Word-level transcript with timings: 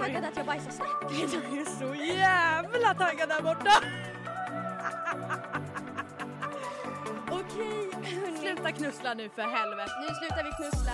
taggad 0.00 0.24
att 0.24 0.36
jag 0.36 0.46
bajsar 0.46 0.70
snabbt. 0.70 1.04
Jag 1.10 1.58
är 1.58 1.64
så 1.78 1.94
jävla 2.04 2.94
taggad 2.94 3.28
där 3.28 3.42
borta. 3.42 3.72
Okej. 7.30 7.90
Sluta 8.40 8.72
knussla 8.72 9.14
nu 9.14 9.28
för 9.34 9.42
helvete. 9.42 9.92
Nu 10.00 10.14
slutar 10.14 10.44
vi 10.44 10.50
knussla. 10.50 10.92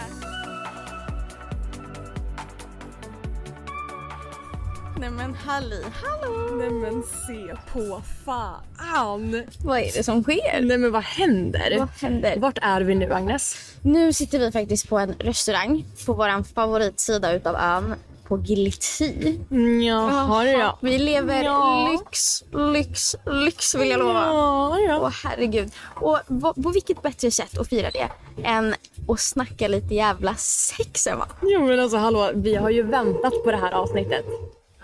Nej 5.01 5.11
men 5.11 5.35
halli 5.35 5.85
hallå! 6.03 6.57
Nej 6.57 6.71
men 6.71 7.03
se 7.03 7.57
på 7.73 8.03
fan. 8.25 9.45
Vad 9.65 9.79
är 9.79 9.93
det 9.93 10.05
som 10.05 10.23
sker? 10.23 10.63
Nej 10.63 10.79
men 10.79 10.93
vad 10.93 11.03
händer? 11.03 11.79
Vad 11.79 11.89
händer? 11.89 12.37
Vart 12.37 12.59
är 12.63 12.81
vi 12.81 12.95
nu 12.95 13.13
Agnes? 13.13 13.75
Nu 13.83 14.13
sitter 14.13 14.39
vi 14.39 14.53
faktiskt 14.53 14.89
på 14.89 14.99
en 14.99 15.15
restaurang 15.19 15.85
på 16.07 16.13
vår 16.13 16.55
favoritsida 16.55 17.33
utav 17.33 17.57
ön 17.57 17.95
på 18.29 18.39
Gilti. 18.39 19.41
Jaha 19.87 20.45
det 20.45 20.51
ja. 20.53 20.79
Vi 20.83 20.99
lever 20.99 21.45
Ja. 21.45 21.89
lyx, 21.93 22.43
lyx, 22.73 23.17
lyx 23.27 23.75
vill 23.75 23.91
jag 23.91 23.99
lova. 23.99 24.27
Ja, 24.27 24.79
ja. 24.79 24.99
Åh 25.03 25.11
herregud. 25.25 25.71
Och 26.01 26.19
på, 26.63 26.71
vilket 26.71 27.03
bättre 27.03 27.31
sätt 27.31 27.59
att 27.59 27.69
fira 27.69 27.91
det 27.91 28.09
än 28.45 28.75
att 29.09 29.21
snacka 29.21 29.69
lite 29.69 29.95
jävla 29.95 30.35
sex 30.35 31.07
va? 31.07 31.29
Jo 31.43 31.67
men 31.67 31.81
alltså 31.81 31.97
hallå, 31.97 32.31
vi 32.35 32.55
har 32.55 32.71
ju 32.71 32.83
väntat 32.83 33.33
på 33.45 33.51
det 33.51 33.57
här 33.57 33.73
avsnittet. 33.73 34.25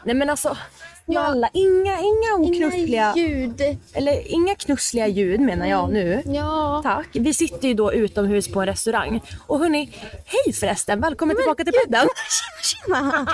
Nej 0.04 0.14
men 0.14 0.30
alltså, 0.30 0.56
snälla 1.04 1.48
inga, 1.52 1.98
inga 2.00 2.48
oknussliga, 2.48 3.12
ljud. 3.16 3.62
eller 3.92 4.32
inga 4.32 4.54
knussliga 4.54 5.06
ljud 5.06 5.40
menar 5.40 5.66
jag 5.66 5.92
nu. 5.92 6.22
Ja. 6.26 6.80
Tack. 6.82 7.08
Vi 7.12 7.34
sitter 7.34 7.68
ju 7.68 7.74
då 7.74 7.92
utomhus 7.92 8.48
på 8.48 8.60
en 8.60 8.66
restaurang. 8.66 9.20
Och 9.46 9.58
hörni, 9.58 9.90
hej 10.24 10.52
förresten, 10.52 11.00
välkommen 11.00 11.36
tillbaka 11.36 11.64
till 11.64 11.72
podden. 11.84 12.08
Tjena! 12.62 13.26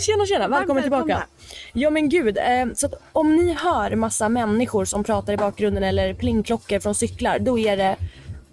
Tjena 0.00 0.26
tjena, 0.28 0.48
välkommen 0.48 0.82
tillbaka. 0.82 1.04
välkomna. 1.04 1.26
Ja 1.72 1.90
men 1.90 2.08
gud, 2.08 2.38
eh, 2.38 2.66
så 2.74 2.88
om 3.12 3.36
ni 3.36 3.52
hör 3.52 3.96
massa 3.96 4.28
människor 4.28 4.84
som 4.84 5.04
pratar 5.04 5.32
i 5.32 5.36
bakgrunden 5.36 5.82
eller 5.82 6.14
plingklockor 6.14 6.78
från 6.78 6.94
cyklar, 6.94 7.38
då 7.38 7.58
är 7.58 7.76
det, 7.76 7.96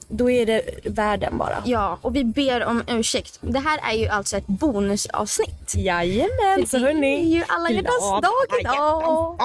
då 0.07 0.29
är 0.31 0.45
det 0.45 0.61
världen 0.85 1.37
bara. 1.37 1.63
Ja, 1.65 1.97
och 2.01 2.15
vi 2.15 2.23
ber 2.23 2.63
om 2.65 2.83
ursäkt. 2.87 3.37
Det 3.41 3.59
här 3.59 3.79
är 3.91 3.97
ju 3.97 4.07
alltså 4.07 4.37
ett 4.37 4.47
bonusavsnitt. 4.47 5.73
Jajamän, 5.75 6.67
så 6.67 6.77
Det 6.77 6.83
hörni. 6.85 7.19
är 7.19 7.35
ju 7.37 7.43
alla 7.47 7.69
hjärtans 7.69 8.21
dag 8.21 8.59
idag. 8.61 9.37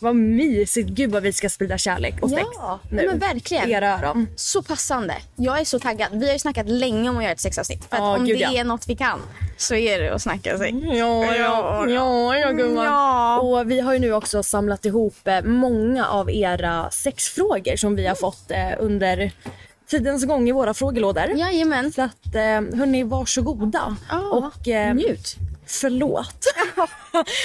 Vad 0.00 0.16
mysigt, 0.16 0.88
gud 0.88 1.10
vad 1.12 1.22
vi 1.22 1.32
ska 1.32 1.48
sprida 1.50 1.78
kärlek 1.78 2.14
och 2.22 2.30
sex 2.30 2.42
Ja, 2.56 2.78
nu. 2.90 3.06
men 3.06 3.18
verkligen. 3.18 3.70
Era 3.70 3.98
öron. 3.98 4.26
Så 4.36 4.62
passande. 4.62 5.14
Jag 5.36 5.60
är 5.60 5.64
så 5.64 5.78
taggad. 5.78 6.08
Vi 6.12 6.26
har 6.26 6.32
ju 6.32 6.38
snackat 6.38 6.66
länge 6.68 7.10
om 7.10 7.16
att 7.16 7.22
göra 7.22 7.32
ett 7.32 7.40
sexavsnitt. 7.40 7.84
För 7.84 7.96
att 7.96 8.02
Ja, 8.02 8.16
om 8.16 8.26
gud, 8.26 8.38
det 8.38 8.42
ja. 8.42 8.52
är 8.60 8.64
något 8.64 8.88
vi 8.88 8.96
kan 8.96 9.20
så 9.56 9.74
är 9.74 9.98
det 10.00 10.14
att 10.14 10.22
snacka 10.22 10.58
sex. 10.58 10.72
Ja, 10.82 11.24
ja, 11.34 11.86
ja, 11.88 12.36
ja 12.38 12.50
gumman. 12.50 12.84
Ja. 12.84 13.38
Och 13.40 13.70
vi 13.70 13.80
har 13.80 13.92
ju 13.92 13.98
nu 13.98 14.12
också 14.12 14.42
samlat 14.42 14.84
ihop 14.84 15.28
eh, 15.28 15.42
många 15.42 16.06
av 16.06 16.30
era 16.30 16.90
sexfrågor 16.90 17.76
som 17.76 17.96
vi 17.96 18.06
har 18.06 18.14
fått 18.14 18.50
eh, 18.50 18.58
under 18.78 19.30
tidens 19.86 20.24
gång 20.24 20.48
i 20.48 20.52
våra 20.52 20.74
frågelådor. 20.74 21.24
Jajamän. 21.36 21.92
Så 21.92 22.02
att, 22.02 22.34
eh, 22.34 22.40
hörni, 22.78 23.02
varsågoda. 23.02 23.96
Ja, 24.10 24.20
och 24.30 24.68
eh, 24.68 24.94
njut. 24.94 25.36
förlåt. 25.66 26.46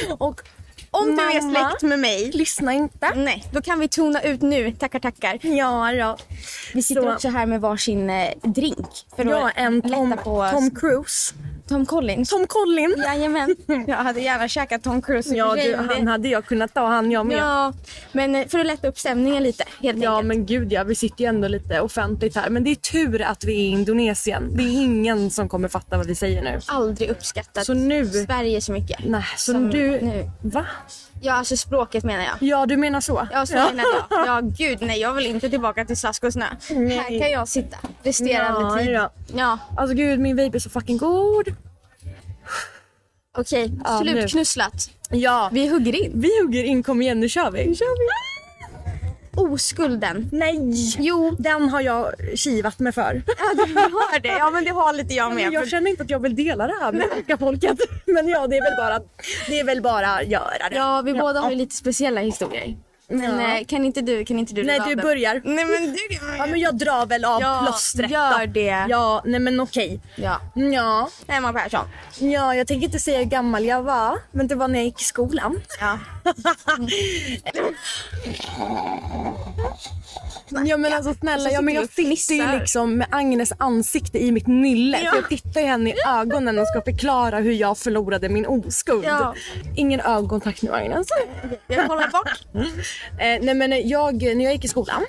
och 0.17 0.41
Om 0.91 1.15
du 1.15 1.21
är 1.23 1.51
släkt 1.53 1.81
med 1.81 1.99
mig, 1.99 2.31
lyssna 2.33 2.73
inte. 2.73 3.11
nej, 3.15 3.43
då 3.51 3.61
kan 3.61 3.79
vi 3.79 3.87
tona 3.87 4.21
ut 4.21 4.41
nu. 4.41 4.71
Tackar, 4.71 4.99
tackar. 4.99 5.39
Ja, 5.41 5.93
ja. 5.93 6.17
Vi 6.73 6.83
sitter 6.83 7.01
Så- 7.01 7.13
också 7.13 7.29
här 7.29 7.45
med 7.45 7.61
varsin 7.61 8.09
eh, 8.09 8.29
drink. 8.43 8.87
För 9.15 9.25
att 9.25 9.31
Ja, 9.31 9.49
en 9.49 9.81
Tom, 9.81 10.15
på 10.23 10.49
Tom 10.53 10.71
Cruise. 10.75 11.33
Tom 11.69 11.85
Collins. 11.85 12.29
Tom 12.29 12.47
Collin. 12.47 12.95
Jajamän. 12.97 13.55
Jag 13.87 13.95
hade 13.97 14.21
gärna 14.21 14.47
käkat 14.47 14.83
Tom 14.83 15.01
Cruise. 15.01 15.35
Ja, 15.35 15.55
du, 15.55 15.75
han 15.75 16.07
hade 16.07 16.27
jag 16.29 16.45
kunnat 16.45 16.73
ta, 16.73 16.85
han 16.87 17.11
jag 17.11 17.25
med. 17.25 17.37
Ja, 17.37 17.73
men 18.11 18.35
eh, 18.35 18.47
för 18.47 18.59
att 18.59 18.65
lätta 18.65 18.87
upp 18.87 18.99
stämningen 18.99 19.43
lite 19.43 19.63
helt 19.81 20.03
Ja 20.03 20.11
enkelt. 20.11 20.27
men 20.27 20.45
gud 20.45 20.71
ja, 20.73 20.83
vi 20.83 20.95
sitter 20.95 21.21
ju 21.23 21.27
ändå 21.27 21.47
lite 21.47 21.81
offentligt 21.81 22.35
här. 22.35 22.49
Men 22.49 22.63
det 22.63 22.69
är 22.71 22.75
tur 22.75 23.21
att 23.21 23.43
vi 23.43 23.53
är 23.53 23.57
i 23.57 23.67
Indonesien. 23.67 24.57
Det 24.57 24.63
är 24.63 24.69
ingen 24.83 25.31
som 25.31 25.49
kommer 25.49 25.67
fatta 25.67 25.97
vad 25.97 26.07
vi 26.07 26.15
säger 26.15 26.41
nu. 26.41 26.59
Aldrig 26.67 27.09
uppskattat 27.09 27.65
Så 27.65 27.73
nu- 27.73 28.05
Sverige 28.05 28.61
så 28.61 28.71
mycket. 28.71 28.99
Nej, 29.05 29.23
så 29.37 29.51
Som 29.51 29.69
du... 29.69 29.91
nu. 30.01 30.29
Va? 30.41 30.65
Ja, 31.21 31.33
alltså 31.33 31.57
språket 31.57 32.03
menar 32.03 32.23
jag. 32.23 32.35
Ja, 32.49 32.65
du 32.65 32.77
menar 32.77 33.01
så? 33.01 33.27
Ja, 33.31 33.45
så 33.45 33.53
menar 33.53 33.83
jag. 34.09 34.27
Ja, 34.27 34.41
gud 34.43 34.77
nej, 34.81 34.99
jag 34.99 35.13
vill 35.13 35.25
inte 35.25 35.49
tillbaka 35.49 35.85
till 35.85 35.97
slask 35.97 36.23
och 36.23 36.33
snö. 36.33 36.45
Här 36.69 37.19
kan 37.19 37.31
jag 37.31 37.47
sitta 37.47 37.77
resterande 38.03 38.61
Ja, 38.61 38.77
tid. 38.77 38.91
ja. 38.91 39.11
Ja, 39.35 39.59
Alltså 39.77 39.95
gud, 39.95 40.19
min 40.19 40.37
vape 40.37 40.57
är 40.57 40.59
så 40.59 40.69
fucking 40.69 40.97
god. 40.97 41.55
okej. 43.37 43.71
Ja, 43.83 43.99
nu. 43.99 44.11
Slutknusslat. 44.11 44.89
Ja, 45.09 45.49
vi, 45.51 45.61
Vi 45.61 45.69
hugger 45.69 45.95
in. 46.05 46.11
vi 46.15 46.29
hugger 46.41 46.63
in. 46.63 46.83
Kom 46.83 47.01
igen, 47.01 47.19
nu 47.19 47.29
kör 47.29 47.51
vi. 47.51 47.65
Nu 47.65 47.75
kör 47.75 47.85
vi. 47.99 48.07
Oskulden. 49.39 50.29
Nej! 50.31 50.95
Jo, 50.99 51.35
Den 51.39 51.69
har 51.69 51.81
jag 51.81 52.13
kivat 52.35 52.79
mig 52.79 52.91
för. 52.93 53.21
ja, 53.27 53.65
du 53.65 53.73
har 53.73 54.19
det. 54.19 54.27
Ja, 54.27 54.49
men 54.51 54.63
det 54.63 54.71
har 54.71 54.93
lite 54.93 55.13
jag 55.13 55.27
med. 55.35 55.43
Men 55.43 55.53
jag 55.53 55.63
för- 55.63 55.69
känner 55.69 55.89
inte 55.91 56.03
att 56.03 56.09
jag 56.09 56.19
vill 56.19 56.35
dela 56.35 56.67
det 56.67 56.73
här 56.81 56.91
med 56.91 57.07
svenska 57.13 57.37
folket. 57.37 57.77
Men 58.05 58.27
ja, 58.27 58.47
det 58.47 58.57
är 58.57 58.63
väl 58.63 58.77
bara, 58.77 58.99
det 59.49 59.59
är 59.59 59.63
väl 59.65 59.81
bara 59.81 60.07
att 60.15 60.27
göra 60.27 60.69
det. 60.69 60.75
Ja, 60.75 61.01
vi 61.05 61.13
båda 61.13 61.39
har 61.39 61.49
ju 61.49 61.55
lite 61.55 61.75
speciella 61.75 62.21
historier. 62.21 62.77
Men 63.11 63.39
Ja. 63.39 63.57
eh, 63.57 63.65
kan 63.65 63.85
inte 63.85 64.01
du, 64.01 64.25
kan 64.25 64.39
inte 64.39 64.53
du 64.53 64.63
Nej 64.63 64.75
du 64.77 64.83
av 64.83 64.89
den? 64.89 64.97
börjar. 64.97 65.41
Nej 65.45 65.65
men 65.65 65.91
du 65.93 65.97
Ja 66.37 66.45
men 66.45 66.59
jag 66.59 66.75
drar 66.77 67.05
väl 67.05 67.25
av 67.25 67.41
Ja, 67.41 67.61
plåstret 67.65 68.11
gör 68.11 68.45
då. 68.45 68.53
det. 68.53 68.85
Ja, 68.89 69.21
nej 69.25 69.39
men 69.39 69.59
okej. 69.59 69.99
Ja. 70.15 70.41
Ja. 70.53 71.09
Emma 71.27 71.53
Persson. 71.53 71.85
ja, 72.19 72.55
jag 72.55 72.67
tänker 72.67 72.85
inte 72.85 72.99
säga 72.99 73.17
hur 73.17 73.25
gammal 73.25 73.65
jag 73.65 73.83
var, 73.83 74.17
men 74.31 74.47
det 74.47 74.55
var 74.55 74.67
när 74.67 74.79
jag 74.79 74.85
gick 74.85 75.01
i 75.01 75.03
skolan. 75.03 75.61
Ja. 75.79 75.99
Ja 80.65 80.77
men 80.77 80.93
alltså 80.93 81.13
snälla, 81.13 81.49
Så 81.49 81.55
ja, 81.55 81.61
men 81.61 81.73
jag 81.73 81.89
sitter 81.89 82.33
ju 82.35 82.59
liksom 82.59 82.97
med 82.97 83.07
Agnes 83.11 83.53
ansikte 83.57 84.23
i 84.23 84.31
mitt 84.31 84.47
nylle. 84.47 84.99
Ja. 85.03 85.15
Jag 85.15 85.29
tittar 85.29 85.61
ju 85.61 85.67
henne 85.67 85.89
i 85.89 85.93
ögonen 86.07 86.59
och 86.59 86.67
ska 86.67 86.81
förklara 86.81 87.39
hur 87.39 87.51
jag 87.51 87.77
förlorade 87.77 88.29
min 88.29 88.45
oskuld. 88.45 89.05
Ja. 89.05 89.33
Ingen 89.75 89.99
ögonkontakt 89.99 90.61
nu 90.61 90.73
Agnes. 90.73 91.07
Jag 91.67 91.87
kollar 91.87 92.07
bort. 92.11 92.39
Eh, 93.17 93.41
nej 93.41 93.53
men 93.53 93.87
jag, 93.87 94.21
när 94.21 94.43
jag 94.43 94.53
gick 94.53 94.65
i 94.65 94.67
skolan 94.67 95.05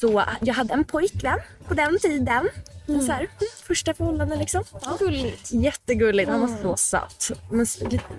så 0.00 0.24
jag 0.40 0.54
hade 0.54 0.74
en 0.74 0.84
pojkvän 0.84 1.38
på 1.68 1.74
den 1.74 1.98
tiden. 1.98 2.48
Så 2.86 3.12
här, 3.12 3.18
mm, 3.18 3.28
första 3.66 3.94
förhållanden 3.94 4.38
liksom. 4.38 4.64
Ja. 4.82 4.96
Gulligt. 4.98 5.52
Jättegulligt, 5.52 6.30
han 6.30 6.40
var 6.40 6.50
så 6.62 6.76
söt. 6.76 7.30
Men 7.50 7.66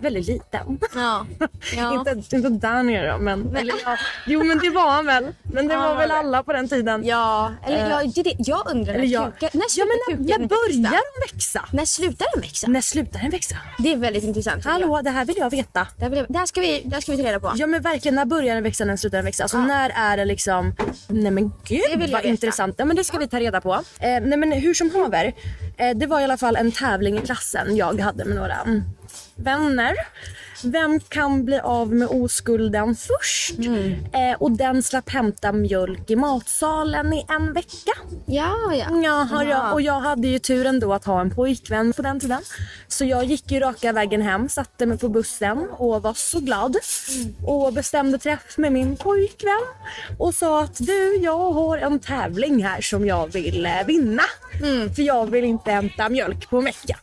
väldigt 0.02 0.28
liten. 0.28 0.80
Ja. 0.96 1.26
ja. 1.78 1.94
inte, 1.94 2.36
inte 2.36 2.50
där 2.50 2.84
nere 2.84 3.18
men... 3.18 3.56
Eller, 3.56 3.74
ja, 3.86 3.98
jo 4.28 4.44
men 4.44 4.60
det 4.60 4.70
var 4.70 4.92
han 4.92 5.06
väl. 5.06 5.28
Men 5.44 5.68
det 5.68 5.74
Ja, 5.74 5.80
var 5.80 5.96
väl 5.96 6.12
alla 6.12 6.44
på 6.44 6.54
den 6.54 6.68
tiden. 6.70 7.06
Ja, 7.06 7.54
eller 7.66 7.78
Eh, 7.86 7.90
jag, 7.90 8.12
det, 8.16 8.24
det, 8.24 8.36
jag 8.40 8.72
undrar 8.72 8.94
Eller 8.94 9.06
jag, 9.06 9.34
kuken, 9.34 9.50
när 9.54 9.62
ja, 9.62 9.70
slutar 9.70 10.16
men 10.18 10.26
när, 10.28 10.38
när 10.40 10.48
börjar 10.48 10.92
de 10.92 11.34
växa? 11.34 11.66
När 11.72 11.86
slutar 11.86 12.26
den 12.34 12.42
växa? 12.42 12.68
När 12.68 12.82
slutar 12.82 13.20
den 13.20 13.30
växa? 13.32 13.56
Det 13.80 13.92
är 13.92 13.98
väldigt 13.98 14.24
intressant. 14.24 14.66
Hallå, 14.66 15.02
det 15.04 15.10
här 15.10 15.26
vill 15.26 15.36
jag 15.38 15.50
veta. 15.50 15.88
Det, 15.98 16.06
här 16.06 16.16
jag- 16.16 16.26
det, 16.30 16.38
här 16.40 16.46
ska 16.46 16.62
vi, 16.62 16.82
det 16.86 16.94
här 16.96 17.02
ska 17.02 17.12
vi 17.12 17.18
ta 17.18 17.24
reda 17.24 17.40
på. 17.40 17.52
Ja 17.56 17.68
men 17.68 17.82
verkligen, 17.82 18.16
när 18.16 18.26
börjar 18.26 18.56
den 18.56 18.64
växa, 18.64 18.86
när 18.86 18.98
slutar 18.98 19.18
den 19.18 19.26
växa? 19.26 19.44
Alltså 19.44 19.58
när 19.58 19.90
är 19.96 20.18
det 20.18 20.26
liksom... 20.26 20.76
Nej 21.08 21.32
men 21.32 21.52
gud 21.64 22.12
vad 22.12 22.26
intressant. 22.26 22.76
Ja 22.78 22.86
men 22.86 22.96
det 22.96 23.04
ska 23.04 23.18
vi 23.18 23.28
ta 23.28 23.40
reda 23.40 23.62
på. 23.62 23.74
Eh, 23.74 23.82
nej 24.00 24.38
men 24.38 24.57
Eh, 24.58 24.64
hur 24.64 24.74
som 24.74 24.92
haver. 24.92 25.34
Eh, 25.78 25.98
det 25.98 26.08
var 26.08 26.20
i 26.20 26.24
alla 26.24 26.38
fall 26.38 26.56
en 26.56 26.72
tävling 26.72 27.18
i 27.18 27.22
klassen 27.22 27.76
jag 27.76 28.00
hade 28.00 28.26
med 28.26 28.36
några 28.36 28.56
mm, 28.56 28.84
vänner. 29.36 29.96
Vem 30.64 31.00
kan 31.00 31.46
bli 31.46 31.60
av 31.60 31.94
med 31.94 32.08
oskulden 32.08 32.96
först? 32.96 33.58
Mm. 33.58 34.06
Eh, 34.14 34.38
och 34.40 34.52
den 34.52 34.84
slapp 34.84 35.10
hämta 35.10 35.52
mjölk 35.52 36.10
i 36.10 36.16
matsalen 36.16 37.14
i 37.14 37.26
en 37.30 37.54
vecka. 37.54 37.92
Ja, 38.26 38.56
ja. 38.74 39.02
Jaha, 39.04 39.44
ja. 39.44 39.74
Och 39.74 39.82
jag 39.82 40.00
hade 40.00 40.28
ju 40.28 40.40
turen 40.40 40.80
då 40.80 40.94
att 40.94 41.06
ha 41.06 41.22
en 41.22 41.36
pojkvän 41.36 41.94
på 41.94 42.02
den 42.02 42.20
tiden. 42.20 42.42
Så 42.88 43.06
jag 43.06 43.24
gick 43.26 43.52
ju 43.52 43.60
raka 43.60 43.92
vägen 43.92 44.22
hem, 44.22 44.50
satte 44.50 44.86
mig 44.86 44.98
på 44.98 45.10
bussen 45.10 45.68
och 45.78 46.02
var 46.02 46.14
så 46.14 46.40
glad. 46.40 46.78
Och 47.46 47.74
bestämde 47.74 48.18
träff 48.18 48.58
med 48.58 48.72
min 48.72 48.96
pojkvän. 48.96 49.64
Och 50.18 50.34
sa 50.34 50.64
att 50.64 50.78
du, 50.78 51.16
jag 51.16 51.52
har 51.52 51.78
en 51.78 52.00
tävling 52.00 52.64
här 52.64 52.82
som 52.82 53.06
jag 53.06 53.34
vill 53.34 53.66
eh, 53.66 53.72
vinna. 53.88 54.24
För 54.96 55.02
jag 55.02 55.32
vill 55.32 55.44
inte 55.44 55.72
hämta 55.72 56.10
mjölk 56.10 56.50
på 56.50 56.58
en 56.58 56.66
vecka. 56.66 56.98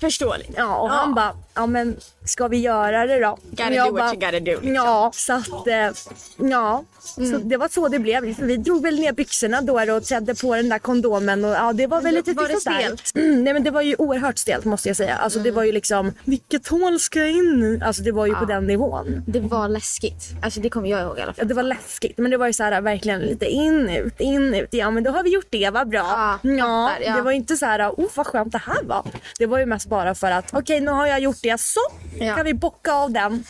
Förståeligt. 0.00 0.50
Ja, 0.56 0.76
och 0.76 0.90
han 0.90 1.14
bara, 1.14 1.34
ja 1.56 1.66
men 1.66 1.96
ska 2.24 2.48
vi 2.48 2.56
göra 2.58 3.06
det 3.06 3.18
då? 3.20 3.38
Gotta 3.50 3.70
do 3.86 3.92
what 3.92 4.14
you 4.14 4.14
gotta 4.14 4.40
do, 4.40 4.50
liksom. 4.50 4.74
Ja, 4.74 5.10
så 5.14 5.32
att, 5.32 5.66
eh, 5.66 5.90
ja. 6.50 6.84
Så 7.00 7.22
det 7.44 7.56
var 7.56 7.68
så 7.68 7.88
det 7.88 7.98
blev. 7.98 8.22
Vi 8.38 8.56
drog 8.56 8.82
väl 8.82 9.00
ner 9.00 9.12
byxorna 9.12 9.60
då 9.60 9.80
och 9.96 10.04
trädde 10.04 10.34
på 10.34 10.54
den 10.56 10.68
där 10.68 10.78
kondomen 10.78 11.44
och 11.44 11.50
ja 11.50 11.72
det 11.72 11.86
var 11.86 12.00
väl 12.00 12.14
lite 12.14 12.32
Var 12.32 12.48
det 12.48 12.60
stelt? 12.60 13.12
Mm, 13.14 13.44
nej 13.44 13.52
men 13.52 13.64
det 13.64 13.70
var 13.70 13.82
ju 13.82 13.94
oerhört 13.98 14.38
stelt 14.38 14.64
måste 14.64 14.88
jag 14.88 14.96
säga. 14.96 15.16
Alltså 15.16 15.38
det 15.38 15.50
var 15.50 15.62
ju 15.64 15.72
liksom, 15.72 16.12
vilket 16.24 16.68
hål 16.68 17.00
ska 17.00 17.18
jag 17.18 17.30
in 17.30 17.62
i? 17.62 17.84
Alltså 17.84 18.02
det 18.02 18.12
var 18.12 18.26
ju 18.26 18.34
på 18.34 18.44
den 18.44 18.66
nivån. 18.66 19.22
Det 19.26 19.40
var 19.40 19.68
läskigt. 19.68 20.24
Alltså 20.42 20.60
det 20.60 20.70
kommer 20.70 20.88
jag 20.88 21.00
ihåg 21.00 21.18
i 21.18 21.20
alla 21.20 21.30
Ja, 21.30 21.34
fall. 21.34 21.48
det 21.48 21.54
var 21.54 21.62
läskigt 21.62 22.18
men 22.18 22.30
det 22.30 22.36
var 22.36 22.46
ju 22.46 22.52
så 22.52 22.62
här 22.62 22.80
verkligen 22.80 23.20
lite 23.20 23.46
in 23.46 23.88
ut, 23.88 24.20
in 24.20 24.54
ut. 24.54 24.68
Ja 24.70 24.90
men 24.90 25.02
då 25.04 25.10
har 25.10 25.22
vi 25.22 25.30
gjort 25.34 25.46
det, 25.50 25.70
vad 25.70 25.88
bra. 25.88 26.38
Ja, 26.42 26.50
Ja, 26.50 26.90
ja. 27.04 27.16
det 27.16 27.22
var 27.22 27.30
ju 27.30 27.36
inte 27.36 27.56
så 27.56 27.66
här, 27.66 27.90
oh 27.90 28.08
vad 28.14 28.26
skönt 28.26 28.52
det 28.52 28.58
här 28.66 28.82
var. 28.82 29.02
Det 29.38 29.46
var 29.46 29.58
ju 29.58 29.66
mest 29.66 29.86
bara 29.88 30.14
för 30.14 30.30
att 30.30 30.54
okej 30.54 30.80
nu 30.80 30.90
har 30.90 31.06
jag 31.06 31.20
gjort 31.20 31.42
det 31.52 31.60
så 31.60 31.80
Ja. 32.18 32.34
kan 32.36 32.44
vi 32.44 32.54
bocka 32.54 32.92
av 32.92 33.10
den. 33.10 33.44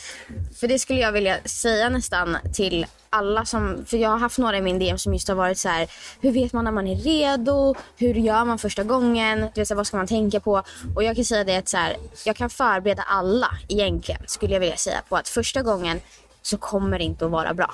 För 0.59 0.67
det 0.67 0.79
skulle 0.79 0.99
jag 0.99 1.11
vilja 1.11 1.37
säga 1.45 1.89
nästan 1.89 2.37
till 2.53 2.85
alla 3.09 3.45
som, 3.45 3.85
för 3.85 3.97
jag 3.97 4.09
har 4.09 4.17
haft 4.17 4.37
några 4.37 4.57
i 4.57 4.61
min 4.61 4.79
DM 4.79 4.97
som 4.97 5.13
just 5.13 5.27
har 5.27 5.35
varit 5.35 5.57
så 5.57 5.69
här: 5.69 5.87
hur 6.21 6.31
vet 6.31 6.53
man 6.53 6.63
när 6.63 6.71
man 6.71 6.87
är 6.87 6.95
redo? 6.95 7.75
Hur 7.97 8.13
gör 8.13 8.45
man 8.45 8.57
första 8.59 8.83
gången? 8.83 9.39
Du 9.53 9.61
vet, 9.61 9.67
så 9.67 9.73
här, 9.73 9.75
vad 9.77 9.87
ska 9.87 9.97
man 9.97 10.07
tänka 10.07 10.39
på? 10.39 10.63
Och 10.95 11.03
jag 11.03 11.15
kan 11.15 11.25
säga 11.25 11.43
det 11.43 11.55
att 11.57 11.69
så 11.69 11.77
här, 11.77 11.97
jag 12.25 12.35
kan 12.35 12.49
förbereda 12.49 13.01
alla 13.01 13.49
egentligen, 13.67 14.21
skulle 14.27 14.53
jag 14.53 14.59
vilja 14.59 14.77
säga, 14.77 15.01
på 15.09 15.15
att 15.17 15.27
första 15.29 15.61
gången 15.61 16.01
så 16.47 16.57
kommer 16.57 16.97
det 16.99 17.03
inte 17.03 17.25
att 17.25 17.31
vara 17.31 17.53
bra. 17.53 17.73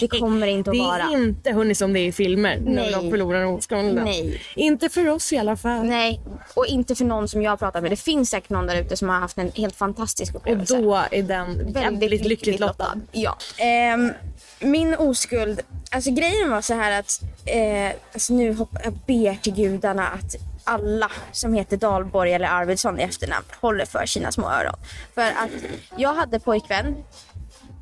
Det 0.00 0.08
kommer 0.20 0.46
inte 0.46 0.70
att 0.70 0.76
Det 0.76 0.82
vara. 0.82 1.02
är 1.02 1.12
inte 1.12 1.52
hörni 1.52 1.74
som 1.74 1.92
det 1.92 2.00
är 2.00 2.06
i 2.06 2.12
filmer 2.12 2.56
när 2.60 2.72
Nej. 2.74 2.92
de 2.92 3.10
förlorar 3.10 3.44
oskulden. 3.44 4.04
Nej. 4.04 4.42
Inte 4.56 4.88
för 4.88 5.08
oss 5.08 5.32
i 5.32 5.38
alla 5.38 5.56
fall. 5.56 5.84
Nej, 5.86 6.20
och 6.54 6.66
inte 6.66 6.94
för 6.94 7.04
någon 7.04 7.28
som 7.28 7.42
jag 7.42 7.58
pratar 7.58 7.80
med. 7.80 7.90
Det 7.92 7.96
finns 7.96 8.30
säkert 8.30 8.50
någon 8.50 8.66
där 8.66 8.76
ute 8.80 8.96
som 8.96 9.08
har 9.08 9.20
haft 9.20 9.38
en 9.38 9.52
helt 9.54 9.76
fantastisk 9.76 10.34
Och 10.34 10.40
upplevelse. 10.40 10.76
då 10.80 10.94
är 11.10 11.22
den 11.22 11.72
väldigt 11.72 12.24
lyckligt 12.26 12.60
lottad. 12.60 13.00
Ja. 13.12 13.36
Ehm, 13.58 14.12
min 14.60 14.94
oskuld, 14.94 15.60
alltså 15.90 16.10
grejen 16.10 16.50
var 16.50 16.60
så 16.60 16.74
här 16.74 17.00
att, 17.00 17.20
eh, 17.44 17.96
alltså 18.12 18.32
nu 18.34 18.54
hopp, 18.54 18.70
jag 18.84 18.92
ber 18.92 19.34
till 19.42 19.54
gudarna 19.54 20.06
att 20.08 20.34
alla 20.66 21.10
som 21.32 21.54
heter 21.54 21.76
Dalborg 21.76 22.32
eller 22.32 22.48
Arvidsson 22.48 23.00
i 23.00 23.02
efternamn 23.02 23.44
håller 23.60 23.84
för 23.84 24.06
sina 24.06 24.32
små 24.32 24.50
öron. 24.50 24.74
För 25.14 25.22
att 25.22 25.50
jag 25.96 26.14
hade 26.14 26.40
pojkvän, 26.40 26.96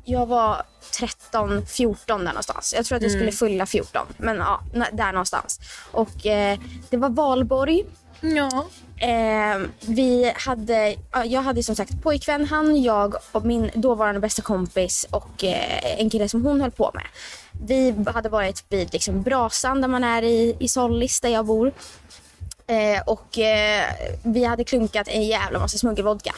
jag 0.03 0.25
var 0.25 0.63
13, 0.99 1.65
14 1.65 2.19
där 2.19 2.31
någonstans. 2.31 2.73
Jag 2.77 2.85
tror 2.85 2.95
att 2.95 3.01
jag 3.01 3.11
skulle 3.11 3.31
fylla 3.31 3.65
14, 3.65 4.07
men 4.17 4.37
ja, 4.37 4.61
där 4.91 5.11
någonstans. 5.11 5.59
Och 5.91 6.25
eh, 6.25 6.59
det 6.89 6.97
var 6.97 7.09
valborg. 7.09 7.83
Ja. 8.21 8.65
Eh, 8.97 9.67
vi 9.79 10.33
hade, 10.35 10.95
ja, 11.11 11.25
jag 11.25 11.41
hade 11.41 11.63
som 11.63 11.75
sagt 11.75 12.01
pojkvän, 12.03 12.45
han, 12.45 12.83
jag 12.83 13.15
och 13.31 13.45
min 13.45 13.71
dåvarande 13.75 14.21
bästa 14.21 14.41
kompis 14.41 15.05
och 15.09 15.43
eh, 15.43 15.99
en 16.01 16.09
kille 16.09 16.29
som 16.29 16.45
hon 16.45 16.61
höll 16.61 16.71
på 16.71 16.91
med. 16.93 17.05
Vi 17.65 17.95
hade 18.13 18.29
varit 18.29 18.65
vid 18.69 18.93
liksom, 18.93 19.21
brasan 19.21 19.81
där 19.81 19.87
man 19.87 20.03
är 20.03 20.21
i, 20.21 20.55
i 20.59 20.67
Sollis 20.67 21.21
där 21.21 21.29
jag 21.29 21.45
bor. 21.45 21.71
Eh, 22.67 23.01
och 23.05 23.39
eh, 23.39 23.85
vi 24.23 24.43
hade 24.43 24.63
klunkat 24.63 25.07
en 25.07 25.23
jävla 25.23 25.59
massa 25.59 25.77
smuggelvodka. 25.77 26.35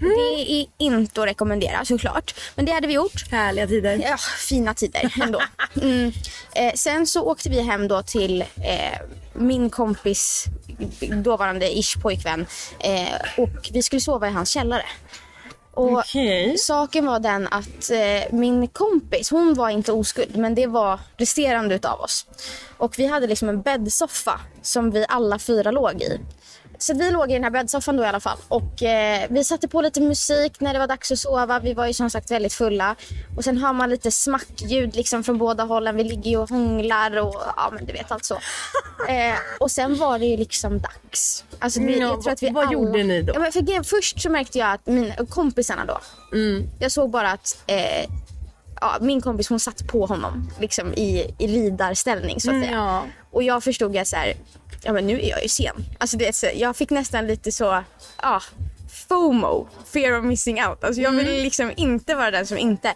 Mm. 0.00 0.12
Det 0.16 0.52
är 0.52 0.66
inte 0.78 1.22
att 1.22 1.28
rekommendera 1.28 1.84
såklart. 1.84 2.34
Men 2.54 2.64
det 2.64 2.72
hade 2.72 2.86
vi 2.86 2.92
gjort. 2.92 3.30
Härliga 3.30 3.66
tider. 3.66 4.00
Ja, 4.04 4.16
fina 4.38 4.74
tider 4.74 5.14
ändå. 5.22 5.42
Mm. 5.82 6.12
Eh, 6.54 6.72
sen 6.74 7.06
så 7.06 7.22
åkte 7.22 7.48
vi 7.48 7.60
hem 7.60 7.88
då 7.88 8.02
till 8.02 8.40
eh, 8.40 8.98
min 9.32 9.70
kompis 9.70 10.44
dåvarande 11.12 11.78
ish 11.78 12.00
pojkvän 12.02 12.46
eh, 12.80 13.42
och 13.42 13.70
vi 13.72 13.82
skulle 13.82 14.00
sova 14.00 14.28
i 14.28 14.30
hans 14.30 14.50
källare. 14.50 14.84
Och 15.74 15.98
Okej. 15.98 16.58
Saken 16.58 17.06
var 17.06 17.20
den 17.20 17.48
att 17.48 17.90
eh, 17.90 18.32
min 18.38 18.68
kompis, 18.68 19.30
hon 19.30 19.54
var 19.54 19.68
inte 19.68 19.92
oskuld 19.92 20.36
men 20.36 20.54
det 20.54 20.66
var 20.66 21.00
resterande 21.16 21.74
utav 21.74 22.00
oss. 22.00 22.26
Och 22.76 22.98
vi 22.98 23.06
hade 23.06 23.26
liksom 23.26 23.48
en 23.48 23.62
bäddsoffa 23.62 24.40
som 24.62 24.90
vi 24.90 25.04
alla 25.08 25.38
fyra 25.38 25.70
låg 25.70 26.02
i. 26.02 26.20
Så 26.78 26.94
vi 26.94 27.10
låg 27.10 27.30
i 27.30 27.34
den 27.34 27.44
här 27.44 27.50
bäddsoffan 27.50 27.96
då 27.96 28.02
i 28.02 28.06
alla 28.06 28.20
fall. 28.20 28.38
Och 28.48 28.82
eh, 28.82 29.26
vi 29.30 29.44
satte 29.44 29.68
på 29.68 29.82
lite 29.82 30.00
musik 30.00 30.60
när 30.60 30.72
det 30.72 30.78
var 30.78 30.86
dags 30.86 31.12
att 31.12 31.18
sova. 31.18 31.58
Vi 31.60 31.74
var 31.74 31.86
ju 31.86 31.92
som 31.92 32.10
sagt 32.10 32.30
väldigt 32.30 32.52
fulla. 32.52 32.96
Och 33.36 33.44
sen 33.44 33.58
hör 33.58 33.72
man 33.72 33.90
lite 33.90 34.10
smackljud 34.10 34.96
liksom 34.96 35.24
från 35.24 35.38
båda 35.38 35.64
hållen. 35.64 35.96
Vi 35.96 36.04
ligger 36.04 36.30
ju 36.30 36.36
och 36.36 36.48
hånglar 36.48 37.16
och 37.16 37.42
ja 37.56 37.70
men 37.72 37.86
du 37.86 37.92
vet 37.92 38.12
allt 38.12 38.24
så. 38.24 38.34
eh, 39.08 39.34
och 39.60 39.70
sen 39.70 39.98
var 39.98 40.18
det 40.18 40.26
ju 40.26 40.36
liksom 40.36 40.80
dags. 40.80 41.44
Alltså, 41.58 41.80
vi, 41.80 41.98
Ja, 41.98 42.06
jag 42.06 42.22
tror 42.22 42.32
att 42.32 42.42
vi 42.42 42.50
vad 42.50 42.64
alla... 42.64 42.72
gjorde 42.72 43.02
ni 43.02 43.22
då? 43.22 43.32
Ja, 43.34 43.40
men 43.40 43.52
för, 43.52 43.82
först 43.82 44.20
så 44.20 44.30
märkte 44.30 44.58
jag 44.58 44.72
att 44.72 44.86
mina 44.86 45.14
kompisarna 45.28 45.84
då. 45.84 45.98
Jag 46.78 46.92
såg 46.92 47.10
bara 47.10 47.30
att 47.30 47.62
eh, 47.66 48.10
ja, 48.80 48.96
min 49.00 49.20
kompis 49.20 49.48
hon 49.48 49.60
satt 49.60 49.86
på 49.86 50.06
honom 50.06 50.50
liksom 50.60 50.94
i, 50.94 51.34
i 51.38 51.46
ridarställning 51.46 52.40
så 52.40 52.50
att 52.50 52.54
Mm, 52.54 52.64
säga. 52.68 52.76
ja. 52.78 53.04
Och 53.30 53.42
jag 53.42 53.64
förstod 53.64 53.96
att 53.96 54.08
så 54.08 54.16
här, 54.16 54.34
ja 54.82 54.92
men 54.92 55.06
nu 55.06 55.20
är 55.20 55.28
jag 55.30 55.42
ju 55.42 55.48
sen. 55.48 55.84
Alltså 55.98 56.16
det 56.16 56.34
så, 56.34 56.46
jag 56.54 56.76
fick 56.76 56.90
nästan 56.90 57.26
lite 57.26 57.52
så, 57.52 57.82
ja, 58.22 58.42
FOMO, 59.08 59.68
fear 59.92 60.18
of 60.18 60.24
missing 60.24 60.64
out. 60.64 60.84
Alltså 60.84 61.02
jag 61.02 61.12
Mm. 61.14 61.26
ville 61.26 61.42
liksom 61.42 61.72
inte 61.76 62.14
vara 62.14 62.30
den 62.30 62.46
som 62.46 62.58
inte. 62.58 62.94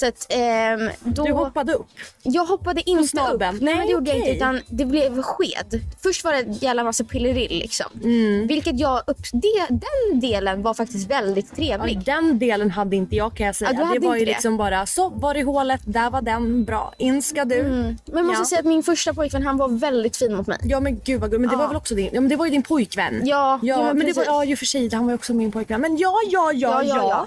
Så 0.00 0.06
att 0.06 0.26
ehm, 0.28 0.90
då... 1.04 1.24
Du 1.24 1.32
hoppade 1.32 1.72
upp. 1.72 1.86
Jag 2.22 2.44
hoppade 2.44 2.90
inte 2.90 3.20
upp. 3.20 3.40
Nej, 3.40 3.52
Nej, 3.60 3.86
det 3.86 3.92
gjorde 3.92 4.10
jag 4.10 4.18
inte. 4.18 4.30
Utan 4.30 4.60
det 4.68 4.84
blev 4.84 5.22
sked. 5.22 5.80
Först 6.02 6.24
var 6.24 6.32
det 6.32 6.38
en 6.38 6.52
jävla 6.52 6.84
massa 6.84 7.04
pillerill 7.04 7.58
liksom. 7.58 7.86
Mm. 8.04 8.46
Vilket 8.46 8.80
jag 8.80 9.02
upp... 9.06 9.18
Det, 9.32 9.66
den 9.68 10.20
delen 10.20 10.62
var 10.62 10.74
faktiskt 10.74 11.10
väldigt 11.10 11.46
Ja, 11.50 11.56
trevlig. 11.56 12.04
den 12.04 12.38
delen 12.38 12.70
hade 12.70 12.96
inte 12.96 13.16
jag 13.16 13.34
kan 13.34 13.46
jag 13.46 13.56
säga. 13.56 13.72
Ja, 13.72 13.90
det 13.94 14.06
var 14.06 14.14
ju 14.16 14.24
det. 14.24 14.30
liksom 14.32 14.56
bara 14.56 14.86
så 14.86 15.08
var 15.08 15.34
i 15.36 15.42
hålet, 15.42 15.80
där 15.84 16.10
var 16.10 16.22
den, 16.22 16.64
bra. 16.64 16.92
In 16.98 17.22
ska 17.22 17.44
du. 17.44 17.62
Men 17.62 17.98
jag 18.04 18.24
måste 18.26 18.40
ja. 18.40 18.44
säga 18.44 18.58
att 18.58 18.64
min 18.66 18.82
första 18.82 19.14
pojkvän 19.14 19.42
han 19.42 19.56
var 19.56 19.68
väldigt 19.68 20.16
fin 20.16 20.34
mot 20.34 20.46
mig. 20.46 20.58
Ja 20.62 20.80
men 20.80 21.00
gud 21.04 21.20
vad 21.20 21.30
gud, 21.30 21.40
men 21.40 21.50
det 21.50 21.54
Ja. 21.54 21.58
var 21.58 21.66
väl 21.68 21.76
också 21.76 21.94
din, 21.94 22.10
ja 22.12 22.20
men 22.20 22.28
det 22.30 22.36
var 22.36 22.44
ju 22.46 22.50
din 22.50 22.62
pojkvän. 22.62 23.20
Ja, 23.26 23.58
ja, 23.62 23.86
ja, 23.86 23.94
men 23.94 24.06
det 24.06 24.16
var, 24.16 24.24
ja 24.24 24.44
ju 24.44 24.56
för 24.56 24.66
sig, 24.66 24.90
han 24.94 25.04
var 25.04 25.10
ju 25.10 25.14
också 25.14 25.34
min 25.34 25.52
pojkvän. 25.52 25.80
Men 25.80 25.96
ja, 25.96 26.14
ja, 26.30 26.52
ja, 26.52 26.82
ja. 26.82 27.26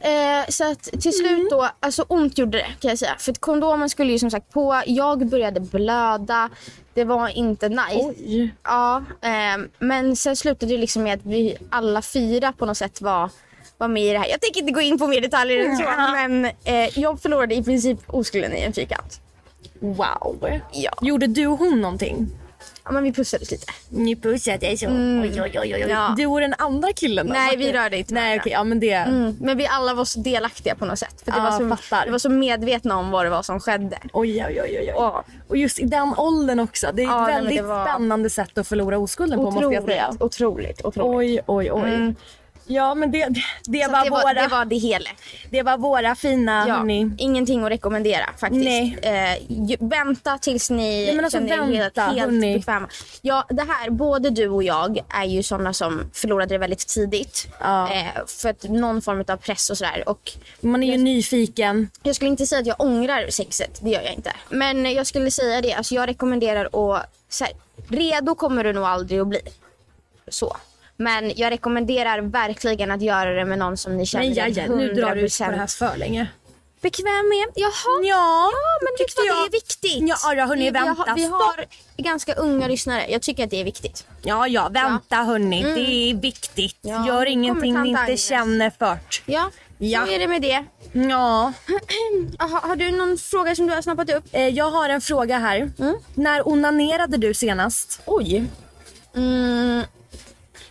Eh, 0.00 0.44
så 0.48 0.70
att 0.72 0.82
till 0.82 1.12
slut 1.12 1.30
Mm. 1.34 1.48
då, 1.50 1.68
alltså, 1.80 2.04
så 2.08 2.13
ont 2.14 2.38
gjorde 2.38 2.58
det 2.58 2.66
kan 2.80 2.88
jag 2.88 2.98
säga. 2.98 3.16
För 3.18 3.32
kondomen 3.32 3.90
skulle 3.90 4.12
ju 4.12 4.18
som 4.18 4.30
sagt 4.30 4.52
på. 4.52 4.82
Jag 4.86 5.26
började 5.26 5.60
blöda. 5.60 6.50
Det 6.94 7.04
var 7.04 7.28
inte 7.28 7.68
nice. 7.68 8.12
Oj. 8.16 8.54
Ja, 8.62 9.04
eh, 9.20 9.64
men 9.78 10.16
sen 10.16 10.36
slutade 10.36 10.72
det 10.72 10.78
liksom 10.78 11.02
med 11.02 11.14
att 11.14 11.26
vi 11.26 11.56
alla 11.70 12.02
fyra 12.02 12.52
på 12.52 12.66
något 12.66 12.76
sätt 12.78 13.00
var, 13.00 13.30
var 13.78 13.88
med 13.88 14.02
i 14.02 14.12
det 14.12 14.18
här. 14.18 14.28
Jag 14.28 14.40
tänker 14.40 14.60
inte 14.60 14.72
gå 14.72 14.80
in 14.80 14.98
på 14.98 15.06
mer 15.06 15.20
detaljer 15.20 15.64
än 15.64 15.76
så. 15.76 15.84
Men 16.12 16.44
eh, 16.44 16.98
jag 16.98 17.20
förlorade 17.20 17.54
i 17.54 17.62
princip 17.62 17.98
oskulden 18.06 18.52
i 18.52 18.60
en 18.60 18.72
fyrkant. 18.72 19.20
Wow. 19.80 20.60
Ja. 20.72 20.92
Gjorde 21.02 21.26
du 21.26 21.46
och 21.46 21.58
hon 21.58 21.80
någonting? 21.80 22.28
Ja, 22.86 22.92
men 22.92 23.04
vi 23.04 23.12
pussades 23.12 23.50
lite. 23.50 23.66
Ni 23.88 24.16
pussade 24.16 24.76
så. 24.76 24.86
Oj, 24.86 25.40
oj, 25.42 25.58
oj, 25.60 25.74
oj. 25.74 25.86
Ja. 25.88 26.14
Du 26.16 26.26
och 26.26 26.40
den 26.40 26.54
andra 26.58 26.92
killen 26.92 27.26
då? 27.26 27.32
Nej, 27.32 27.56
vi 27.56 27.72
det- 27.72 27.78
rörde 27.84 27.96
inte 27.98 28.14
Nej, 28.14 28.38
okej. 28.40 28.52
ja, 28.52 28.64
men 28.64 28.80
det... 28.80 28.92
Mm, 28.92 29.36
men 29.40 29.56
vi 29.58 29.66
alla 29.66 29.94
var 29.94 30.04
så 30.04 30.20
delaktiga 30.20 30.74
på 30.74 30.84
något 30.84 30.98
sätt. 30.98 31.22
För 31.24 31.32
det, 31.32 31.38
Ja, 31.38 31.44
var 31.44 31.58
så, 31.70 31.76
fattar. 31.76 32.06
det 32.06 32.12
var 32.12 32.18
så 32.18 32.28
medvetna 32.30 32.96
om 32.98 33.10
vad 33.10 33.26
det 33.26 33.30
var 33.30 33.42
som 33.42 33.60
skedde. 33.60 33.98
Oj, 34.12 34.44
oj, 34.48 34.60
oj, 34.62 34.78
oj. 34.80 34.84
Ja. 34.96 35.24
Och 35.48 35.56
just 35.56 35.78
i 35.78 35.84
den 35.84 36.14
åldern 36.16 36.60
också. 36.60 36.86
Det 36.94 37.02
är 37.02 37.06
Ja, 37.06 37.30
ett 37.30 37.36
väldigt 37.36 37.64
var- 37.64 37.84
spännande 37.86 38.30
sätt 38.30 38.58
att 38.58 38.68
förlora 38.68 38.98
oskulden 38.98 39.38
på 39.38 39.44
måste 39.44 39.60
jag 39.60 39.68
Otroligt, 39.72 39.86
säga. 39.88 40.12
otroligt, 40.20 40.84
otroligt. 40.84 41.42
Oj, 41.46 41.70
oj, 41.72 41.72
oj. 41.72 42.14
Ja, 42.66 42.94
men 42.94 43.10
det, 43.10 43.26
det, 43.28 43.42
det, 43.64 43.86
var, 43.88 44.04
det, 44.04 44.10
var, 44.10 44.22
våra, 44.22 44.42
det 44.42 44.48
var 44.48 44.64
det 44.64 44.76
hela. 44.76 45.10
det 45.50 45.62
var 45.62 45.78
våra 45.78 46.14
fina, 46.14 46.64
Ja, 46.68 46.74
hörni. 46.74 47.10
ingenting 47.18 47.64
att 47.64 47.70
rekommendera 47.70 48.26
faktiskt. 48.38 48.64
Nej. 48.64 48.98
Eh, 49.02 49.76
vänta 49.80 50.38
tills 50.38 50.70
ni 50.70 51.12
men 51.14 51.24
alltså, 51.24 51.38
känner 51.38 51.72
er 51.72 51.76
helt, 51.76 51.96
helt 51.98 52.20
hörni. 52.20 52.56
bekväma. 52.56 52.88
Ja, 53.22 53.44
det 53.48 53.62
här, 53.62 53.90
både 53.90 54.30
du 54.30 54.48
och 54.48 54.62
jag 54.62 54.98
är 55.08 55.24
ju 55.24 55.42
sådana 55.42 55.72
som 55.72 56.10
förlorade 56.12 56.54
det 56.54 56.58
väldigt 56.58 56.88
tidigt. 56.88 57.46
Ja. 57.60 57.92
Eh, 57.92 58.26
för 58.26 58.48
att 58.48 58.62
någon 58.62 59.02
form 59.02 59.24
av 59.28 59.36
press 59.36 59.70
och 59.70 59.78
sådär. 59.78 60.08
Och 60.08 60.32
Man 60.60 60.82
är 60.82 60.92
ju 60.92 60.98
nyfiken. 60.98 61.90
jag 62.02 62.16
skulle 62.16 62.30
inte 62.30 62.46
säga 62.46 62.60
att 62.60 62.66
jag 62.66 62.80
ångrar 62.80 63.30
sexet, 63.30 63.80
det 63.82 63.90
gör 63.90 64.02
jag 64.02 64.12
inte. 64.14 64.32
Men 64.50 64.92
jag 64.92 65.06
skulle 65.06 65.30
säga 65.30 65.60
det, 65.60 65.72
alltså 65.72 65.94
jag 65.94 66.08
rekommenderar 66.08 66.64
att, 66.64 67.06
så 67.28 67.44
här, 67.44 67.52
redo 67.88 68.34
kommer 68.34 68.64
du 68.64 68.72
nog 68.72 68.84
aldrig 68.84 69.20
att 69.20 69.28
bli. 69.28 69.40
Så. 70.28 70.56
Men 70.96 71.32
jag 71.36 71.50
rekommenderar 71.50 72.20
verkligen 72.20 72.90
att 72.90 73.02
göra 73.02 73.30
det 73.34 73.44
med 73.44 73.58
någon 73.58 73.76
som 73.76 73.96
ni 73.96 74.06
känner 74.06 74.24
Men 74.24 74.34
ja, 74.34 74.46
er 74.46 74.66
ja, 74.68 74.76
nu 74.76 74.92
drar 74.94 75.14
du 75.14 75.20
ut 75.20 75.38
på 75.38 75.44
100% 75.44 75.50
det 75.50 75.56
här 75.56 75.66
för 75.66 75.96
länge. 75.96 76.26
bekväm 76.82 77.28
med. 77.28 77.46
Jaha. 77.54 78.00
Ja, 78.04 78.50
men 78.80 78.92
vet 78.92 78.98
tyckte 78.98 79.22
jag. 79.26 79.36
det 79.36 79.46
är 79.48 79.50
viktigt. 79.52 80.08
Ja, 80.08 80.34
ja, 80.34 80.46
hörni, 80.46 80.60
vi, 80.64 80.70
vi, 80.70 80.70
vänta, 80.70 81.02
har, 81.08 81.14
vi 81.16 81.24
har 81.24 81.64
ganska 81.96 82.34
unga 82.34 82.68
lyssnare. 82.68 83.06
Jag 83.08 83.22
tycker 83.22 83.44
att 83.44 83.50
det 83.50 83.60
är 83.60 83.64
viktigt. 83.64 84.06
Ja, 84.22 84.46
ja, 84.48 84.68
vänta 84.68 85.16
hörni. 85.16 85.62
Det 85.62 86.10
är 86.10 86.14
viktigt. 86.14 86.78
Ja, 86.80 87.06
Gör 87.06 87.26
ingenting 87.26 87.82
ni 87.82 87.88
inte 87.88 88.00
Agnes. 88.00 88.28
känner 88.28 88.70
för. 88.78 88.98
Ja, 89.26 89.50
Ja. 89.78 90.06
så 90.06 90.12
är 90.12 90.18
det 90.18 90.28
med 90.28 90.42
det. 90.42 90.64
Ja. 90.92 91.52
Aha, 92.38 92.60
har 92.68 92.76
du 92.76 92.90
någon 92.90 93.18
fråga 93.18 93.54
som 93.54 93.66
du 93.66 93.74
har 93.74 93.82
snappat 93.82 94.10
upp? 94.10 94.24
Eh, 94.32 94.48
Jag 94.48 94.70
har 94.70 94.88
en 94.88 95.00
fråga 95.00 95.38
här. 95.38 95.70
Mm. 95.78 95.94
När 96.14 96.48
onanerade 96.48 97.16
du 97.16 97.34
senast? 97.34 98.00
Oj. 98.06 98.44
Mm, 99.16 99.82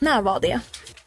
När 0.04 0.22
var 0.22 0.40
det? 0.40 0.60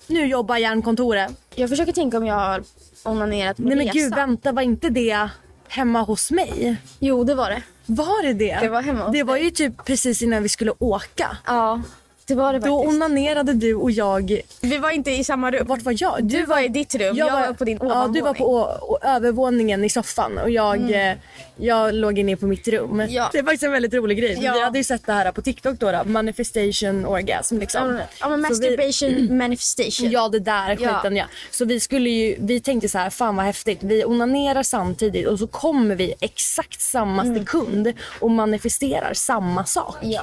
Nu 0.07 0.27
jobbar 0.27 0.57
järnkontoret. 0.57 1.31
jag 1.55 1.69
försöker 1.69 1.93
tänka 1.93 2.17
om 2.17 2.27
jag 2.27 2.35
har 2.35 2.63
onanerat 3.03 3.57
på 3.57 3.63
Nej 3.63 3.77
men 3.77 3.87
gud 3.93 4.15
vänta 4.15 4.53
var 4.53 4.63
inte 4.63 4.89
det 4.89 5.29
hemma 5.69 6.03
hos 6.03 6.31
mig? 6.31 6.77
Jo, 6.99 7.25
det 7.25 7.35
var 7.35 7.51
det. 7.51 7.63
Var 7.87 8.23
det 8.23 8.33
det? 8.33 8.59
Det 8.61 8.69
var 8.69 8.83
hemma 8.83 9.05
hos 9.05 9.13
Det 9.13 9.23
var 9.23 9.35
dig. 9.35 9.45
ju 9.45 9.51
typ 9.51 9.85
precis 9.85 10.23
innan 10.23 10.43
vi 10.43 10.49
skulle 10.49 10.73
åka. 10.79 11.37
Ja, 11.47 11.83
det 12.27 12.35
var 12.35 12.53
det 12.53 12.59
Då 12.59 12.79
faktiskt. 12.83 12.97
onanerade 12.97 13.53
du 13.53 13.75
och 13.75 13.91
jag. 13.91 14.41
Vi 14.61 14.79
var 14.79 14.91
inte 14.91 15.11
i 15.11 15.25
samma 15.25 15.51
rum. 15.51 15.67
Vart 15.67 15.83
var 15.83 15.95
jag? 15.99 16.25
Du 16.25 16.45
var 16.47 16.61
i 16.61 16.69
ditt 16.69 16.95
rum, 16.95 17.17
jag 17.17 17.31
var 17.33 17.53
på 17.53 17.65
din 17.65 17.79
Ja, 17.83 18.11
du 18.15 18.21
var 18.21 18.35
på 18.35 18.45
å, 18.83 18.99
övervåningen 19.03 19.85
i 19.85 19.89
soffan 19.91 20.39
och 20.39 20.51
jag, 20.51 20.91
eh, 20.91 21.15
jag 21.57 21.95
låg 21.95 22.19
inne 22.19 22.37
på 22.37 22.47
mitt 22.47 22.69
rum. 22.69 22.91
Mm. 23.01 23.13
Ja. 23.13 23.29
Det 23.33 23.39
är 23.39 23.43
faktiskt 23.43 23.63
en 23.63 23.73
väldigt 23.73 23.95
rolig 23.95 24.19
grej. 24.19 24.39
Ja. 24.43 24.53
Vi 24.53 24.63
hade 24.63 24.79
ju 24.79 24.85
sett 24.85 25.07
det 25.07 25.13
här 25.13 25.33
på 25.33 25.43
TikTok 25.43 25.79
då, 25.81 25.93
då 25.93 26.03
manifestation 26.05 27.07
orgasm 27.07 27.59
liksom. 27.59 28.01
Ja, 28.21 28.29
men- 28.29 28.43
Så 28.55 28.61
vi- 28.63 28.77
masturbation 28.77 29.37
manifestation. 29.39 30.11
Ja 30.11 30.29
det 30.29 30.39
där 30.41 30.77
Ja. 30.81 30.95
skiten 30.95 31.17
ja. 31.17 31.25
Så 31.51 31.65
vi 31.65 31.81
skulle 31.81 32.11
ju, 32.11 32.37
vi 32.39 32.61
tänkte 32.61 32.89
så 32.89 32.99
här, 32.99 33.11
fan 33.11 33.37
vad 33.37 33.45
häftigt. 33.47 33.79
Vi 33.83 34.05
onanerar 34.05 34.63
samtidigt 34.63 35.27
och 35.27 35.39
så 35.39 35.47
kommer 35.47 35.95
vi 35.95 36.15
exakt 36.21 36.81
samma 36.81 37.35
sekund 37.35 37.93
och 38.21 38.31
manifesterar 38.31 39.15
samma 39.15 39.65
sak. 39.65 39.97
Mm. 40.03 40.11
Ja. 40.13 40.23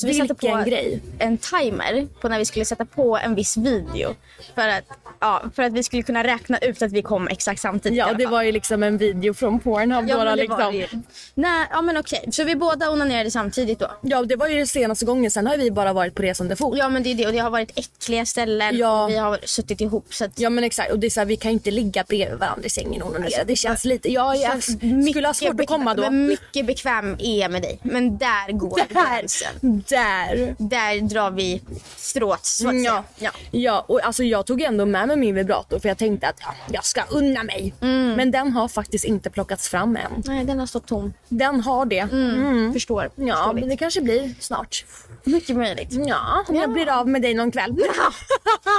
Så 0.00 0.06
vi 0.06 0.14
satte 0.14 0.34
på 0.34 0.62
grej. 0.66 1.00
en 1.18 1.38
timer 1.38 2.06
på 2.20 2.28
när 2.28 2.38
vi 2.38 2.44
skulle 2.44 2.64
sätta 2.64 2.84
på 2.84 3.18
en 3.18 3.34
viss 3.34 3.56
video. 3.56 4.14
För 4.54 4.68
att, 4.68 4.84
ja, 5.20 5.42
för 5.56 5.62
att 5.62 5.72
vi 5.72 5.82
skulle 5.82 6.02
kunna 6.02 6.24
räkna 6.24 6.58
ut 6.58 6.82
att 6.82 6.92
vi 6.92 7.02
kom 7.02 7.28
exakt 7.28 7.60
samtidigt. 7.60 7.98
Ja 7.98 8.12
det 8.12 8.26
var 8.26 8.42
ju 8.42 8.52
liksom 8.52 8.82
en 8.82 8.98
video 8.98 9.34
från 9.34 9.60
Pornhub 9.60 10.08
Ja, 10.08 10.24
det 10.24 10.36
liksom. 10.36 10.74
ju. 10.74 10.86
Nej, 11.34 11.66
ja 11.70 11.82
men 11.82 11.96
okej. 11.96 12.28
Så 12.32 12.44
vi 12.44 12.56
båda 12.56 12.90
onanerade 12.90 13.30
samtidigt 13.30 13.78
då? 13.78 13.90
Ja 14.02 14.22
det 14.22 14.36
var 14.36 14.48
ju 14.48 14.66
senaste 14.66 15.04
gången, 15.04 15.30
sen 15.30 15.46
har 15.46 15.56
vi 15.56 15.70
bara 15.70 15.92
varit 15.92 16.14
på 16.14 16.22
resande 16.22 16.56
fot. 16.56 16.78
Ja 16.78 16.88
men 16.88 17.02
det 17.02 17.10
är 17.10 17.14
det 17.14 17.26
och 17.26 17.32
det 17.32 17.38
har 17.38 17.50
varit 17.50 17.78
äckliga 17.78 18.26
ställen 18.26 18.76
Ja. 18.76 19.04
och 19.04 19.10
vi 19.10 19.16
har 19.16 19.38
suttit 19.44 19.80
ihop 19.80 20.14
så 20.14 20.24
att 20.24 20.40
Ja 20.40 20.50
men 20.50 20.64
exakt 20.64 20.92
och 20.92 20.98
det 20.98 21.06
är 21.06 21.10
så 21.10 21.20
här, 21.20 21.26
vi 21.26 21.36
kan 21.36 21.50
inte 21.50 21.70
ligga 21.70 22.04
bredvid 22.08 22.38
varandra 22.38 22.66
i 22.66 22.70
sängen 22.70 23.02
och 23.02 23.10
onanera. 23.10 23.44
Det 23.44 23.56
känns 23.56 23.84
lite, 23.84 24.12
jag, 24.12 24.36
jag 24.36 24.62
skulle 25.10 25.28
ha 25.28 25.34
svårt 25.34 25.60
att 25.60 25.66
komma 25.66 25.94
då. 25.94 26.02
Men 26.02 26.26
mycket 26.26 26.66
bekväm 26.66 27.16
är 27.18 27.40
jag 27.40 27.50
med 27.50 27.62
dig. 27.62 27.78
Men 27.82 28.18
där 28.18 28.52
går 28.52 28.78
Där, 28.94 29.18
gränsen. 29.18 29.82
Där. 29.88 30.54
Där 30.58 31.00
drar 31.00 31.30
vi 31.30 31.62
strået 31.96 32.44
så 32.46 32.68
att 32.68 32.74
Ja. 32.84 33.04
säga. 33.18 33.30
Ja. 33.32 33.58
ja 33.60 33.84
och 33.88 34.04
alltså 34.04 34.22
jag 34.24 34.46
tog 34.46 34.60
ändå 34.62 34.86
med 34.86 35.08
mig 35.08 35.16
min 35.16 35.34
vibrator 35.34 35.78
för 35.78 35.88
jag 35.88 35.98
tänkte 35.98 36.28
att 36.28 36.36
ja, 36.40 36.54
jag 36.70 36.84
ska 36.84 37.02
unna 37.08 37.42
mig. 37.42 37.74
Mm. 37.80 38.12
Men 38.14 38.30
den 38.30 38.52
har 38.52 38.68
faktiskt 38.68 39.04
inte 39.04 39.30
plockats 39.30 39.68
fram 39.68 39.96
än. 39.96 40.22
Nej 40.26 40.44
den 40.44 40.58
har 40.58 40.66
stått 40.66 40.86
tom. 40.86 41.12
Den 41.28 41.60
har 41.60 41.86
det. 41.86 41.98
Mm. 41.98 42.72
Förstår. 42.72 43.10
Ja 43.14 43.52
men 43.52 43.68
det 43.68 43.76
kanske 43.76 44.00
blir 44.00 44.34
snart. 44.40 44.84
Mycket 45.24 45.56
möjligt. 45.56 45.88
Ja, 45.90 46.44
jag 46.48 46.72
blir 46.72 46.88
av 46.98 47.08
med 47.08 47.22
dig 47.22 47.34
någon 47.34 47.50
kväll. 47.50 47.76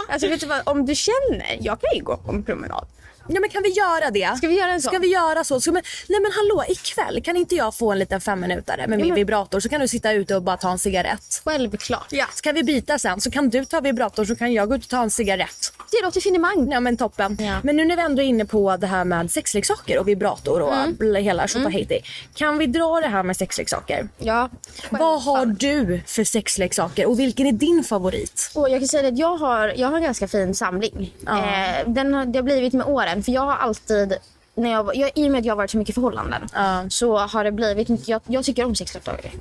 Alltså 0.10 0.28
vet 0.28 0.40
du 0.40 0.46
vad, 0.48 0.62
om 0.66 0.86
du 0.86 0.96
känner, 0.96 1.58
jag 1.62 1.82
kan 1.82 1.90
ju 1.96 2.04
gå 2.04 2.18
på 2.18 2.32
en 2.32 2.44
promenad. 2.44 2.86
Ja 3.32 3.40
men 3.40 3.50
kan 3.50 3.64
vi 3.64 3.70
göra 3.70 4.12
det? 4.12 4.38
Ska 4.38 4.48
vi 4.48 4.58
göra 4.60 4.72
en 4.72 4.82
sån? 4.82 4.90
Ska 4.92 5.00
vi 5.00 5.08
göra 5.14 5.44
så? 5.44 5.62
Ska 5.62 5.72
vi... 5.72 5.82
Nej 6.08 6.20
men 6.22 6.32
hallå 6.32 6.64
ikväll 6.68 7.22
kan 7.24 7.38
inte 7.38 7.56
jag 7.56 7.76
få 7.76 7.92
en 7.92 8.00
liten 8.00 8.22
femminutare 8.22 8.88
med 8.88 9.00
min 9.00 9.08
men- 9.08 9.16
vibrator 9.16 9.60
så 9.60 9.70
kan 9.70 9.82
du 9.82 9.88
sitta 9.88 10.12
ute 10.12 10.36
och 10.36 10.42
bara 10.44 10.58
ta 10.58 10.72
en 10.72 10.80
cigarett. 10.80 11.42
Självklart. 11.46 12.08
Ja. 12.10 12.26
Ska 12.34 12.52
vi 12.52 12.64
byta 12.64 13.00
sen 13.00 13.22
så 13.22 13.32
kan 13.32 13.50
du 13.50 13.66
ta 13.66 13.80
vibrator 13.80 14.26
så 14.26 14.36
kan 14.36 14.54
jag 14.54 14.70
gå 14.70 14.76
ut 14.76 14.84
och 14.84 14.90
ta 14.90 15.02
en 15.02 15.12
cigarett. 15.12 15.74
Det 15.92 16.02
låter 16.04 16.22
finemang. 16.22 16.72
Ja 16.72 16.80
men 16.80 16.98
toppen. 16.98 17.38
Ja. 17.40 17.56
Men 17.64 17.76
nu 17.78 17.86
när 17.86 17.96
vi 17.96 18.02
ändå 18.02 18.22
är 18.22 18.26
inne 18.26 18.46
på 18.46 18.78
det 18.78 18.88
här 18.88 19.04
med 19.06 19.32
sexleksaker 19.32 20.00
och 20.00 20.08
vibrator 20.08 20.62
och 20.62 20.74
Mm. 20.74 20.98
mm. 21.02 21.24
hela 21.24 21.48
tjotahejti. 21.48 22.00
Kan 22.36 22.58
vi 22.58 22.66
dra 22.68 23.00
det 23.02 23.08
här 23.08 23.24
med 23.24 23.38
sexleksaker? 23.38 24.10
Ja. 24.18 24.50
Vad 24.90 25.22
har 25.24 25.46
du 25.46 26.02
för 26.06 26.24
sexleksaker 26.24 27.06
och 27.06 27.20
vilken 27.20 27.48
är 27.48 27.52
din 27.52 27.84
favorit? 27.84 28.52
Och 28.56 28.70
jag 28.70 28.80
kan 28.80 28.88
säga 28.88 29.08
att 29.08 29.18
jag 29.18 29.38
har, 29.38 29.74
jag 29.78 29.88
har 29.88 29.98
en 29.98 30.04
ganska 30.04 30.28
fin 30.28 30.56
samling. 30.56 31.14
Eh, 31.28 31.88
den 31.90 32.14
har, 32.14 32.26
det 32.26 32.38
har 32.40 32.44
blivit 32.44 32.74
med 32.74 32.88
åren. 32.88 33.19
För 33.24 33.32
jag 33.32 33.42
har 33.42 33.58
alltid, 33.58 34.18
när 34.60 34.72
jag, 34.72 34.96
jag, 34.96 35.12
i 35.16 35.28
och 35.28 35.32
med 35.32 35.40
att 35.40 35.46
jag 35.46 35.52
har 35.52 35.58
varit 35.58 35.72
så 35.72 35.78
mycket 35.78 35.90
i 35.90 35.94
förhållanden, 35.94 36.42
Ja. 36.54 36.86
så 36.90 37.18
har 37.18 37.44
det 37.44 37.52
blivit 37.52 37.90
mycket, 37.90 38.08
jag, 38.08 38.22
jag 38.28 38.46
tycker 38.46 38.66
om 38.66 38.76
sexleksaker. 38.76 39.32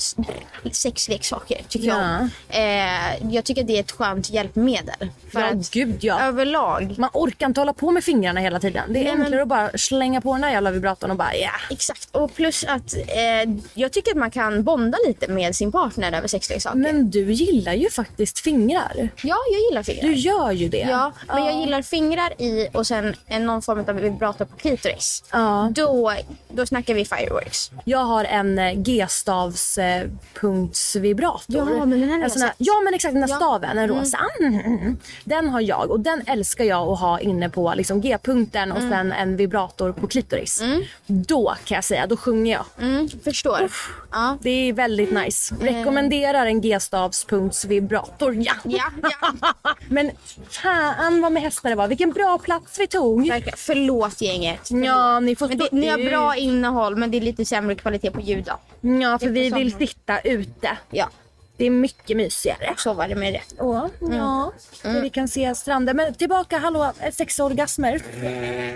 Sexleksaker 0.72 1.60
tycker 1.68 1.86
jag 1.88 1.96
om. 1.98 2.30
Eh, 2.48 3.34
jag 3.34 3.44
tycker 3.44 3.60
att 3.62 3.66
det 3.68 3.76
är 3.76 3.80
ett 3.80 3.92
skönt 3.92 4.30
hjälpmedel. 4.30 5.10
För 5.32 5.40
Ja, 5.40 5.46
att 5.46 5.70
gud, 5.70 5.98
ja. 6.04 6.20
överlag 6.20 6.94
Man 6.98 7.10
orkar 7.12 7.46
inte 7.46 7.60
hålla 7.60 7.72
på 7.72 7.90
med 7.90 8.04
fingrarna 8.04 8.40
hela 8.40 8.60
tiden. 8.60 8.92
Det 8.92 8.98
är 9.00 9.04
Nej, 9.04 9.12
men- 9.12 9.22
enklare 9.22 9.42
att 9.42 9.48
bara 9.48 9.70
slänga 9.78 10.20
på 10.20 10.32
den 10.32 10.40
där 10.40 10.50
jävla 10.50 10.70
vibratorn 10.70 11.10
och 11.10 11.16
bara 11.16 11.34
ja. 11.34 11.50
Exakt. 11.70 12.08
Och 12.12 12.34
plus 12.34 12.64
att 12.64 12.94
eh, 12.94 13.50
jag 13.74 13.92
tycker 13.92 14.10
att 14.10 14.16
man 14.16 14.30
kan 14.30 14.64
bonda 14.64 14.98
lite 15.06 15.28
med 15.28 15.56
sin 15.56 15.72
partner 15.72 16.12
över 16.12 16.28
sexleksaker. 16.28 16.76
Men 16.78 17.10
du 17.10 17.32
gillar 17.32 17.72
ju 17.74 17.90
faktiskt 17.90 18.38
fingrar. 18.38 19.08
Ja, 19.22 19.36
jag 19.52 19.60
gillar 19.60 19.82
fingrar. 19.82 20.02
Du 20.08 20.14
gör 20.14 20.50
ju 20.52 20.68
det. 20.68 20.86
Ja, 20.90 21.12
men 21.26 21.44
jag 21.44 21.60
gillar 21.60 21.82
fingrar 21.82 22.42
i 22.42 22.68
och 22.72 22.86
sen 22.86 23.16
en, 23.26 23.46
någon 23.46 23.62
form 23.62 23.84
av 23.88 23.94
vibrator 23.94 24.44
på 24.44 24.56
klitoris. 24.56 25.07
Ja. 25.32 25.72
Då, 25.74 26.12
då 26.48 26.66
snackar 26.66 26.94
vi 26.94 27.04
fireworks. 27.04 27.70
Jag 27.84 27.98
har 27.98 28.24
en 28.24 28.58
eh, 28.58 28.72
G-stavs 28.74 29.78
eh, 29.78 30.06
punktsvibrator. 30.40 31.56
Ja, 31.56 31.84
men 31.86 32.00
den 32.00 32.08
här 32.10 32.22
en 32.24 32.30
sån 32.30 32.42
här, 32.42 32.48
sett. 32.48 32.56
Ja 32.58 32.80
men 32.84 32.94
exakt 32.94 33.14
den 33.14 33.20
där 33.20 33.28
Ja. 33.28 33.36
staven, 33.36 33.78
en 33.78 33.88
rosa. 33.88 34.18
Mm. 34.40 34.96
Den 35.24 35.48
har 35.48 35.60
jag 35.60 35.90
och 35.90 36.00
den 36.00 36.22
älskar 36.26 36.64
jag 36.64 36.88
att 36.88 37.00
ha 37.00 37.20
inne 37.20 37.48
på 37.50 37.74
liksom, 37.76 38.00
G-punkten 38.00 38.72
och 38.72 38.80
sen 38.82 39.12
en 39.12 39.36
vibrator 39.36 39.92
på 39.92 40.06
klitoris. 40.06 40.62
Då 41.06 41.54
kan 41.64 41.74
jag 41.74 41.84
säga, 41.84 42.06
då 42.06 42.16
sjunger 42.16 42.52
jag. 42.52 42.64
Mm, 42.88 43.08
förstår. 43.24 43.68
Ja. 44.12 44.38
Det 44.40 44.50
är 44.50 44.72
väldigt 44.72 45.12
nice. 45.12 45.54
Rekommenderar 45.60 46.46
en 46.46 46.60
G-stavs 46.60 47.24
punktsvibrator. 47.24 48.34
Ja. 48.34 48.52
Ja, 48.64 48.84
ja. 49.02 49.32
Men 49.88 50.10
fan 50.50 51.20
vad 51.22 51.32
med 51.32 51.42
hästar 51.42 51.70
det 51.70 51.76
var. 51.76 51.88
Vilken 51.88 52.10
bra 52.12 52.38
plats 52.38 52.78
vi 52.78 52.86
tog. 52.86 53.32
Förlåt 53.56 54.20
gänget. 54.20 54.68
Ja, 54.70 54.97
ni 55.20 55.36
får 55.36 55.48
Men 55.48 55.58
det, 55.58 55.72
ni 55.72 55.88
har 55.88 55.98
bra 56.10 56.36
innehåll 56.36 56.96
men 56.96 57.10
det 57.10 57.16
är 57.16 57.20
lite 57.20 57.44
sämre 57.44 57.74
kvalitet 57.74 58.10
på 58.10 58.20
ljud 58.20 58.44
då. 58.44 58.88
Ja, 59.00 59.18
för 59.18 59.28
vi 59.28 59.50
vill 59.50 59.72
sitta 59.72 60.20
ute. 60.20 60.78
Ja, 60.90 61.08
Det 61.56 61.64
är 61.66 61.70
mycket 61.70 62.16
mysigare. 62.16 62.74
så 62.76 62.92
var 62.94 63.08
det 63.08 63.14
med 63.14 63.32
det. 63.34 63.42
Ja, 63.58 63.88
ja. 64.00 64.52
Där 64.82 65.00
vi 65.02 65.10
kan 65.10 65.28
se 65.28 65.54
stranden. 65.54 65.96
Men 65.96 66.14
tillbaka, 66.14 66.58
hallå, 66.58 66.92
sexorgasmer. 67.12 68.02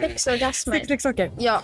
Sexorgasmer. 0.01 0.75
Sexleksaker. 0.79 1.31
Ja. 1.39 1.63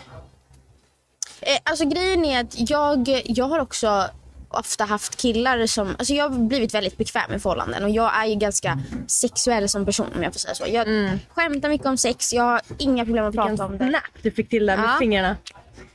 Eh, 1.41 1.59
alltså 1.63 1.85
grejen 1.85 2.25
är 2.25 2.41
att 2.41 2.71
jag, 2.71 3.23
jag 3.25 3.45
har 3.45 3.59
också 3.59 4.05
ofta 4.49 4.85
haft 4.85 5.17
killar 5.17 5.67
som... 5.67 5.89
Alltså 5.99 6.15
jag 6.15 6.29
har 6.29 6.39
blivit 6.39 6.75
väldigt 6.75 6.97
bekväm 6.97 7.35
i 7.35 7.39
förhållanden 7.39 7.85
och 7.85 7.91
jag 7.91 8.17
är 8.23 8.27
ju 8.27 8.35
ganska 8.35 8.79
sexuell 9.07 9.69
som 9.69 9.85
person 9.87 10.07
om 10.17 10.23
jag 10.23 10.33
får 10.33 10.41
säga 10.41 10.55
så. 10.55 10.65
Jag 10.69 10.87
skämtar 11.35 11.69
mycket 11.69 11.87
om 11.87 11.97
sex, 11.97 12.33
jag 12.33 12.43
har 12.43 12.61
inga 12.79 13.05
problem 13.05 13.25
att 13.25 13.35
prata 13.35 13.65
om 13.65 13.79
det. 13.79 14.01
Du 14.23 14.31
fick 14.31 14.49
till 14.51 14.67
där 14.67 14.77
med 14.77 14.87
Ja. 14.87 14.97
fingrarna. 14.99 15.37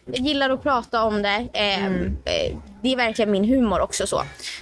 Jag 0.05 0.19
gillar 0.27 0.49
att 0.49 0.63
prata 0.63 1.03
om 1.03 1.21
det. 1.21 1.47
Eh, 1.53 1.85
Mm. 1.85 2.17
eh, 2.25 2.57
det 2.81 2.93
är 2.93 2.97
verkligen 2.97 3.31
min 3.31 3.43
humor 3.43 3.79
också. 3.81 4.07
så. 4.07 4.19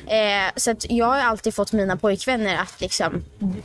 Eh, 0.07 0.51
så 0.55 0.71
att 0.71 0.85
jag 0.91 1.05
har 1.05 1.19
alltid 1.19 1.53
fått 1.55 1.71
mina 1.73 1.97
pojkvänner 1.97 2.57
att, 2.57 2.81
liksom, 2.81 3.23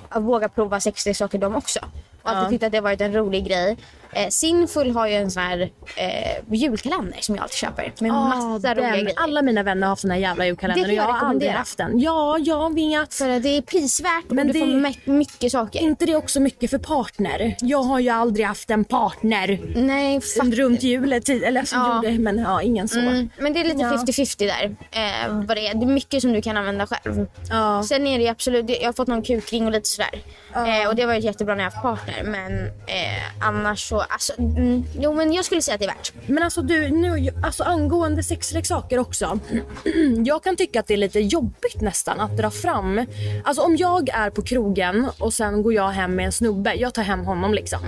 att 0.09 0.23
våga 0.23 0.49
prova 0.49 0.81
sexleksaker 0.81 1.39
de 1.39 1.57
också. 1.57 1.79
Och 2.23 2.31
alltid 2.31 2.51
tyckt 2.51 2.65
att 2.65 2.73
det 2.73 2.79
har 2.79 2.83
varit 2.83 3.01
en 3.01 3.13
rolig 3.13 3.47
grej. 3.49 3.77
Eh, 4.17 4.29
Sinful 4.29 4.91
har 4.91 5.07
ju 5.07 5.15
en 5.15 5.31
sån 5.31 5.43
här 5.43 5.61
eh, 5.97 6.55
julkalender 6.55 7.19
som 7.21 7.35
jag 7.35 7.43
alltid 7.43 7.57
köper. 7.57 7.93
Med 8.01 8.13
massa 8.13 8.37
Ah, 8.71 8.75
roliga 8.75 8.75
den. 8.75 8.93
grejer. 8.93 9.13
Alla 9.17 9.43
mina 9.43 9.63
vänner 9.63 9.87
har 9.87 9.97
såna 9.97 10.15
här 10.15 10.21
jävla 10.21 10.47
julkalendrar 10.47 10.85
Det 10.87 10.91
och 10.93 10.97
jag 10.97 11.13
har 11.13 11.29
aldrig 11.29 11.51
haft 11.51 11.79
den. 11.79 12.01
Ja, 12.01 12.39
jag 12.39 12.75
vet. 12.75 13.15
För 13.15 13.41
det 13.41 13.49
är 13.49 13.63
prisvärt 13.63 14.25
Men 14.31 14.39
och 14.39 14.47
du 14.55 14.61
det- 14.61 14.67
får 14.67 14.67
my- 15.13 15.19
mycket 15.19 15.53
saker. 15.53 15.81
inte 15.81 16.07
det 16.07 16.17
också 16.17 16.41
mycket 16.41 16.71
för 16.71 16.79
partner? 16.79 17.57
Jag 17.61 17.83
har 17.83 18.01
ju 18.01 18.09
aldrig 18.11 18.47
haft 18.47 18.71
en 18.71 18.85
partner 18.85 19.61
Nej, 19.77 20.21
fuck. 20.21 20.55
runt 20.55 20.83
julet. 20.83 21.29
Eller 21.29 21.65
som 21.65 21.79
Ja. 21.79 21.95
gjorde, 21.97 22.19
men 22.23 22.39
ja, 22.39 22.63
ingen 22.63 22.89
så. 22.89 22.99
Mm, 22.99 23.31
men 23.39 23.53
det 23.53 23.61
är 23.61 23.65
lite 23.65 23.83
Ja. 23.83 23.91
50-50 23.91 24.47
där. 24.47 24.77
Eh, 24.91 25.29
vad 25.47 25.57
det, 25.57 25.69
är. 25.69 25.75
det 25.75 25.85
är 25.85 25.89
mycket 25.89 26.23
som 26.23 26.33
du 26.33 26.43
kan 26.43 26.57
använda 26.57 26.87
själv. 26.87 27.27
Ja. 27.51 27.83
Sen 27.83 28.07
är 28.07 28.19
det 28.19 28.29
absolut, 28.29 28.71
jag 28.81 28.89
har 28.89 28.93
fått 28.93 29.09
någon 29.09 29.23
kukring 29.23 29.67
och 29.67 29.73
lite 29.73 29.89
sådär. 29.89 30.23
Eh, 30.55 30.89
och 30.89 30.97
det 30.97 31.03
har 31.03 31.07
varit 31.07 31.25
jättebra 31.25 31.55
när 31.55 31.65
jag 31.65 31.71
har 31.71 31.91
haft 31.91 32.07
partner. 32.07 32.23
Men 32.31 32.67
eh, 32.67 33.47
annars 33.49 33.89
så, 33.89 34.05
alltså, 34.09 34.33
mm, 34.39 34.85
jo 34.99 35.13
men 35.13 35.33
jag 35.33 35.45
skulle 35.45 35.63
säga 35.63 35.75
att 35.75 35.81
det 35.81 35.87
är 35.87 35.95
värt. 35.95 36.13
Men 36.27 36.43
alltså 36.43 36.63
du, 36.63 36.89
nu, 36.89 37.31
alltså 37.43 37.63
angående 37.63 38.23
sexleksaker 38.23 38.99
också. 38.99 39.39
Jag 40.25 40.43
kan 40.43 40.57
tycka 40.57 40.81
att 40.81 40.87
det 40.87 40.95
är 40.95 40.99
lite 40.99 41.21
jobbigt 41.21 41.81
nästan 41.81 42.21
att 42.21 42.37
dra 42.37 42.51
fram. 42.51 43.07
Alltså 43.45 43.63
om 43.63 43.77
jag 43.77 44.09
är 44.09 44.31
på 44.31 44.43
krogen 44.43 45.09
och 45.19 45.35
sen 45.35 45.63
går 45.63 45.75
jag 45.75 45.89
hem 45.89 46.15
med 46.15 46.27
en 46.27 46.33
snubbe. 46.33 46.75
Jag 46.75 46.95
tar 46.95 47.03
hem 47.03 47.25
honom 47.25 47.55
liksom. 47.55 47.79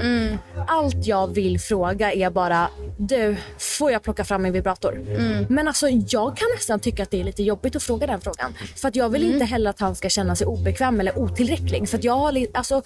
Allt 0.67 1.07
jag 1.07 1.35
vill 1.35 1.61
fråga 1.61 2.13
är 2.13 2.31
bara 2.31 2.69
du, 2.99 3.37
får 3.59 3.93
jag 3.93 4.03
plocka 4.03 4.25
fram 4.25 4.43
min 4.43 4.53
vibrator? 4.53 5.01
Men 5.49 5.69
alltså 5.69 5.89
jag 5.89 6.37
kan 6.37 6.49
nästan 6.55 6.81
tycka 6.81 7.03
att 7.03 7.11
det 7.11 7.21
är 7.21 7.25
lite 7.25 7.43
jobbigt 7.43 7.77
att 7.77 7.83
fråga 7.83 8.07
den 8.07 8.21
frågan. 8.21 8.55
För 8.77 8.89
att 8.89 8.97
jag 8.97 9.09
vill 9.09 9.33
inte 9.33 9.45
heller 9.45 9.71
att 9.71 9.81
han 9.81 9.95
ska 9.95 10.09
känna 10.09 10.37
sig 10.37 10.47
obekväm 10.47 11.01
eller 11.01 11.19
otillräcklig. 11.19 11.89
För 11.89 11.99
att 11.99 12.05
jag 12.05 12.17
har 12.17 12.47
alltså 12.55 12.83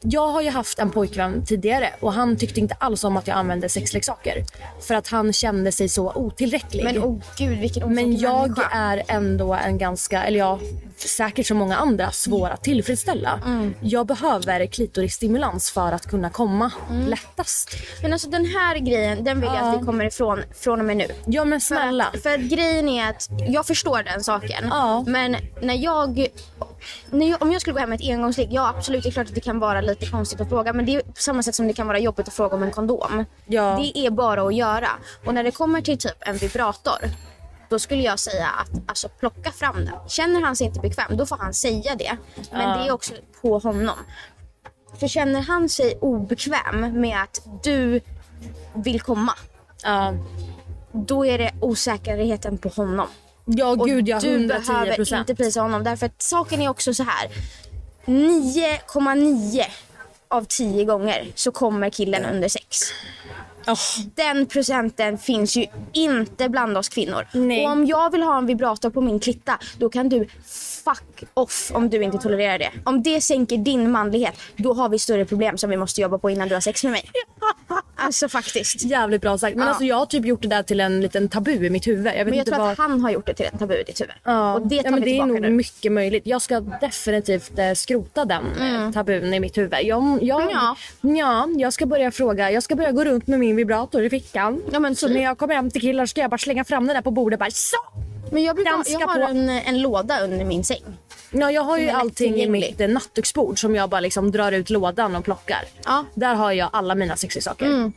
jag 0.00 0.28
har 0.28 0.42
ju 0.42 0.50
haft 0.50 0.78
en 0.78 0.90
pojkvän 0.90 1.44
tidigare 1.44 1.90
och 2.00 2.12
han 2.12 2.36
tyckte 2.36 2.60
inte 2.60 2.74
alls 2.74 3.04
om 3.04 3.16
att 3.16 3.26
jag 3.26 3.36
använde 3.36 3.68
sexleksaker. 3.68 4.44
För 4.80 4.94
att 4.94 5.08
han 5.08 5.32
kände 5.32 5.72
sig 5.72 5.88
så 5.88 6.12
otillräcklig. 6.14 6.84
Men 6.84 6.98
oh 6.98 7.22
gud 7.38 7.58
vilken 7.58 7.94
Men 7.94 8.16
jag 8.16 8.48
människa. 8.48 8.68
är 8.72 9.02
ändå 9.08 9.54
en 9.54 9.78
ganska, 9.78 10.22
eller 10.22 10.38
jag 10.38 10.58
säkert 10.96 11.46
som 11.46 11.56
många 11.56 11.76
andra, 11.76 12.10
svår 12.10 12.50
att 12.50 12.62
tillfredsställa. 12.62 13.40
Mm. 13.46 13.74
Jag 13.80 14.06
behöver 14.06 14.66
klitorisstimulans 14.66 15.70
för 15.70 15.92
att 15.92 16.06
kunna 16.06 16.30
komma 16.30 16.72
lättast. 17.06 17.76
Men 18.02 18.12
alltså 18.12 18.30
den 18.30 18.44
här 18.44 18.78
grejen, 18.78 19.24
den 19.24 19.40
vill 19.40 19.50
jag 19.54 19.68
att 19.68 19.82
vi 19.82 19.86
kommer 19.86 20.04
ifrån 20.04 20.42
från 20.54 20.78
och 20.78 20.84
med 20.86 20.96
nu. 20.96 21.06
Ja 21.26 21.44
men 21.44 21.60
snälla. 21.60 22.06
För, 22.12 22.18
för 22.18 22.36
grejen 22.38 22.88
är 22.88 23.10
att 23.10 23.28
jag 23.48 23.66
förstår 23.66 24.02
den 24.02 24.24
saken. 24.24 24.66
Ja. 24.70 25.04
Men 25.06 25.36
när 25.62 25.74
jag, 25.74 26.26
Om 27.40 27.52
jag 27.52 27.60
skulle 27.60 27.74
gå 27.74 27.80
hem 27.80 27.90
med 27.90 28.00
ett 28.00 28.08
engångsligg, 28.08 28.48
ja 28.52 28.68
absolut 28.76 29.02
det 29.02 29.08
är 29.08 29.12
klart 29.12 29.28
att 29.28 29.34
det 29.34 29.40
kan 29.40 29.58
vara 29.58 29.80
lite 29.80 30.06
konstigt 30.06 30.40
att 30.40 30.48
fråga. 30.48 30.72
Men 30.72 30.86
det 30.86 30.94
är 30.94 31.00
på 31.00 31.12
samma 31.22 31.42
sätt 31.42 31.54
som 31.54 31.66
det 31.66 31.74
kan 31.74 31.86
vara 31.86 31.98
jobbigt 31.98 32.28
att 32.28 32.34
fråga 32.34 32.56
om 32.56 32.62
en 32.62 32.70
kondom. 32.70 33.24
Ja. 33.46 33.78
Det 33.80 33.98
är 33.98 34.10
bara 34.10 34.42
att 34.42 34.54
göra. 34.54 34.88
Och 35.26 35.34
när 35.34 35.44
det 35.44 35.50
kommer 35.50 35.80
till 35.80 35.98
typ 35.98 36.16
en 36.20 36.36
vibrator. 36.36 37.10
Då 37.68 37.78
skulle 37.78 38.02
jag 38.02 38.18
säga 38.18 38.46
att 38.46 38.70
alltså, 38.86 39.08
plocka 39.08 39.52
fram 39.52 39.84
den. 39.84 39.94
Känner 40.08 40.40
han 40.40 40.56
sig 40.56 40.66
inte 40.66 40.80
bekväm, 40.80 41.16
då 41.16 41.26
får 41.26 41.36
han 41.36 41.54
säga 41.54 41.94
det. 41.94 42.16
Men 42.52 42.78
det 42.78 42.88
är 42.88 42.92
också 42.92 43.14
på 43.40 43.58
honom. 43.58 43.96
För 45.00 45.08
känner 45.08 45.40
han 45.40 45.68
sig 45.68 45.98
obekväm 46.00 47.00
med 47.00 47.22
att 47.22 47.40
du 47.62 48.00
vill 48.74 49.00
komma 49.00 49.34
Ja, 49.82 50.14
då 50.92 51.26
är 51.26 51.38
det 51.38 51.52
osäkerheten 51.60 52.58
på 52.58 52.68
honom. 52.68 53.06
Ja 53.56 53.66
Och 53.70 53.86
gud 53.86 54.08
ja, 54.08 54.20
du 54.20 54.34
110 54.34 54.66
behöver 54.66 54.94
procent. 54.94 55.30
inte 55.30 55.42
prisa 55.44 55.60
honom. 55.60 55.84
Därför 55.84 56.06
att 56.06 56.22
saken 56.22 56.60
är 56.62 56.68
också 56.68 56.94
så 56.94 57.02
här. 57.02 57.28
9,9 58.06 59.64
av 60.28 60.44
10 60.44 60.84
gånger 60.84 61.26
så 61.34 61.50
kommer 61.52 61.90
killen 61.90 62.24
under 62.24 62.48
sex. 62.48 62.78
Den 64.14 64.46
procenten 64.46 65.18
finns 65.18 65.56
ju 65.56 65.66
inte 65.92 66.48
bland 66.48 66.78
oss 66.78 66.88
kvinnor. 66.88 67.26
Nej. 67.32 67.66
Och 67.66 67.72
om 67.72 67.86
jag 67.86 68.12
vill 68.12 68.22
ha 68.22 68.38
en 68.38 68.46
vibrator 68.46 68.90
på 68.90 69.00
min 69.00 69.20
klitta, 69.20 69.58
då 69.78 69.88
kan 69.88 70.08
du 70.08 70.28
fuck 70.88 71.28
off 71.34 71.70
om 71.74 71.90
du 71.90 72.02
inte 72.02 72.18
tolererar 72.18 72.58
det. 72.58 72.70
Om 72.84 73.02
det 73.02 73.20
sänker 73.20 73.56
din 73.56 73.90
manlighet, 73.90 74.34
då 74.56 74.74
har 74.74 74.88
vi 74.88 74.98
större 74.98 75.24
problem 75.24 75.58
som 75.58 75.70
vi 75.70 75.76
måste 75.76 76.00
jobba 76.00 76.18
på 76.18 76.30
innan 76.30 76.48
du 76.48 76.54
har 76.54 76.60
sex 76.60 76.84
med 76.84 76.92
mig. 76.92 77.10
Alltså 78.00 78.28
faktiskt. 78.28 78.84
Jävligt 78.84 79.22
bra 79.22 79.38
sagt. 79.38 79.56
Men 79.56 79.64
Ja. 79.64 79.68
alltså 79.68 79.84
jag 79.84 79.96
har 79.96 80.06
typ 80.06 80.24
gjort 80.24 80.42
det 80.42 80.48
där 80.48 80.62
till 80.62 80.80
en 80.80 81.00
liten 81.00 81.28
tabu 81.28 81.66
i 81.66 81.70
mitt 81.70 81.86
huvud. 81.86 82.06
Jag 82.06 82.12
vet 82.12 82.24
Men 82.24 82.34
jag 82.34 82.40
inte 82.42 82.50
tror 82.50 82.62
vad... 82.62 82.72
att 82.72 82.78
han 82.78 83.00
har 83.00 83.10
gjort 83.10 83.26
det 83.26 83.34
till 83.34 83.46
ett 83.46 83.58
tabu 83.58 83.74
i 83.74 83.82
ditt 83.82 84.00
huvud. 84.00 84.14
Ja. 84.24 84.54
Och 84.54 84.66
det 84.66 84.76
tar 84.76 84.84
ja, 84.84 84.90
men 84.90 85.02
vi 85.02 85.10
det 85.12 85.18
är 85.18 85.26
nog 85.26 85.40
nu. 85.40 85.50
mycket 85.50 85.92
möjligt. 85.92 86.26
Jag 86.26 86.42
ska 86.42 86.60
definitivt 86.60 87.58
eh, 87.58 87.72
skrota 87.72 88.24
den 88.24 88.46
mm. 88.60 88.92
tabun 88.92 89.34
i 89.34 89.40
mitt 89.40 89.58
huvud. 89.58 89.74
Jag, 89.82 90.18
jag, 90.22 90.50
Ja. 90.50 90.76
ja, 91.00 91.48
jag 91.56 91.72
ska 91.72 91.86
börja 91.86 92.10
fråga. 92.10 92.50
Jag 92.50 92.62
ska 92.62 92.74
börja 92.76 92.92
gå 92.92 93.04
runt 93.04 93.26
med 93.26 93.38
min 93.38 93.56
vibrator 93.56 94.02
i 94.04 94.10
fickan. 94.10 94.62
Ja, 94.72 94.80
men 94.80 94.96
så 94.96 95.06
typ. 95.06 95.16
när 95.16 95.22
jag 95.24 95.38
kommer 95.38 95.54
hem 95.54 95.70
till 95.70 95.80
killar 95.80 96.06
ska 96.06 96.20
jag 96.20 96.30
bara 96.30 96.38
slänga 96.38 96.64
fram 96.64 96.86
den 96.86 96.94
där 96.94 97.02
på 97.02 97.10
bordet. 97.10 97.38
Bara, 97.38 97.50
så! 97.50 97.76
Men 98.30 98.42
jag, 98.42 98.56
brukar, 98.56 98.84
jag 98.86 99.06
har 99.08 99.20
på. 99.20 99.30
en, 99.30 99.48
en 99.48 99.82
låda 99.82 100.20
under 100.20 100.44
min 100.44 100.64
säng. 100.64 100.82
Ja, 101.30 101.50
jag 101.50 101.62
har 101.62 101.78
ju 101.78 101.88
allting 101.88 102.34
i 102.34 102.48
mitt 102.48 102.80
eh, 102.80 102.88
nattduksbord 102.88 103.60
som 103.60 103.74
jag 103.74 103.90
bara 103.90 104.00
liksom 104.00 104.30
drar 104.30 104.52
ut 104.52 104.70
lådan 104.70 105.16
och 105.16 105.24
plockar. 105.24 105.64
Ja. 105.84 106.04
Där 106.14 106.34
har 106.34 106.52
jag 106.52 106.68
alla 106.72 106.94
mina 106.94 107.16
sexleksaker. 107.16 107.66
Mm. 107.66 107.92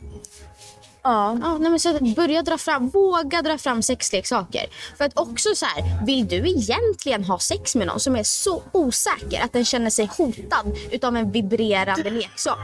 Ja. 1.04 1.38
Ja, 1.42 1.58
nej 1.58 1.70
men 1.70 1.80
så 1.80 1.98
börja 2.16 2.42
dra 2.42 2.58
fram, 2.58 2.88
våga 2.88 3.42
dra 3.42 3.58
fram 3.58 3.82
sexleksaker. 3.82 4.66
För 4.98 5.04
att 5.04 5.18
också 5.18 5.48
så 5.54 5.66
här, 5.66 6.06
vill 6.06 6.26
du 6.28 6.36
egentligen 6.36 7.24
ha 7.24 7.38
sex 7.38 7.74
med 7.74 7.86
någon 7.86 8.00
som 8.00 8.16
är 8.16 8.22
så 8.22 8.62
osäker 8.72 9.44
att 9.44 9.52
den 9.52 9.64
känner 9.64 9.90
sig 9.90 10.10
hotad 10.18 10.76
utav 10.90 11.16
en 11.16 11.30
vibrerande 11.32 12.10
leksak? 12.10 12.58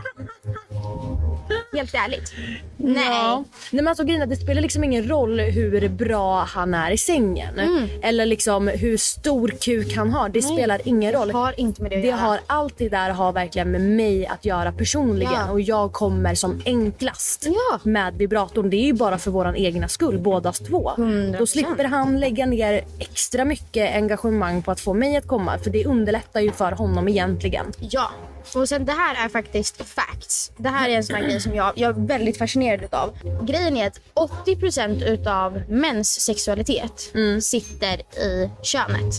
Helt 1.72 1.94
ärligt. 1.94 2.32
Nej. 2.76 3.04
Ja. 3.08 3.36
Nej 3.70 3.82
men 3.82 3.88
alltså 3.88 4.04
grejen 4.04 4.20
är 4.20 4.24
att 4.24 4.30
det 4.30 4.36
spelar 4.36 4.62
liksom 4.62 4.84
ingen 4.84 5.08
roll 5.08 5.40
hur 5.40 5.88
bra 5.88 6.40
han 6.44 6.74
är 6.74 6.90
i 6.90 6.98
sängen. 6.98 7.58
Mm. 7.58 7.88
Eller 8.02 8.26
liksom 8.26 8.68
hur 8.68 8.96
stor 8.96 9.48
kuk 9.48 9.96
han 9.96 10.10
har. 10.12 10.28
Det 10.28 10.42
spelar 10.42 10.80
ingen 10.84 11.12
roll. 11.12 11.28
Det 11.28 11.34
har 11.34 11.60
inte 11.60 11.82
med 11.82 11.90
det 11.90 11.96
att 11.96 12.02
Det 12.02 12.08
göra. 12.08 12.18
har 12.20 12.40
allt 12.46 12.74
det 12.78 12.88
där 12.88 13.10
har 13.10 13.32
verkligen 13.32 13.70
med 13.70 13.80
mig 13.80 14.26
att 14.26 14.44
göra 14.44 14.72
personligen. 14.72 15.32
Ja. 15.32 15.50
Och 15.50 15.60
jag 15.60 15.92
kommer 15.92 16.34
som 16.34 16.62
enklast 16.66 17.46
Ja. 17.46 17.78
med 17.82 18.14
vibratorn. 18.28 18.70
Det 18.70 18.76
är 18.76 18.84
ju 18.84 18.92
bara 18.92 19.18
för 19.18 19.30
våran 19.30 19.56
egna 19.56 19.88
skull, 19.88 20.18
bådas 20.18 20.58
två. 20.58 20.92
100%. 20.96 21.38
Då 21.38 21.46
slipper 21.46 21.84
han 21.84 22.20
lägga 22.20 22.46
ner 22.46 22.84
extra 22.98 23.44
mycket 23.44 23.94
engagemang 23.94 24.62
på 24.62 24.70
att 24.70 24.80
få 24.80 24.94
mig 24.94 25.16
att 25.16 25.26
komma. 25.26 25.58
För 25.58 25.70
det 25.70 25.84
underlättar 25.84 26.40
ju 26.40 26.52
för 26.52 26.72
honom 26.72 27.08
egentligen. 27.08 27.72
Ja. 27.78 28.10
Och 28.54 28.68
sen 28.68 28.84
det 28.84 28.92
här 28.92 29.24
är 29.24 29.28
faktiskt 29.28 29.82
facts. 29.84 30.52
Det 30.56 30.68
här 30.68 30.88
är 30.88 30.96
en 30.96 31.04
sån 31.04 31.16
här 31.16 31.22
grej 31.22 31.40
som 31.40 31.54
jag, 31.54 31.72
jag 31.76 31.98
är 31.98 32.06
väldigt 32.06 32.38
fascinerad 32.38 32.82
utav. 32.82 33.18
Grejen 33.42 33.76
är 33.76 33.86
att 33.86 34.00
80% 34.46 35.04
utav 35.04 35.62
mäns 35.68 36.20
sexualitet 36.20 37.12
sitter 37.40 37.94
i 38.20 38.50
könet. 38.62 39.14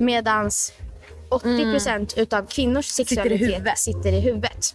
Medans 0.00 0.72
80% 1.30 2.18
utav 2.18 2.46
kvinnors 2.46 2.86
sexualitet 2.86 3.40
huvudet. 3.40 3.78
sitter 3.78 4.12
i 4.12 4.20
huvudet. 4.20 4.74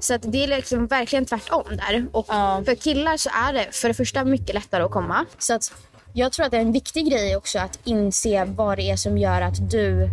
Så 0.00 0.14
att 0.14 0.22
det 0.32 0.44
är 0.44 0.48
liksom 0.48 0.86
verkligen 0.86 1.24
tvärtom 1.24 1.64
där. 1.70 2.06
Och 2.12 2.26
Ja. 2.28 2.62
för 2.66 2.74
killar 2.74 3.16
så 3.16 3.30
är 3.48 3.52
det 3.52 3.66
för 3.72 3.88
det 3.88 3.94
första 3.94 4.24
mycket 4.24 4.54
lättare 4.54 4.82
att 4.82 4.90
komma. 4.90 5.24
Så 5.38 5.54
att 5.54 5.72
jag 6.12 6.32
tror 6.32 6.44
att 6.46 6.50
det 6.50 6.56
är 6.56 6.60
en 6.60 6.72
viktig 6.72 7.10
grej 7.10 7.36
också 7.36 7.58
att 7.58 7.78
inse 7.84 8.44
vad 8.44 8.78
det 8.78 8.90
är 8.90 8.96
som 8.96 9.18
gör 9.18 9.40
att 9.40 9.70
du 9.70 10.10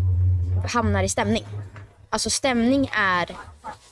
hamnar 0.73 1.03
i 1.03 1.09
stämning. 1.09 1.45
Alltså 2.09 2.29
stämning 2.29 2.89
är 2.97 3.29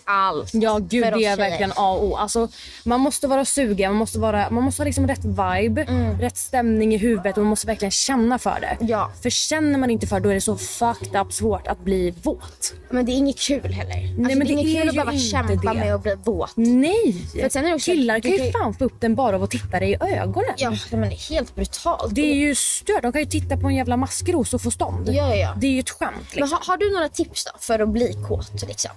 allt 0.06 0.50
Ja 0.54 0.78
gud 0.78 1.04
det 1.04 1.26
är 1.26 1.38
verkligen 1.38 1.72
A 1.76 1.92
och 1.94 2.04
O. 2.04 2.16
Alltså, 2.16 2.48
man 2.84 3.00
måste 3.00 3.28
vara 3.28 3.46
sugen, 3.46 3.92
man 3.92 4.00
måste, 4.00 4.20
vara, 4.20 4.50
man 4.50 4.64
måste 4.64 4.82
ha 4.82 4.86
liksom 4.86 5.08
rätt 5.08 5.26
vibe, 5.26 5.86
rätt 6.20 6.38
stämning 6.38 6.94
i 6.94 6.98
huvudet 6.98 7.38
och 7.38 7.44
man 7.44 7.50
måste 7.50 7.68
verkligen 7.68 7.92
känna 7.92 8.40
för 8.40 8.58
det. 8.62 8.68
Mm. 8.68 8.88
Ja. 8.88 9.12
För 9.22 9.30
känner 9.30 9.80
man 9.80 9.90
inte 9.90 10.08
för 10.08 10.16
det 10.16 10.24
då 10.24 10.30
är 10.30 10.34
det 10.34 10.42
så 10.42 10.58
fucked 10.58 11.22
up 11.22 11.34
svårt 11.34 11.68
att 11.68 11.80
bli 11.80 12.14
våt. 12.24 12.74
Men 12.90 13.06
det 13.06 13.12
är 13.12 13.14
inget 13.14 13.40
kul 13.40 13.74
heller. 13.74 13.94
Alltså, 13.96 14.38
men 14.38 14.40
det 14.40 14.54
är 14.54 14.58
inget 14.58 14.80
kul 14.82 14.90
att 14.90 14.96
behöva 14.96 15.18
kämpa 15.18 15.74
det. 15.74 15.80
med 15.80 15.96
att 15.96 16.04
bli 16.04 16.16
våt. 16.24 16.52
Nej! 16.56 17.26
För 17.42 17.50
sen 17.50 17.66
är 17.66 17.70
det 17.70 17.76
också- 17.76 17.92
Killar 17.92 18.20
kan 18.20 18.32
ju 18.32 18.52
fan 18.52 18.74
få 18.74 18.86
upp 18.86 19.02
den 19.02 19.16
bara 19.16 19.36
av 19.36 19.44
att 19.44 19.52
titta 19.52 19.80
dig 19.80 19.92
i 19.92 19.96
ögonen. 20.02 20.54
Ja, 20.58 20.74
men 20.92 21.02
det 21.02 21.16
är 21.16 21.30
helt 21.30 21.56
brutalt. 21.56 22.16
Det 22.16 22.32
är 22.32 22.36
ju 22.36 22.56
stört. 22.56 23.02
De 23.02 23.12
kan 23.12 23.22
ju 23.22 23.28
titta 23.28 23.58
på 23.58 23.68
en 23.68 23.76
jävla 23.76 23.98
maskros 23.98 24.54
och 24.54 24.62
få 24.62 24.72
stånd. 24.72 25.10
Ja, 25.12 25.36
ja. 25.36 25.54
Det 25.58 25.68
är 25.68 25.72
ju 25.72 25.80
ett 25.80 25.90
skämt 25.90 26.12
Men 26.16 26.42
liksom. 26.42 26.58
har, 26.62 26.72
har 26.72 26.78
du 26.78 26.92
några 26.94 27.10
tips 27.10 27.46
då 27.46 27.52
för 27.60 27.80
att 27.80 27.90
bli 27.90 28.18
kåt? 28.28 28.64
Liksom? 28.68 28.92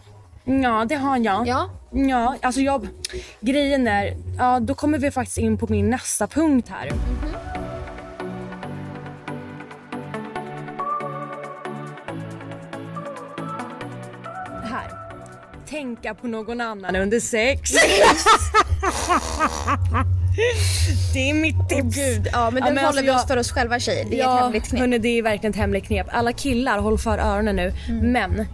Ja, 0.48 0.84
det 0.88 0.94
har 0.94 1.16
jag. 1.18 1.46
Ja. 1.48 1.70
Ja, 1.90 2.36
alltså 2.42 2.60
jag... 2.60 2.88
Grejen 3.40 3.88
är, 3.88 4.16
ja 4.38 4.60
då 4.60 4.74
kommer 4.74 4.98
vi 4.98 5.10
faktiskt 5.10 5.38
in 5.38 5.58
på 5.58 5.66
min 5.70 5.90
nästa 5.90 6.26
punkt 6.26 6.68
här. 6.70 6.90
Här. 14.64 14.90
Tänka 15.68 16.14
på 16.14 16.26
någon 16.26 16.60
annan 16.60 16.96
under 16.96 17.20
sex. 17.20 17.70
det 21.14 21.30
är 21.30 21.34
mitt 21.34 21.68
tips. 21.68 21.96
Gud, 21.96 22.28
ja 22.32 22.50
men 22.50 22.60
Ja, 22.62 22.66
den 22.66 22.74
men 22.74 22.84
håller 22.84 22.86
alltså 22.86 23.02
vi 23.02 23.06
jag- 23.08 23.16
oss 23.16 23.26
för 23.26 23.36
oss 23.36 23.50
själva 23.52 23.80
tjejer. 23.80 24.06
Det 24.10 24.20
är 24.20 24.34
ett 24.36 24.40
hemligt 24.42 24.68
knep. 24.68 24.80
Hörni, 24.80 24.98
det 24.98 25.08
är 25.08 25.22
verkligen 25.22 25.50
ett 25.50 25.56
hemligt 25.56 25.84
knep. 25.86 26.06
Alla 26.10 26.32
killar, 26.32 26.78
håll 26.78 26.98
för 26.98 27.18
öronen 27.18 27.56
nu. 27.56 27.72
Mm. 27.88 28.12
Men 28.12 28.46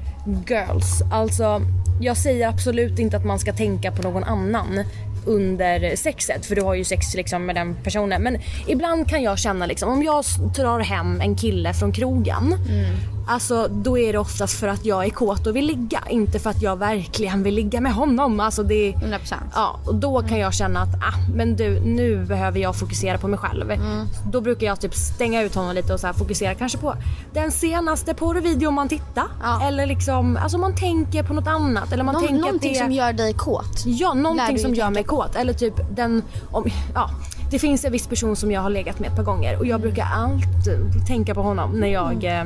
girls, 0.47 1.03
alltså 1.11 1.63
jag 2.01 2.17
säger 2.17 2.49
absolut 2.49 2.99
inte 2.99 3.17
att 3.17 3.25
man 3.25 3.39
ska 3.39 3.53
tänka 3.53 3.93
på 3.93 4.03
någon 4.03 4.25
annan 4.25 4.85
under 5.27 5.97
sexet 5.97 6.47
för 6.47 6.57
du 6.57 6.63
har 6.63 6.75
ju 6.75 6.85
sex 6.85 7.15
liksom 7.15 7.47
med 7.47 7.55
den 7.55 7.77
personen. 7.83 8.23
Men 8.23 8.39
ibland 8.67 9.09
kan 9.09 9.23
jag 9.23 9.39
känna 9.39 9.67
liksom 9.67 9.89
om 9.89 10.03
jag 10.03 10.25
drar 10.57 10.81
hem 10.81 11.21
en 11.21 11.37
kille 11.37 11.75
från 11.75 11.93
krogen 11.93 12.55
Mm. 12.69 12.97
Alltså 13.27 13.69
då 13.69 13.99
är 13.99 14.13
det 14.13 14.19
oftast 14.19 14.61
för 14.61 14.69
att 14.69 14.85
jag 14.85 15.05
är 15.05 15.11
kåt 15.11 15.47
och 15.47 15.57
vill 15.57 15.67
ligga. 15.67 16.03
Inte 16.11 16.39
för 16.39 16.51
att 16.51 16.63
jag 16.63 16.77
verkligen 16.77 17.43
vill 17.43 17.55
ligga 17.55 17.81
med 17.81 17.93
honom. 17.95 18.41
Alltså 18.41 18.63
det, 18.63 18.93
100%. 18.93 19.35
Ja, 19.55 19.81
och 19.87 19.95
då 19.95 20.23
kan 20.23 20.39
jag 20.39 20.55
känna 20.55 20.81
att 20.81 20.95
ah, 20.95 21.35
men 21.35 21.57
du, 21.57 21.81
nu 21.81 22.25
behöver 22.25 22.61
jag 22.61 22.77
fokusera 22.77 23.19
på 23.19 23.29
mig 23.29 23.39
själv. 23.39 23.71
Mm. 23.71 24.07
Då 24.33 24.41
brukar 24.41 24.67
jag 24.67 24.81
typ 24.81 24.95
stänga 24.95 25.43
ut 25.43 25.55
honom 25.55 25.75
lite 25.75 25.95
och 25.95 26.01
så 26.01 26.07
här 26.07 26.15
fokusera 26.15 26.55
kanske 26.55 26.79
på 26.79 26.95
den 27.33 27.53
senaste 27.53 28.15
porrvideon 28.15 28.75
man 28.75 28.89
tittar. 28.89 29.25
Ja. 29.43 29.67
Eller 29.67 29.87
liksom, 29.87 30.37
alltså 30.37 30.59
man 30.59 30.77
tänker 30.77 31.23
på 31.23 31.35
något 31.35 31.47
annat. 31.47 31.93
Eller 31.93 32.05
man 32.05 32.15
Nå- 32.15 32.21
tänker 32.21 32.35
någonting 32.41 32.73
det, 32.73 32.79
som 32.79 32.93
gör 32.93 33.13
dig 33.13 33.35
kåt. 33.35 33.87
Ja, 33.87 34.15
någonting 34.15 34.59
som 34.59 34.75
gör 34.75 34.91
mig 34.91 35.05
kåt. 35.05 35.37
Eller 35.37 35.53
typ 35.53 35.75
den, 35.97 36.23
om, 36.51 36.65
ja. 36.95 37.11
Det 37.53 37.59
finns 37.59 37.85
en 37.85 37.93
viss 37.93 38.07
person 38.07 38.37
som 38.37 38.51
jag 38.51 38.61
har 38.61 38.71
legat 38.71 38.99
med 38.99 39.11
ett 39.11 39.17
par 39.17 39.23
gånger 39.23 39.59
och 39.59 39.67
jag 39.67 39.81
brukar 39.81 40.05
alltid 40.05 41.07
tänka 41.07 41.35
på 41.35 41.43
honom 41.43 41.73
när 41.73 41.89
jag 41.89 42.25
eh, 42.25 42.45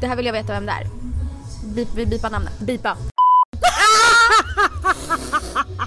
Det 0.00 0.06
här 0.06 0.16
vill 0.16 0.26
jag 0.26 0.32
veta 0.32 0.52
vem 0.52 0.66
det 0.66 0.72
är. 0.72 0.86
Bip, 1.74 1.88
vi 1.96 2.06
bipar 2.06 2.30
namnet. 2.30 2.58
bipar. 2.58 2.92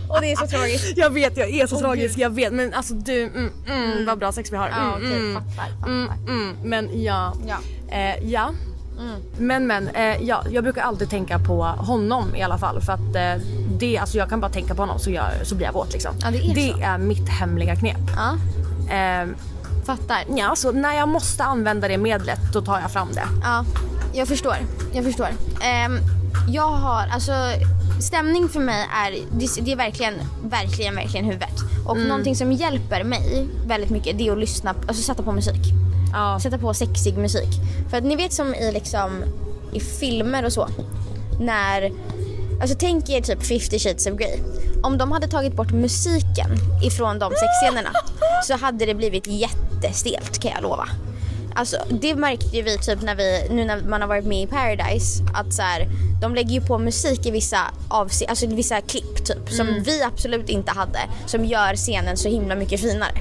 Och 0.10 0.22
det 0.22 0.32
är 0.32 0.36
så 0.36 0.48
tragiskt. 0.48 0.98
Jag 0.98 1.10
vet, 1.10 1.38
jag 1.38 1.50
är 1.50 1.68
så 1.68 1.80
tragisk, 1.80 2.18
jag 2.20 2.30
vet. 2.30 2.54
Men 2.54 2.74
alltså 2.74 2.94
du, 2.94 3.24
mm, 3.24 3.52
mm, 3.68 4.06
vad 4.06 4.20
bra 4.20 4.32
sex 4.32 4.52
vi 4.52 4.58
har. 4.58 4.68
Mm, 4.68 4.80
Ja 4.80 4.94
okej, 4.96 5.16
mm, 5.18 5.34
fattar. 5.34 5.72
fattar. 5.72 5.88
mm, 5.90 6.10
mm. 6.28 6.56
Men 6.64 7.04
ja. 7.04 7.34
Ja. 7.48 7.58
Eh, 7.98 8.30
ja. 8.32 8.54
Men 9.38 9.68
men, 9.68 9.88
eh, 9.88 10.22
ja, 10.22 10.44
jag 10.52 10.64
brukar 10.64 10.82
alltid 10.82 11.10
tänka 11.10 11.40
på 11.40 11.64
honom 11.64 12.36
i 12.36 12.42
alla 12.42 12.58
fall 12.58 12.82
för 12.82 12.94
att 12.94 13.16
eh, 13.16 13.44
det, 13.80 13.98
alltså 13.98 14.18
jag 14.18 14.30
kan 14.30 14.40
bara 14.42 14.52
tänka 14.52 14.76
på 14.76 14.82
honom 14.82 15.00
så, 15.00 15.12
jag, 15.12 15.26
så 15.44 15.56
blir 15.56 15.66
jag 15.68 15.74
våt 15.74 15.94
liksom. 15.94 16.12
Ja, 16.22 16.32
det 16.32 16.38
är 16.38 16.74
så. 16.74 16.80
är 16.82 16.98
mitt 16.98 17.30
hemliga 17.30 17.76
knep. 17.76 17.98
Ja, 18.16 18.38
Eh, 18.96 19.28
fattar. 19.86 20.24
ja, 20.38 20.56
så 20.56 20.72
när 20.72 20.94
jag 20.96 21.10
måste 21.10 21.44
använda 21.44 21.88
det 21.88 21.98
medlet 21.98 22.40
då 22.54 22.62
tar 22.62 22.80
jag 22.80 22.92
fram 22.92 23.08
det. 23.14 23.24
Ja, 23.44 23.66
jag 24.14 24.28
förstår. 24.28 24.56
Jag 24.94 25.04
förstår. 25.06 25.28
Ehm, 25.62 25.98
jag 26.50 26.68
har, 26.72 27.08
alltså 27.12 27.32
stämning 28.02 28.50
för 28.50 28.60
mig 28.60 28.88
är, 29.06 29.12
det, 29.40 29.66
det 29.66 29.72
är 29.72 29.76
verkligen, 29.76 30.14
verkligen, 30.44 30.96
verkligen 30.96 31.26
huvudet. 31.26 31.54
Och 31.86 31.96
Mm. 31.96 32.08
någonting 32.08 32.36
som 32.36 32.52
hjälper 32.52 33.04
mig 33.04 33.48
väldigt 33.68 33.90
mycket 33.90 34.18
det 34.18 34.28
är 34.28 34.32
att 34.32 34.38
lyssna, 34.38 34.70
alltså 34.88 35.04
sätta 35.04 35.24
på 35.24 35.32
musik. 35.32 35.74
Ja. 36.16 36.40
Sätta 36.40 36.58
på 36.58 36.74
sexig 36.74 37.18
musik. 37.18 37.50
För 37.90 37.98
att 37.98 38.04
ni 38.04 38.16
vet 38.16 38.34
som 38.34 38.56
i 38.56 38.72
liksom, 38.72 39.24
i 39.74 39.80
filmer 39.80 40.46
och 40.46 40.54
så. 40.54 40.68
När, 41.40 41.92
alltså 42.62 42.78
tänk 42.80 43.10
er 43.10 43.22
typ 43.22 43.44
50 43.44 43.80
shades 43.80 44.08
of 44.08 44.14
Grey. 44.14 44.40
Om 44.84 44.98
de 44.98 45.12
hade 45.12 45.28
tagit 45.28 45.54
bort 45.54 45.72
musiken 45.72 46.50
ifrån 46.84 47.20
de 47.20 47.32
sexscenerna 47.32 47.92
så 48.44 48.58
hade 48.58 48.86
det 48.86 48.96
blivit 48.96 49.28
jättestelt 49.28 50.40
kan 50.40 50.52
jag 50.52 50.64
lova. 50.64 50.88
Alltså 51.56 51.78
det 51.90 52.16
märkte 52.16 52.58
ju 52.58 52.62
vi 52.62 52.78
typ 52.78 53.02
när 53.02 53.16
vi, 53.16 53.48
nu 53.50 53.66
när 53.66 53.82
man 53.82 54.02
har 54.02 54.08
varit 54.08 54.26
med 54.26 54.42
i 54.42 54.48
Paradise 54.48 55.24
att 55.34 55.54
så 55.54 55.62
här, 55.62 55.88
de 56.22 56.36
lägger 56.36 56.52
ju 56.52 56.62
på 56.62 56.78
musik 56.78 57.26
i 57.26 57.32
vissa 57.32 57.58
avse- 57.90 58.26
alltså 58.30 58.46
i 58.46 58.56
vissa 58.56 58.82
klipp 58.82 59.15
typ 59.26 59.50
som 59.50 59.68
vi 59.84 60.04
absolut 60.04 60.50
inte 60.50 60.72
hade 60.72 61.00
som 61.26 61.46
gör 61.46 61.76
scenen 61.76 62.18
så 62.18 62.30
himla 62.30 62.56
mycket 62.56 62.82
finare. 62.82 63.12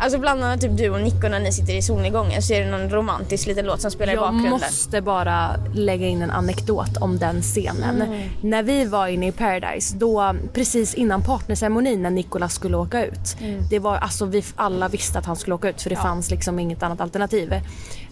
Alltså 0.00 0.18
bland 0.18 0.44
annat 0.44 0.60
typ 0.60 0.76
du 0.76 0.90
och 0.90 1.00
Nico 1.00 1.28
när 1.28 1.40
ni 1.40 1.52
sitter 1.52 1.74
i 1.74 1.82
solnedgången 1.82 2.42
så 2.42 2.52
är 2.52 2.64
det 2.64 2.70
någon 2.70 2.90
romantisk 2.90 3.46
liten 3.46 3.66
låt 3.66 3.80
som 3.80 3.90
spelar 3.90 4.12
i 4.12 4.16
Jag 4.16 4.22
bakgrunden. 4.22 4.50
måste 4.50 5.00
bara 5.00 5.56
lägga 5.74 6.06
in 6.06 6.22
en 6.22 6.30
anekdot 6.30 6.96
om 7.00 7.18
den 7.18 7.42
scenen. 7.42 8.02
Mm. 8.02 8.30
När 8.40 8.62
vi 8.62 8.84
var 8.84 9.06
inne 9.06 9.26
i 9.28 9.32
Paradise, 9.32 9.96
då 9.96 10.34
precis 10.52 10.94
innan 10.94 11.22
partnerceremonin 11.22 12.02
när 12.02 12.10
Nicolas 12.10 12.54
skulle 12.54 12.76
åka 12.76 13.04
ut. 13.04 13.36
Mm. 13.40 13.62
Det 13.70 13.78
var, 13.78 13.96
alltså 13.96 14.24
vi 14.24 14.44
alla 14.56 14.88
visste 14.88 15.18
att 15.18 15.26
han 15.26 15.36
skulle 15.36 15.54
åka 15.54 15.68
ut 15.68 15.82
för 15.82 15.90
det 15.90 15.96
fanns 15.96 16.30
liksom 16.30 16.58
inget 16.58 16.82
annat 16.82 17.00
alternativ. 17.00 17.54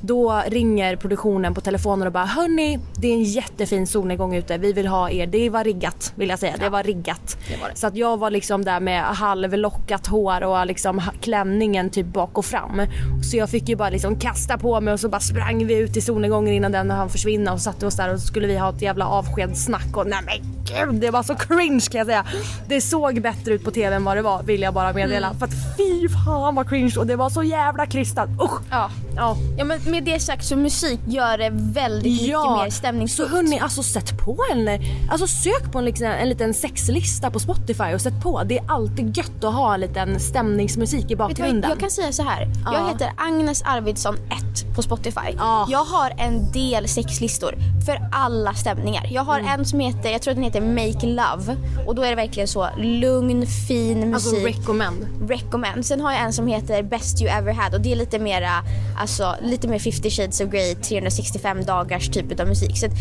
Då 0.05 0.43
ringer 0.47 0.97
produktionen 0.97 1.55
på 1.55 1.61
telefonen 1.61 2.07
och 2.07 2.12
bara 2.12 2.25
hörni, 2.25 2.79
det 2.97 3.09
är 3.09 3.12
en 3.12 3.23
jättefin 3.23 3.87
solnedgång 3.87 4.35
ute. 4.35 4.59
Vi 4.59 4.73
vill 4.73 4.87
ha 4.87 5.11
er. 5.11 5.27
Det 5.27 5.51
var 5.51 5.65
riggat 5.65 6.12
vill 6.15 6.29
jag 6.29 6.38
säga. 6.38 6.55
Det 6.59 6.69
var 6.69 6.83
riggat. 6.83 7.37
var 7.61 7.69
det. 7.69 7.77
Så 7.77 7.87
att 7.87 7.97
jag 7.97 8.17
var 8.17 8.31
liksom 8.31 8.65
där 8.65 8.81
med 8.81 9.03
halvlockat 9.03 10.07
hår 10.07 10.43
och 10.43 10.67
liksom 10.67 11.03
klänningen 11.21 11.91
typ 11.91 12.07
bak 12.07 12.38
och 12.38 12.45
fram. 12.45 12.83
Så 13.31 13.37
jag 13.37 13.51
fick 13.51 13.69
ju 13.69 13.77
bara 13.77 13.91
liksom 13.91 14.17
kasta 14.17 14.59
på 14.59 14.81
mig 14.81 14.95
och 14.95 15.01
så 15.01 15.09
bara 15.09 15.21
sprang 15.21 15.67
vi 15.67 15.79
ut 15.79 15.97
i 15.97 16.01
solnedgången 16.01 16.55
innan 16.55 16.73
den 16.73 16.91
hann 16.91 17.09
försvinna 17.09 17.53
och 17.53 17.61
satte 17.61 17.87
oss 17.87 17.97
där 17.97 18.15
och 18.15 18.21
så 18.21 18.27
skulle 18.27 18.47
vi 18.47 18.59
ha 18.59 18.71
ett 18.71 18.83
jävla 18.83 19.07
avskedssnack 19.07 19.97
och 19.97 20.07
nej 20.07 20.21
men 20.27 20.65
gud 20.65 21.01
det 21.01 21.11
var 21.11 21.23
så 21.23 21.35
cringe 21.35 21.81
kan 21.91 21.99
jag 21.99 22.07
säga. 22.07 22.27
Det 22.69 22.81
såg 22.81 23.23
bättre 23.23 23.55
ut 23.55 23.65
på 23.65 23.71
tv 23.71 23.97
än 23.97 24.05
vad 24.05 24.17
det 24.17 24.23
var 24.23 24.43
vill 24.43 24.62
jag 24.62 24.75
bara 24.75 24.93
meddela. 24.93 25.27
Mm. 25.27 25.38
För 25.38 25.47
att 25.47 25.77
fy 25.77 26.09
fan 26.09 26.55
vad 26.55 26.69
cringe 26.69 26.95
och 26.99 27.07
det 27.07 27.17
var 27.17 27.31
så 27.31 27.43
jävla 27.43 27.87
krystat. 27.87 28.29
Usch! 28.43 28.61
Ja. 28.71 28.91
Ja. 29.17 29.37
ja 29.59 29.65
men 29.65 29.81
med 29.92 30.05
det 30.05 30.20
sagt 30.20 30.44
så 30.44 30.57
musik 30.57 31.00
gör 31.07 31.38
det 31.38 31.50
väldigt 31.52 32.12
mycket 32.22 32.28
mer 32.28 32.70
Så 32.70 32.76
stämningsfullt. 32.76 33.31
hörni, 33.31 33.59
alltså 33.61 33.83
sätt 33.83 34.18
på 34.24 34.37
en, 34.52 34.68
alltså 35.11 35.26
sök 35.26 35.72
på 35.72 35.78
en, 35.78 35.85
liksom, 35.85 36.07
en 36.07 36.28
liten 36.28 36.55
sexlista 36.55 37.31
på 37.31 37.38
Spotify 37.38 37.94
och 37.94 38.00
sätt 38.00 38.22
på. 38.22 38.42
Det 38.44 38.59
är 38.59 38.64
alltid 38.68 39.16
gött 39.16 39.44
att 39.44 39.55
ha 39.55 39.74
en 39.74 39.81
liten 39.81 40.20
stämningsmusik 40.20 41.11
i 41.11 41.14
vad, 41.14 41.28
bakgrunden. 41.28 41.70
jag 41.70 41.81
kan 41.81 41.90
säga 41.90 42.12
så 42.12 42.22
här. 42.22 42.48
Jag 42.64 42.74
Ja. 42.74 42.88
heter 42.92 43.12
Agnes 43.16 43.62
Arvidsson 43.62 44.14
1 44.14 44.74
på 44.76 44.83
Spotify. 44.83 45.20
Ja. 45.37 45.66
Jag 45.70 45.85
har 45.85 46.12
en 46.18 46.52
del 46.52 46.88
sexlistor 46.88 47.55
för 47.87 48.09
alla 48.12 48.55
stämningar. 48.55 49.07
Jag 49.11 49.22
har 49.24 49.38
Mm. 49.38 49.61
en 49.61 49.64
som 49.66 49.81
heter, 49.81 50.11
jag 50.11 50.22
tror 50.22 50.35
den 50.35 50.42
heter 50.42 50.61
Make 50.61 51.07
Love 51.07 51.57
och 51.87 51.94
då 51.94 52.02
är 52.02 52.09
det 52.11 52.14
verkligen 52.16 52.48
så 52.48 52.68
lugn, 52.78 53.46
fin 53.68 54.14
Alltså 54.14 54.31
musik. 54.35 54.46
recommend. 54.59 55.07
recommend. 55.28 55.87
Sen 55.87 56.00
har 56.00 56.12
jag 56.12 56.20
en 56.20 56.33
som 56.33 56.46
heter 56.46 56.83
Best 56.83 57.20
You 57.22 57.31
Ever 57.31 57.52
Had 57.52 57.74
och 57.74 57.81
det 57.81 57.92
är 57.92 57.96
lite 57.96 58.18
mera, 58.18 58.50
alltså 58.98 59.35
lite 59.42 59.68
mer 59.68 59.78
50 59.85 60.11
shades 60.11 60.40
of 60.40 60.51
Grey 60.51 60.75
365 60.75 61.64
dagars 61.64 62.09
typ 62.09 62.40
av 62.40 62.47
musik. 62.49 62.79
Så 62.79 62.87
att, 62.87 62.92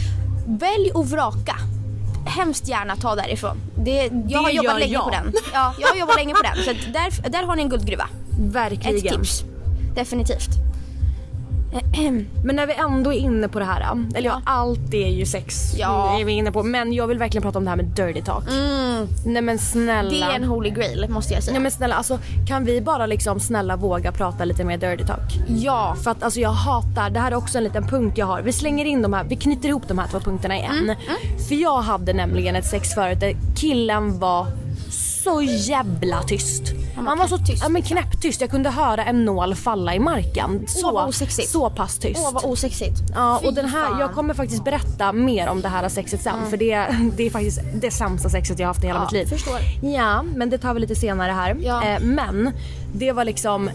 välj 0.47 0.91
och 0.93 1.09
vraka. 1.09 1.55
Hemskt 2.25 2.67
gärna 2.67 2.95
ta 2.95 3.15
därifrån. 3.15 3.57
Det, 3.77 4.11
jag 4.27 4.39
har 4.39 4.49
Det 4.49 4.55
jobbat 4.55 4.79
länge 4.79 4.93
jag. 4.93 5.03
på 5.03 5.09
den. 5.09 5.33
Ja, 5.53 5.73
jag 5.79 5.87
har 5.87 5.95
jobbat 5.95 6.15
länge 6.15 6.33
på 6.33 6.43
den. 6.43 6.55
Så 6.65 6.71
där, 6.91 7.29
där 7.29 7.43
har 7.43 7.55
ni 7.55 7.61
en 7.61 7.69
guldgruva. 7.69 8.03
Ett 8.03 8.37
Verkligen. 8.55 9.15
tips. 9.17 9.43
Definitivt. 9.95 10.49
Men 12.43 12.55
när 12.55 12.67
vi 12.67 12.73
ändå 12.73 13.13
är 13.13 13.17
inne 13.17 13.47
på 13.47 13.59
det 13.59 13.65
här, 13.65 13.97
eller 14.15 14.29
ja, 14.29 14.41
allt 14.45 14.93
är 14.93 15.07
ju 15.07 15.25
sex 15.25 15.73
Ja. 15.77 16.19
är 16.19 16.25
vi 16.25 16.31
inne 16.31 16.51
på. 16.51 16.63
Men 16.63 16.93
jag 16.93 17.07
vill 17.07 17.17
verkligen 17.17 17.41
prata 17.41 17.57
om 17.57 17.63
det 17.63 17.69
här 17.69 17.77
med 17.77 17.85
dirty 17.85 18.21
talk. 18.21 18.43
Nej 19.25 19.41
men 19.41 19.59
snälla. 19.59 20.09
Det 20.09 20.21
är 20.21 20.35
en 20.35 20.43
holy 20.43 20.69
grail 20.69 21.05
måste 21.09 21.33
jag 21.33 21.43
säga. 21.43 21.53
Nej 21.53 21.61
men 21.61 21.71
snälla 21.71 21.95
alltså 21.95 22.19
kan 22.47 22.65
vi 22.65 22.81
bara 22.81 23.05
liksom 23.05 23.39
snälla 23.39 23.75
våga 23.75 24.11
prata 24.11 24.45
lite 24.45 24.63
mer 24.63 24.77
dirty 24.77 25.03
talk? 25.03 25.39
ja. 25.47 25.95
För 26.03 26.11
att 26.11 26.23
alltså 26.23 26.39
jag 26.39 26.49
hatar, 26.51 27.09
det 27.09 27.19
här 27.19 27.31
är 27.31 27.35
också 27.35 27.57
en 27.57 27.63
liten 27.63 27.83
punkt 27.87 28.17
jag 28.17 28.25
har. 28.25 28.41
Vi 28.41 28.53
slänger 28.53 28.85
in 28.85 29.01
de 29.01 29.13
här, 29.13 29.23
vi 29.23 29.35
knyter 29.35 29.69
ihop 29.69 29.87
de 29.87 29.99
här 29.99 30.07
två 30.07 30.19
punkterna 30.19 30.57
i 30.57 30.61
en. 30.61 30.95
För 31.47 31.55
jag 31.55 31.81
hade 31.81 32.13
nämligen 32.13 32.55
ett 32.55 32.65
sex 32.65 32.93
förut 32.93 33.19
där 33.19 33.35
killen 33.55 34.19
var 34.19 34.47
så 35.23 35.41
jävla 35.41 36.23
tyst. 36.23 36.63
Han 36.95 37.17
var, 37.17 37.27
så 37.27 37.35
knäpptyst. 37.37 37.63
Ja, 37.63 37.69
men 37.69 37.81
knäpptyst. 37.81 38.41
Jag 38.41 38.49
kunde 38.49 38.69
höra 38.69 39.03
en 39.05 39.25
nål 39.25 39.55
falla 39.55 39.95
i 39.95 39.99
marken. 39.99 40.65
Så, 40.67 40.91
vad 40.91 41.09
osexigt. 41.09 41.49
så 41.49 41.69
pass 41.69 41.97
tyst. 41.99 42.21
Åh 42.25 42.33
vad 42.33 42.45
osexigt. 42.45 42.99
Ja, 43.15 43.39
Fy 43.41 43.47
och 43.47 43.53
den 43.53 43.65
här, 43.69 43.89
fan. 43.89 43.99
jag 43.99 44.13
kommer 44.13 44.33
faktiskt 44.33 44.63
berätta 44.63 45.13
mer 45.13 45.47
om 45.49 45.61
det 45.61 45.67
här 45.67 45.89
sexet 45.89 46.21
sen 46.21 46.49
för 46.49 46.57
det, 46.57 46.87
det 47.17 47.23
är 47.25 47.29
faktiskt 47.29 47.59
det 47.73 47.91
sämsta 47.91 48.29
sexet 48.29 48.59
jag 48.59 48.67
har 48.67 48.73
haft 48.73 48.83
i 48.83 48.87
hela 48.87 48.99
Ja, 48.99 49.03
mitt 49.03 49.11
liv. 49.11 49.25
förstår. 49.25 49.59
Ja, 49.81 50.23
men 50.35 50.49
det 50.49 50.57
tar 50.57 50.73
vi 50.73 50.79
lite 50.79 50.95
senare 50.95 51.31
här. 51.31 51.57
Ja. 51.63 51.83
Eh, 51.83 51.99
men 52.01 52.51
det 52.93 53.11
var 53.11 53.25
liksom, 53.25 53.69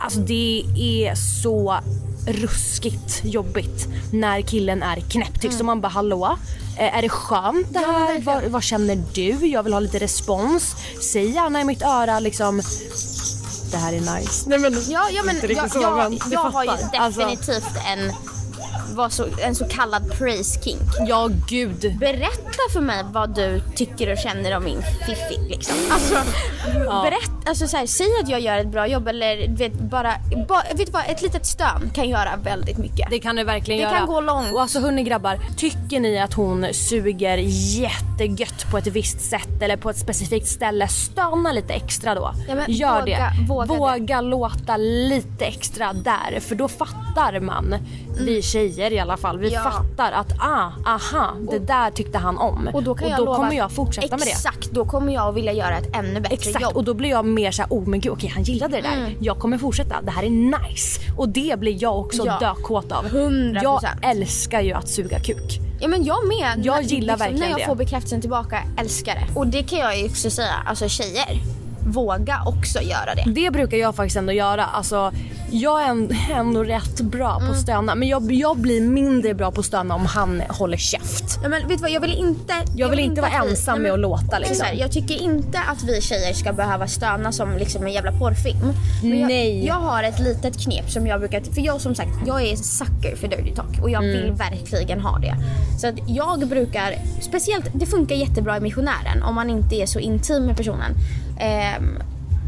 alltså 0.00 0.20
det 0.20 0.64
är 0.76 1.14
så 1.14 1.74
ruskigt 2.26 3.20
jobbigt 3.24 3.88
när 4.12 4.40
killen 4.40 4.82
är 4.82 4.96
knäpptyst 5.00 5.60
och 5.60 5.66
man 5.66 5.80
bara 5.80 5.88
hallå? 5.88 6.36
Eh, 6.80 6.96
är 6.98 7.02
det 7.02 7.08
skönt 7.08 7.72
det 7.72 7.78
här? 7.78 8.20
vad, 8.20 8.44
vad 8.44 8.62
känner 8.62 9.02
du? 9.14 9.46
Jag 9.46 9.62
vill 9.62 9.72
ha 9.72 9.80
lite 9.80 9.98
respons. 9.98 10.74
Säg 11.12 11.30
gärna 11.30 11.60
i 11.60 11.64
mitt 11.64 11.82
öra 11.82 12.20
liksom 12.20 12.62
det 13.70 13.76
här 13.76 13.92
är 13.92 14.00
nice. 14.18 14.48
Nej 14.48 14.58
men 14.58 14.72
Ja, 14.88 15.08
ja 15.10 15.22
men 15.22 15.36
jag, 15.36 15.44
jag, 15.74 16.10
du 16.12 16.18
jag 16.30 16.40
har 16.40 16.64
ju 16.64 16.70
fattar. 16.70 16.98
Alltså- 16.98 17.20
definitivt 17.20 17.76
en 17.86 18.12
var 18.94 19.08
så, 19.08 19.26
en 19.42 19.54
så 19.54 19.64
kallad 19.64 20.10
praise 20.18 20.60
kink. 20.64 20.80
Ja 21.08 21.30
gud. 21.48 21.96
Berätta 22.00 22.58
för 22.72 22.80
mig 22.80 23.04
vad 23.12 23.34
du 23.34 23.62
tycker 23.76 24.12
och 24.12 24.18
känner 24.18 24.56
om 24.56 24.64
min 24.64 24.82
fiffi 25.06 25.48
liksom. 25.48 25.76
Alltså, 25.90 26.14
berätta, 27.02 27.32
alltså 27.48 27.68
så 27.68 27.76
här, 27.76 27.86
säg 27.86 28.06
att 28.22 28.28
jag 28.28 28.40
gör 28.40 28.58
ett 28.58 28.66
bra 28.66 28.86
jobb 28.86 29.08
eller 29.08 29.48
vet 29.56 29.72
bara, 29.72 30.14
bara 30.48 30.62
vet 30.74 30.86
du 30.86 30.92
vad, 30.92 31.02
ett 31.08 31.22
litet 31.22 31.46
stön 31.46 31.90
kan 31.94 32.08
göra 32.08 32.36
väldigt 32.44 32.78
mycket. 32.78 33.10
Det 33.10 33.18
kan 33.18 33.36
du 33.36 33.44
verkligen 33.44 33.78
Det 33.80 33.82
göra. 33.86 33.98
kan 33.98 34.06
gå 34.06 34.20
långt. 34.20 34.52
Och 34.52 34.60
alltså 34.62 34.80
hörni 34.80 35.02
grabbar, 35.02 35.38
tycker 35.56 36.00
ni 36.00 36.18
att 36.18 36.34
hon 36.34 36.66
suger 36.72 37.36
jättegött 37.80 38.70
på 38.70 38.78
ett 38.78 38.86
visst 38.86 39.20
sätt 39.20 39.62
eller 39.62 39.76
på 39.76 39.90
ett 39.90 39.98
specifikt 39.98 40.48
ställe, 40.48 40.88
stöna 40.88 41.52
lite 41.52 41.72
extra 41.72 42.14
då. 42.14 42.34
Ja, 42.48 42.54
Gör 42.68 43.00
våga- 43.00 43.04
det. 43.04 43.46
våga 43.48 43.66
det. 43.66 43.78
våga 43.78 44.20
låta 44.20 44.76
lite 44.76 45.44
extra 45.44 45.92
där 45.92 46.40
för 46.40 46.54
då 46.54 46.68
fattar 46.68 47.40
man, 47.40 47.74
vi 48.20 48.42
tjejer 48.42 48.79
i 48.92 48.98
alla 48.98 49.16
fall, 49.16 49.38
vi 49.38 49.48
Mm. 49.50 49.60
Ja. 49.64 49.70
fattar 49.70 50.12
att 50.12 50.32
ah, 50.40 50.70
aha, 50.86 51.34
det 51.50 51.58
där 51.58 51.90
tyckte 51.90 52.18
han 52.18 52.38
om. 52.38 52.70
Och 52.74 52.82
då, 52.82 52.94
kan 52.94 53.08
jag 53.08 53.18
lova, 53.18 53.36
kommer 53.36 53.52
jag 53.56 53.72
fortsätta 53.72 54.16
med 54.16 54.26
det. 54.26 54.30
Exakt, 54.30 54.70
då 54.70 54.84
kommer 54.84 55.14
jag 55.14 55.32
vilja 55.32 55.52
göra 55.52 55.76
ett 55.78 55.96
ännu 55.96 56.20
bättre 56.20 56.34
Exakt 56.34 56.60
jobb. 56.62 56.76
och 56.76 56.84
då 56.84 56.94
blir 56.94 57.10
jag 57.10 57.24
mer 57.24 57.50
såhär, 57.50 57.68
oh 57.70 57.88
men 57.88 58.00
gud 58.00 58.12
okej 58.12 58.28
han 58.34 58.42
gillade 58.42 58.76
det 58.76 58.82
där. 58.82 59.16
Jag 59.20 59.38
kommer 59.38 59.58
fortsätta, 59.58 60.02
det 60.02 60.10
här 60.10 60.22
är 60.22 60.30
nice. 60.30 61.00
Och 61.16 61.28
det 61.28 61.58
blir 61.60 61.82
jag 61.82 61.98
också 62.00 62.26
Ja. 62.26 62.38
dökåt 62.38 62.92
av. 62.92 63.04
100%. 63.06 63.58
Jag 63.62 63.82
älskar 64.02 64.60
ju 64.60 64.72
att 64.72 64.88
suga 64.88 65.18
kuk. 65.20 65.60
Ja 65.80 65.88
men 65.88 66.04
jag 66.04 66.28
med. 66.28 66.66
Jag 66.66 66.82
gillar 66.82 67.16
verkligen 67.16 67.40
När 67.40 67.50
jag 67.50 67.58
det. 67.58 67.64
får 67.66 67.74
bekräftelsen 67.74 68.20
tillbaka, 68.20 68.62
älskar 68.78 69.14
det. 69.14 69.38
Och 69.38 69.46
det 69.46 69.62
kan 69.62 69.78
jag 69.78 69.98
ju 69.98 70.04
också 70.08 70.30
säga, 70.30 70.52
alltså 70.66 70.88
tjejer, 70.88 71.40
våga 71.84 72.42
också 72.46 72.80
göra 72.80 73.14
det. 73.14 73.24
Det 73.32 73.50
brukar 73.50 73.76
jag 73.76 73.94
faktiskt 73.94 74.16
ändå 74.16 74.32
göra. 74.32 74.64
Alltså, 74.64 75.12
jag 75.50 75.82
är 75.82 75.96
ändå 76.34 76.62
rätt 76.64 77.00
bra 77.00 77.36
Mm. 77.36 77.46
på 77.46 77.52
att 77.54 77.60
stöna 77.60 77.94
men 77.94 78.08
jag, 78.08 78.32
jag 78.32 78.56
blir 78.58 78.80
mindre 78.80 79.34
bra 79.34 79.50
på 79.50 79.60
att 79.60 79.66
stöna 79.66 79.94
om 79.94 80.06
han 80.06 80.42
håller 80.48 80.76
käft. 80.76 81.38
Ja, 81.42 81.48
men 81.48 81.68
vet 81.68 81.78
du 81.78 81.82
vad, 81.82 81.90
jag 81.90 82.00
vill 82.00 82.14
inte... 82.14 82.54
Jag 82.76 82.88
vill 82.88 82.98
inte 82.98 83.20
vara 83.20 83.30
vi- 83.44 83.50
ensam 83.50 83.74
Nej, 83.74 83.82
med 83.82 84.00
men- 84.00 84.12
att 84.12 84.22
låta, 84.22 84.38
liksom. 84.38 84.66
Här, 84.66 84.74
Jag 84.74 84.92
tycker 84.92 85.22
inte 85.22 85.58
att 85.60 85.82
vi 85.82 86.00
tjejer 86.00 86.32
ska 86.32 86.52
behöva 86.52 86.86
stöna 86.86 87.32
som 87.32 87.56
liksom 87.56 87.86
en 87.86 87.92
jävla 87.92 88.12
porrfilm. 88.12 88.72
Men 89.02 89.18
jag, 89.20 89.28
Nej. 89.28 89.66
Jag 89.66 89.74
har 89.74 90.02
ett 90.02 90.18
litet 90.20 90.58
knep 90.60 90.90
som 90.90 91.06
jag 91.06 91.20
brukar... 91.20 91.40
För 91.40 91.60
jag 91.60 91.80
som 91.80 91.94
sagt, 91.94 92.10
jag 92.26 92.42
är 92.42 92.56
sucker 92.56 93.16
för 93.16 93.28
dirty 93.28 93.50
talk 93.54 93.82
och 93.82 93.90
jag 93.90 94.04
Mm. 94.04 94.22
vill 94.22 94.32
verkligen 94.32 95.00
ha 95.00 95.18
det. 95.18 95.34
Så 95.80 95.86
att 95.88 95.94
jag 96.06 96.48
brukar, 96.48 96.94
speciellt, 97.20 97.64
det 97.74 97.86
funkar 97.86 98.14
jättebra 98.16 98.56
i 98.56 98.60
missionären 98.60 99.22
om 99.22 99.34
man 99.34 99.50
inte 99.50 99.74
är 99.76 99.86
så 99.86 99.98
intim 99.98 100.42
med 100.42 100.56
personen. 100.56 100.92
Eh, 101.40 101.82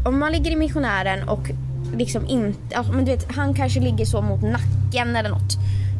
om 0.05 0.19
man 0.19 0.31
ligger 0.31 0.51
i 0.51 0.55
missionären 0.55 1.29
och 1.29 1.49
liksom 1.93 2.27
inte, 2.27 2.77
alltså, 2.77 2.93
men 2.93 3.05
du 3.05 3.11
vet 3.11 3.31
han 3.35 3.53
kanske 3.53 3.79
ligger 3.79 4.05
så 4.05 4.21
mot 4.21 4.41
nacken 4.41 5.15
eller 5.15 5.29
något. 5.29 5.53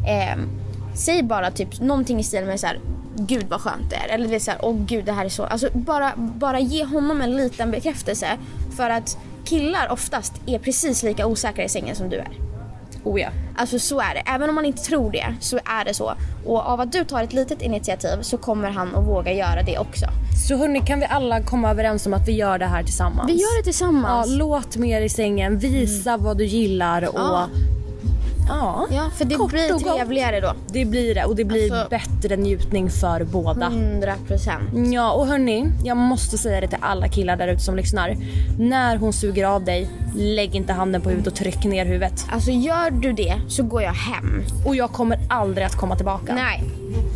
Eh, 0.06 0.42
säg 0.94 1.22
bara 1.22 1.50
typ 1.50 1.80
någonting 1.80 2.20
i 2.20 2.24
stil 2.24 2.44
med 2.44 2.60
så 2.60 2.66
här, 2.66 2.78
gud 3.16 3.46
vad 3.48 3.60
skönt 3.60 3.90
det 3.90 3.96
är. 3.96 4.08
Eller 4.08 4.28
det 4.28 4.34
är 4.34 4.40
så 4.40 4.50
här, 4.50 4.60
åh 4.62 4.76
gud 4.86 5.04
det 5.04 5.12
här 5.12 5.24
är 5.24 5.28
så. 5.28 5.44
Alltså 5.44 5.68
bara, 5.72 6.12
bara 6.16 6.60
ge 6.60 6.84
honom 6.84 7.20
en 7.20 7.36
liten 7.36 7.70
bekräftelse. 7.70 8.28
För 8.76 8.90
att 8.90 9.18
killar 9.44 9.88
oftast 9.90 10.32
är 10.46 10.58
precis 10.58 11.02
lika 11.02 11.26
osäkra 11.26 11.64
i 11.64 11.68
sängen 11.68 11.96
som 11.96 12.08
du 12.08 12.16
är. 12.16 12.28
Oh 13.04 13.20
ja. 13.20 13.28
Alltså 13.56 13.78
så 13.78 14.00
är 14.00 14.14
det. 14.14 14.22
Även 14.30 14.48
om 14.48 14.54
man 14.54 14.64
inte 14.64 14.82
tror 14.82 15.10
det 15.12 15.34
så 15.40 15.56
är 15.56 15.84
det 15.84 15.94
så. 15.94 16.12
Och 16.46 16.60
av 16.66 16.80
att 16.80 16.92
du 16.92 17.04
tar 17.04 17.22
ett 17.22 17.32
litet 17.32 17.62
initiativ 17.62 18.22
så 18.22 18.36
kommer 18.38 18.70
han 18.70 18.94
att 18.94 19.04
våga 19.06 19.32
göra 19.32 19.62
det 19.62 19.78
också. 19.78 20.06
Så 20.48 20.56
hörni 20.56 20.80
kan 20.80 21.00
vi 21.00 21.06
alla 21.06 21.42
komma 21.42 21.70
överens 21.70 22.06
om 22.06 22.14
att 22.14 22.28
vi 22.28 22.32
gör 22.32 22.58
det 22.58 22.66
här 22.66 22.82
tillsammans? 22.82 23.30
Vi 23.30 23.34
gör 23.34 23.54
det 23.54 23.58
Ja, 23.60 23.64
tillsammans. 23.64 24.26
låt 24.30 24.76
mer 24.76 25.00
i 25.02 25.08
sängen, 25.08 25.58
visa 25.58 26.16
vad 26.16 26.38
du 26.38 26.44
gillar 26.44 27.08
och 27.08 27.14
Ja. 27.20 27.46
ja, 28.48 28.86
Ja, 28.90 29.10
för 29.16 29.24
det 29.24 29.34
kort 29.34 29.50
blir 29.50 29.78
trevligare 29.78 30.40
då. 30.40 30.52
Det 30.72 30.84
blir 30.84 31.14
det 31.14 31.24
och 31.24 31.36
det 31.36 31.44
blir 31.44 31.72
Alltså- 31.72 31.88
bättre 31.90 32.36
njutning 32.36 32.90
för 32.90 33.24
båda. 33.24 33.66
100 33.66 34.14
procent. 34.26 34.92
Ja 34.92 35.12
och 35.12 35.26
hörni, 35.26 35.70
jag 35.84 35.96
måste 35.96 36.38
säga 36.38 36.60
det 36.60 36.68
till 36.68 36.78
alla 36.80 37.08
killar 37.08 37.36
där 37.36 37.48
ute 37.48 37.62
som 37.62 37.76
lyssnar. 37.76 38.16
När 38.58 38.96
hon 38.96 39.12
suger 39.12 39.44
av 39.46 39.64
dig, 39.64 39.88
lägg 40.16 40.54
inte 40.54 40.72
handen 40.72 41.00
på 41.00 41.08
huvudet 41.08 41.32
och 41.32 41.38
tryck 41.38 41.64
ner 41.64 41.84
huvudet. 41.86 42.26
Alltså 42.32 42.50
gör 42.50 42.90
du 42.90 43.12
det 43.12 43.34
så 43.48 43.62
går 43.62 43.82
jag 43.82 43.92
hem. 43.92 44.42
Och 44.66 44.76
jag 44.76 44.92
kommer 44.92 45.18
aldrig 45.28 45.66
att 45.66 45.76
komma 45.76 45.96
tillbaka. 45.96 46.34
Nej. 46.34 46.62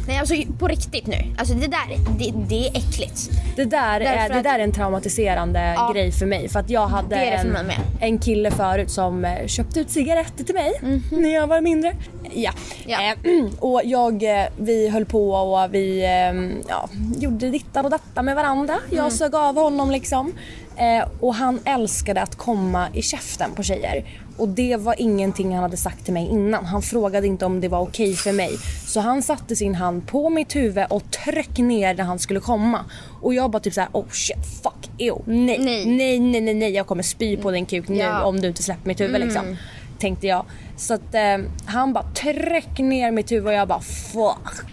Nej 0.09 0.19
alltså 0.19 0.35
på 0.59 0.69
riktigt 0.69 1.07
nu. 1.07 1.17
Alltså 1.39 1.55
det 1.55 1.67
där, 1.67 2.19
det, 2.19 2.33
det 2.49 2.69
är 2.69 2.77
äckligt. 2.77 3.31
Det 3.57 3.65
där, 3.65 4.01
Därför 4.01 4.13
är, 4.13 4.29
det 4.29 4.37
att- 4.39 4.45
där 4.45 4.59
är 4.59 4.65
en 4.65 4.73
traumatiserande 4.73 5.75
Ja. 5.77 5.91
grej 5.95 6.13
för 6.13 6.27
mig. 6.27 6.49
För 6.49 6.61
att 6.61 6.71
jag 6.71 6.87
hade 6.89 7.17
en, 7.17 7.57
en 8.01 8.19
kille 8.19 8.51
förut 8.51 8.91
som 8.91 9.25
eh, 9.25 9.47
köpte 9.47 9.81
ut 9.81 9.91
cigaretter 9.91 10.45
till 10.45 10.55
mig 10.55 10.73
när 11.11 11.35
jag 11.35 11.47
var 11.47 11.61
mindre. 11.61 11.93
Ja. 12.35 12.51
Ja. 12.87 12.99
Eh, 13.03 13.45
och 13.59 13.81
jag, 13.85 14.23
eh, 14.23 14.47
vi 14.57 14.89
höll 14.89 15.05
på 15.05 15.31
och 15.33 15.75
vi 15.75 16.05
eh, 16.05 16.59
ja, 16.69 16.89
gjorde 17.19 17.51
dittan 17.51 17.85
och 17.85 17.91
dattan 17.91 18.25
med 18.25 18.37
varandra. 18.37 18.75
Mm. 18.91 18.97
Jag 18.97 19.13
sög 19.13 19.35
av 19.35 19.55
honom 19.55 19.91
liksom. 19.91 20.33
Eh, 20.79 21.09
och 21.21 21.35
han 21.35 21.61
älskade 21.65 22.23
att 22.23 22.37
komma 22.37 22.89
i 22.95 23.03
käften 23.03 23.55
på 23.55 23.63
tjejer. 23.63 24.05
Och 24.37 24.49
det 24.49 24.77
var 24.77 24.95
ingenting 24.99 25.55
han 25.55 25.63
hade 25.63 25.77
sagt 25.77 26.05
till 26.05 26.15
mig 26.15 26.29
innan. 26.29 26.65
Han 26.65 26.83
frågade 26.83 27.27
inte 27.27 27.47
om 27.47 27.61
det 27.61 27.69
var 27.69 27.81
okej 27.81 28.15
för 28.15 28.33
mig. 28.33 28.51
Så 28.87 29.01
han 29.01 29.23
satte 29.23 29.57
sin 29.57 29.75
hand 29.75 30.07
på 30.09 30.31
mitt 30.31 30.57
huvud 30.57 30.85
och 30.91 31.11
tryckte 31.11 31.63
ner 31.63 31.95
när 31.95 32.05
han 32.05 32.19
skulle 32.19 32.41
komma. 32.41 32.85
Och 33.23 33.35
jag 33.35 33.51
bara 33.51 33.61
typ 33.61 33.75
såhär, 33.75 33.91
oh 33.93 34.09
shit, 34.11 34.47
fuck, 34.63 34.91
ew, 34.99 35.23
nej, 35.27 35.59
Nej. 35.59 35.87
nej, 35.87 36.21
nej, 36.21 36.41
nej, 36.41 36.55
nej, 36.55 36.71
jag 36.73 36.87
kommer 36.87 37.03
spy 37.03 37.37
på 37.37 37.51
din 37.51 37.67
kuk 37.67 37.89
nu 37.89 37.97
Ja. 37.97 38.11
Mm. 38.11 38.23
om 38.25 38.41
du 38.41 38.49
inte 38.49 38.63
släpper 38.63 38.89
mitt 38.89 39.01
huvud 39.01 39.21
liksom. 39.21 39.57
Tänkte 39.99 40.27
jag. 40.27 40.45
Så 40.77 40.95
att 40.95 41.15
eh, 41.15 41.39
han 41.67 41.93
bara 41.93 42.05
tryck 42.15 42.79
ner 42.79 43.11
mitt 43.11 43.33
huvud 43.33 43.47
och 43.47 43.53
jag 43.53 43.69
bara 43.69 43.81
fuck. 43.81 44.69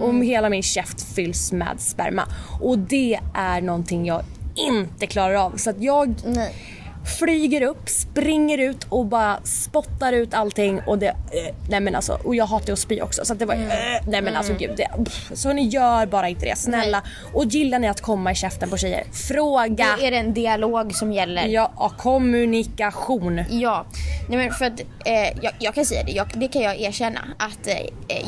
Och 0.00 0.08
Mm. 0.10 0.22
hela 0.22 0.48
min 0.48 0.62
käft 0.62 1.02
fylls 1.14 1.52
med 1.52 1.80
sperma. 1.80 2.22
Och 2.60 2.78
det 2.78 3.20
är 3.34 3.60
någonting 3.60 4.06
jag 4.06 4.22
inte 4.54 5.06
klarar 5.06 5.34
av. 5.34 5.56
Så 5.56 5.70
att 5.70 5.82
jag 5.82 6.14
Nej. 6.24 6.54
flyger 7.18 7.62
upp, 7.62 7.88
springer 7.88 8.58
ut 8.58 8.86
och 8.88 9.06
bara 9.06 9.38
spottar 9.44 10.12
ut 10.12 10.34
allting 10.34 10.80
och 10.86 10.98
det, 10.98 11.06
eh, 11.08 11.54
nej 11.70 11.80
men 11.80 11.94
alltså, 11.94 12.18
och 12.24 12.34
jag 12.34 12.46
hatar 12.46 12.72
att 12.72 12.78
spy 12.78 13.00
också 13.00 13.24
så 13.24 13.32
att 13.32 13.38
det 13.38 13.46
var, 13.46 13.54
Mm. 13.54 13.68
eh, 13.68 14.02
nej 14.06 14.22
men 14.22 14.36
alltså 14.36 14.54
gud. 14.58 14.70
Det, 14.76 15.04
pff, 15.04 15.30
så 15.34 15.52
ni 15.52 15.62
gör 15.68 16.06
bara 16.06 16.28
inte 16.28 16.44
det, 16.46 16.56
snälla. 16.58 17.02
Och 17.34 17.44
gillar 17.44 17.78
ni 17.78 17.88
att 17.88 18.00
komma 18.00 18.32
i 18.32 18.34
käften 18.34 18.70
på 18.70 18.76
tjejer, 18.76 19.04
fråga. 19.28 19.86
Då 19.98 20.04
är 20.06 20.10
det 20.10 20.16
en 20.16 20.34
dialog 20.34 20.94
som 20.94 21.12
gäller. 21.12 21.46
Ja, 21.46 21.92
kommunikation. 21.98 23.44
Ja, 23.50 23.84
nej 24.28 24.38
men 24.38 24.50
för 24.52 24.64
att 24.64 24.80
eh, 24.80 25.38
jag, 25.42 25.52
jag 25.58 25.74
kan 25.74 25.84
säga 25.84 26.02
det, 26.04 26.12
jag, 26.12 26.26
det 26.34 26.48
kan 26.48 26.62
jag 26.62 26.80
erkänna 26.80 27.20
att 27.38 27.66
eh, 27.66 27.76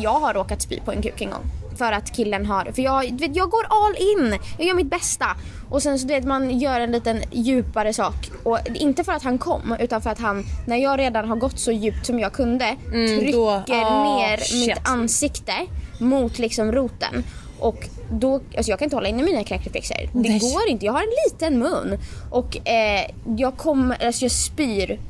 jag 0.03 0.21
har 0.21 0.35
råkat 0.35 0.63
spy 0.63 0.81
på 0.81 0.93
en 0.93 1.03
kuk 1.03 1.21
en 1.23 1.31
gång. 1.31 1.45
För 1.83 1.93
att 1.93 2.13
killen 2.17 2.47
har, 2.47 2.65
för 2.75 2.83
jag, 2.83 3.21
vet, 3.21 3.37
jag 3.37 3.51
går 3.51 3.65
all 3.69 3.95
in, 3.97 4.39
jag 4.59 4.67
gör 4.67 4.75
mitt 4.75 4.91
bästa. 4.91 5.27
Och 5.71 5.83
sen 5.83 5.99
så 5.99 6.07
du 6.07 6.15
vet 6.15 6.25
man 6.25 6.59
gör 6.59 6.81
en 6.81 6.93
liten 6.93 7.23
djupare 7.33 7.93
sak. 7.93 8.31
Och 8.43 8.59
inte 8.75 9.05
för 9.05 9.13
att 9.13 9.23
han 9.23 9.39
kom 9.39 9.77
utan 9.81 10.03
för 10.03 10.11
att 10.11 10.19
han, 10.21 10.45
när 10.67 10.77
jag 10.77 10.99
redan 10.99 11.29
har 11.29 11.37
gått 11.37 11.59
så 11.59 11.73
djupt 11.73 12.07
som 12.07 12.19
jag 12.19 12.33
kunde, 12.33 12.77
trycker 12.91 13.33
då- 13.33 13.63
ah, 13.69 14.17
ner 14.19 14.37
shit. 14.37 14.67
mitt 14.69 14.89
ansikte 14.89 15.53
mot 15.99 16.39
liksom 16.39 16.73
roten. 16.73 17.25
Och 17.59 17.89
då, 18.11 18.35
alltså 18.57 18.71
jag 18.71 18.79
kan 18.79 18.87
inte 18.87 18.97
hålla 18.97 19.09
inne 19.09 19.23
mina 19.23 19.45
kräkreflexer. 19.45 20.11
Det 20.13 20.29
Nej. 20.29 20.39
går 20.41 20.69
inte, 20.69 20.87
jag 20.87 20.93
har 20.93 21.01
en 21.01 21.15
liten 21.31 21.59
mun. 21.59 21.99
Och 22.31 22.69
eh, 22.69 23.11
jag 23.37 23.57
kommer, 23.57 24.07
alltså 24.07 24.25
jag 24.25 24.33
spyr 24.33 25.01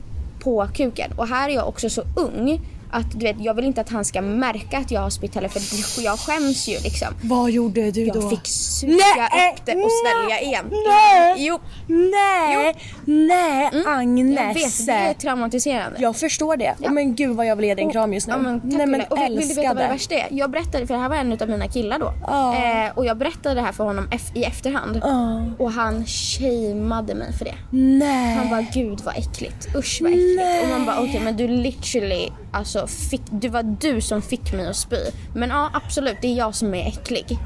på 0.40 0.68
kuken. 0.74 1.12
Och 1.16 1.28
här 1.28 1.48
är 1.48 1.54
jag 1.54 1.68
också 1.68 1.90
så 1.90 2.02
ung 2.16 2.60
att 2.92 3.10
du 3.12 3.18
vet, 3.26 3.36
jag 3.40 3.54
vill 3.54 3.64
inte 3.64 3.80
att 3.80 3.88
han 3.90 4.04
ska 4.04 4.22
märka 4.22 4.78
att 4.78 4.90
jag 4.90 5.00
har 5.00 5.10
spytt 5.10 5.34
heller 5.34 5.48
för 5.48 6.02
jag 6.02 6.18
skäms 6.18 6.68
ju 6.68 6.78
liksom. 6.78 7.08
Vad 7.22 7.50
gjorde 7.50 7.90
du 7.90 8.06
då? 8.06 8.20
Jag 8.20 8.30
fick 8.30 8.46
suga 8.46 8.92
Nej, 8.96 9.52
upp 9.54 9.66
det 9.66 9.72
och 9.74 9.90
svälja 10.04 10.40
igen. 10.40 10.64
Nej! 10.70 11.34
Jo, 11.38 11.58
Nej! 11.86 12.74
Nej 13.04 13.70
Agnes! 13.86 14.36
jag 14.36 14.54
vet. 14.54 14.86
Det 14.86 14.92
är 14.92 15.14
traumatiserande. 15.14 15.98
Jag 16.00 16.16
förstår 16.16 16.56
det. 16.56 16.74
Men 16.90 17.14
gud 17.14 17.36
vad 17.36 17.46
jag 17.46 17.56
vill 17.56 17.64
ge 17.64 17.74
dig 17.74 17.84
en 17.84 17.90
kram 17.90 18.14
just 18.14 18.26
nu. 18.26 18.32
Ja, 18.34 18.38
men, 18.38 18.60
tack 18.60 18.72
Nej 18.72 18.86
men 18.86 19.00
och 19.00 19.18
vill, 19.18 19.38
vill 19.38 19.48
du 19.48 19.54
veta 19.54 19.60
älskade. 19.60 19.74
vad 19.74 19.84
det 19.84 19.88
värsta 19.92 20.14
är? 20.14 20.26
Jag 20.30 20.50
berättade, 20.50 20.86
för 20.86 20.94
det 20.94 21.00
här 21.00 21.08
var 21.08 21.16
en 21.16 21.32
av 21.32 21.48
mina 21.48 21.68
killar 21.68 21.98
då. 21.98 22.12
Ja. 22.26 22.54
Eh, 22.56 22.98
och 22.98 23.06
jag 23.06 23.16
berättade 23.18 23.54
det 23.54 23.60
här 23.60 23.72
för 23.72 23.84
honom 23.84 24.08
i 24.34 24.44
efterhand. 24.44 25.00
Ja. 25.02 25.42
Och 25.58 25.72
han 25.72 26.06
shameade 26.06 27.14
mig 27.14 27.32
för 27.32 27.44
det. 27.44 27.54
Nej. 27.70 28.34
Han 28.34 28.50
bara 28.50 28.62
gud 28.74 29.00
vad 29.04 29.16
äckligt, 29.16 29.68
usch 29.76 29.98
vad 30.02 30.10
äckligt. 30.12 30.62
Och 30.62 30.68
man 30.68 30.86
bara 30.86 30.98
okej 31.00 31.20
men 31.24 31.36
du 31.36 31.48
literally, 31.48 32.28
alltså 32.52 32.86
fick, 32.86 33.22
det 33.30 33.48
var 33.48 33.62
du 33.62 34.00
som 34.00 34.22
fick 34.22 34.52
mig 34.52 34.66
att 34.66 34.76
spy. 34.76 34.96
Men 35.34 35.48
ja 35.48 35.70
absolut 35.72 36.16
det 36.20 36.28
är 36.28 36.34
jag 36.34 36.54
som 36.54 36.74
är 36.74 36.88
äcklig. 36.88 37.38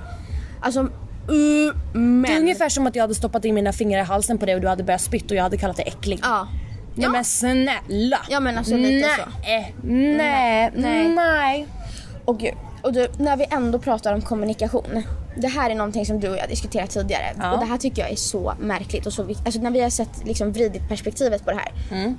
Alltså, 0.61 0.81
uh, 0.81 1.75
men. 1.93 2.23
Det 2.23 2.33
är 2.33 2.41
ungefär 2.41 2.69
som 2.69 2.87
att 2.87 2.97
jag 2.97 3.03
hade 3.03 3.15
stoppat 3.15 3.45
in 3.45 3.55
mina 3.55 3.73
fingrar 3.73 4.01
i 4.01 4.05
halsen 4.05 4.39
på 4.39 4.47
dig 4.47 4.55
och 4.55 4.61
du 4.61 4.69
hade 4.69 4.83
börjat 4.83 5.01
spytt 5.03 5.31
och 5.31 5.37
jag 5.37 5.43
hade 5.43 5.57
kallat 5.57 5.77
dig 5.77 5.87
äcklig. 5.89 6.21
Ja. 6.23 6.49
Nej 6.95 7.05
Ja. 7.05 7.11
men 7.11 7.25
snälla! 7.25 8.19
Ja, 8.29 8.41
men 8.41 8.59
alltså 8.59 8.77
lite 8.77 9.07
nej. 9.07 9.17
så. 9.17 9.31
Nej, 9.47 9.75
nej, 9.83 10.73
Nej. 10.77 11.09
nej. 11.09 11.67
Och 12.25 12.39
gud, 12.39 12.55
och 12.83 12.93
du, 12.93 13.09
när 13.19 13.37
vi 13.37 13.47
ändå 13.51 13.79
pratar 13.79 14.15
om 14.15 14.23
kommunikation. 14.23 15.03
Det 15.37 15.49
här 15.49 15.71
är 15.71 15.75
någonting 15.75 16.07
som 16.07 16.21
du 16.21 16.29
och 16.29 16.37
jag 16.37 16.49
diskuterat 16.49 16.91
tidigare. 16.91 17.37
Ja. 17.39 17.53
Och 17.53 17.59
det 17.61 17.65
här 17.65 17.79
tycker 17.79 18.03
jag 18.03 18.11
är 18.11 18.17
så 18.17 18.55
märkligt 18.61 19.07
och 19.07 19.13
så 19.13 19.23
viktigt. 19.23 19.47
Alltså 19.47 19.61
när 19.61 19.71
vi 19.71 19.81
har 19.81 19.91
sett 19.91 20.25
liksom 20.25 20.53
vridit 20.53 20.89
perspektivet 20.89 21.45
på 21.45 21.51
det 21.51 21.57
här. 21.57 21.73
Mm. 21.91 22.19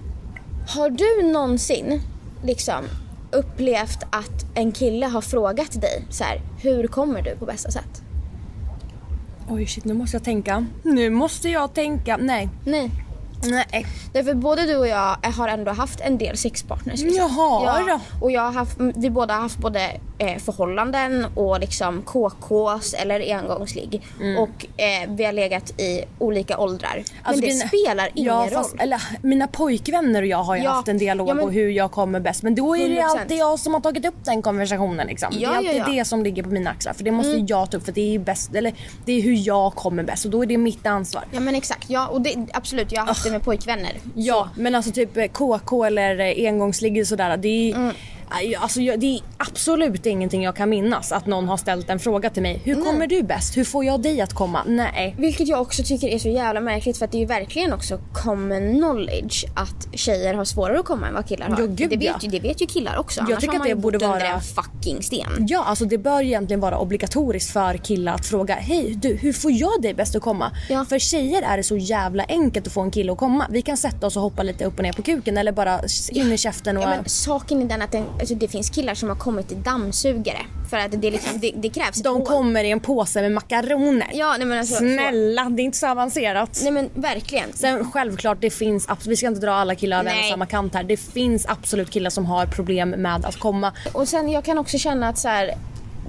Har 0.68 0.90
du 0.90 1.32
någonsin 1.32 2.02
liksom 2.44 2.86
upplevt 3.32 4.04
att 4.10 4.46
en 4.56 4.72
kille 4.72 5.06
har 5.06 5.22
frågat 5.22 5.82
dig 5.82 6.06
så 6.10 6.24
här, 6.24 6.42
hur 6.62 6.88
kommer 6.88 7.22
du 7.22 7.36
på 7.36 7.46
bästa 7.46 7.72
sätt? 7.72 8.02
Oj 9.50 9.66
shit 9.68 9.86
nu 9.86 9.94
måste 9.94 10.16
jag 10.18 10.24
tänka. 10.24 10.66
Nu 10.84 11.10
måste 11.10 11.50
jag 11.50 11.74
tänka. 11.74 12.18
Nej. 12.18 12.50
Nej. 12.66 12.92
Nej. 13.44 13.86
Därför 14.14 14.34
både 14.34 14.62
du 14.66 14.76
och 14.76 14.88
jag 14.88 15.18
har 15.24 15.48
ändå 15.48 15.72
haft 15.72 16.02
en 16.02 16.18
del 16.18 16.38
sexpartners. 16.38 17.00
liksom. 17.02 17.18
Jag 17.18 17.30
har 17.30 17.90
då. 17.90 18.00
Och 18.26 18.32
jag 18.32 18.42
har 18.42 18.52
haft, 18.52 18.78
vi 18.96 19.10
båda 19.10 19.34
har 19.34 19.42
haft 19.42 19.58
både 19.58 19.92
eh, 20.18 20.38
förhållanden 20.38 21.26
och 21.36 21.60
liksom 21.60 22.02
KKs 22.02 22.94
eller 22.94 23.36
engångsligg. 23.38 24.02
Och 24.40 24.82
eh, 24.82 25.10
vi 25.10 25.24
har 25.26 25.34
legat 25.34 25.80
i 25.80 26.04
olika 26.20 26.58
åldrar. 26.58 26.94
Mm. 26.94 27.04
Alltså, 27.24 27.32
Men 27.32 27.42
det 27.42 27.48
grejen- 27.48 27.68
spelar 27.68 28.10
ingen 28.14 28.34
ja, 28.34 28.42
roll. 28.42 28.50
fast, 28.50 28.76
eller, 28.80 29.02
mina 29.22 29.48
pojkvänner 29.48 30.22
och 30.22 30.28
jag 30.28 30.44
har 30.44 30.56
ju 30.56 30.64
Ja, 30.64 30.72
haft 30.72 30.88
en 30.88 30.98
dialog 30.98 31.30
ja, 31.30 31.34
men- 31.34 31.44
om 31.46 31.52
hur 31.52 31.70
jag 31.70 31.92
kommer 31.92 32.20
bäst. 32.20 32.44
Men 32.44 32.56
då 32.56 32.78
är 32.78 32.90
det 32.90 32.96
100%. 32.96 33.04
alltid 33.22 33.38
jag 33.38 33.60
som 33.60 33.74
har 33.74 33.82
tagit 33.82 34.06
upp 34.06 34.16
den 34.26 34.42
konversationen. 34.42 35.08
Liksom. 35.08 35.30
det 35.34 35.40
Ja, 35.40 35.50
är 35.50 35.54
ja, 35.54 35.58
alltid 35.58 35.76
ja. 35.76 35.84
Mm. 35.86 35.96
det 35.98 36.06
som 36.06 36.24
ligger 36.24 36.44
på 36.44 36.50
mina 36.50 36.70
axlar. 36.70 36.94
För 36.94 37.04
det 37.04 37.12
måste 37.12 37.32
ju 37.32 37.46
jag 37.48 37.72
ta 37.72 37.78
upp 37.78 37.86
för 37.86 37.92
det 37.92 38.16
är 38.16 38.20
bäst, 38.20 38.56
eller 38.56 38.74
det 39.06 39.12
är 39.14 39.22
hur 39.22 39.48
jag 39.48 39.76
kommer 39.76 40.04
bäst 40.04 40.26
och 40.26 40.32
då 40.32 40.42
är 40.42 40.46
det 40.46 40.58
mitt 40.58 40.86
ansvar. 40.86 41.24
Ja 41.32 41.40
men 41.40 41.56
exakt, 41.56 41.90
ja, 41.90 42.08
och 42.08 42.22
det, 42.22 42.36
absolut 42.54 42.92
jag 42.92 43.02
har 43.02 43.08
haft 43.08 43.24
det 43.24 43.32
med 43.32 43.44
pojkvänner. 43.44 43.92
Ja, 44.16 44.50
men 44.56 44.76
alltså 44.76 44.92
typ 44.92 45.18
eh, 45.18 45.26
KK 45.28 45.84
eller 45.86 46.20
eh, 46.20 46.48
engångsligg 46.50 47.02
och 47.02 47.08
sådär. 47.08 47.38
Det 47.38 47.48
är, 47.72 47.76
Mm. 47.76 47.94
Alltså, 48.60 48.82
jag- 48.82 49.00
det 49.00 49.06
är 49.16 49.22
absolut 49.38 50.06
ingenting 50.06 50.44
jag 50.44 50.56
kan 50.56 50.70
minnas 50.70 51.12
att 51.12 51.26
någon 51.26 51.48
har 51.48 51.58
ställt 51.58 51.90
en 51.90 52.00
fråga 52.00 52.30
till 52.30 52.42
mig. 52.44 52.62
Hur 52.64 52.76
kommer 52.76 53.08
du 53.08 53.24
bäst? 53.24 53.58
Hur 53.58 53.64
får 53.64 53.86
jag 53.86 54.02
dig 54.02 54.22
att 54.22 54.34
komma? 54.34 54.64
Nej. 54.68 55.16
Vilket 55.20 55.48
jag 55.48 55.62
också 55.62 55.84
tycker 55.84 56.08
är 56.08 56.20
så 56.20 56.30
jävla 56.30 56.62
märkligt 56.62 56.98
för 56.98 57.06
att 57.06 57.12
det 57.12 57.18
är 57.18 57.20
ju 57.20 57.26
verkligen 57.26 57.74
också 57.74 58.00
common 58.14 58.74
knowledge 58.78 59.46
att 59.56 59.88
tjejer 59.94 60.34
har 60.34 60.46
svårare 60.46 60.80
att 60.80 60.86
komma 60.86 61.08
än 61.08 61.14
vad 61.14 61.28
killar 61.28 61.48
har. 61.48 61.60
Ja, 61.60 61.66
gud, 61.66 61.90
det, 61.90 61.98
vet 61.98 62.04
ja. 62.04 62.16
ju, 62.22 62.30
det 62.30 62.40
vet 62.40 62.62
ju 62.62 62.66
killar 62.66 62.98
också. 62.98 63.20
Jag 63.20 63.26
Annars 63.32 63.42
tycker 63.42 63.48
har 63.48 63.56
att 63.56 63.60
man 63.60 63.66
det 63.68 63.70
ju 63.70 63.76
borde 63.82 63.98
vara- 63.98 64.28
en 64.28 64.42
fucking 64.42 65.04
sten. 65.04 65.46
Ja, 65.50 65.64
alltså 65.64 65.86
det 65.86 65.98
bör 65.98 66.22
egentligen 66.22 66.60
vara 66.60 66.78
obligatoriskt 66.80 67.52
för 67.52 67.78
killar 67.78 68.14
att 68.14 68.26
fråga 68.26 68.56
Hej 68.56 68.96
du, 69.02 69.16
hur 69.16 69.34
får 69.34 69.52
jag 69.52 69.82
dig 69.82 69.94
bäst 69.94 70.16
att 70.16 70.22
komma? 70.22 70.52
Ja. 70.70 70.86
För 70.86 71.00
tjejer 71.00 71.42
är 71.42 71.58
det 71.58 71.64
så 71.64 71.78
jävla 71.78 72.24
enkelt 72.30 72.68
att 72.68 72.74
få 72.74 72.82
en 72.82 72.92
kille 72.92 73.12
att 73.12 73.18
komma. 73.18 73.48
Vi 73.50 73.62
kan 73.62 73.78
sätta 73.78 74.08
oss 74.08 74.16
och 74.16 74.22
hoppa 74.22 74.44
lite 74.44 74.66
upp 74.66 74.78
och 74.78 74.84
ner 74.84 74.94
på 74.94 75.02
kuken 75.02 75.38
eller 75.38 75.52
bara 75.52 75.80
in 76.12 76.32
i 76.34 76.38
käften 76.38 76.78
och... 76.78 76.84
Ja, 76.84 76.90
men 76.90 77.06
saken 77.10 77.62
är 77.62 77.66
den 77.66 77.82
att 77.82 77.92
den, 77.92 78.06
alltså, 78.20 78.36
det 78.36 78.48
finns 78.48 78.70
killar 78.70 78.94
som 78.94 79.10
har 79.10 79.16
kommit 79.16 79.52
i 79.52 79.56
dammsugare. 79.56 80.38
För 80.70 80.78
att 80.78 81.02
det, 81.02 81.12
liksom, 81.12 81.40
det, 81.40 81.52
det 81.56 81.70
krävs 81.70 82.02
De 82.02 82.22
kommer 82.26 82.64
i 82.64 82.72
en 82.72 82.80
påse 82.80 83.22
med 83.22 83.32
makaroner. 83.32 84.08
Ja, 84.14 84.36
nej, 84.38 84.48
men 84.48 84.60
alltså, 84.60 84.74
så- 84.74 84.80
Snälla, 84.80 85.44
det 85.50 85.62
är 85.62 85.64
inte 85.64 85.78
så 85.78 85.88
avancerat. 85.88 86.60
Nej 86.64 86.72
men 86.72 86.90
verkligen. 86.94 87.54
Sen 87.54 87.92
självklart, 87.92 88.38
det 88.42 88.50
finns 88.50 88.88
vi 89.08 89.16
ska 89.16 89.28
inte 89.28 89.42
dra 89.42 89.52
alla 89.54 89.76
killar 89.76 90.00
över 90.00 90.12
en 90.12 90.30
samma 90.30 90.46
kant 90.46 90.74
här. 90.76 90.84
Det 90.84 90.98
finns 90.98 91.46
absolut 91.48 91.90
killar 91.90 92.10
som 92.10 92.26
har 92.26 92.46
problem 92.46 92.90
med 92.90 93.26
att 93.26 93.36
komma. 93.40 93.74
Och 93.94 94.08
sen 94.08 94.30
jag 94.30 94.44
kan 94.44 94.58
också 94.58 94.78
känna 94.78 95.10
att 95.10 95.18
så 95.18 95.28
här, 95.28 95.52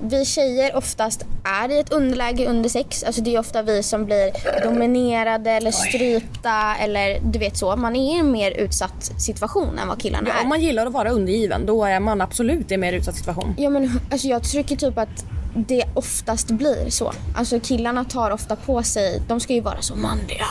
vi 0.03 0.25
tjejer 0.25 0.77
oftast 0.77 1.25
är 1.45 1.71
i 1.71 1.79
ett 1.79 1.93
underläge 1.93 2.47
under 2.47 2.69
sex. 2.69 3.03
Alltså 3.05 3.23
det 3.23 3.35
är 3.35 3.39
ofta 3.41 3.63
vi 3.63 3.83
som 3.83 4.05
blir 4.05 4.31
dominerade 4.65 5.51
eller 5.51 5.71
strypta 5.71 6.77
eller 6.81 7.21
du 7.21 7.39
vet 7.39 7.57
så. 7.57 7.77
Man 7.77 7.97
är 7.97 8.15
i 8.15 8.19
en 8.19 8.33
mer 8.33 8.51
utsatt 8.51 9.13
situation 9.19 9.79
än 9.79 9.89
vad 9.89 10.01
killarna 10.03 10.29
Ja, 10.29 10.35
är. 10.39 10.43
om 10.43 10.49
man 10.49 10.61
gillar 10.61 10.87
att 10.87 10.93
vara 10.93 11.11
undergiven, 11.11 11.67
då 11.67 11.85
är 11.85 12.01
man 12.01 12.21
absolut 12.21 12.71
i 12.71 12.75
en 12.75 12.81
mer 12.81 12.93
utsatt 12.93 13.17
situation. 13.17 13.55
Ja 13.59 13.71
men 13.71 14.01
alltså 14.11 14.29
jag 14.29 14.43
tycker 14.43 14.77
typ 14.77 14.99
att 14.99 15.25
det 15.55 15.85
oftast 15.95 16.49
blir 16.51 16.91
så. 16.91 17.13
Alltså 17.37 17.61
killarna 17.61 18.05
tar 18.05 18.31
ofta 18.31 18.57
på 18.57 18.83
sig, 18.83 19.23
de 19.29 19.41
ska 19.41 19.53
ju 19.53 19.61
vara 19.61 19.81
så 19.83 19.97
manliga 19.97 20.47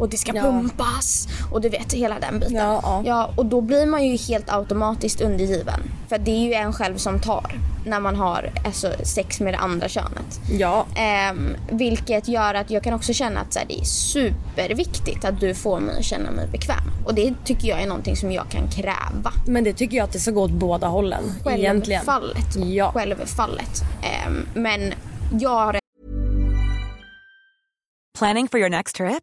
och 0.00 0.08
det 0.08 0.16
ska 0.16 0.32
Ja. 0.34 0.42
pumpas 0.42 1.28
och 1.52 1.60
du 1.60 1.68
vet 1.68 1.92
hela 1.92 2.18
den 2.20 2.40
biten. 2.40 2.54
Ja, 2.56 2.80
ja. 2.82 3.02
ja 3.06 3.30
och 3.36 3.46
då 3.46 3.60
blir 3.60 3.86
man 3.86 4.06
ju 4.06 4.16
helt 4.16 4.52
automatiskt 4.52 5.20
undergiven. 5.20 5.80
För 6.08 6.18
det 6.18 6.30
är 6.30 6.44
ju 6.44 6.52
en 6.52 6.72
själv 6.72 6.96
som 6.96 7.20
tar 7.20 7.52
när 7.86 8.00
man 8.00 8.16
har 8.16 8.50
alltså, 8.64 8.92
sex 9.02 9.40
med 9.40 9.54
det 9.54 9.58
andra 9.58 9.88
könet. 9.88 10.40
Ja. 10.58 10.86
Ehm, 10.96 11.56
vilket 11.70 12.28
gör 12.28 12.54
att 12.54 12.70
jag 12.70 12.82
kan 12.82 12.94
också 12.94 13.12
känna 13.12 13.40
att 13.40 13.52
så 13.52 13.58
här, 13.58 13.66
det 13.68 13.80
är 13.80 13.84
superviktigt 13.84 15.24
att 15.24 15.40
du 15.40 15.54
får 15.54 15.80
mig 15.80 15.98
att 15.98 16.04
känna 16.04 16.30
mig 16.30 16.48
bekväm. 16.48 16.90
Och 17.06 17.14
det 17.14 17.34
tycker 17.44 17.68
jag 17.68 17.82
är 17.82 17.86
någonting 17.86 18.16
som 18.16 18.32
jag 18.32 18.48
kan 18.50 18.68
kräva. 18.68 19.32
Men 19.46 19.64
det 19.64 19.72
tycker 19.72 19.96
jag 19.96 20.04
att 20.04 20.12
det 20.12 20.18
ska 20.20 20.30
gå 20.30 20.42
åt 20.42 20.50
båda 20.50 20.86
hållen. 20.86 21.22
Egentligen. 21.46 22.00
Självfallet. 22.00 22.56
Ja. 22.56 22.92
Självfallet. 22.92 23.82
Ehm, 24.02 24.46
men 24.54 24.94
jag 25.40 25.50
har 25.50 25.80
Planning 28.18 28.48
for 28.48 28.60
your 28.60 28.68
next 28.70 28.96
trip? 28.96 29.22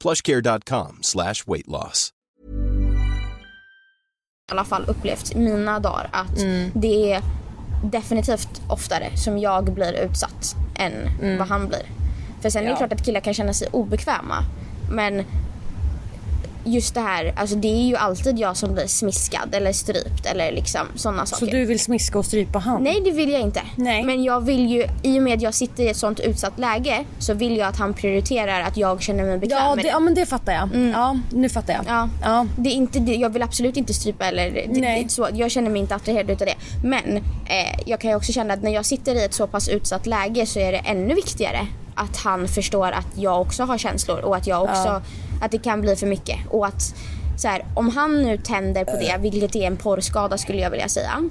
plushcare.com 0.00 0.98
slash 1.02 1.34
weight 1.46 1.66
loss. 1.68 2.12
i 4.48 4.52
alla 4.52 4.64
fall 4.64 4.84
upplevt 4.88 5.34
mina 5.34 5.78
dagar 5.78 6.08
att 6.12 6.38
Mm. 6.38 6.70
det 6.74 7.12
är 7.12 7.22
definitivt 7.84 8.48
oftare 8.68 9.16
som 9.16 9.38
jag 9.38 9.64
blir 9.74 9.92
utsatt 9.92 10.56
än 10.74 10.92
Mm. 10.92 11.38
vad 11.38 11.48
han 11.48 11.68
blir. 11.68 11.82
För 12.42 12.50
sen 12.50 12.64
är 12.66 12.70
det 12.70 12.76
klart 12.76 12.92
att 12.92 13.04
killar 13.04 13.20
kan 13.20 13.34
känna 13.34 13.52
sig 13.52 13.68
obekväma. 13.72 14.44
Men 14.90 15.24
just 16.68 16.94
det 16.94 17.00
här, 17.00 17.32
alltså 17.36 17.56
det 17.56 17.68
är 17.68 17.82
ju 17.86 17.96
alltid 17.96 18.38
jag 18.38 18.56
som 18.56 18.74
blir 18.74 18.86
smiskad 18.86 19.54
eller 19.54 19.72
strypt 19.72 20.26
eller 20.26 20.52
liksom 20.52 20.80
sådana 20.94 21.26
Så 21.26 21.36
saker. 21.36 21.52
du 21.52 21.64
vill 21.64 21.80
smiska 21.80 22.18
och 22.18 22.24
strypa 22.26 22.58
han? 22.58 22.82
Nej 22.82 23.00
det 23.04 23.10
vill 23.10 23.30
jag 23.30 23.40
inte. 23.40 23.60
Nej. 23.76 24.02
Men 24.04 24.24
jag 24.24 24.40
vill 24.40 24.68
ju, 24.68 24.84
i 25.02 25.18
och 25.18 25.22
med 25.22 25.34
att 25.36 25.42
jag 25.42 25.54
sitter 25.54 25.82
i 25.82 25.88
ett 25.88 25.96
sånt 25.96 26.20
utsatt 26.20 26.58
läge 26.58 27.04
så 27.18 27.34
vill 27.34 27.56
jag 27.56 27.68
att 27.68 27.76
han 27.78 27.94
prioriterar 27.94 28.60
att 28.60 28.76
jag 28.76 29.02
känner 29.02 29.24
mig 29.24 29.38
bekväm 29.38 29.58
Ja, 29.58 29.74
med 29.74 29.84
det, 29.84 29.88
ja 29.88 29.98
men 30.00 30.14
det 30.14 30.26
fattar 30.26 30.52
jag. 30.52 30.68
Ja, 30.94 31.18
nu 31.32 31.48
fattar 31.48 31.72
jag. 31.74 31.84
Ja. 31.88 32.08
Ja. 32.22 32.46
Det 32.56 32.68
är 32.70 32.74
inte 32.74 32.98
det, 32.98 33.14
jag 33.14 33.30
vill 33.30 33.42
absolut 33.42 33.76
inte 33.76 33.94
strypa 33.94 34.24
eller 34.26 34.50
det, 34.50 34.66
Nej. 34.68 35.02
det, 35.04 35.08
så, 35.10 35.28
jag 35.34 35.50
känner 35.50 35.70
mig 35.70 35.80
inte 35.80 35.94
attraherad 35.94 36.30
utav 36.30 36.46
det. 36.46 36.54
Men 36.88 37.16
eh, 37.16 37.80
jag 37.86 38.00
kan 38.00 38.10
ju 38.10 38.16
också 38.16 38.32
känna 38.32 38.54
att 38.54 38.62
när 38.62 38.70
jag 38.74 38.86
sitter 38.86 39.14
i 39.14 39.24
ett 39.24 39.34
så 39.34 39.46
pass 39.46 39.68
utsatt 39.68 40.06
läge 40.06 40.46
så 40.46 40.58
är 40.58 40.72
det 40.72 40.78
ännu 40.78 41.14
viktigare 41.14 41.66
att 41.98 42.16
han 42.16 42.48
förstår 42.48 42.90
att 42.90 43.06
jag 43.14 43.40
också 43.40 43.64
har 43.64 43.78
känslor 43.78 44.18
och 44.20 44.36
att 44.36 44.46
jag 44.46 44.62
också, 44.62 45.02
att 45.42 45.50
det 45.50 45.58
kan 45.58 45.80
bli 45.80 45.96
för 45.96 46.06
mycket. 46.06 46.38
Och 46.50 46.66
att 46.66 46.94
så 47.36 47.48
här, 47.48 47.64
om 47.74 47.88
han 47.88 48.22
nu 48.22 48.36
tänder 48.38 48.84
på 48.84 48.92
det, 49.00 49.16
vilket 49.20 49.56
är 49.56 49.66
en 49.66 49.76
porrskada 49.76 50.38
skulle 50.38 50.58
jag 50.58 50.70
vilja 50.70 50.88
säga, 50.88 51.22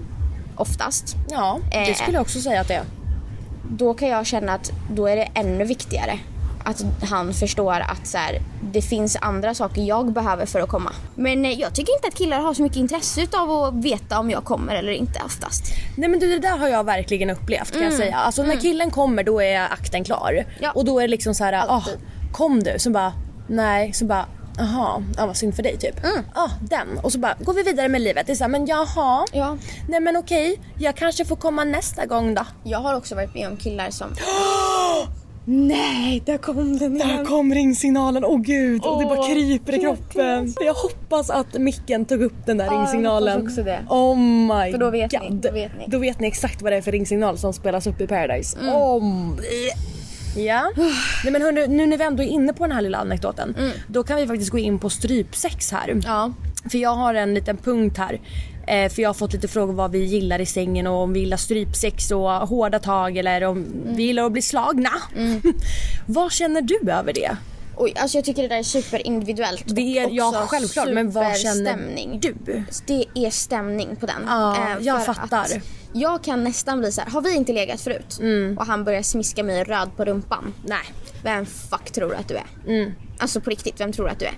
oftast. 0.55 1.15
Ja, 1.29 1.59
det 1.71 1.77
Eh. 1.89 1.95
skulle 1.95 2.13
jag 2.17 2.21
också 2.21 2.39
säga 2.41 2.61
att 2.61 2.67
det 2.67 2.73
är. 2.73 2.83
Då 3.69 3.93
kan 3.93 4.07
jag 4.09 4.25
känna 4.25 4.53
att 4.53 4.71
då 4.91 5.07
är 5.07 5.15
det 5.15 5.27
ännu 5.33 5.63
viktigare 5.65 6.19
att 6.67 6.85
han 7.09 7.33
förstår 7.33 7.79
att 7.79 8.07
så 8.07 8.17
här, 8.17 8.39
det 8.61 8.81
finns 8.81 9.17
andra 9.21 9.53
saker 9.53 9.81
jag 9.81 10.13
behöver 10.13 10.45
för 10.45 10.61
att 10.61 10.69
komma. 10.69 10.91
Men 11.15 11.45
eh, 11.45 11.51
jag 11.51 11.73
tycker 11.73 11.93
inte 11.95 12.07
att 12.07 12.15
killar 12.15 12.39
har 12.39 12.53
så 12.53 12.61
mycket 12.61 12.77
intresse 12.77 13.27
av 13.33 13.51
att 13.51 13.73
veta 13.73 14.19
om 14.19 14.29
jag 14.29 14.43
kommer 14.43 14.75
eller 14.75 14.91
inte 14.91 15.21
oftast. 15.25 15.63
Nej 15.97 16.09
men 16.09 16.19
du, 16.19 16.27
det 16.27 16.39
där 16.39 16.57
har 16.57 16.67
jag 16.67 16.83
verkligen 16.83 17.29
upplevt 17.29 17.71
kan 17.71 17.83
jag 17.83 17.93
säga. 17.93 18.15
Alltså 18.15 18.43
när 18.43 18.55
killen 18.55 18.91
kommer 18.91 19.23
då 19.23 19.41
är 19.41 19.59
akten 19.59 20.03
klar. 20.03 20.31
Mm. 20.33 20.45
Ja. 20.59 20.71
Och 20.71 20.85
då 20.85 20.99
är 20.99 21.01
det 21.01 21.07
liksom 21.07 21.35
så 21.35 21.43
här, 21.43 21.53
Alltid. 21.53 21.97
kom 22.31 22.63
du? 22.63 22.79
Så 22.79 22.89
bara, 22.89 23.13
nej. 23.47 23.93
Så 23.93 24.05
bara, 24.05 24.25
jaha, 24.57 25.03
ja, 25.17 25.25
vad 25.25 25.37
synd 25.37 25.55
för 25.55 25.63
dig 25.63 25.77
typ. 25.77 26.03
Mm. 26.03 26.25
Ah, 26.33 26.49
den. 26.61 26.87
Och 27.03 27.11
så 27.11 27.19
bara 27.19 27.35
går 27.39 27.53
vi 27.53 27.63
vidare 27.63 27.89
med 27.89 28.01
livet. 28.01 28.27
Det 28.27 28.33
är 28.33 28.35
så 28.35 28.43
här, 28.43 28.51
men 28.51 28.65
jaha. 28.65 29.25
Ja. 29.33 29.57
Nej 29.89 29.99
men 29.99 30.17
okej, 30.17 30.59
jag 30.79 30.95
kanske 30.95 31.25
får 31.25 31.35
komma 31.35 31.63
nästa 31.63 32.05
gång 32.05 32.33
då. 32.33 32.45
Jag 32.63 32.79
har 32.79 32.93
också 32.93 33.15
varit 33.15 33.33
med 33.33 33.47
om 33.47 33.57
killar 33.57 33.89
som... 33.89 34.07
Nej, 35.49 36.23
där 36.25 36.37
kom 36.37 36.77
den 36.77 36.97
Där 36.97 37.25
kom 37.25 37.53
ringsignalen, 37.53 38.25
åh 38.25 38.41
gud! 38.41 38.83
och 38.83 38.99
det 38.99 39.05
bara 39.05 39.27
kryper 39.27 39.75
i 39.75 39.79
kroppen. 39.79 40.53
Jag 40.65 40.73
hoppas 40.73 41.29
att 41.29 41.53
micken 41.53 42.05
tog 42.05 42.21
upp 42.21 42.45
den 42.45 42.57
där 42.57 42.65
jag 42.65 42.73
ringsignalen. 42.81 43.41
också 43.43 43.63
det. 43.63 43.79
Oh 43.89 44.17
my 44.17 44.71
För 44.71 44.77
då 44.77 44.89
vet 44.89 45.11
ni, 45.11 45.29
god. 45.29 45.35
då 45.37 45.51
vet 45.51 45.71
ni. 45.77 45.85
Då 45.87 45.99
vet 45.99 46.19
ni 46.19 46.27
exakt 46.27 46.61
vad 46.61 46.71
det 46.71 46.77
är 46.77 46.81
för 46.81 46.91
ringsignal 46.91 47.37
som 47.37 47.53
spelas 47.53 47.87
upp 47.87 48.01
i 48.01 48.07
Paradise. 48.07 48.59
Mm. 48.59 48.73
Om... 48.75 49.37
Ja. 50.37 50.71
Nej 51.23 51.31
men 51.33 51.41
hörni, 51.41 51.67
nu 51.67 51.85
när 51.85 51.97
vi 51.97 52.03
ändå 52.03 52.23
är 52.23 52.27
inne 52.27 52.53
på 52.53 52.63
den 52.63 52.71
här 52.75 52.81
lilla 52.81 52.97
anekdoten. 52.97 53.57
Då 53.87 54.03
kan 54.03 54.17
vi 54.17 54.27
faktiskt 54.27 54.51
gå 54.51 54.57
in 54.57 54.79
på 54.79 54.89
strypsex 54.89 55.71
här. 55.71 55.89
Mm. 55.89 56.03
Ja. 56.05 56.33
För 56.71 56.77
jag 56.77 56.95
har 56.95 57.13
en 57.13 57.33
liten 57.33 57.57
punkt 57.57 57.97
här. 57.97 58.19
Eh, 58.67 58.89
för 58.91 59.01
jag 59.01 59.09
har 59.09 59.13
fått 59.13 59.33
lite 59.33 59.47
frågor 59.47 59.73
vad 59.73 59.91
vi 59.91 60.03
gillar 60.05 60.39
i 60.39 60.45
sängen 60.45 60.87
och 60.87 60.93
om 60.95 61.13
vi 61.13 61.19
gillar 61.19 61.37
strypsex 61.37 62.11
och 62.11 62.29
hårda 62.31 62.79
tag 62.79 63.17
eller 63.17 63.43
om 63.43 63.57
Mm. 63.57 63.95
vi 63.95 64.03
gillar 64.03 64.23
att 64.23 64.31
bli 64.31 64.41
slagna. 64.41 64.89
vad 66.05 66.31
känner 66.31 66.61
du 66.61 66.79
över 66.91 67.13
det? 67.13 67.37
Oj, 67.79 67.93
alltså 67.97 68.17
jag 68.17 68.25
tycker 68.25 68.41
det 68.41 68.47
där 68.47 68.57
är 68.57 68.63
superindividuellt. 68.63 69.63
Det 69.67 69.81
är, 69.99 70.09
ja 70.11 70.45
självklart 70.49 70.87
men 70.91 71.11
vad 71.11 71.37
känner 71.37 71.53
superstämning. 71.55 72.19
du? 72.19 72.35
Det 72.85 73.05
är 73.15 73.29
stämning 73.29 73.95
på 73.95 74.05
den. 74.05 74.23
Ja, 74.27 74.57
Eh, 74.57 74.85
jag 74.85 75.05
fattar. 75.05 75.41
att 75.41 75.57
Jag 75.93 76.23
kan 76.23 76.43
nästan 76.43 76.79
bli 76.79 76.91
så 76.91 77.01
här, 77.01 77.09
har 77.11 77.21
vi 77.21 77.35
inte 77.35 77.53
legat 77.53 77.81
förut? 77.81 78.19
Och 78.59 78.65
han 78.65 78.83
börjar 78.83 79.01
smiska 79.01 79.43
mig 79.43 79.63
röd 79.63 79.89
på 79.97 80.05
rumpan. 80.05 80.53
Nej. 80.65 80.79
Vem 81.23 81.45
fuck 81.45 81.91
tror 81.91 82.09
du 82.09 82.15
att 82.15 82.27
du 82.27 82.35
är? 82.35 82.93
Alltså 83.19 83.41
på 83.41 83.49
riktigt, 83.49 83.79
vem 83.79 83.91
tror 83.91 84.05
du 84.05 84.11
att 84.11 84.19
du 84.19 84.25
är? 84.25 84.33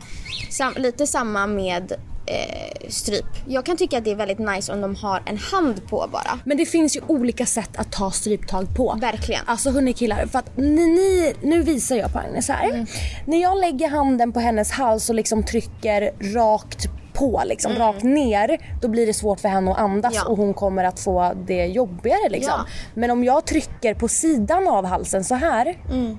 Sam, 0.49 0.73
lite 0.77 1.07
samma 1.07 1.47
med 1.47 1.91
eh, 2.25 2.89
stryp. 2.89 3.25
Jag 3.47 3.65
kan 3.65 3.77
tycka 3.77 3.97
att 3.97 4.03
det 4.03 4.11
är 4.11 4.15
väldigt 4.15 4.39
nice 4.39 4.73
om 4.73 4.81
de 4.81 4.95
har 4.95 5.21
en 5.25 5.37
hand 5.37 5.87
på 5.89 6.09
bara. 6.11 6.39
Men 6.43 6.57
det 6.57 6.65
finns 6.65 6.97
ju 6.97 7.01
olika 7.07 7.45
sätt 7.45 7.69
att 7.77 7.91
ta 7.91 8.11
stryptag 8.11 8.75
på. 8.75 8.97
Verkligen. 9.01 9.41
Alltså 9.45 9.71
hörni 9.71 9.93
killar, 9.93 10.25
för 10.25 10.39
att 10.39 10.57
ni, 10.57 10.87
ni, 10.87 11.33
nu 11.41 11.63
visar 11.63 11.95
jag 11.95 12.13
på 12.13 12.19
Agnes 12.19 12.49
här. 12.49 12.69
Mm. 12.69 12.85
När 13.25 13.41
jag 13.41 13.57
lägger 13.57 13.89
handen 13.89 14.31
på 14.31 14.39
hennes 14.39 14.71
hals 14.71 15.09
och 15.09 15.15
liksom 15.15 15.43
trycker 15.43 16.11
rakt 16.33 16.87
på, 17.13 17.41
liksom 17.45 17.75
rakt 17.75 18.03
ner, 18.03 18.57
då 18.81 18.87
blir 18.87 19.07
det 19.07 19.13
svårt 19.13 19.39
för 19.39 19.49
henne 19.49 19.71
att 19.71 19.77
andas 19.77 20.13
Mm. 20.13 20.23
Ja. 20.25 20.31
och 20.31 20.37
hon 20.37 20.53
kommer 20.53 20.83
att 20.83 20.99
få 20.99 21.33
det 21.47 21.65
jobbigare 21.65 22.29
liksom. 22.29 22.53
Ja. 22.57 22.65
Men 22.93 23.11
om 23.11 23.23
jag 23.23 23.45
trycker 23.45 23.93
på 23.93 24.07
sidan 24.07 24.67
av 24.67 24.85
halsen 24.85 25.23
så 25.23 25.35
här. 25.35 25.77
Mm. 25.91 26.17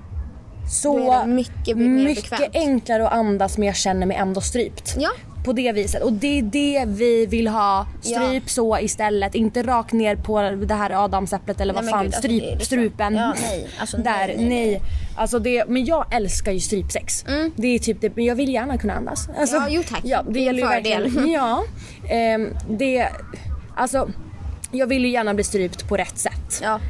Det 0.82 1.26
mycket 1.26 1.76
mycket 1.76 2.54
enklare 2.54 3.06
att 3.06 3.12
andas 3.12 3.58
men 3.58 3.66
jag 3.66 3.76
känner 3.76 4.06
mig 4.06 4.16
ändå 4.16 4.40
strypt. 4.40 4.94
Ja. 4.98 5.10
På 5.44 5.52
det 5.52 5.72
viset. 5.72 6.02
Och 6.02 6.12
det 6.12 6.38
är 6.38 6.42
det 6.42 6.84
vi 6.86 7.26
vill 7.26 7.48
ha. 7.48 7.86
Stryp 8.02 8.16
Ja. 8.32 8.40
så 8.46 8.78
istället. 8.78 9.34
Inte 9.34 9.62
rakt 9.62 9.92
ner 9.92 10.16
på 10.16 10.40
det 10.66 10.74
här 10.74 11.04
adamsäpplet 11.04 11.60
eller 11.60 11.74
Nej, 11.74 11.82
vad 11.82 11.90
fan. 11.90 12.04
gud, 12.04 12.06
alltså, 12.14 12.20
stryp, 12.20 12.42
liksom- 12.42 12.60
strupen. 12.66 13.14
Ja, 13.14 13.34
nej. 13.42 13.68
Alltså, 13.80 13.96
Där, 14.02 14.26
nej, 14.26 14.36
nej. 14.36 14.48
nej. 14.48 14.82
Alltså 15.16 15.38
det, 15.38 15.64
men 15.68 15.84
jag 15.84 16.14
älskar 16.14 16.52
ju 16.52 16.60
strypsex. 16.60 17.24
Det 17.56 17.66
är 17.74 17.78
typ 17.78 18.00
det, 18.00 18.16
men 18.16 18.24
jag 18.24 18.34
vill 18.34 18.52
gärna 18.54 18.78
kunna 18.78 18.94
andas. 18.94 19.28
Alltså, 19.38 19.56
Mm. 19.56 19.68
Ja, 19.72 19.74
jo, 19.76 19.82
tack. 19.94 20.00
Ja, 20.04 20.22
det, 20.22 20.32
Det 20.32 20.38
är 20.38 20.40
en 20.50 20.56
gäller 20.56 20.62
ju 20.62 20.68
fördel. 21.08 21.28
Ja. 21.34 21.64
ehm, 22.10 22.48
det, 22.70 23.08
alltså 23.76 24.08
jag 24.72 24.86
vill 24.86 25.04
ju 25.04 25.10
gärna 25.10 25.34
bli 25.34 25.44
strypt 25.44 25.88
på 25.88 25.96
rätt 25.96 26.18
sätt. 26.18 26.60
Ja. 26.62 26.80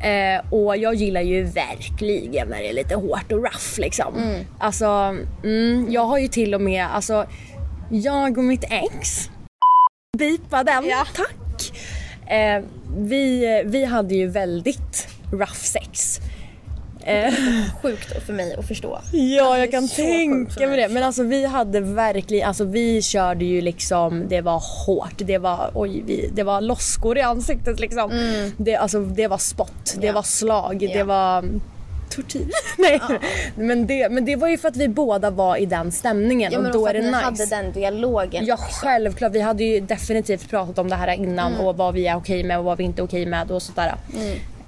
Eh, 0.00 0.52
och 0.52 0.76
jag 0.76 0.94
gillar 0.94 1.20
ju 1.20 1.42
verkligen 1.42 2.48
när 2.48 2.58
det 2.58 2.68
är 2.68 2.72
lite 2.72 2.94
hårt 2.94 3.32
och 3.32 3.38
rough 3.38 3.78
liksom. 3.80 4.16
Mm. 4.16 4.44
Alltså, 4.58 5.16
mm, 5.44 5.86
jag 5.90 6.06
har 6.06 6.18
ju 6.18 6.28
till 6.28 6.54
och 6.54 6.60
med, 6.60 6.86
alltså 6.86 7.26
jag 7.90 8.38
och 8.38 8.44
mitt 8.44 8.64
ex, 8.64 9.30
bipa 10.18 10.64
den, 10.64 10.84
tack. 11.14 11.72
Eh, 12.30 12.62
vi, 12.96 13.62
vi 13.66 13.84
hade 13.84 14.14
ju 14.14 14.26
väldigt 14.26 15.08
rough 15.32 15.54
sex. 15.54 16.20
Eh, 17.04 17.34
Sjukt 17.82 18.26
för 18.26 18.32
mig 18.32 18.54
att 18.58 18.68
förstå. 18.68 18.98
Ja, 19.12 19.58
jag 19.58 19.70
kan 19.70 19.88
tänka 19.88 20.66
mig 20.66 20.76
det. 20.76 20.88
Men 20.88 21.02
alltså 21.02 21.22
vi 21.22 21.46
hade 21.46 21.80
verkligen, 21.80 22.48
alltså 22.48 22.64
vi 22.64 23.02
körde 23.02 23.44
ju 23.44 23.60
liksom, 23.60 24.28
det 24.28 24.40
var 24.40 24.62
hårt. 24.86 25.14
Det 25.16 25.38
var, 25.38 25.70
oj, 25.74 26.02
vi, 26.06 26.30
det 26.34 26.42
var 26.42 26.60
loskor 26.60 27.18
i 27.18 27.20
ansiktet 27.20 27.80
liksom. 27.80 28.10
Det, 28.56 28.76
alltså, 28.76 29.00
det 29.00 29.28
var 29.28 29.38
spott, 29.38 29.94
det 30.00 30.06
Ja. 30.06 30.12
var 30.12 30.22
slag, 30.22 30.78
det 30.78 30.86
Ja. 30.98 31.04
var 31.04 31.38
mm, 31.38 31.60
tortyr. 32.10 32.48
Nej. 32.78 33.00
Men, 33.54 33.86
det, 33.86 34.08
men 34.12 34.24
det 34.24 34.36
var 34.36 34.48
ju 34.48 34.58
för 34.58 34.68
att 34.68 34.76
vi 34.76 34.88
båda 34.88 35.30
var 35.30 35.56
i 35.56 35.66
den 35.66 35.92
stämningen 35.92 36.52
Ja, 36.52 36.58
och 36.58 36.64
då 36.64 36.70
också 36.78 36.84
är 36.90 36.94
det 36.94 37.00
ni 37.00 37.06
nice. 37.06 37.18
hade 37.24 37.46
den 37.46 37.72
dialogen. 37.72 38.46
Ja 38.46 38.56
självklart, 38.56 39.32
vi 39.32 39.40
hade 39.40 39.64
ju 39.64 39.80
definitivt 39.80 40.50
pratat 40.50 40.78
om 40.78 40.88
det 40.90 40.96
här 40.96 41.14
innan 41.14 41.56
och 41.56 41.76
vad 41.76 41.94
vi 41.94 42.06
är 42.06 42.16
okej 42.16 42.44
med 42.44 42.58
och 42.58 42.64
vad 42.64 42.78
vi 42.78 42.84
inte 42.84 43.02
är 43.02 43.04
okej 43.04 43.26
med 43.26 43.50
och 43.50 43.62
sådär. 43.62 43.94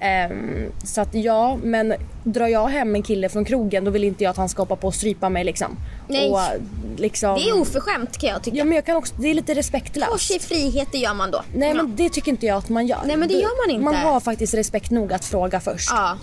Ehm, 0.05 0.73
så 0.85 1.01
att 1.01 1.15
ja, 1.15 1.59
men 1.63 1.95
drar 2.25 2.47
jag 2.47 2.69
hem 2.69 2.95
en 2.95 3.03
kille 3.03 3.29
från 3.29 3.45
krogen 3.45 3.85
då 3.85 3.91
vill 3.91 4.05
inte 4.05 4.25
jag 4.25 4.31
att 4.31 4.37
han 4.37 4.49
ska 4.49 4.63
hoppa 4.63 4.77
på 4.77 4.87
och 4.87 4.95
strypa 4.95 5.29
mig 5.29 5.45
liksom. 5.45 5.77
Nej. 6.09 6.31
Och, 6.31 6.41
liksom... 6.97 7.35
Det 7.35 7.49
är 7.49 7.61
oförskämt 7.61 8.19
kan 8.19 8.31
jag 8.31 8.43
tycka. 8.43 8.57
Ja 8.57 8.65
men 8.65 8.75
jag 8.75 8.85
kan 8.87 8.97
också, 8.97 9.15
det 9.19 9.29
är 9.29 9.35
lite 9.35 9.55
respektlöst. 9.55 10.11
Ta 10.11 10.19
sig 10.19 10.39
frihet, 10.41 10.89
det 10.93 10.99
gör 10.99 11.15
man 11.15 11.31
då. 11.31 11.43
Nej 11.55 11.69
Ja. 11.69 11.75
men 11.75 11.97
det 11.97 12.09
tycker 12.09 12.31
inte 12.31 12.47
jag 12.47 12.57
att 12.59 12.69
man 12.69 12.87
gör. 12.87 13.01
Nej, 13.05 13.17
men 13.17 13.29
det 13.29 13.35
gör 13.35 13.67
man 13.67 13.75
inte. 13.75 13.85
Man 13.85 13.95
har 13.95 14.21
faktiskt 14.21 14.55
respekt 14.55 14.91
nog 14.91 15.13
att 15.13 15.25
fråga 15.25 15.61
först. 15.61 15.91
Ja. 15.93 16.17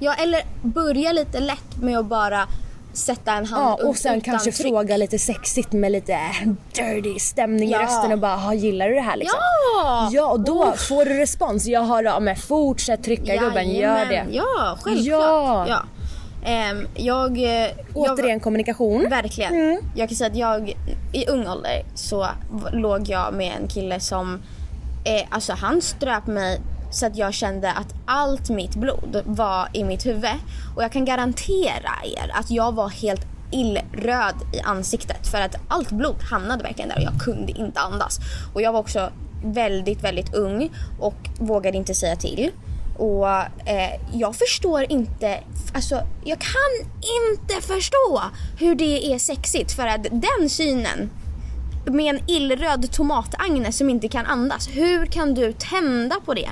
ja, 0.00 0.14
eller 0.14 0.42
börja 0.62 1.12
lite 1.12 1.40
lätt 1.40 1.76
med 1.82 1.98
att 1.98 2.06
bara 2.06 2.48
sätta 2.92 3.32
en 3.32 3.46
hand 3.46 3.76
Ja, 3.80 3.88
och 3.88 3.96
sen 3.96 4.12
utan 4.12 4.20
kanske 4.20 4.52
tryck. 4.52 4.66
fråga 4.66 4.96
lite 4.96 5.18
sexigt 5.18 5.72
med 5.72 5.92
lite 5.92 6.12
äh, 6.12 6.48
dirty 6.74 7.18
stämning 7.18 7.70
Ja. 7.70 7.80
i 7.80 7.84
rösten 7.84 8.12
och 8.12 8.18
bara 8.18 8.36
"Ha, 8.36 8.54
gillar 8.54 8.88
du 8.88 8.94
det 8.94 9.00
här 9.00 9.16
liksom? 9.16 9.38
Ja! 9.76 10.08
Ja 10.12 10.26
och 10.30 10.40
då 10.40 10.64
Uff. 10.68 10.88
får 10.88 11.04
du 11.04 11.18
respons. 11.18 11.66
Jag 11.66 11.80
har 11.80 12.02
ja, 12.02 12.20
men 12.20 12.36
fortsätt 12.36 13.04
trycka 13.04 13.36
gubben, 13.36 13.68
gör 13.70 13.96
det. 14.06 14.14
Jajamän. 14.14 14.34
Ja, 14.34 14.78
självklart. 14.82 15.06
Ja. 15.20 15.66
Ja. 15.68 15.82
Ehm, 16.44 16.86
jag, 16.94 17.38
eh, 17.38 17.44
jag... 17.50 17.70
Återigen 17.94 18.40
kommunikation. 18.40 19.06
Verkligen. 19.10 19.54
Mm. 19.54 19.80
Jag 19.94 20.08
kan 20.08 20.16
säga 20.16 20.30
att 20.30 20.36
jag 20.36 20.76
i 21.12 21.26
ung 21.26 21.46
ålder 21.48 21.82
så 21.94 22.26
låg 22.72 23.08
jag 23.08 23.34
med 23.34 23.52
en 23.62 23.68
kille 23.68 24.00
som, 24.00 24.42
eh, 25.04 25.26
alltså 25.30 25.52
han 25.52 25.82
ströp 25.82 26.26
mig 26.26 26.60
så 26.90 27.06
att 27.06 27.16
jag 27.16 27.34
kände 27.34 27.72
att 27.72 27.94
allt 28.06 28.50
mitt 28.50 28.76
blod 28.76 29.22
var 29.24 29.68
i 29.72 29.84
mitt 29.84 30.06
huvud. 30.06 30.30
Och 30.76 30.82
jag 30.82 30.92
kan 30.92 31.04
garantera 31.04 31.92
er 32.04 32.30
att 32.34 32.50
jag 32.50 32.74
var 32.74 32.88
helt 32.88 33.26
illröd 33.50 34.34
i 34.52 34.60
ansiktet 34.60 35.26
för 35.26 35.40
att 35.40 35.56
allt 35.68 35.90
blod 35.90 36.22
hamnade 36.30 36.62
verkligen 36.62 36.88
där 36.88 36.96
och 36.96 37.02
jag 37.02 37.20
kunde 37.20 37.52
inte 37.52 37.80
andas. 37.80 38.18
Och 38.54 38.62
jag 38.62 38.72
var 38.72 38.80
också 38.80 39.12
väldigt, 39.44 40.04
väldigt 40.04 40.34
ung 40.34 40.70
och 40.98 41.28
vågade 41.38 41.76
inte 41.76 41.94
säga 41.94 42.16
till. 42.16 42.50
Och 42.98 43.28
eh, 43.68 44.00
jag 44.12 44.36
förstår 44.36 44.92
inte, 44.92 45.40
alltså 45.74 46.00
jag 46.24 46.38
kan 46.38 46.90
inte 47.00 47.66
förstå 47.66 48.22
hur 48.58 48.74
det 48.74 49.12
är 49.12 49.18
sexigt 49.18 49.72
för 49.72 49.86
att 49.86 50.02
den 50.02 50.50
synen 50.50 51.10
med 51.86 52.14
en 52.14 52.30
illröd 52.30 52.92
tomat-Agnes 52.92 53.78
som 53.78 53.90
inte 53.90 54.08
kan 54.08 54.26
andas, 54.26 54.68
hur 54.68 55.06
kan 55.06 55.34
du 55.34 55.52
tända 55.52 56.16
på 56.24 56.34
det? 56.34 56.50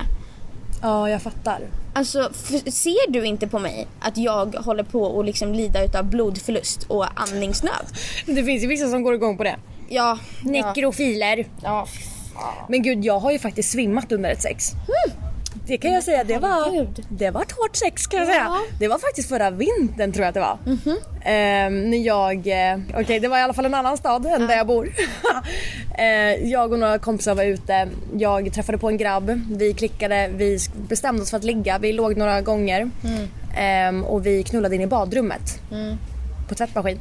Ja, 0.81 1.09
jag 1.09 1.21
fattar. 1.21 1.59
Alltså 1.93 2.29
ser 2.71 3.11
du 3.11 3.25
inte 3.25 3.47
på 3.47 3.59
mig 3.59 3.87
att 3.99 4.17
jag 4.17 4.55
håller 4.55 4.83
på 4.83 5.19
att 5.19 5.25
liksom 5.25 5.53
lida 5.53 5.83
utav 5.83 6.05
blodförlust 6.05 6.83
och 6.87 7.05
andningsnöd? 7.21 7.85
Det 8.25 8.43
finns 8.43 8.63
ju 8.63 8.67
vissa 8.67 8.89
som 8.89 9.03
går 9.03 9.13
igång 9.15 9.37
på 9.37 9.43
det. 9.43 9.55
Ja, 9.89 10.19
Nekrofiler. 10.43 11.47
ja. 11.63 11.87
Men 12.69 12.81
gud, 12.83 13.05
jag 13.05 13.19
har 13.19 13.31
ju 13.31 13.39
faktiskt 13.39 13.71
svimmat 13.71 14.11
under 14.11 14.29
ett 14.29 14.41
sex. 14.41 14.71
Det 15.69 15.77
kan 15.77 15.91
jag 15.93 16.03
säga, 16.03 16.23
det 16.23 16.37
var, 16.37 16.87
det 17.09 17.31
var 17.31 17.41
ett 17.41 17.51
hårt 17.51 17.75
sex 17.75 18.07
kan 18.07 18.19
jag 18.19 18.29
Ja. 18.29 18.33
säga. 18.33 18.49
Det 18.79 18.87
var 18.87 18.97
faktiskt 18.99 19.29
förra 19.29 19.49
vintern 19.51 20.11
tror 20.13 20.23
jag 20.25 20.27
att 20.27 20.33
det 20.33 20.39
var. 20.39 20.57
Ehm, 21.25 21.89
när 21.89 21.97
jag, 21.97 22.47
eh, 22.47 22.79
okej 22.99 23.19
det 23.19 23.27
var 23.27 23.37
i 23.37 23.41
alla 23.41 23.53
fall 23.53 23.65
en 23.65 23.73
annan 23.73 23.97
stad 23.97 24.25
än 24.25 24.47
där 24.47 24.57
jag 24.57 24.67
bor. 24.67 24.89
Eh, 25.97 26.49
jag 26.49 26.73
och 26.73 26.79
några 26.79 26.99
kompisar 26.99 27.35
var 27.35 27.43
ute, 27.43 27.87
jag 28.17 28.53
träffade 28.53 28.77
på 28.77 28.89
en 28.89 28.97
grabb, 28.97 29.41
vi 29.51 29.73
klickade, 29.73 30.29
vi 30.35 30.59
bestämde 30.89 31.21
oss 31.21 31.29
för 31.29 31.37
att 31.37 31.43
ligga, 31.43 31.77
vi 31.77 31.93
låg 31.93 32.17
några 32.17 32.41
gånger. 32.41 32.89
Ehm, 33.57 34.03
och 34.03 34.25
vi 34.25 34.43
knullade 34.43 34.75
in 34.75 34.81
i 34.81 34.87
badrummet. 34.87 35.61
På 36.49 36.55
tvättmaskin. 36.55 36.99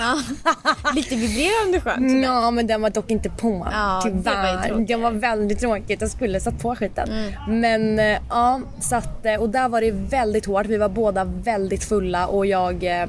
ja. 0.00 0.22
Lite 0.94 1.16
vibrerande 1.16 1.80
skönt. 1.80 2.24
Ja 2.24 2.50
men 2.50 2.66
den 2.66 2.82
var 2.82 2.90
dock 2.90 3.10
inte 3.10 3.30
på 3.30 3.68
Ja, 3.72 4.02
det 4.04 4.10
var 4.10 4.16
tyvärr. 4.16 4.86
Det 4.86 4.96
var 4.96 5.10
väldigt 5.10 5.60
tråkigt. 5.60 6.00
Jag 6.00 6.10
skulle 6.10 6.40
satt 6.40 6.62
på 6.62 6.76
skiten. 6.76 7.08
Mm. 7.10 7.60
Men 7.60 7.98
eh, 7.98 8.18
ja, 8.28 8.60
så 8.80 8.96
att, 8.96 9.26
eh, 9.26 9.34
och 9.34 9.48
där 9.48 9.68
var 9.68 9.80
det 9.80 9.90
väldigt 9.90 10.46
hårt. 10.46 10.66
Vi 10.66 10.76
var 10.76 10.88
båda 10.88 11.24
väldigt 11.24 11.84
fulla 11.84 12.26
och 12.26 12.46
jag 12.46 12.84
eh, 12.84 13.06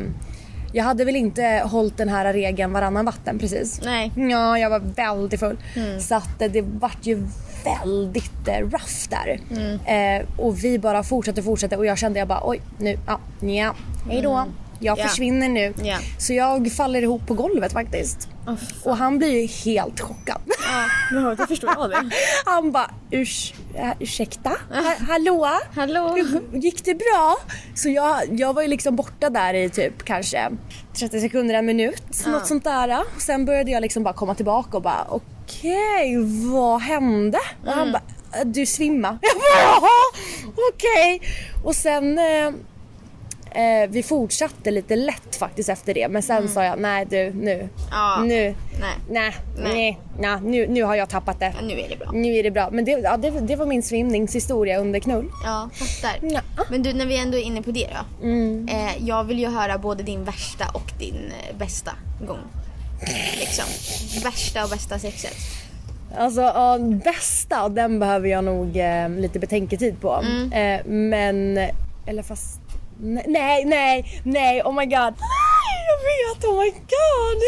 jag 0.74 0.84
hade 0.84 1.06
väl 1.06 1.16
inte 1.16 1.64
hållit 1.66 1.98
den 1.98 2.10
här 2.10 2.34
regeln 2.34 2.74
varannan 2.74 3.06
vatten 3.06 3.40
precis. 3.40 3.82
Nej. 3.86 4.12
Ja, 4.16 4.60
jag 4.60 4.70
var 4.70 4.80
väldigt 4.80 5.40
full. 5.40 5.58
Mm. 5.76 6.00
Så 6.00 6.16
att 6.16 6.40
det 6.40 6.62
vart 6.62 7.06
ju 7.06 7.28
väldigt 7.64 8.48
rough 8.48 9.10
där. 9.10 9.40
Mm. 9.52 9.80
Eh, 10.22 10.28
och 10.38 10.64
vi 10.64 10.80
bara 10.80 11.04
fortsatte 11.04 11.44
fortsatte 11.44 11.78
och 11.78 11.86
jag 11.86 11.98
kände 11.98 12.20
jag 12.20 12.28
bara 12.28 12.42
oj 12.44 12.62
nu, 12.78 12.98
ja, 13.08 13.20
ja, 13.40 13.76
hejdå. 14.10 14.34
Mm. 14.34 14.54
Jag 14.82 15.00
Ja. 15.00 15.04
försvinner 15.08 15.50
nu. 15.50 15.74
Ja. 15.84 15.98
Så 16.18 16.34
jag 16.34 16.72
faller 16.72 17.02
ihop 17.02 17.28
på 17.28 17.34
golvet 17.34 17.74
faktiskt. 17.74 18.28
och 18.84 18.98
han 18.98 19.18
blir 19.18 19.42
ju 19.42 19.48
helt 19.48 20.00
chockad. 20.00 20.42
Ja, 21.12 21.36
det 21.36 21.48
förstår 21.48 21.70
jag 21.78 21.90
det. 21.90 22.10
Han 22.46 22.72
bara 22.72 22.92
Urs, 23.12 23.54
äh, 23.76 23.92
ursäkta? 24.00 24.50
Ha, 24.50 24.94
hallå? 25.10 25.50
Hallå? 25.76 26.18
Gick 26.54 26.86
det 26.86 26.96
bra? 26.96 27.38
Så 27.76 27.90
jag, 27.90 28.40
jag 28.40 28.54
var 28.54 28.62
ju 28.62 28.68
liksom 28.68 28.96
borta 28.96 29.30
där 29.30 29.54
i 29.54 29.70
typ 29.70 30.04
kanske 30.06 30.50
30 31.00 31.22
sekunder, 31.22 31.56
en 31.56 31.66
minut. 31.66 32.26
Något 32.28 32.48
sånt 32.48 32.64
där. 32.64 33.00
Sen 33.20 33.46
började 33.46 33.72
jag 33.72 33.82
liksom 33.82 34.04
bara 34.04 34.14
komma 34.14 34.36
tillbaka 34.36 34.78
och 34.78 34.84
bara 34.84 35.08
okej, 35.10 36.18
vad 36.52 36.82
hände? 36.82 37.38
Och 37.66 37.72
han 37.72 37.92
bara 37.92 38.02
du 38.46 38.66
svimmade. 38.66 39.20
Jag 39.64 39.82
bara 39.82 40.24
okej. 40.74 41.22
Och 41.64 41.76
sen 41.76 42.20
eh, 43.52 43.90
vi 43.90 44.04
fortsatte 44.04 44.72
lite 44.72 44.96
lätt 44.96 45.36
faktiskt 45.36 45.70
efter 45.70 45.94
det 45.94 46.08
men 46.08 46.22
sen 46.22 46.48
sa 46.48 46.64
jag 46.64 46.80
nej 46.80 47.06
du 47.10 47.32
nu, 47.34 47.70
Ja. 47.92 48.20
nu, 48.24 48.28
Nej. 48.28 48.56
nej, 49.10 49.34
Nej. 49.64 50.00
nej, 50.20 50.38
nu, 50.44 50.68
nu 50.68 50.84
har 50.84 50.96
jag 50.96 51.10
tappat 51.10 51.40
det. 51.40 51.54
Ja, 51.60 51.66
nu 51.68 51.80
är 51.80 51.90
det 51.90 51.96
bra. 52.00 52.12
Nu 52.14 52.36
är 52.38 52.44
det 52.44 52.52
bra. 52.52 52.70
Men 52.72 52.86
det, 52.86 52.92
ja, 52.92 53.18
det, 53.18 53.30
det 53.30 53.56
var 53.56 53.66
min 53.66 53.84
svimningshistoria 53.84 54.80
under 54.80 55.00
knull. 55.00 55.30
Ja, 55.46 55.70
fattar. 55.74 56.30
Ja. 56.30 56.42
Men 56.70 56.84
du, 56.84 56.94
när 56.94 57.06
vi 57.06 57.18
ändå 57.18 57.38
är 57.38 57.42
inne 57.42 57.62
på 57.62 57.72
det 57.72 57.88
då. 57.88 58.26
Mm. 58.28 58.68
Eh, 58.68 58.92
jag 59.08 59.24
vill 59.24 59.40
ju 59.40 59.48
höra 59.48 59.78
både 59.78 60.04
din 60.04 60.24
värsta 60.24 60.66
och 60.74 60.92
din 61.00 61.16
eh, 61.50 61.58
bästa 61.58 61.92
gång. 62.28 62.40
Liksom. 63.40 63.66
Värsta 64.24 64.64
och 64.64 64.70
bästa 64.70 65.00
sexet. 65.00 65.34
Alltså 66.18 66.42
ja, 66.42 66.78
bästa, 67.04 67.70
den 67.70 68.00
behöver 68.00 68.30
jag 68.30 68.44
nog 68.44 68.78
eh, 68.78 69.10
lite 69.10 69.40
betänketid 69.40 70.02
på. 70.02 70.14
Mm. 70.24 70.52
Eh, 70.54 70.86
men, 70.86 71.58
eller 72.06 72.24
fast, 72.24 72.61
nej, 73.28 73.66
nej, 73.66 74.22
nej, 74.24 74.64
oh 74.64 74.74
my 74.74 74.86
god. 74.86 75.14
Nej, 75.20 75.82
jag 75.90 76.00
vet, 76.08 76.46
oh 76.46 76.60
my 76.60 76.70
god. 76.72 77.42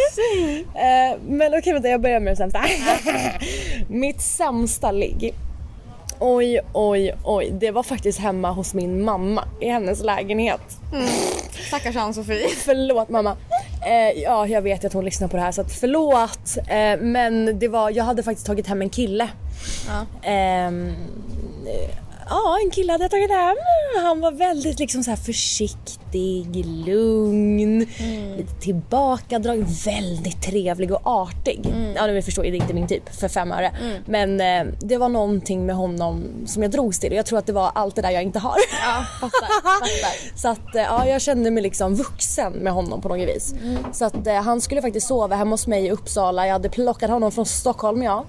Eh, 0.75 1.19
men 1.27 1.59
okej 1.59 1.73
vänta, 1.73 1.89
jag 1.89 2.01
börjar 2.01 2.19
med 2.19 2.33
det 2.33 2.37
sämsta. 2.37 2.63
Mitt 3.87 4.21
sämsta 4.21 4.91
ligg. 4.91 5.33
Oj, 6.19 6.59
oj, 6.73 7.15
oj. 7.23 7.51
Det 7.59 7.71
var 7.71 7.83
faktiskt 7.83 8.19
hemma 8.19 8.51
hos 8.51 8.73
min 8.73 9.03
mamma 9.03 9.47
i 9.61 9.69
hennes 9.69 10.03
lägenhet. 10.03 10.61
Stackars 11.67 11.95
Ann-Sofie. 11.95 12.47
Förlåt 12.65 13.09
mamma. 13.09 13.37
Eh, 13.85 14.21
ja, 14.21 14.47
jag 14.47 14.61
vet 14.61 14.85
att 14.85 14.93
hon 14.93 15.05
lyssnar 15.05 15.27
på 15.27 15.37
det 15.37 15.43
här 15.43 15.51
så 15.51 15.61
att 15.61 15.73
förlåt. 15.73 16.57
Eh, 16.67 16.99
men 16.99 17.59
det 17.59 17.67
var, 17.67 17.89
jag 17.89 18.03
hade 18.03 18.23
faktiskt 18.23 18.47
tagit 18.47 18.67
hem 18.67 18.81
en 18.81 18.89
kille. 18.89 19.29
Ja. 19.87 20.29
Eh, 20.29 20.71
ja, 22.29 22.57
en 22.63 22.71
kille 22.71 22.91
hade 22.91 23.03
jag 23.03 23.11
tagit 23.11 23.31
hem. 23.31 23.55
Han 24.03 24.19
var 24.19 24.31
väldigt 24.31 24.79
liksom 24.79 25.03
så 25.03 25.09
här 25.09 25.17
försiktig, 26.13 26.65
lugn, 26.65 27.79
lite 28.37 28.53
tillbakadragen, 28.59 29.67
väldigt 29.85 30.41
trevlig 30.41 30.91
och 30.91 31.01
artig. 31.03 31.73
Ja, 31.95 32.07
ni 32.07 32.21
förstår, 32.21 32.43
det 32.43 32.49
är 32.49 32.55
inte 32.55 32.73
min 32.73 32.87
typ 32.87 33.15
för 33.15 33.27
fem 33.27 33.51
öre. 33.51 33.71
Men 34.05 34.41
eh, 34.41 34.73
det 34.79 34.97
var 34.97 35.09
någonting 35.09 35.65
med 35.65 35.75
honom 35.75 36.23
som 36.45 36.61
jag 36.61 36.71
drogs 36.71 36.99
till 36.99 37.11
och 37.11 37.17
jag 37.17 37.25
tror 37.25 37.39
att 37.39 37.45
det 37.45 37.53
var 37.53 37.71
allt 37.75 37.95
det 37.95 38.01
där 38.01 38.09
jag 38.09 38.23
inte 38.23 38.39
har. 38.39 38.55
Ja, 38.85 39.05
fattar. 39.21 39.63
fattar. 39.63 40.35
Så 40.37 40.47
att 40.47 40.75
eh, 40.75 40.81
ja, 40.81 41.07
jag 41.07 41.21
kände 41.21 41.51
mig 41.51 41.63
liksom 41.63 41.95
vuxen 41.95 42.53
med 42.53 42.73
honom 42.73 43.01
på 43.01 43.09
något 43.09 43.27
vis. 43.27 43.55
Så 43.91 44.05
att 44.05 44.27
eh, 44.27 44.41
han 44.41 44.61
skulle 44.61 44.81
faktiskt 44.81 45.07
sova 45.07 45.35
hemma 45.35 45.51
hos 45.51 45.67
mig 45.67 45.85
i 45.85 45.91
Uppsala. 45.91 46.45
Jag 46.45 46.53
hade 46.53 46.69
plockat 46.69 47.09
honom 47.09 47.31
från 47.31 47.45
Stockholm 47.45 48.03
ja. 48.03 48.25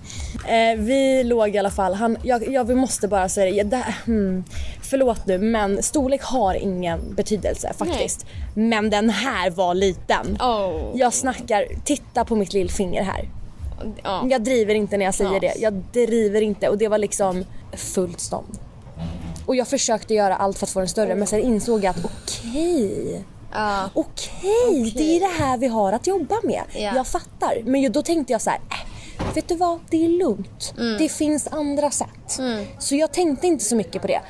Eh, 0.49 0.79
vi 0.79 1.25
låg 1.25 1.55
i 1.55 1.59
alla 1.59 1.71
fall, 1.71 1.95
han, 1.95 2.17
jag, 2.23 2.49
jag 2.49 2.65
vi 2.65 2.75
måste 2.75 3.09
bara 3.09 3.29
säga 3.29 3.65
det, 3.65 3.71
det 3.71 3.95
hmm, 4.05 4.45
förlåt 4.83 5.27
nu 5.27 5.39
men 5.39 5.83
storlek 5.83 6.23
har 6.23 6.55
ingen 6.55 7.15
betydelse 7.15 7.73
faktiskt. 7.75 8.27
Men 8.55 8.91
den 8.91 9.11
här 9.11 9.51
var 9.51 9.75
liten. 9.75 10.37
Oh. 10.41 10.91
Jag 10.95 11.15
snackar, 11.15 11.67
titta 11.85 12.25
på 12.25 12.37
mitt 12.37 12.53
lillfinger 12.53 13.03
här. 13.03 13.29
Ja. 14.03 14.27
Jag 14.31 14.43
driver 14.43 14.75
inte 14.75 14.97
när 14.97 15.05
jag 15.05 15.15
säger 15.15 15.33
Ja. 15.33 15.41
det. 15.41 15.55
Jag 15.57 15.73
driver 15.75 16.41
inte 16.41 16.69
och 16.69 16.79
det 16.79 16.89
var 16.89 16.99
liksom 16.99 17.45
fullt 17.73 18.21
stånd. 18.21 18.59
Och 19.47 19.57
jag 19.57 19.69
försökte 19.69 20.15
göra 20.15 20.37
allt 20.37 20.59
för 20.59 20.67
att 20.67 20.71
få 20.71 20.79
den 20.79 20.89
större 20.89 21.15
men 21.15 21.27
sen 21.27 21.41
insåg 21.41 21.85
jag 21.85 21.91
att 21.91 22.05
okej. 22.05 23.25
Ja. 23.53 23.91
Okej, 23.95 24.93
det 24.97 25.17
är 25.17 25.21
det 25.21 25.45
här 25.45 25.59
vi 25.59 25.67
har 25.67 25.93
att 25.93 26.07
jobba 26.07 26.35
med. 26.43 26.63
Ja. 26.73 26.93
Jag 26.97 27.07
fattar. 27.07 27.63
Men 27.65 27.93
då 27.93 28.03
tänkte 28.03 28.33
jag 28.33 28.43
så 28.43 28.51
här, 28.51 28.59
äh, 28.71 29.35
vet 29.35 29.49
du 29.49 29.57
vad? 29.57 29.79
Det 29.91 30.05
är 30.05 30.09
lugnt. 30.09 30.75
Mm. 30.79 30.99
Det 30.99 31.09
finns 31.09 31.49
andra 31.49 31.91
sätt. 31.91 32.41
Så 32.79 32.97
jag 32.97 33.13
tänkte 33.13 33.47
inte 33.47 33.65
så 33.65 33.77
mycket 33.77 34.03
på 34.03 34.09
det. 34.09 34.21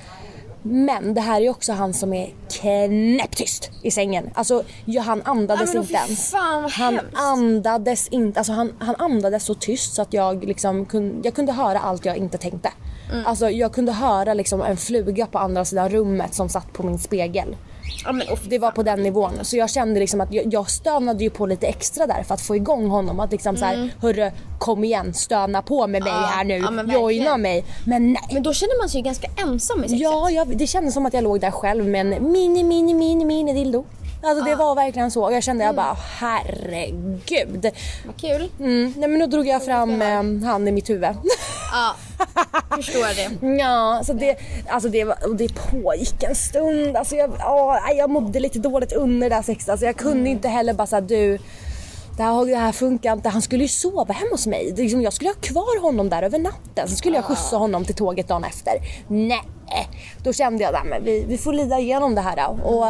Men 0.67 1.15
det 1.15 1.21
här 1.21 1.41
är 1.41 1.51
också 1.51 1.73
han 1.73 1.95
som 1.95 2.13
är 2.13 2.35
knäpptyst 2.51 3.71
i 3.83 3.91
sängen. 3.91 4.31
Alltså 4.35 4.63
ja, 4.85 5.03
han 5.03 5.23
andades 5.25 5.75
inte 5.75 5.95
ens. 5.95 6.31
fan, 6.31 6.71
han 6.71 6.95
hemskt. 6.95 7.07
andades 7.15 8.09
inte, 8.09 8.41
alltså 8.41 8.53
han, 8.53 8.73
han 8.79 8.95
andades 8.99 9.45
så 9.45 9.55
tyst 9.55 9.95
så 9.95 10.03
att 10.03 10.13
jag 10.13 10.45
liksom 10.45 10.85
kunde, 10.85 11.29
jag 11.29 11.35
kunde 11.35 11.53
höra 11.53 11.79
allt 11.79 12.05
jag 12.05 12.17
inte 12.17 12.39
tänkte. 12.39 12.71
Mm. 13.13 13.27
Alltså 13.27 13.51
jag 13.51 13.73
kunde 13.73 13.93
höra 13.93 14.35
liksom 14.35 14.63
en 14.63 14.77
fluga 14.77 15.27
på 15.27 15.39
andra 15.39 15.65
sidan 15.65 15.89
rummet 15.89 16.35
som 16.35 16.49
satt 16.49 16.73
på 16.73 16.83
min 16.83 16.99
spegel. 16.99 17.57
Ja, 18.05 18.13
men, 18.13 18.27
oh, 18.29 18.39
Det 18.49 18.59
var 18.59 18.71
på 18.71 18.83
den 18.83 19.03
nivån. 19.03 19.33
Så 19.43 19.57
jag 19.57 19.71
kände 19.71 20.01
liksom 20.01 20.21
att 20.21 20.33
jag, 20.33 20.55
jag 20.55 20.71
stönade 20.71 21.25
ju 21.25 21.31
på 21.31 21.47
lite 21.47 21.67
extra 21.67 22.07
där 22.07 22.23
för 22.23 22.35
att 22.35 22.41
få 22.41 22.57
igång 22.57 22.87
honom. 22.89 23.21
Att 23.21 23.33
liksom 23.33 23.57
så 23.57 23.65
här, 23.65 23.91
hörru 24.01 24.31
kom 24.59 24.85
igen 24.85 25.15
stöna 25.15 25.63
på 25.63 25.87
med 25.87 26.03
mig 26.03 26.13
Mm. 26.13 26.23
Ja, 26.23 26.29
här 26.29 26.45
nu. 26.45 26.59
ja, 26.93 26.95
Joina 26.95 27.37
mig. 27.37 27.65
Men 27.87 28.13
nej. 28.13 28.23
men 28.33 28.43
då 28.43 28.53
känner 28.53 28.83
man 28.83 28.89
sig 28.89 29.01
ju 29.01 29.05
ganska 29.05 29.27
ensam 29.37 29.79
i 29.79 29.89
sexet. 29.89 30.01
Ja, 30.01 30.31
jag, 30.31 30.57
det 30.59 30.67
kändes 30.67 30.95
som 30.95 31.07
att 31.07 31.15
jag 31.15 31.25
låg 31.25 31.41
där 31.41 31.51
själv 31.51 31.89
med 31.89 32.01
en 32.01 32.33
mini, 32.33 32.65
mini, 32.65 32.95
mini, 32.95 33.25
mini 33.25 33.53
dildo. 33.53 33.85
Alltså 34.25 34.45
det 34.45 34.55
var 34.55 34.75
verkligen 34.75 35.11
så. 35.11 35.33
Jag 35.33 35.43
kände 35.43 35.65
jag 35.65 35.75
bara 35.75 35.97
herregud. 36.19 37.71
Vad 38.07 38.17
kul. 38.17 38.51
Mm, 38.61 38.95
nej 38.97 39.09
men 39.09 39.21
då 39.21 39.27
drog 39.27 39.47
jag 39.47 39.65
fram 39.65 40.03
eh, 40.03 40.49
han 40.49 40.69
i 40.69 40.73
mitt 40.73 40.91
huvud. 40.91 41.11
Ja, 41.73 41.95
förstår 42.77 43.15
det. 43.15 43.47
Ja, 43.59 44.03
så 44.05 44.13
det, 44.13 44.37
alltså 44.69 44.89
det, 44.89 45.05
var, 45.05 45.35
det 45.35 45.55
pågick 45.55 46.23
en 46.23 46.35
stund. 46.35 46.97
Alltså 46.97 47.17
jag, 47.17 47.31
åh, 47.47 47.77
jag 47.97 48.11
mådde 48.11 48.41
lite 48.41 48.59
dåligt 48.59 48.93
under 48.93 49.31
det 49.31 49.37
där 49.37 49.43
sexet. 49.43 49.69
Alltså 49.69 49.87
jag 49.87 49.97
kunde 49.97 50.31
inte 50.31 50.49
heller 50.49 50.73
bara 50.73 50.87
säga 50.87 51.01
du 51.01 51.39
det 52.17 52.23
här, 52.23 52.47
det 52.47 52.57
här 52.57 52.73
funkar 52.73 53.13
inte. 53.13 53.29
Han 53.29 53.43
skulle 53.43 53.63
ju 53.63 53.69
sova 53.69 54.13
hemma 54.13 54.31
hos 54.31 54.47
mig. 54.47 54.73
Det 54.77 54.83
liksom, 54.83 55.03
jag 55.03 55.13
skulle 55.13 55.31
ha 55.31 55.35
kvar 55.35 55.81
honom 55.81 56.09
där 56.09 56.23
över 56.23 56.39
natten. 56.39 56.89
Sen 56.89 56.97
skulle 56.97 57.17
jag 57.17 57.25
skjutsa 57.25 57.57
honom 57.57 57.85
till 57.85 57.95
tåget 57.95 58.29
dagen 58.29 58.45
efter. 58.45 58.73
Nej, 59.09 59.43
då 60.23 60.33
kände 60.33 60.65
jag 60.65 60.75
att 60.75 61.03
vi, 61.03 61.25
vi 61.29 61.39
får 61.39 61.53
lida 61.53 61.79
igenom 61.79 62.15
det 62.15 62.21
här. 62.21 62.37
Då. 62.37 62.69
Och 62.69 62.87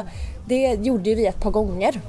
det 0.46 0.74
gjorde 0.74 1.14
vi 1.14 1.26
ett 1.26 1.40
par 1.40 1.50
gånger. 1.50 2.00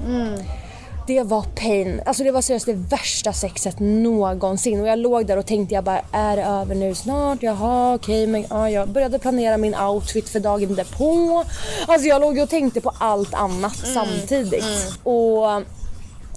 Det 1.07 1.23
var 1.23 1.41
pain. 1.41 2.01
Alltså 2.05 2.23
det 2.23 2.31
var 2.31 2.41
seriöst 2.41 2.65
det 2.65 2.73
värsta 2.73 3.33
sexet 3.33 3.79
någonsin. 3.79 4.81
Och 4.81 4.87
jag 4.87 4.99
låg 4.99 5.25
där 5.25 5.37
och 5.37 5.45
tänkte 5.45 5.75
jag 5.75 5.83
bara, 5.83 6.01
är 6.11 6.37
det 6.37 6.43
över 6.43 6.75
nu 6.75 6.95
snart? 6.95 7.43
Jaha 7.43 7.95
okej 7.95 8.27
men 8.27 8.45
ja, 8.49 8.69
jag 8.69 8.89
började 8.89 9.19
planera 9.19 9.57
min 9.57 9.75
outfit 9.75 10.29
för 10.29 10.39
dagen 10.39 10.75
därpå. 10.75 11.43
Alltså 11.87 12.07
jag 12.07 12.21
låg 12.21 12.37
och 12.37 12.49
tänkte 12.49 12.81
på 12.81 12.91
allt 12.97 13.33
annat 13.33 13.75
samtidigt. 13.75 14.65
Och 15.03 15.63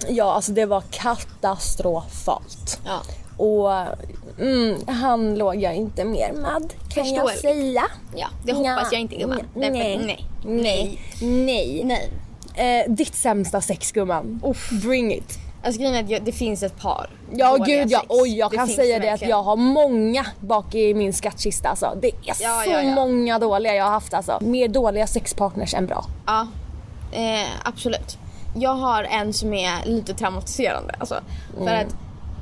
ja 0.08 0.32
alltså 0.32 0.52
det 0.52 0.66
var 0.66 0.82
katastrofalt. 0.90 2.80
Ja. 2.84 3.00
Och 3.38 3.72
mm, 4.40 4.76
han 4.86 5.34
låg 5.34 5.56
jag 5.56 5.74
inte 5.74 6.04
mer 6.04 6.32
med 6.32 6.72
kan 6.94 7.12
jag 7.12 7.30
Förståeligt. 7.30 7.40
säga. 7.40 7.84
Ja, 8.16 8.26
det 8.44 8.52
hoppas 8.52 8.92
jag 8.92 9.00
inte 9.00 9.16
gumman. 9.16 9.40
Nej. 9.54 9.70
nej. 9.70 10.26
Nej. 10.44 11.00
Nej. 11.20 11.82
Nej. 11.84 12.10
Eh, 12.54 12.92
ditt 12.92 13.14
sämsta 13.14 13.60
sex 13.60 13.92
gumman. 13.92 14.40
Bring 14.82 15.14
it. 15.14 15.38
Alltså 15.64 15.80
grejen 15.80 15.94
är 15.96 16.04
att 16.04 16.10
jag, 16.10 16.22
det 16.24 16.32
finns 16.32 16.62
ett 16.62 16.78
par 16.80 17.10
Ja 17.36 17.56
gud 17.56 17.90
ja, 17.90 18.02
oj 18.08 18.38
jag 18.38 18.50
Det 18.50 18.56
kan 18.56 18.68
säga 18.68 18.98
det 18.98 19.08
att 19.08 19.22
jag 19.22 19.42
har 19.42 19.56
många 19.56 20.26
bak 20.40 20.74
i 20.74 20.94
min 20.94 21.12
skattkista 21.12 21.68
alltså. 21.68 21.96
Det 22.02 22.08
är 22.08 22.14
Ja, 22.22 22.34
så 22.34 22.70
ja, 22.70 22.82
ja. 22.82 22.94
många 22.94 23.38
dåliga 23.38 23.74
jag 23.74 23.84
har 23.84 23.90
haft 23.90 24.14
alltså. 24.14 24.38
Mer 24.40 24.68
dåliga 24.68 25.06
sexpartners 25.06 25.74
än 25.74 25.86
bra. 25.86 26.04
Ja, 26.26 26.46
eh, 27.12 27.48
absolut. 27.64 28.18
Jag 28.56 28.74
har 28.74 29.04
en 29.04 29.32
som 29.32 29.54
är 29.54 29.84
lite 29.86 30.14
traumatiserande. 30.14 30.94
Alltså, 30.98 31.20
För 31.56 31.62
Mm. 31.62 31.86
att 31.86 31.94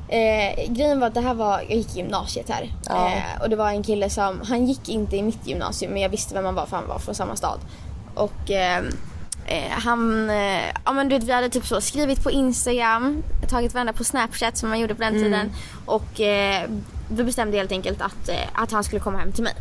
eh, 0.07 0.71
grejen 0.73 0.99
var 0.99 1.07
att 1.07 1.13
det 1.13 1.21
här 1.21 1.33
var, 1.33 1.59
jag 1.59 1.77
gick 1.77 1.95
i 1.95 1.97
gymnasiet 1.97 2.49
här. 2.49 2.73
Ja. 2.85 3.07
Eh, 3.07 3.41
och 3.41 3.49
det 3.49 3.55
var 3.55 3.69
en 3.69 3.83
kille 3.83 4.09
som, 4.09 4.41
han 4.45 4.65
gick 4.65 4.89
inte 4.89 5.17
i 5.17 5.23
mitt 5.23 5.47
gymnasium 5.47 5.91
men 5.91 6.01
jag 6.01 6.09
visste 6.09 6.33
vem 6.33 6.45
han 6.45 6.55
var 6.55 6.65
för 6.65 6.77
han 6.77 6.87
var 6.87 6.99
från 6.99 7.15
samma 7.15 7.35
stad. 7.35 7.59
Och 8.15 8.51
eh, 8.51 8.83
eh, 9.45 9.71
han, 9.71 10.29
eh, 10.29 10.63
ja 10.85 10.91
men 10.93 11.09
du 11.09 11.15
vet 11.15 11.23
vi 11.23 11.31
hade 11.31 11.49
typ 11.49 11.65
så 11.65 11.81
skrivit 11.81 12.23
på 12.23 12.31
Instagram, 12.31 13.23
tagit 13.49 13.73
varandra 13.73 13.93
på 13.93 14.03
Snapchat 14.03 14.57
som 14.57 14.69
man 14.69 14.79
gjorde 14.79 14.95
på 14.95 15.01
den 15.01 15.13
tiden. 15.13 15.51
Och 15.85 16.21
eh, 16.21 16.69
vi 17.09 17.23
bestämde 17.23 17.57
helt 17.57 17.71
enkelt 17.71 18.01
att, 18.01 18.29
eh, 18.29 18.35
att 18.53 18.71
han 18.71 18.83
skulle 18.83 18.99
komma 18.99 19.17
hem 19.17 19.31
till 19.31 19.43
mig. 19.43 19.55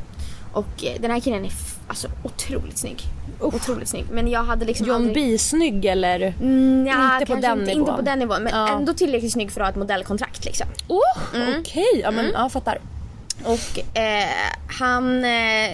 Och 0.53 0.85
eh, 0.85 1.01
den 1.01 1.11
här 1.11 1.21
killen 1.21 1.45
är 1.45 1.51
alltså 1.89 2.09
otroligt 2.22 2.78
snygg. 2.78 3.03
Otroligt 3.41 3.89
snygg. 3.89 4.05
Men 4.11 4.28
jag 4.28 4.45
hade 4.45 4.64
liksom 4.64 4.87
John 4.87 4.97
aldrig... 4.97 5.32
B 5.32 5.39
snygg 5.39 5.84
eller? 5.84 6.20
Mm, 6.41 6.87
ja, 6.87 7.14
Inte 7.20 7.26
på 7.26 7.34
den 7.41 7.61
inte, 7.61 7.64
nivån. 7.72 7.80
Inte 7.80 7.93
på 7.93 8.03
den 8.03 8.18
nivån 8.18 8.43
men 8.43 8.53
Ja. 8.55 8.68
ändå 8.68 8.95
tillräckligt 8.95 9.32
snygg 9.32 9.53
för 9.53 9.61
att 9.61 9.64
ha 9.64 9.70
ett 9.70 9.76
modellkontrakt 9.76 10.45
liksom. 10.45 10.66
Oh, 10.89 11.59
Okej, 11.61 12.01
ja 12.03 12.11
men 12.11 12.30
ja 12.34 12.49
fattar. 12.49 12.78
Och 13.45 13.99
eh, 13.99 14.28
han, 14.78 15.24
eh, 15.24 15.70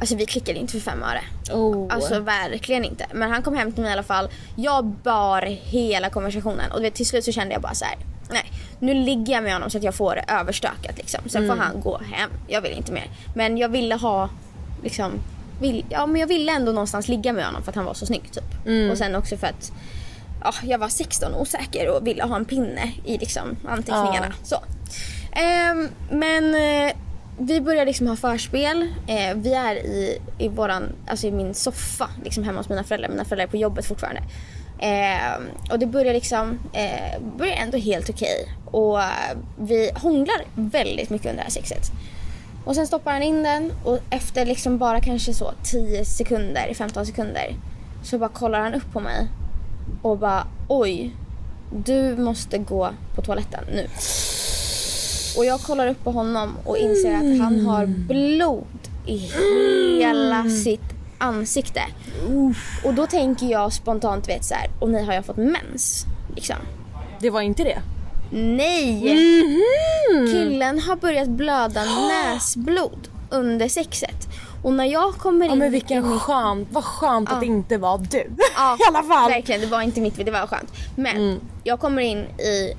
Alltså 0.00 0.16
vi 0.16 0.26
klickade 0.26 0.58
inte 0.58 0.72
för 0.72 0.80
fem 0.80 1.02
öre. 1.02 1.20
Oh. 1.56 1.86
Alltså 1.94 2.20
verkligen 2.20 2.84
inte. 2.84 3.06
Men 3.12 3.30
han 3.30 3.42
kom 3.42 3.56
hem 3.56 3.72
till 3.72 3.82
mig 3.82 3.90
i 3.90 3.92
alla 3.92 4.02
fall. 4.02 4.28
Jag 4.56 4.84
bar 4.86 5.42
hela 5.42 6.10
konversationen 6.10 6.72
och 6.72 6.84
vet, 6.84 6.94
till 6.94 7.06
slut 7.06 7.24
så 7.24 7.32
kände 7.32 7.52
jag 7.52 7.62
bara 7.62 7.74
så 7.74 7.84
här. 7.84 7.94
Nej, 8.30 8.52
nu 8.78 8.94
ligger 8.94 9.32
jag 9.32 9.42
med 9.42 9.52
honom 9.52 9.70
så 9.70 9.78
att 9.78 9.84
jag 9.84 9.94
får 9.94 10.14
det 10.14 10.24
överstökat 10.28 10.96
liksom. 10.96 11.20
Sen 11.28 11.44
Mm. 11.44 11.56
får 11.56 11.64
han 11.64 11.80
gå 11.80 11.98
hem. 12.12 12.30
Jag 12.48 12.60
vill 12.60 12.72
inte 12.72 12.92
mer. 12.92 13.10
Men 13.34 13.58
jag 13.58 13.68
ville 13.68 13.94
ha 13.94 14.28
liksom 14.82 15.12
vill, 15.60 15.84
ja, 15.88 16.06
men 16.06 16.20
jag 16.20 16.28
ville 16.28 16.52
ändå 16.52 16.72
någonstans 16.72 17.08
ligga 17.08 17.32
med 17.32 17.44
honom 17.44 17.62
för 17.62 17.70
att 17.70 17.76
han 17.76 17.84
var 17.84 17.94
så 17.94 18.06
snygg 18.06 18.32
typ. 18.32 18.66
Mm. 18.66 18.90
Och 18.90 18.98
sen 18.98 19.14
också 19.14 19.36
för 19.36 19.46
att 19.46 19.72
ja, 20.44 20.52
jag 20.62 20.78
var 20.78 20.88
16 20.88 21.34
och 21.34 21.40
osäker 21.40 21.96
och 21.96 22.06
ville 22.06 22.24
ha 22.24 22.36
en 22.36 22.44
pinne 22.44 22.92
i 23.04 23.18
liksom 23.18 23.56
anteckningarna. 23.68 24.32
Så. 24.42 24.56
Ehm, 25.32 25.88
men 26.10 26.54
eh, 26.54 26.94
vi 27.38 27.60
börjar 27.60 27.86
liksom 27.86 28.06
ha 28.06 28.16
förspel. 28.16 28.82
Eh, 29.06 29.34
vi 29.36 29.54
är 29.54 29.74
i, 29.74 30.18
i, 30.38 30.48
våran, 30.48 30.92
alltså 31.06 31.26
i 31.26 31.30
min 31.30 31.54
soffa 31.54 32.10
liksom 32.24 32.44
hemma 32.44 32.58
hos 32.58 32.68
mina 32.68 32.84
föräldrar. 32.84 33.08
Mina 33.08 33.24
föräldrar 33.24 33.46
är 33.46 33.50
på 33.50 33.56
jobbet 33.56 33.86
fortfarande. 33.86 34.22
Ehm, 34.80 35.42
och 35.70 35.78
det 35.78 35.86
börjar 35.86 36.12
liksom, 36.14 36.58
eh, 36.72 37.20
börjar 37.36 37.56
ändå 37.56 37.78
helt 37.78 38.10
okej. 38.10 38.48
Och 38.64 39.02
eh, 39.02 39.36
vi 39.58 39.90
hånglar 39.94 40.44
väldigt 40.54 41.10
mycket 41.10 41.26
under 41.26 41.36
det 41.36 41.44
här 41.44 41.50
sexet. 41.50 41.92
Och 42.64 42.74
sen 42.74 42.86
stoppar 42.86 43.12
han 43.12 43.22
in 43.22 43.42
den 43.42 43.72
och 43.84 43.98
efter 44.10 44.46
liksom 44.46 44.78
bara 44.78 45.00
kanske 45.00 45.34
så 45.34 45.52
10 45.62 46.04
sekunder, 46.04 46.74
15 46.74 47.06
sekunder 47.06 47.56
så 48.02 48.18
bara 48.18 48.28
kollar 48.28 48.60
han 48.60 48.74
upp 48.74 48.92
på 48.92 49.00
mig 49.00 49.28
och 50.02 50.18
bara 50.18 50.46
oj, 50.68 51.16
du 51.84 52.16
måste 52.16 52.58
gå 52.58 52.90
på 53.14 53.22
toaletten 53.22 53.64
nu. 53.72 53.86
Och 55.36 55.44
jag 55.44 55.60
kollar 55.60 55.86
upp 55.86 56.04
på 56.04 56.10
honom 56.10 56.56
och 56.64 56.76
inser 56.76 57.14
att 57.14 57.40
han 57.40 57.66
har 57.66 57.86
blod 57.86 58.64
i 59.06 59.16
hela 59.98 60.44
sitt 60.64 60.80
ansikte. 61.18 61.80
Och 62.84 62.94
då 62.94 63.06
tänker 63.06 63.46
jag 63.46 63.72
spontant 63.72 64.28
vet 64.28 64.44
så 64.44 64.54
här, 64.54 64.70
och 64.78 64.90
nej 64.90 65.04
har 65.04 65.12
jag 65.12 65.24
fått 65.24 65.36
mens? 65.36 66.04
Liksom. 66.34 66.56
Det 67.20 67.30
var 67.30 67.40
inte 67.40 67.64
det? 67.64 67.78
Nej! 68.30 69.00
Killen 70.32 70.80
har 70.80 70.96
börjat 70.96 71.28
blöda 71.28 71.80
näsblod 72.08 73.08
under 73.30 73.68
sexet. 73.68 74.28
Och 74.62 74.72
när 74.72 74.84
jag 74.84 75.14
kommer 75.14 75.44
in 75.44 75.50
Ja 75.50 75.54
men 75.56 75.66
i 75.68 75.70
vilken 75.70 76.10
mitt- 76.12 76.20
skönt, 76.22 76.68
vad 76.72 76.84
skönt 76.84 77.32
att 77.32 77.40
det 77.40 77.46
inte 77.46 77.78
var 77.78 77.98
du. 77.98 78.30
Ja, 78.56 78.76
I 78.80 78.88
alla 78.88 79.02
fall. 79.02 79.30
Verkligen, 79.30 79.60
det 79.60 79.66
var 79.66 79.82
inte 79.82 80.00
mitt 80.00 80.16
fel, 80.16 80.24
det 80.24 80.30
var 80.30 80.46
skönt. 80.46 80.72
Men 80.96 81.40
jag 81.64 81.80
kommer 81.80 82.02
in 82.02 82.18
i 82.18 82.74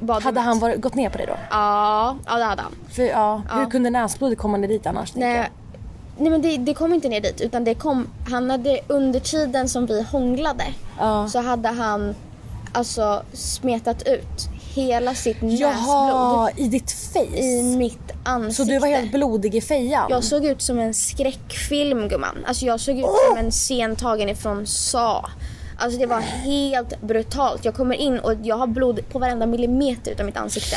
badrummet. 0.00 0.24
Hade 0.24 0.40
han 0.40 0.58
varit, 0.58 0.80
gått 0.80 0.94
ner 0.94 1.10
på 1.10 1.18
det 1.18 1.26
då? 1.26 1.36
Ja, 1.50 2.16
ja 2.26 2.36
det 2.36 2.44
hade 2.44 2.62
han. 2.62 2.72
För, 2.90 3.02
ja, 3.02 3.42
Hur 3.52 3.60
Ja. 3.60 3.70
kunde 3.70 3.90
näsblodet 3.90 4.38
komma 4.38 4.56
ner 4.56 4.68
dit 4.68 4.86
annars? 4.86 5.14
Nej, 5.14 5.50
nej 6.18 6.30
men 6.30 6.42
det, 6.42 6.56
det 6.56 6.74
kom 6.74 6.94
inte 6.94 7.08
ner 7.08 7.20
dit 7.20 7.40
utan 7.40 7.64
det 7.64 7.74
kom, 7.74 8.06
han 8.30 8.50
hade 8.50 8.80
under 8.88 9.20
tiden 9.20 9.68
som 9.68 9.86
vi 9.86 10.02
hånglade 10.02 10.64
Ja. 10.98 11.28
så 11.28 11.40
hade 11.42 11.68
han 11.68 12.14
alltså 12.72 13.22
smetat 13.32 14.02
ut 14.08 14.48
hela 14.76 15.14
sitt 15.14 15.36
Jaha, 15.40 16.44
näsblod 16.44 16.66
i 16.66 16.68
ditt 16.68 16.92
face? 16.92 17.38
i 17.38 17.76
mitt 17.76 18.12
ansikte. 18.24 18.64
Så 18.64 18.70
du 18.70 18.78
var 18.78 18.88
helt 18.88 19.12
blodig 19.12 19.54
i 19.54 19.60
fejan? 19.60 20.06
Jag 20.10 20.24
såg 20.24 20.44
ut 20.44 20.62
som 20.62 20.78
en 20.78 20.94
skräckfilm 20.94 22.08
gumman. 22.08 22.44
Alltså 22.46 22.64
jag 22.66 22.80
såg 22.80 22.98
ut 22.98 23.06
som 23.28 23.36
en 23.36 23.50
scen 23.50 23.96
tagen 23.96 24.28
ifrån 24.28 24.66
Sa. 24.66 25.30
Alltså 25.78 25.98
det 25.98 26.06
var 26.06 26.20
helt 26.20 27.00
brutalt. 27.00 27.64
Jag 27.64 27.74
kommer 27.74 27.94
in 27.94 28.18
och 28.18 28.34
jag 28.42 28.56
har 28.56 28.66
blod 28.66 29.00
på 29.08 29.18
varenda 29.18 29.46
millimeter 29.46 30.12
utav 30.12 30.26
mitt 30.26 30.36
ansikte. 30.36 30.76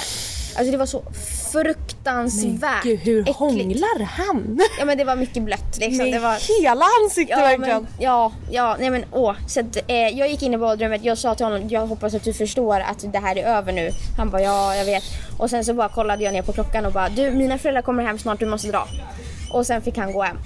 Alltså 0.60 0.72
det 0.72 0.78
var 0.78 0.86
så 0.86 1.03
fruktansvärt 1.51 2.84
Gud, 2.84 2.99
hur 2.99 3.22
äckligt. 3.22 3.38
hånglar 3.39 4.03
han? 4.03 4.60
Ja 4.80 4.86
men 4.86 4.97
det 4.97 5.03
var 5.03 5.16
mycket 5.16 5.43
blött 5.43 5.78
liksom. 5.78 6.12
Det 6.12 6.20
var... 6.20 6.62
hela 6.62 6.86
ansiktet 7.03 7.38
Ja, 7.38 7.43
verkligen? 7.43 7.82
men, 7.84 7.88
ja, 7.99 8.32
ja, 8.51 8.76
nej 8.80 8.89
men 8.89 9.05
åh. 9.12 9.36
Så 9.47 9.60
att, 9.60 9.78
eh, 9.88 9.95
jag 9.95 10.30
gick 10.30 10.41
in 10.43 10.53
i 10.53 10.57
badrummet, 10.57 11.03
jag 11.03 11.18
sa 11.18 11.36
till 11.36 11.45
honom, 11.45 11.68
jag 11.70 11.88
hoppas 11.88 12.14
att 12.14 12.24
du 12.24 12.34
förstår 12.34 12.80
att 12.80 13.14
det 13.14 13.20
här 13.20 13.36
är 13.38 13.43
över 13.43 13.72
nu. 13.74 13.91
Han 14.18 14.30
bara, 14.30 14.41
ja 14.41 14.76
jag 14.76 14.86
vet. 14.86 15.03
Och 15.38 15.49
sen 15.49 15.66
så 15.66 15.74
bara 15.74 15.89
kollade 15.89 16.24
jag 16.24 16.34
ner 16.34 16.41
på 16.41 16.53
klockan 16.53 16.86
och 16.86 16.91
bara, 16.93 17.10
du 17.10 17.32
mina 17.32 17.57
föräldrar 17.57 17.82
kommer 17.82 18.03
hem 18.03 18.20
snart, 18.20 18.39
du 18.39 18.45
måste 18.45 18.68
dra. 18.68 18.88
Och 19.53 19.66
sen 19.68 19.82
fick 19.82 19.97
han 19.97 20.14
gå 20.14 20.22
hem. 20.24 20.38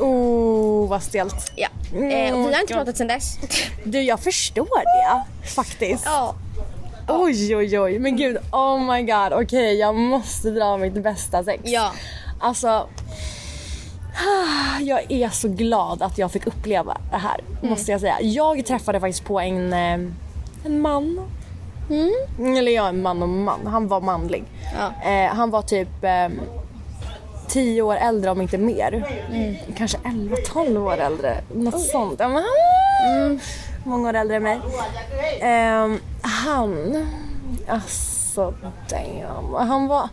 Oh, 0.00 0.88
vad 0.88 1.02
stelt. 1.02 1.52
Ja. 1.56 1.68
Mm, 1.92 2.10
eh, 2.10 2.34
och 2.34 2.48
vi 2.48 2.54
har 2.54 2.60
inte 2.60 2.72
God. 2.74 2.78
pratat 2.82 2.96
sen 2.96 3.06
dess. 3.06 3.38
Du, 3.84 4.02
jag 4.02 4.20
förstår 4.20 4.82
det 4.84 5.48
faktiskt. 5.48 6.02
ja. 6.06 6.34
Oj, 7.08 7.56
oj, 7.56 7.78
oj. 7.80 7.98
Men 7.98 8.16
gud, 8.16 8.38
oh 8.52 8.80
my 8.92 9.02
god. 9.02 9.32
Okej, 9.32 9.74
jag 9.78 9.94
måste 9.94 10.50
dra 10.50 10.76
mitt 10.76 10.94
bästa 11.02 11.44
sex. 11.44 11.62
Ja. 11.64 11.92
Alltså, 12.40 12.86
jag 14.80 15.12
är 15.12 15.28
så 15.28 15.48
glad 15.48 16.02
att 16.02 16.18
jag 16.18 16.32
fick 16.32 16.46
uppleva 16.46 16.96
det 17.10 17.16
här, 17.16 17.40
Mm. 17.58 17.70
måste 17.70 17.92
jag 17.92 18.00
säga. 18.00 18.20
Jag 18.20 18.66
träffade 18.66 19.00
faktiskt 19.00 19.24
på 19.24 19.40
en, 19.40 19.72
eh, 19.72 19.92
en 20.64 20.80
man. 20.80 21.20
Eller 22.58 22.72
ja, 22.72 22.88
en 22.88 23.02
man 23.02 23.22
och 23.22 23.28
man. 23.28 23.66
Han 23.66 23.88
var 23.88 24.00
manlig. 24.00 24.44
Mm. 24.74 24.92
Ja. 25.04 25.10
Eh, 25.10 25.34
han 25.34 25.50
var 25.50 25.62
typ 25.62 26.04
eh, 26.04 26.28
10 27.48 27.82
år 27.82 27.96
äldre 27.96 28.30
om 28.30 28.40
inte 28.40 28.58
mer. 28.58 29.04
Mm. 29.32 29.54
Kanske 29.76 29.98
11-12 29.98 30.78
år 30.86 30.96
äldre. 30.98 31.36
Något 31.54 31.80
sånt. 31.80 32.16
Ja, 32.20 32.28
men 32.28 32.42
han, 32.42 33.40
Många 33.84 34.08
år 34.08 34.14
äldre 34.14 34.36
än 34.36 34.42
mig. 34.42 34.60
Ehm, 35.40 36.00
han, 36.22 37.06
alltså 37.68 38.54
damn. 38.88 39.54
Han 39.68 39.86
var, 39.86 40.08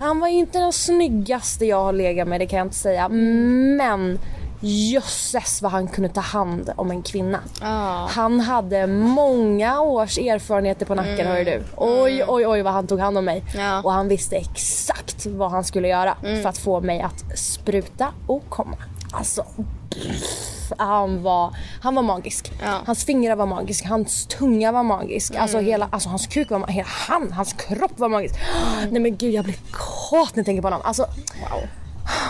han 0.00 0.20
var 0.20 0.28
inte 0.28 0.58
den 0.58 0.72
snyggaste 0.72 1.66
jag 1.66 1.84
har 1.84 1.92
legat 1.92 2.28
med, 2.28 2.40
det 2.40 2.46
kan 2.46 2.58
jag 2.58 2.66
inte 2.66 2.76
säga. 2.76 3.08
Men 3.08 4.18
jösses 4.60 5.62
vad 5.62 5.72
han 5.72 5.88
kunde 5.88 6.08
ta 6.08 6.20
hand 6.20 6.72
om 6.76 6.90
en 6.90 7.02
kvinna. 7.02 7.40
Ja. 7.60 8.08
Han 8.10 8.40
hade 8.40 8.86
många 8.86 9.80
års 9.80 10.18
erfarenheter 10.18 10.86
på 10.86 10.94
nacken 10.94 11.26
hör 11.26 11.44
du. 11.44 11.62
Oj 11.76 12.24
oj 12.28 12.46
oj 12.46 12.62
vad 12.62 12.72
han 12.72 12.86
tog 12.86 13.00
hand 13.00 13.18
om 13.18 13.24
mig. 13.24 13.44
Ja. 13.56 13.82
Och 13.82 13.92
han 13.92 14.08
visste 14.08 14.36
exakt 14.36 15.26
vad 15.26 15.50
han 15.50 15.64
skulle 15.64 15.88
göra 15.88 16.16
för 16.20 16.46
att 16.48 16.58
få 16.58 16.80
mig 16.80 17.00
att 17.00 17.38
spruta 17.38 18.08
och 18.26 18.42
komma. 18.48 18.76
Alltså 19.12 19.44
pff, 19.90 20.61
han 20.78 21.22
var, 21.22 21.56
han 21.82 21.94
var 21.94 22.02
magisk. 22.02 22.52
Ja. 22.62 22.78
Hans 22.86 23.04
fingrar 23.04 23.36
var 23.36 23.46
magiska, 23.46 23.88
hans 23.88 24.26
tunga 24.26 24.72
var 24.72 24.82
magisk. 24.82 25.34
Alltså, 25.34 25.58
hela, 25.58 25.88
alltså 25.92 26.08
hans 26.08 26.26
kuk 26.26 26.50
var 26.50 26.58
magisk, 26.58 26.76
hela 26.76 26.88
han, 26.88 27.32
hans 27.32 27.52
kropp 27.52 27.98
var 27.98 28.08
magisk. 28.08 28.34
Nej 28.90 29.02
men 29.02 29.16
gud 29.16 29.34
jag 29.34 29.44
blir 29.44 29.58
kåt 29.70 30.36
när 30.36 30.40
jag 30.40 30.46
tänker 30.46 30.62
på 30.62 30.66
honom. 30.66 30.80
Alltså, 30.84 31.06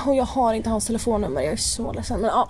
och 0.06 0.14
jag 0.14 0.24
har 0.24 0.54
inte 0.54 0.70
hans 0.70 0.86
telefonnummer, 0.86 1.42
jag 1.42 1.52
är 1.52 1.56
så 1.56 1.92
ledsen. 1.92 2.20
Men 2.20 2.30
ja, 2.30 2.48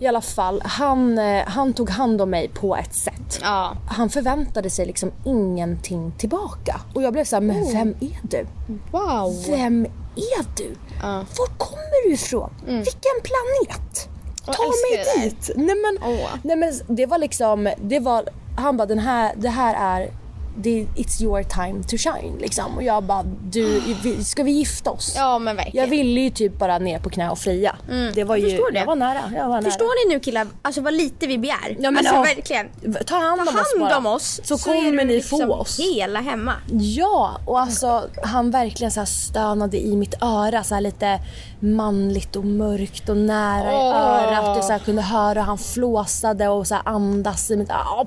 i 0.00 0.06
alla 0.06 0.20
fall, 0.20 0.62
han, 0.64 1.18
eh, 1.18 1.44
han 1.46 1.72
tog 1.72 1.90
hand 1.90 2.20
om 2.20 2.30
mig 2.30 2.48
på 2.48 2.76
ett 2.76 2.94
sätt. 2.94 3.38
Ja. 3.42 3.76
Han 3.88 4.10
förväntade 4.10 4.70
sig 4.70 4.86
liksom 4.86 5.12
ingenting 5.24 6.12
tillbaka. 6.18 6.80
Och 6.94 7.02
jag 7.02 7.12
blev 7.12 7.24
så 7.24 7.36
här, 7.36 7.40
men 7.40 7.72
vem 7.72 7.94
är 8.00 8.20
du? 8.22 8.46
Wow. 8.90 9.44
Vem 9.46 9.84
är 10.16 10.56
du? 10.56 10.74
Var 11.02 11.58
kommer 11.58 12.08
du 12.08 12.14
ifrån? 12.14 12.50
Vilken 12.66 13.18
planet? 13.22 14.08
Ta 14.52 14.62
mig 14.62 15.24
dit! 15.24 15.50
Nej 15.56 15.76
men, 15.76 16.10
Åh. 16.10 16.30
nej 16.42 16.56
men 16.56 16.72
det 16.96 17.06
var 17.06 17.18
liksom, 17.18 17.70
det 17.78 18.00
var, 18.00 18.24
han 18.56 18.76
bara 18.76 18.86
den 18.86 18.98
här, 18.98 19.32
det 19.36 19.48
här 19.48 20.00
är 20.00 20.10
det, 20.58 20.86
it's 20.96 21.22
your 21.22 21.42
time 21.42 21.82
to 21.82 21.96
shine 21.96 22.38
liksom. 22.38 22.76
Och 22.76 22.82
jag 22.82 23.02
bara, 23.02 23.22
du, 23.50 23.80
vi- 24.02 24.24
ska 24.24 24.42
vi 24.42 24.50
gifta 24.50 24.90
oss? 24.90 25.12
Ja 25.16 25.38
men 25.38 25.56
verkligen. 25.56 25.84
Jag 25.84 25.90
ville 25.90 26.20
ju 26.20 26.30
typ 26.30 26.58
bara 26.58 26.78
ner 26.78 26.98
på 26.98 27.10
knä 27.10 27.30
och 27.30 27.38
fria. 27.38 27.76
Det 28.14 28.24
var 28.24 28.36
Jag 28.36 28.44
ju, 28.50 28.50
förstår 28.56 28.70
det. 28.72 28.78
jag 28.78 28.86
var 28.86 28.96
nära. 28.96 29.20
Jag 29.36 29.48
var 29.48 29.54
nära. 29.60 29.62
Förstår 29.70 30.08
ni 30.08 30.14
nu 30.14 30.20
killar, 30.20 30.46
alltså 30.62 30.80
vad 30.80 30.94
lite 30.94 31.26
vi 31.26 31.38
begär? 31.38 31.76
Ja, 31.78 31.90
men 31.90 31.96
alltså 31.96 32.14
ja. 32.14 32.22
verkligen. 32.22 32.66
Ta 33.06 33.14
hand 33.16 33.40
om 33.40 33.46
Ta 33.46 33.60
oss 33.60 33.66
bara. 33.78 33.88
hand 33.94 34.06
om 34.06 34.12
oss 34.12 34.40
Så, 34.44 34.54
är 34.54 34.58
kommer 34.58 35.04
ni 35.04 35.14
liksom 35.14 35.38
få 35.38 35.54
oss. 35.54 35.78
hela 35.80 36.20
hemma. 36.20 36.52
Ja, 36.72 37.40
och 37.46 37.60
alltså 37.60 38.08
han 38.22 38.50
verkligen 38.50 38.90
så 38.90 39.06
stönade 39.06 39.80
i 39.80 39.96
mitt 39.96 40.14
öra 40.22 40.64
så 40.64 40.80
lite 40.80 41.20
manligt 41.60 42.36
och 42.36 42.44
mörkt 42.44 43.08
och 43.08 43.16
nära 43.16 43.72
i 43.72 43.74
Åh. 43.74 43.96
örat. 43.96 44.56
Jag 44.56 44.64
så 44.64 44.72
här 44.72 44.78
kunde 44.78 45.02
höra 45.02 45.42
han 45.42 45.58
flåsade 45.58 46.48
och 46.48 46.66
så 46.66 46.74
här 46.74 46.82
andas 46.86 47.50
i 47.50 47.56
mitt 47.56 47.70
öra. 47.70 48.06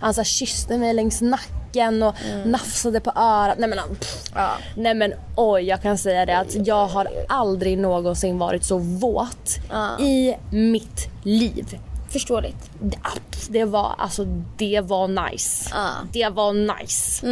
Han 0.00 0.14
så 0.14 0.20
här 0.20 0.24
kysste 0.24 0.78
mig 0.78 0.94
längs 0.94 1.20
nacken 1.20 1.56
och 2.02 2.14
nafsade 2.44 3.00
på 3.00 3.12
örat. 3.16 3.58
Nej 3.58 3.68
men, 3.68 3.78
pff. 4.00 4.24
Ja. 4.34 4.50
Nej 4.76 4.94
men 4.94 5.14
oj, 5.36 5.62
jag 5.62 5.82
kan 5.82 5.98
säga 5.98 6.26
det 6.26 6.38
att 6.38 6.66
jag 6.66 6.86
har 6.86 7.08
aldrig 7.28 7.78
någonsin 7.78 8.38
varit 8.38 8.64
så 8.64 8.78
våt 8.78 9.58
i 10.00 10.34
mitt 10.50 11.08
liv. 11.22 11.78
Förståeligt. 12.08 12.70
Det, 12.80 12.96
ah, 13.02 13.18
det 13.48 13.64
var 13.64 13.94
alltså 13.98 14.24
det 14.56 14.80
var 14.80 15.30
nice. 15.30 15.70
Ja. 15.74 15.88
Det 16.12 16.28
var 16.28 16.78
nice. 16.80 17.26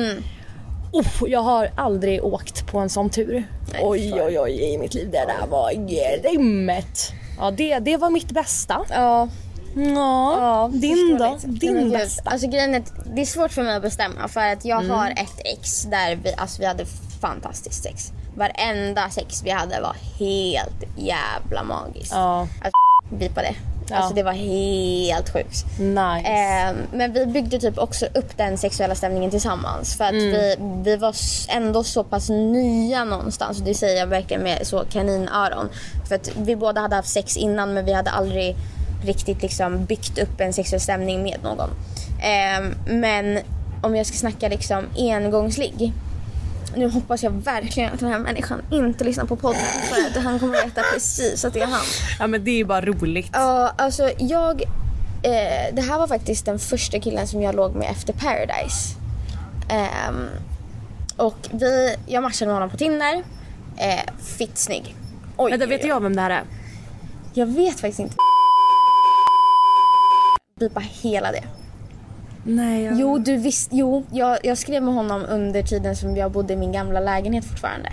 Uff, 0.92 1.22
jag 1.26 1.40
har 1.40 1.70
aldrig 1.76 2.24
åkt 2.24 2.66
på 2.66 2.78
en 2.78 2.90
sån 2.90 3.10
tur. 3.10 3.44
oj 3.82 4.22
oj 4.22 4.38
oj 4.40 4.62
i 4.62 4.78
mitt 4.78 4.94
liv. 4.94 5.08
Det 5.10 5.24
där 5.26 5.46
var 5.46 5.72
grymt. 5.72 7.12
Ja 7.38 7.50
det, 7.50 7.78
det 7.78 7.96
var 7.96 8.10
mitt 8.10 8.30
bästa. 8.30 8.84
Ja. 8.90 9.28
Ja, 9.74 10.70
din 10.72 11.16
då? 11.18 11.38
Din 11.44 11.90
bästa. 11.90 12.30
Alltså 12.30 12.48
grejen 12.48 12.74
är 12.74 12.82
det 13.14 13.20
är 13.20 13.26
svårt 13.26 13.52
för 13.52 13.62
mig 13.62 13.76
att 13.76 13.82
bestämma 13.82 14.28
för 14.28 14.40
att 14.40 14.64
jag 14.64 14.84
Mm. 14.84 14.96
har 14.98 15.10
ett 15.10 15.40
ex 15.44 15.82
där 15.82 16.16
vi, 16.24 16.34
alltså, 16.36 16.60
vi 16.60 16.66
hade 16.66 16.84
fantastiskt 17.20 17.82
sex. 17.82 18.12
varenda 18.36 19.10
sex 19.10 19.42
vi 19.44 19.50
hade 19.50 19.80
var 19.80 19.96
helt 20.18 20.84
jävla 20.96 21.62
magiskt. 21.64 22.12
Ja. 22.12 22.40
Alltså 22.40 23.16
bipa 23.16 23.42
det. 23.42 23.54
Ja. 23.88 23.96
Alltså 23.96 24.14
det 24.14 24.22
var 24.22 24.32
helt 24.32 25.32
sjukt. 25.32 25.64
Nice. 25.78 26.28
Eh, 26.28 26.74
men 26.92 27.12
vi 27.12 27.26
byggde 27.26 27.58
typ 27.58 27.78
också 27.78 28.06
upp 28.14 28.36
den 28.36 28.58
sexuella 28.58 28.94
stämningen 28.94 29.30
tillsammans. 29.30 29.96
För 29.96 30.04
att 30.04 30.10
Mm. 30.12 30.30
vi, 30.32 30.56
vi 30.82 30.96
var 30.96 31.14
ändå 31.48 31.84
så 31.84 32.04
pass 32.04 32.28
nya 32.28 33.04
någonstans. 33.04 33.58
Och 33.58 33.64
det 33.64 33.74
säger 33.74 33.98
jag 33.98 34.06
verkligen 34.06 34.42
med 34.42 34.66
så 34.66 34.84
kaninöron. 34.92 35.68
För 36.08 36.14
att 36.14 36.30
vi 36.36 36.56
båda 36.56 36.80
hade 36.80 36.96
haft 36.96 37.08
sex 37.08 37.36
innan 37.36 37.74
men 37.74 37.84
vi 37.84 37.92
hade 37.92 38.10
aldrig 38.10 38.56
riktigt 39.04 39.42
liksom 39.42 39.84
byggt 39.84 40.18
upp 40.18 40.40
en 40.40 40.52
sexuell 40.52 40.80
stämning 40.80 41.22
med 41.22 41.38
någon. 41.42 41.70
Eh, 42.20 42.70
men 42.86 43.38
om 43.82 43.96
jag 43.96 44.06
ska 44.06 44.16
snacka 44.16 44.48
liksom 44.48 44.84
engångsligg. 44.96 45.92
Nu 46.76 46.88
hoppas 46.88 47.22
jag 47.22 47.30
verkligen 47.30 47.92
att 47.92 48.00
den 48.00 48.08
här 48.08 48.18
människan 48.18 48.62
inte 48.70 49.04
lyssnar 49.04 49.24
på 49.24 49.36
podden 49.36 49.60
för 49.82 50.18
att 50.18 50.24
han 50.24 50.38
kommer 50.38 50.64
veta 50.64 50.82
precis 50.92 51.44
att 51.44 51.54
det 51.54 51.60
är 51.60 51.66
han. 51.66 51.80
Ja 52.18 52.26
men 52.26 52.44
det 52.44 52.50
är 52.50 52.56
ju 52.56 52.64
bara 52.64 52.80
roligt. 52.80 53.30
Ja, 53.32 53.72
alltså 53.78 54.10
jag... 54.18 54.62
Eh, 55.22 55.74
det 55.74 55.82
här 55.82 55.98
var 55.98 56.06
faktiskt 56.06 56.46
den 56.46 56.58
första 56.58 57.00
killen 57.00 57.26
som 57.26 57.42
jag 57.42 57.54
låg 57.54 57.74
med 57.74 57.90
efter 57.90 58.12
Paradise. 58.12 58.96
Ehm, 59.68 60.28
och 61.16 61.36
vi, 61.50 61.96
jag 62.06 62.22
matchade 62.22 62.46
med 62.46 62.54
honom 62.54 62.70
på 62.70 62.76
Tinder. 62.76 63.22
Eh, 63.76 64.12
fitt 64.38 64.58
snygg. 64.58 64.94
Oj, 65.36 65.50
Vänta, 65.50 65.66
vet 65.66 65.84
jag 65.84 66.00
vem 66.00 66.16
det 66.16 66.22
här 66.22 66.30
är? 66.30 66.42
Jag 67.34 67.46
vet 67.46 67.80
faktiskt 67.80 68.00
inte. 68.00 68.14
Bipa 70.62 70.80
hela 70.80 71.32
det. 71.32 71.44
Nej, 72.44 72.84
jag... 72.84 73.00
Jo, 73.00 73.18
du 73.18 73.36
visst. 73.36 73.68
Jo, 73.72 74.04
jag, 74.12 74.38
jag 74.42 74.58
skrev 74.58 74.82
med 74.82 74.94
honom 74.94 75.24
under 75.28 75.62
tiden 75.62 75.96
som 75.96 76.16
jag 76.16 76.30
bodde 76.32 76.52
i 76.52 76.56
min 76.56 76.72
gamla 76.72 77.00
lägenhet 77.00 77.44
fortfarande. 77.44 77.88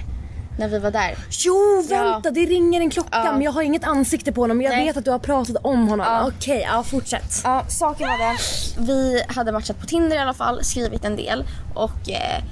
När 0.59 0.67
vi 0.67 0.79
var 0.79 0.91
där. 0.91 1.15
Jo, 1.45 1.83
vänta, 1.89 2.21
Ja. 2.23 2.31
det 2.31 2.45
ringer 2.45 2.81
en 2.81 2.89
klocka 2.89 3.09
Ja. 3.25 3.31
men 3.31 3.41
jag 3.41 3.51
har 3.51 3.61
inget 3.61 3.83
ansikte 3.83 4.31
på 4.31 4.41
honom. 4.41 4.57
Men 4.57 4.65
jag 4.65 4.75
Nej. 4.75 4.85
vet 4.85 4.97
att 4.97 5.05
du 5.05 5.11
har 5.11 5.19
pratat 5.19 5.55
om 5.63 5.87
honom. 5.87 6.05
Ja. 6.09 6.27
Okej, 6.27 6.67
ja 6.73 6.83
fortsätt. 6.83 7.41
Ja, 7.43 7.63
saken 7.67 8.07
var 8.07 8.17
den. 8.17 8.37
Vi 8.87 9.21
hade 9.27 9.51
matchat 9.51 9.79
på 9.79 9.85
Tinder 9.85 10.15
i 10.15 10.19
alla 10.19 10.33
fall, 10.33 10.63
skrivit 10.63 11.05
en 11.05 11.15
del 11.15 11.43
och 11.73 12.09
eh, 12.09 12.43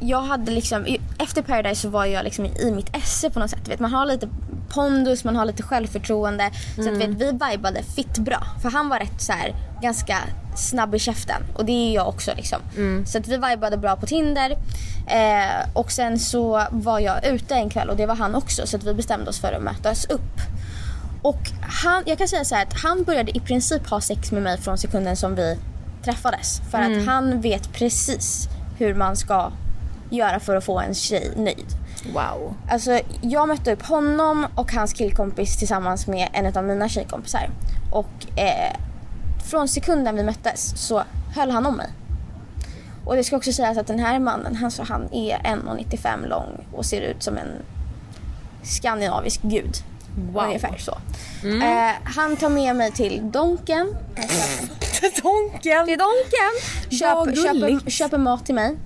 jag 0.00 0.20
hade 0.20 0.50
liksom, 0.52 0.86
efter 1.18 1.42
Paradise 1.42 1.80
så 1.82 1.88
var 1.88 2.04
jag 2.04 2.24
liksom 2.24 2.46
i, 2.46 2.52
i 2.62 2.70
mitt 2.70 2.96
esse 2.96 3.30
på 3.30 3.38
något 3.40 3.50
sätt. 3.50 3.68
Vet, 3.68 3.80
man 3.80 3.92
har 3.92 4.06
lite 4.06 4.28
pondus, 4.68 5.24
man 5.24 5.36
har 5.36 5.44
lite 5.44 5.62
självförtroende. 5.62 6.50
Så 6.76 6.80
att, 6.80 6.96
vet, 6.96 7.08
vi 7.10 7.32
vibade 7.32 7.82
fitt 7.96 8.18
bra. 8.18 8.46
För 8.62 8.70
han 8.70 8.88
var 8.88 8.98
rätt 8.98 9.20
så 9.22 9.32
här, 9.32 9.54
ganska 9.82 10.18
snabb 10.56 10.94
i 10.94 10.98
käften 10.98 11.42
och 11.54 11.64
det 11.64 11.72
är 11.72 11.94
jag 11.94 12.08
också 12.08 12.32
liksom. 12.36 12.58
Så 13.06 13.18
att 13.18 13.28
vi 13.28 13.36
vibade 13.36 13.76
bra 13.76 13.96
på 13.96 14.06
Tinder. 14.06 14.50
Eh, 15.06 15.68
och 15.74 15.92
sen 15.92 16.18
så 16.18 16.66
var 16.70 16.98
jag 16.98 17.26
ute 17.26 17.54
en 17.54 17.70
kväll 17.70 17.88
och 17.90 17.96
det 17.96 18.06
var 18.06 18.14
han 18.14 18.34
också 18.34 18.66
så 18.66 18.76
att 18.76 18.84
vi 18.84 18.94
bestämde 18.94 19.30
oss 19.30 19.40
för 19.40 19.52
att 19.52 19.62
mötas 19.62 20.04
upp. 20.04 20.40
Och 21.22 21.50
han, 21.62 22.02
jag 22.06 22.18
kan 22.18 22.28
säga 22.28 22.44
så 22.44 22.54
här 22.54 22.62
att 22.66 22.80
han 22.82 23.02
började 23.04 23.36
i 23.36 23.40
princip 23.40 23.86
ha 23.90 24.00
sex 24.00 24.32
med 24.32 24.42
mig 24.42 24.58
från 24.58 24.78
sekunden 24.78 25.16
som 25.16 25.34
vi 25.34 25.58
träffades. 26.04 26.60
För 26.70 26.78
att 26.78 27.06
han 27.06 27.40
vet 27.40 27.72
precis 27.72 28.48
hur 28.78 28.94
man 28.94 29.16
ska 29.16 29.52
göra 30.10 30.40
för 30.40 30.56
att 30.56 30.64
få 30.64 30.80
en 30.80 30.94
tjej 30.94 31.32
nöjd. 31.36 31.66
Wow. 32.06 32.54
Alltså 32.70 33.00
jag 33.22 33.48
mötte 33.48 33.72
upp 33.72 33.82
honom 33.82 34.46
och 34.54 34.72
hans 34.72 34.92
killkompis 34.92 35.58
tillsammans 35.58 36.06
med 36.06 36.28
en 36.32 36.56
av 36.56 36.64
mina 36.64 36.88
tjejkompisar. 36.88 37.50
Och 37.92 38.38
eh, 38.38 38.76
från 39.50 39.68
sekunden 39.68 40.16
vi 40.16 40.22
möttes 40.22 40.86
så 40.86 41.02
höll 41.34 41.50
han 41.50 41.66
om 41.66 41.76
mig. 41.76 41.88
Och 43.04 43.16
det 43.16 43.24
ska 43.24 43.36
också 43.36 43.52
sägas 43.52 43.78
att 43.78 43.86
den 43.86 43.98
här 43.98 44.18
mannen, 44.18 44.64
alltså, 44.64 44.82
han 44.82 45.08
är 45.12 45.38
1,95 45.38 46.28
lång 46.28 46.66
och 46.72 46.84
ser 46.84 47.00
ut 47.00 47.22
som 47.22 47.36
en 47.36 47.48
skandinavisk 48.62 49.40
gud. 49.42 49.76
Wow. 50.32 50.44
Ungefär 50.44 50.76
så. 50.78 50.98
Eh, 51.42 51.94
han 52.04 52.36
tar 52.36 52.48
med 52.48 52.76
mig 52.76 52.92
till 52.92 53.30
Donken. 53.30 53.96
Till 55.86 55.98
Donken. 55.98 56.52
Vad 56.90 57.36
Köp, 57.36 57.44
köper, 57.44 57.90
köper 57.90 58.18
mat 58.18 58.46
till 58.46 58.54
mig. 58.54 58.76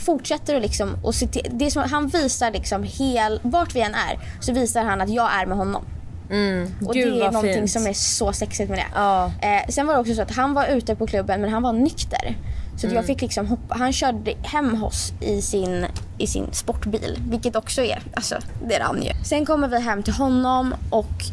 Fortsätter 0.00 0.54
att 0.56 0.62
liksom, 0.62 0.96
och 1.02 1.14
det 1.50 1.70
som, 1.70 1.82
han 1.90 2.08
visar 2.08 2.50
liksom 2.50 2.82
hel, 2.82 3.40
vart 3.42 3.74
vi 3.74 3.80
än 3.80 3.94
är 3.94 4.18
så 4.40 4.52
visar 4.52 4.84
han 4.84 5.00
att 5.00 5.08
jag 5.10 5.32
är 5.34 5.46
med 5.46 5.56
honom. 5.58 5.82
Och 6.28 6.34
Mm. 6.36 6.74
Gud, 6.80 7.12
det 7.14 7.20
är 7.24 7.30
någonting 7.30 7.54
fint. 7.54 7.70
som 7.70 7.86
är 7.86 7.92
så 7.92 8.32
sexigt 8.32 8.70
med 8.70 8.78
det. 8.78 8.86
Ja. 8.94 9.32
Eh, 9.40 9.68
sen 9.68 9.86
var 9.86 9.94
det 9.94 10.00
också 10.00 10.14
så 10.14 10.22
att 10.22 10.30
han 10.30 10.54
var 10.54 10.66
ute 10.66 10.94
på 10.96 11.06
klubben 11.06 11.40
men 11.40 11.52
han 11.52 11.62
var 11.62 11.72
nykter. 11.72 12.36
Så 12.76 12.86
Mm. 12.86 12.96
jag 12.96 13.06
fick 13.06 13.20
liksom 13.20 13.46
hoppa, 13.46 13.74
han 13.78 13.92
körde 13.92 14.34
hem 14.42 14.84
oss 14.84 15.12
i 15.20 15.42
sin, 15.42 15.86
i 16.18 16.26
sin 16.26 16.46
sportbil. 16.52 17.18
Vilket 17.30 17.56
också 17.56 17.82
är, 17.82 18.02
alltså 18.14 18.34
det 18.68 18.78
rann 18.78 19.02
ju. 19.02 19.10
Sen 19.24 19.46
kommer 19.46 19.68
vi 19.68 19.80
hem 19.80 20.02
till 20.02 20.12
honom 20.14 20.74
och 20.90 21.24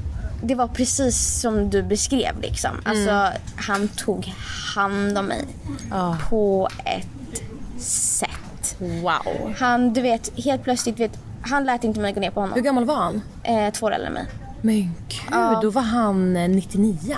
det 0.44 0.56
var 0.56 0.68
precis 0.68 1.40
som 1.42 1.70
du 1.70 1.84
beskrev 1.84 2.42
liksom. 2.42 2.72
Alltså 2.86 3.10
Mm. 3.10 3.34
han 3.56 3.88
tog 3.88 4.34
hand 4.76 5.18
om 5.18 5.26
mig. 5.26 5.46
På 6.30 6.70
ett 6.86 7.42
sätt. 7.82 8.30
Wow. 8.80 9.54
Han, 9.60 9.94
du 9.94 10.02
vet, 10.02 10.32
helt 10.40 10.64
plötsligt, 10.64 11.00
vet, 11.00 11.20
han 11.42 11.64
lät 11.64 11.84
inte 11.84 12.00
mig 12.00 12.14
gå 12.14 12.20
ner 12.20 12.32
på 12.32 12.40
honom. 12.40 12.56
Hur 12.56 12.62
gammal 12.62 12.86
var 12.86 12.96
han? 12.96 13.22
Eh, 13.44 13.74
två 13.74 13.86
år 13.86 13.92
äldre 13.92 14.08
än 14.08 14.14
mig. 14.14 14.26
Men 14.62 14.94
gud, 15.10 15.62
då 15.62 15.70
var 15.70 15.82
han 15.82 16.38
eh, 16.38 16.50
99. 16.50 17.18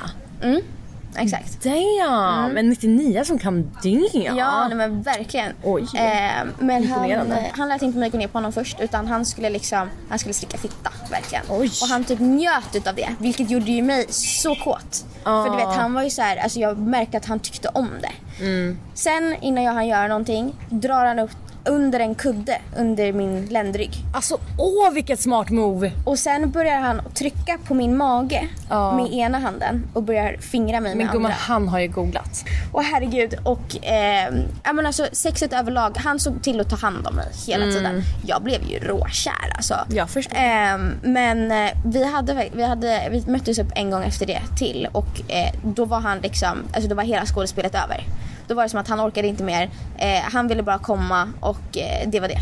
Exakt. 1.15 1.63
Damn! 1.63 2.53
Men 2.53 2.69
99 2.69 3.23
som 3.25 3.39
kan 3.39 3.71
det? 3.83 4.09
Ja, 4.37 4.67
nej, 4.67 4.77
men 4.77 5.01
verkligen. 5.01 5.53
Oj. 5.63 5.81
Eh, 5.95 6.47
men 6.59 6.87
han, 6.87 7.33
han 7.51 7.69
lät 7.69 7.81
inte 7.81 7.97
mig 7.97 8.09
gå 8.09 8.17
ner 8.17 8.27
på 8.27 8.37
honom 8.37 8.53
först 8.53 8.79
utan 8.79 9.07
han 9.07 9.25
skulle 9.25 9.49
liksom, 9.49 9.89
han 10.09 10.19
skulle 10.19 10.33
slicka 10.33 10.57
fitta 10.57 10.91
verkligen. 11.11 11.43
Oj. 11.49 11.71
Och 11.81 11.87
han 11.87 12.03
typ 12.03 12.19
njöt 12.19 12.75
utav 12.75 12.95
det 12.95 13.09
vilket 13.19 13.49
gjorde 13.49 13.71
ju 13.71 13.81
mig 13.81 14.05
så 14.09 14.55
kåt. 14.55 15.05
Ah. 15.23 15.43
För 15.43 15.51
du 15.51 15.57
vet 15.57 15.75
han 15.75 15.93
var 15.93 16.03
ju 16.03 16.09
så 16.09 16.21
här, 16.21 16.37
alltså 16.37 16.59
jag 16.59 16.77
märkte 16.77 17.17
att 17.17 17.25
han 17.25 17.39
tyckte 17.39 17.69
om 17.73 17.89
det. 18.01 18.43
Mm. 18.45 18.79
Sen 18.93 19.35
innan 19.41 19.63
jag 19.63 19.73
hann 19.73 19.87
göra 19.87 20.07
någonting 20.07 20.55
drar 20.69 21.05
han 21.05 21.19
upp 21.19 21.31
under 21.69 21.99
en 21.99 22.15
kudde 22.15 22.57
under 22.77 23.13
min 23.13 23.45
ländrygg. 23.45 23.91
Alltså 24.13 24.37
åh 24.57 24.91
vilket 24.93 25.19
smart 25.19 25.49
move! 25.49 25.91
Och 26.05 26.19
sen 26.19 26.51
börjar 26.51 26.79
han 26.79 27.01
trycka 27.13 27.57
på 27.67 27.73
min 27.73 27.97
mage 27.97 28.47
Ja. 28.69 28.95
med 28.95 29.13
ena 29.13 29.39
handen 29.39 29.87
och 29.93 30.03
börjar 30.03 30.37
fingra 30.39 30.79
mig 30.81 30.95
Men 30.95 30.97
med 31.05 31.11
gumman 31.13 31.31
andra. 31.31 31.37
han 31.41 31.67
har 31.67 31.79
ju 31.79 31.87
googlat. 31.87 32.45
Och 32.71 32.83
herregud, 32.83 33.33
och 33.43 33.85
eh, 33.85 34.33
men 34.73 34.85
alltså, 34.85 35.07
sexet 35.11 35.53
överlag, 35.53 35.97
han 35.97 36.19
såg 36.19 36.43
till 36.43 36.59
att 36.59 36.69
ta 36.69 36.75
hand 36.75 37.07
om 37.07 37.15
mig 37.15 37.27
hela 37.47 37.65
tiden. 37.65 38.01
Jag 38.25 38.41
blev 38.43 38.63
ju 38.69 38.79
råkär 38.79 39.53
alltså. 39.55 39.75
Jag 39.89 40.09
förstår. 40.09 40.37
Eh, 40.37 40.77
men 41.03 41.51
eh, 41.51 41.69
vi, 41.85 42.03
hade, 42.05 42.49
vi, 42.53 42.63
hade, 42.63 43.07
vi 43.11 43.23
möttes 43.31 43.59
upp 43.59 43.71
en 43.75 43.91
gång 43.91 44.03
efter 44.03 44.25
det 44.25 44.41
till 44.57 44.87
och 44.91 45.21
eh, 45.27 45.53
då 45.63 45.85
var 45.85 45.99
han 45.99 46.17
liksom, 46.19 46.57
alltså 46.73 46.89
då 46.89 46.95
var 46.95 47.03
hela 47.03 47.25
skådespelet 47.25 47.75
över. 47.75 48.03
Då 48.49 48.55
var 48.55 48.63
det 48.63 48.69
som 48.69 48.79
att 48.79 48.87
han 48.87 48.99
orkade 49.01 49.27
inte 49.27 49.43
mer. 49.43 49.69
Eh, 49.97 50.21
han 50.31 50.47
ville 50.47 50.63
bara 50.63 50.77
komma 50.79 51.27
och 51.39 51.77
eh, 51.77 52.09
det 52.09 52.19
var 52.19 52.27
det. 52.27 52.39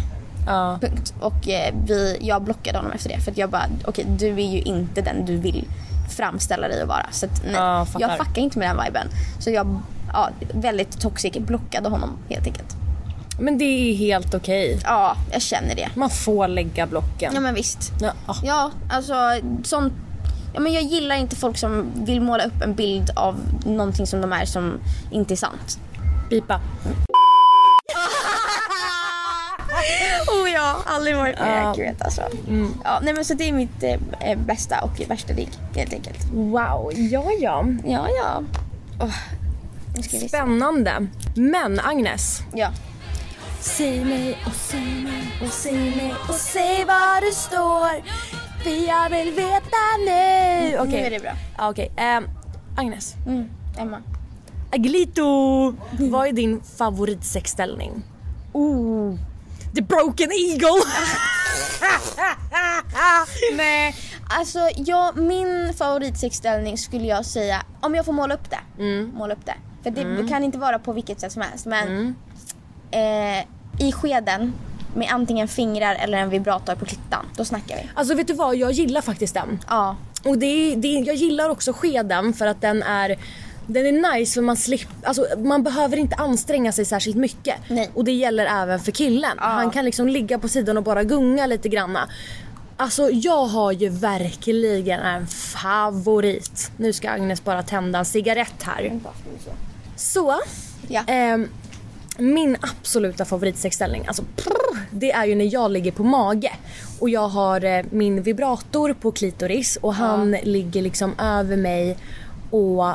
Ja. 0.48 0.78
Punkt. 0.82 1.14
Och 1.20 1.50
eh, 1.50 1.74
vi, 1.88 2.18
jag 2.22 2.42
blockade 2.42 2.78
honom 2.78 2.92
efter 2.92 3.10
det 3.10 3.20
för 3.20 3.32
att 3.32 3.38
jag 3.38 3.50
bara, 3.50 3.66
okej 3.86 4.06
du 4.08 4.28
är 4.28 4.52
ju 4.52 4.62
inte 4.62 5.02
den 5.02 5.26
du 5.26 5.38
vill 5.38 5.66
framställa 6.18 6.68
dig 6.68 6.82
att 6.82 6.88
vara. 6.88 7.06
Så 7.12 7.26
att, 7.26 7.44
nej, 7.46 7.54
Ja, 7.54 7.86
fattar. 7.86 8.10
jag 8.10 8.18
fuckar 8.18 8.42
inte 8.42 8.60
med 8.60 8.70
den 8.70 8.86
viben. 8.86 9.08
Så 9.40 9.50
jag, 9.50 9.80
ja, 10.14 10.30
väldigt 10.54 11.00
toxic, 11.02 11.34
blockade 11.34 11.90
honom 11.90 12.18
helt 12.30 12.48
enkelt. 12.48 12.76
Men 13.40 13.58
det 13.58 13.66
är 13.66 13.96
helt 13.96 14.34
okej. 14.34 14.80
Ja, 14.84 15.16
jag 15.32 15.42
känner 15.42 15.76
det. 15.76 15.90
Man 15.96 16.10
får 16.10 16.48
lägga 16.48 16.88
blocken. 16.88 17.32
Ja 17.34 17.40
men 17.40 17.54
visst. 17.54 17.92
Ja, 18.02 18.12
ah. 18.26 18.36
Ja, 18.44 18.72
alltså 18.90 19.14
sånt. 19.64 19.94
Ja, 20.54 20.60
men 20.60 20.74
jag 20.74 20.84
gillar 20.84 21.16
inte 21.16 21.36
folk 21.36 21.58
som 21.58 21.86
vill 21.96 22.22
måla 22.22 22.44
upp 22.44 22.62
en 22.62 22.74
bild 22.76 23.10
av 23.16 23.36
någonting 23.66 24.08
som 24.08 24.22
de 24.22 24.34
är 24.34 24.46
som 24.46 24.80
inte 25.12 25.34
är 25.34 25.36
sant. 25.36 25.80
Pipa. 26.30 26.60
Oh 30.28 30.50
ja, 30.52 30.76
aldrig 30.86 31.16
varit 31.16 31.40
mer 31.40 31.62
Ja. 31.62 31.72
accurate 31.72 32.04
alltså. 32.04 32.22
Ja, 32.84 33.00
nej 33.02 33.14
men 33.14 33.26
så 33.26 33.34
det 33.34 33.50
är 33.50 33.52
mitt 33.54 33.84
eh, 33.84 34.38
bästa 34.38 34.80
och 34.82 35.02
värsta 35.10 35.34
ligg 35.34 35.50
helt 35.76 35.94
enkelt. 35.94 36.26
Wow, 36.34 36.92
ja 36.96 37.32
ja. 37.40 37.66
Ja, 37.86 38.08
ja. 38.10 38.44
Se. 40.10 40.28
Spännande. 40.30 41.08
Men 41.36 41.80
Agnes. 41.80 42.40
Ja. 42.54 42.70
Säg 43.60 44.06
mig 44.06 44.38
och 44.46 44.54
säg 44.56 44.82
mig 45.04 45.32
och 45.44 45.54
säg 45.54 45.74
mig 45.96 46.14
och 46.30 46.36
säg 46.36 46.86
var 46.86 47.22
du 47.22 47.32
står. 47.32 48.04
För 48.64 48.88
jag 48.88 49.10
vill 49.10 49.32
veta 49.36 49.78
nu. 50.06 50.78
Okej. 50.80 51.02
Nu 51.02 51.06
är 51.08 51.12
det 51.12 51.20
bra. 51.20 51.32
Ja, 51.58 51.70
Okej. 51.70 51.92
Ehm, 51.98 52.30
Agnes. 52.78 53.16
Mm, 53.28 53.50
Emma. 53.78 54.02
Aglito. 54.72 55.24
Vad 56.00 56.28
är 56.28 56.32
din 56.32 56.62
favoritsexställning? 56.78 58.04
Oh. 58.54 59.16
The 59.76 59.82
broken 59.82 60.30
eagle. 60.32 60.84
Nej, 63.58 63.96
alltså 64.30 64.60
jag, 64.78 65.18
min 65.18 65.74
favoritsexställning 65.74 66.78
skulle 66.78 67.06
jag 67.06 67.26
säga, 67.26 67.66
om 67.80 67.96
jag 67.96 68.06
får 68.06 68.14
måla 68.14 68.34
upp 68.36 68.50
det. 68.50 68.84
Måla 69.14 69.34
upp 69.34 69.46
det. 69.46 69.56
För 69.84 69.92
det 69.92 70.28
kan 70.28 70.44
inte 70.44 70.58
vara 70.58 70.80
på 70.80 70.94
vilket 70.94 71.20
sätt 71.20 71.32
som 71.32 71.42
helst 71.42 71.66
men 71.66 72.16
eh, 72.92 73.40
i 73.88 73.92
skeden 73.92 74.54
med 74.96 75.08
antingen 75.12 75.48
fingrar 75.48 75.96
eller 75.96 76.18
en 76.18 76.30
vibrator 76.30 76.76
på 76.76 76.86
klittan. 76.86 77.26
Då 77.36 77.46
snackar 77.46 77.76
vi. 77.76 77.90
Alltså 77.94 78.16
vet 78.16 78.28
du 78.28 78.34
vad, 78.34 78.56
jag 78.56 78.72
gillar 78.72 79.02
faktiskt 79.02 79.34
den. 79.34 79.60
Ja. 79.68 79.96
Och 80.26 80.38
det 80.38 80.76
det 80.76 80.88
jag 80.88 81.16
gillar 81.16 81.50
också 81.50 81.74
skeden 81.74 82.34
för 82.34 82.46
att 82.46 82.62
den 82.62 82.84
är 82.84 83.18
den 83.68 83.86
är 83.86 84.16
nice 84.16 84.34
för 84.34 84.42
man 84.42 84.58
slipper, 84.58 84.96
alltså 85.04 85.26
man 85.38 85.64
behöver 85.64 85.98
inte 85.98 86.16
anstränga 86.16 86.72
sig 86.72 86.86
särskilt 86.86 87.18
mycket. 87.18 87.56
Nej. 87.70 87.90
Och 87.94 88.04
det 88.04 88.12
gäller 88.12 88.46
även 88.46 88.80
för 88.80 88.92
killen. 88.92 89.38
Han 89.38 89.72
kan 89.72 89.86
liksom 89.86 90.08
ligga 90.08 90.40
på 90.40 90.48
sidan 90.48 90.78
och 90.78 90.84
bara 90.84 91.04
gunga 91.04 91.46
lite 91.46 91.70
granna. 91.70 92.10
Alltså 92.78 93.10
jag 93.12 93.46
har 93.46 93.72
ju 93.72 93.90
verkligen 93.90 95.00
en 95.00 95.28
favorit. 95.28 96.72
Nu 96.78 96.94
ska 96.94 97.10
Agnes 97.10 97.44
bara 97.44 97.64
tända 97.64 98.00
en 98.00 98.06
cigarett 98.06 98.64
här. 98.64 99.00
Så. 99.96 100.40
Ja. 100.88 101.04
ehm, 101.08 101.50
min 102.18 102.58
absoluta 102.62 103.26
favoritsexställning, 103.26 104.04
alltså 104.08 104.24
prr, 104.36 104.78
det 104.92 105.12
är 105.12 105.26
ju 105.26 105.36
när 105.36 105.54
jag 105.54 105.72
ligger 105.72 105.92
på 105.92 106.04
mage 106.04 106.52
och 107.00 107.10
jag 107.10 107.28
har 107.28 107.66
eh, 107.66 107.86
min 107.90 108.24
vibrator 108.24 108.94
på 108.94 109.12
klitoris 109.12 109.78
och 109.82 109.94
han 109.94 110.32
ligger 110.32 110.82
liksom 110.82 111.20
över 111.20 111.58
mig 111.58 111.98
och 112.50 112.86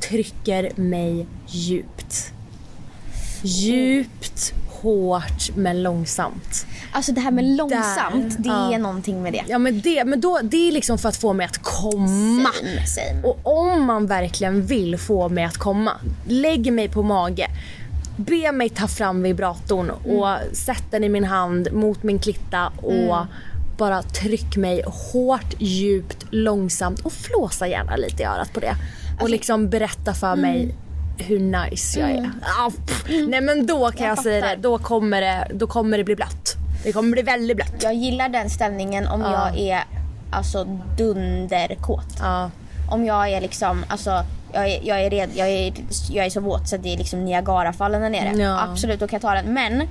trycker 0.00 0.70
mig 0.76 1.26
djupt. 1.46 2.32
Djupt, 3.42 4.54
hårt 4.82 5.56
men 5.56 5.82
långsamt. 5.82 6.66
Alltså 6.92 7.12
det 7.12 7.20
här 7.20 7.30
med 7.30 7.44
långsamt, 7.44 8.36
det 8.38 8.48
ja. 8.48 8.74
är 8.74 8.78
någonting 8.78 9.22
med 9.22 9.32
det. 9.32 9.44
Ja 9.48 9.58
men 9.58 9.80
det, 9.80 10.04
men 10.04 10.20
då, 10.20 10.38
det 10.42 10.68
är 10.68 10.72
liksom 10.72 10.98
för 10.98 11.08
att 11.08 11.16
få 11.16 11.32
mig 11.32 11.46
att 11.46 11.58
komma. 11.62 12.50
Same, 12.52 12.86
same. 12.86 13.22
Och 13.22 13.40
om 13.42 13.84
man 13.84 14.06
verkligen 14.06 14.66
vill 14.66 14.98
få 14.98 15.28
mig 15.28 15.44
att 15.44 15.56
komma, 15.56 15.92
lägg 16.26 16.72
mig 16.72 16.88
på 16.88 17.02
mage. 17.02 17.48
Be 18.16 18.52
mig 18.52 18.68
ta 18.68 18.88
fram 18.88 19.22
vibratorn 19.22 19.90
och 19.90 20.56
sätt 20.56 20.84
den 20.90 21.04
i 21.04 21.08
min 21.08 21.24
hand 21.24 21.72
mot 21.72 22.02
min 22.02 22.18
klitta 22.18 22.72
och 22.76 23.26
bara 23.76 24.02
tryck 24.02 24.56
mig 24.56 24.82
hårt, 24.86 25.54
djupt, 25.58 26.26
långsamt 26.30 27.00
och 27.00 27.12
flåsa 27.12 27.68
gärna 27.68 27.96
lite 27.96 28.22
i 28.22 28.26
örat 28.26 28.52
på 28.52 28.60
det. 28.60 28.76
Och 29.20 29.30
liksom 29.30 29.68
berätta 29.70 30.14
för 30.14 30.36
mig 30.36 30.74
hur 31.18 31.38
nice 31.40 32.00
jag 32.00 32.10
är. 32.10 32.30
Ah, 32.58 32.70
pff. 32.86 33.04
Nej 33.28 33.40
men 33.40 33.66
då 33.66 33.90
kan 33.90 34.06
jag, 34.06 34.16
Jag 34.16 34.24
säga 34.24 34.46
det, 34.46 34.56
då 34.62 34.78
kommer 34.78 35.20
det, 35.20 35.46
då 35.54 35.66
kommer 35.66 35.98
det 35.98 36.04
bli 36.04 36.16
blött. 36.16 36.54
Det 36.84 36.92
kommer 36.92 37.10
bli 37.10 37.22
väldigt 37.22 37.56
blött. 37.56 37.82
Jag 37.82 37.94
gillar 37.94 38.28
den 38.28 38.50
ställningen 38.50 39.06
om 39.06 39.20
jag 39.20 39.58
är 39.58 39.84
alltså 40.30 40.64
dunderkåt. 40.98 42.16
Ja. 42.20 42.50
Om 42.90 43.04
jag 43.04 43.28
är 43.28 43.40
liksom, 43.40 43.84
alltså 43.88 44.24
jag 44.52 44.68
är, 44.68 44.80
jag 44.82 45.00
är, 45.04 45.10
red, 45.10 45.30
jag 45.34 45.48
är, 45.48 45.72
jag 46.10 46.26
är 46.26 46.30
så 46.30 46.40
våt 46.40 46.68
så 46.68 46.76
det 46.76 46.92
är 46.94 46.96
liksom 46.98 47.24
Niagarafallen 47.24 48.02
där 48.02 48.10
nere. 48.10 48.42
Ja. 48.42 48.60
Absolut, 48.70 49.00
då 49.00 49.06
kan 49.08 49.16
jag 49.16 49.22
ta 49.22 49.34
den. 49.34 49.54
Men 49.54 49.82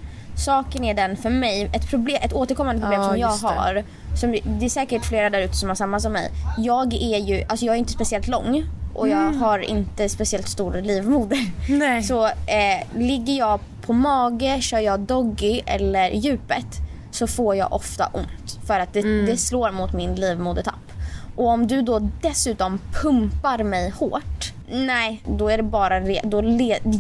saken 0.46 0.84
är 0.84 0.94
den 0.94 1.18
för 1.18 1.30
mig, 1.30 1.70
ett, 1.74 1.90
problem, 1.90 2.18
ett 2.22 2.34
återkommande 2.34 2.82
problem 2.82 3.02
Ja, 3.02 3.08
som 3.08 3.18
jag 3.20 3.42
det. 3.42 3.60
har. 3.60 3.84
Som, 4.22 4.32
det 4.60 4.66
är 4.66 4.70
säkert 4.70 5.06
flera 5.06 5.30
där 5.30 5.42
ute 5.42 5.56
som 5.56 5.70
har 5.70 5.76
samma 5.76 6.00
som 6.00 6.14
mig. 6.14 6.32
Jag 6.58 6.94
är 6.94 7.18
ju, 7.18 7.44
alltså 7.50 7.66
jag 7.66 7.76
är 7.76 7.80
inte 7.80 7.92
speciellt 7.94 8.28
lång 8.28 8.64
och 8.98 9.10
jag 9.10 9.34
har 9.34 9.60
inte 9.60 10.10
speciellt 10.10 10.48
stor 10.48 10.74
livmoder. 10.82 11.38
Mm. 11.68 11.80
Nej. 11.80 12.04
Så 12.04 12.26
eh, 12.26 12.98
ligger 12.98 13.34
jag 13.38 13.60
på 13.82 13.94
mage, 13.94 14.62
kör 14.62 14.80
jag 14.80 15.00
doggy 15.00 15.62
eller 15.66 16.10
djupet 16.10 16.66
så 17.12 17.28
får 17.28 17.56
jag 17.56 17.74
ofta 17.74 18.06
ont. 18.14 18.60
För 18.68 18.80
att 18.80 18.94
det, 18.94 19.00
Mm. 19.00 19.26
det 19.26 19.38
slår 19.38 19.72
mot 19.72 19.94
min 19.94 20.16
livmodertapp. 20.16 20.92
Och 21.36 21.48
om 21.48 21.68
du 21.68 21.82
då 21.82 22.10
dessutom 22.22 22.80
pumpar 23.02 23.64
mig 23.64 23.90
hårt. 23.90 24.54
Nej, 24.72 25.22
då 25.26 25.50
är 25.50 25.58
det 25.58 25.64
bara 25.64 26.00
då 26.24 26.42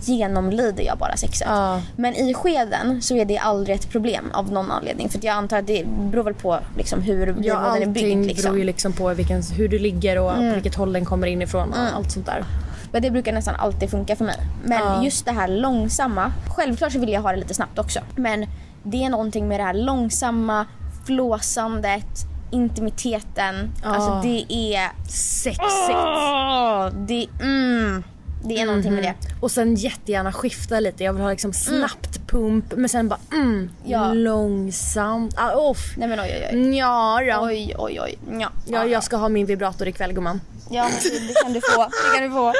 genomlider 0.01 0.84
jag 0.84 0.97
bara 0.97 1.18
sexet. 1.18 1.47
Ja. 1.49 1.82
Men 1.95 2.15
i 2.15 2.34
skeden 2.34 3.01
så 3.01 3.15
är 3.15 3.26
det 3.26 3.38
aldrig 3.38 3.76
ett 3.76 3.89
problem 3.89 4.26
av 4.34 4.51
någon 4.51 4.72
anledning. 4.72 5.09
För 5.09 5.20
jag 5.26 5.34
antar 5.34 5.57
att 5.57 5.68
det 5.68 5.86
beror 5.88 6.24
väl 6.24 6.34
på 6.34 6.59
liksom 6.78 7.01
hur 7.01 7.36
Ja, 7.41 7.55
är 7.55 7.59
allting 7.59 7.93
byggd. 7.93 8.26
Liksom. 8.26 8.43
beror 8.43 8.57
ju 8.59 8.63
liksom 8.63 8.93
på 8.93 9.13
vilken, 9.13 9.41
hur 9.57 9.68
du 9.68 9.80
ligger 9.80 10.20
och 10.20 10.34
på 10.34 10.51
vilket 10.53 10.76
håll 10.76 10.93
den 10.93 11.05
kommer 11.05 11.28
in 11.28 11.41
ifrån 11.41 11.70
och 11.74 11.95
allt 11.95 12.11
sånt 12.11 12.26
där. 12.26 12.43
Men 12.91 13.01
det 13.01 13.11
brukar 13.11 13.34
nästan 13.34 13.55
alltid 13.55 13.89
funka 13.89 14.15
för 14.15 14.26
mig. 14.26 14.38
Men 14.63 14.80
Ja. 14.80 15.03
just 15.03 15.26
det 15.26 15.32
här 15.32 15.47
långsamma. 15.47 16.32
Självklart 16.55 16.91
så 16.91 16.99
vill 16.99 17.09
jag 17.11 17.22
ha 17.22 17.32
det 17.32 17.38
lite 17.38 17.53
snabbt 17.53 17.80
också. 17.80 17.99
Men 18.15 18.45
det 18.84 19.03
är 19.03 19.09
någonting 19.09 19.47
med 19.47 19.59
det 19.59 19.63
här 19.63 19.74
långsamma, 19.74 20.65
flåsandet, 21.05 22.05
intimiteten. 22.52 23.72
Alltså 23.84 24.22
det 24.24 24.45
är... 24.50 24.89
Sexigt. 25.10 25.62
Åh, 25.89 26.88
det, 27.08 27.28
mm, 27.41 28.04
det 28.43 28.62
är 28.62 28.66
någonting 28.66 28.93
med 28.95 29.04
det. 29.04 29.14
Och 29.41 29.52
sen 29.52 29.76
jättegärna 29.76 30.32
skifta 30.34 30.80
lite. 30.80 31.04
Jag 31.04 31.14
vill 31.14 31.22
ha 31.22 31.30
liksom 31.30 31.54
snabbt 31.54 32.28
pump 32.28 32.74
men 32.76 32.89
sen 32.89 33.08
bara 33.08 33.20
mm, 33.32 33.70
Ja. 33.86 34.14
långsamt. 34.14 35.34
Ah, 35.38 35.56
off. 35.56 35.93
Nej 35.98 36.08
men 36.08 36.20
oj 36.20 36.48
oj 36.52 36.58
oj. 36.60 36.78
Ja, 36.78 37.20
då. 37.36 37.45
Oj 37.45 37.76
oj 37.78 38.00
oj. 38.02 38.18
Ja, 38.39 38.50
Ja, 38.68 38.86
jag 38.86 39.04
ska 39.04 39.16
ha 39.18 39.30
min 39.30 39.45
vibrator 39.45 39.88
ikväll 39.88 40.14
gumman. 40.14 40.41
ja 40.70 40.84
men 40.84 40.91
det, 41.04 41.28
det 41.28 41.34
kan 41.43 41.54
du 41.54 41.62
få. 41.62 41.82
Det 41.84 42.18
kan 42.20 42.24
du 42.24 42.32
få. 42.36 42.54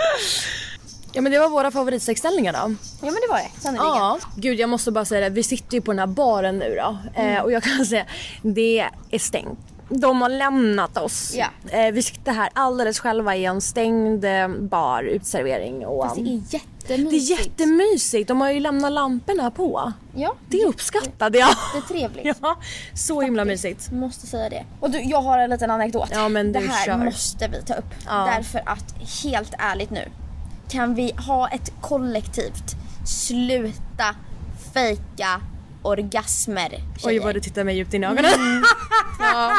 Ja 1.14 1.22
men 1.22 1.32
det 1.32 1.40
var 1.40 1.50
våra 1.50 1.72
favoritsexställningar 1.72 2.54
då. 2.54 2.60
Ja 2.60 2.76
men 3.02 3.14
det 3.14 3.28
var 3.30 3.38
det. 3.38 3.62
Sannerligen. 3.62 3.88
Ja, 3.98 4.20
gud 4.36 4.60
jag 4.60 4.70
måste 4.70 4.92
bara 4.92 5.06
säga 5.06 5.22
det. 5.22 5.30
Vi 5.30 5.44
sitter 5.44 5.74
ju 5.78 5.82
på 5.82 5.92
den 5.92 6.00
här 6.00 6.08
baren 6.08 6.58
nu 6.60 6.76
då. 6.76 6.98
Mm. 7.16 7.36
Eh, 7.38 7.42
och 7.44 7.52
jag 7.52 7.64
kan 7.64 7.86
säga, 7.86 8.06
det 8.42 8.80
är 9.12 9.20
stängt. 9.20 9.60
De 9.90 10.22
har 10.22 10.30
lämnat 10.30 10.98
oss. 10.98 11.36
Eh, 11.70 11.92
vi 11.92 12.02
sitter 12.04 12.32
här 12.32 12.50
alldeles 12.54 13.00
själva 13.00 13.36
i 13.36 13.46
en 13.46 13.62
stängd 13.62 14.26
eh, 14.26 14.48
bar, 14.48 15.04
utservering. 15.04 15.86
Och, 15.86 16.04
Fast 16.04 16.16
det 16.16 16.22
är 16.22 16.26
det 16.88 16.94
är 16.94 17.00
jättemysigt. 17.00 17.40
jättemysigt. 17.40 18.28
De 18.28 18.42
har 18.42 18.52
ju 18.52 18.60
lämnat 18.60 18.92
lamporna 18.92 19.52
på. 19.52 19.94
Ja, 20.16 20.36
Det 20.50 20.66
uppskattade 20.66 21.38
jag. 21.38 21.50
det 21.74 21.78
är 21.78 21.82
trevligt. 22.00 22.38
Ja, 22.42 22.58
så 22.94 23.22
himla 23.22 23.46
mysigt. 23.46 23.92
Måste 23.92 24.28
säga 24.28 24.50
det. 24.50 24.66
Och 24.80 24.90
du, 24.92 25.02
jag 25.02 25.22
har 25.22 25.40
en 25.40 25.50
liten 25.50 25.72
anekdot. 25.72 26.10
Ja, 26.12 26.30
men 26.30 26.52
det 26.52 26.60
här 26.60 26.86
kör. 26.86 26.98
måste 26.98 27.48
vi 27.48 27.62
ta 27.62 27.74
upp. 27.74 27.94
Ja. 28.06 28.30
Därför 28.36 28.62
att 28.66 28.96
helt 29.24 29.54
ärligt 29.60 29.90
nu. 29.90 30.10
Kan 30.70 30.96
vi 30.96 31.12
ha 31.28 31.48
ett 31.48 31.72
kollektivt 31.82 32.76
sluta 33.06 34.16
fejka 34.74 35.42
orgasmer 35.88 36.70
Oj 36.74 37.02
tjejer? 37.04 37.24
vad 37.24 37.36
du 37.36 37.40
tittar 37.40 37.64
mig 37.64 37.76
djupt 37.76 37.94
in 37.94 38.04
i 38.04 38.08
ögonen. 38.08 38.32
ja. 39.20 39.54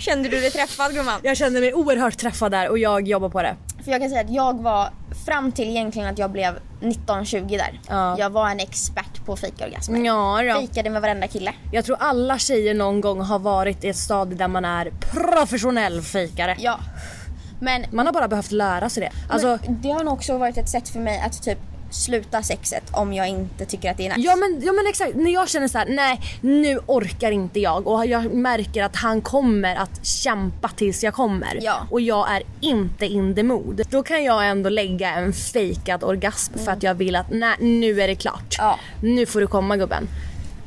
Kände 0.00 0.28
du 0.28 0.40
dig 0.40 0.50
träffad 0.50 0.94
gumman? 0.94 1.20
Jag 1.22 1.36
kände 1.36 1.60
mig 1.60 1.74
oerhört 1.74 2.18
träffad 2.18 2.52
där 2.52 2.68
och 2.68 2.78
jag 2.78 3.08
jobbar 3.08 3.28
på 3.28 3.42
det. 3.42 3.56
För 3.84 3.90
jag 3.90 4.00
kan 4.00 4.10
säga 4.10 4.20
att 4.20 4.30
jag 4.30 4.62
var 4.62 4.90
fram 5.26 5.52
till 5.52 5.68
egentligen 5.68 6.08
att 6.08 6.18
jag 6.18 6.30
blev 6.30 6.58
19-20 6.80 7.48
där. 7.48 7.80
Ja. 7.88 8.18
Jag 8.18 8.30
var 8.30 8.50
en 8.50 8.60
expert 8.60 9.24
på 9.26 9.36
fejka 9.36 9.64
orgasmer. 9.64 10.04
Ja, 10.04 10.42
då. 10.42 10.58
Fejkade 10.60 10.90
med 10.90 11.02
varenda 11.02 11.26
kille. 11.26 11.52
Jag 11.72 11.84
tror 11.84 11.96
alla 12.00 12.38
tjejer 12.38 12.74
någon 12.74 13.00
gång 13.00 13.20
har 13.20 13.38
varit 13.38 13.84
i 13.84 13.88
ett 13.88 13.96
stadie 13.96 14.38
där 14.38 14.48
man 14.48 14.64
är 14.64 14.90
professionell 15.12 16.02
fejkare. 16.02 16.56
Ja. 16.58 16.78
Men 17.60 17.84
Man 17.90 18.06
har 18.06 18.12
bara 18.12 18.28
behövt 18.28 18.52
lära 18.52 18.88
sig 18.88 19.00
det. 19.02 19.32
Alltså, 19.32 19.58
det 19.68 19.90
har 19.90 20.04
nog 20.04 20.14
också 20.14 20.38
varit 20.38 20.58
ett 20.58 20.68
sätt 20.68 20.88
för 20.88 21.00
mig 21.00 21.22
att 21.26 21.42
typ 21.42 21.58
sluta 21.90 22.42
sexet 22.42 22.82
om 22.92 23.12
jag 23.12 23.28
inte 23.28 23.64
tycker 23.64 23.90
att 23.90 23.96
det 23.96 24.06
är 24.06 24.16
nice. 24.16 24.28
ja, 24.28 24.36
men, 24.36 24.60
ja 24.64 24.72
men 24.72 24.86
exakt, 24.86 25.14
när 25.16 25.30
jag 25.30 25.48
känner 25.48 25.68
så 25.68 25.78
här: 25.78 25.86
nej 25.88 26.20
nu 26.40 26.78
orkar 26.86 27.30
inte 27.30 27.60
jag 27.60 27.86
och 27.86 28.06
jag 28.06 28.34
märker 28.34 28.84
att 28.84 28.96
han 28.96 29.20
kommer 29.20 29.76
att 29.76 30.06
kämpa 30.06 30.68
tills 30.68 31.04
jag 31.04 31.14
kommer 31.14 31.58
Ja. 31.62 31.86
och 31.90 32.00
jag 32.00 32.30
är 32.32 32.42
inte 32.60 33.06
in 33.06 33.34
the 33.34 33.42
mood. 33.42 33.82
Då 33.90 34.02
kan 34.02 34.24
jag 34.24 34.48
ändå 34.48 34.68
lägga 34.68 35.10
en 35.10 35.32
fejkad 35.32 36.04
orgasm 36.04 36.58
för 36.58 36.72
att 36.72 36.82
jag 36.82 36.94
vill 36.94 37.16
att 37.16 37.30
nej 37.30 37.56
nu 37.60 38.00
är 38.00 38.08
det 38.08 38.14
klart. 38.14 38.56
Ja. 38.58 38.78
Nu 39.00 39.26
får 39.26 39.40
du 39.40 39.46
komma 39.46 39.76
gubben. 39.76 40.08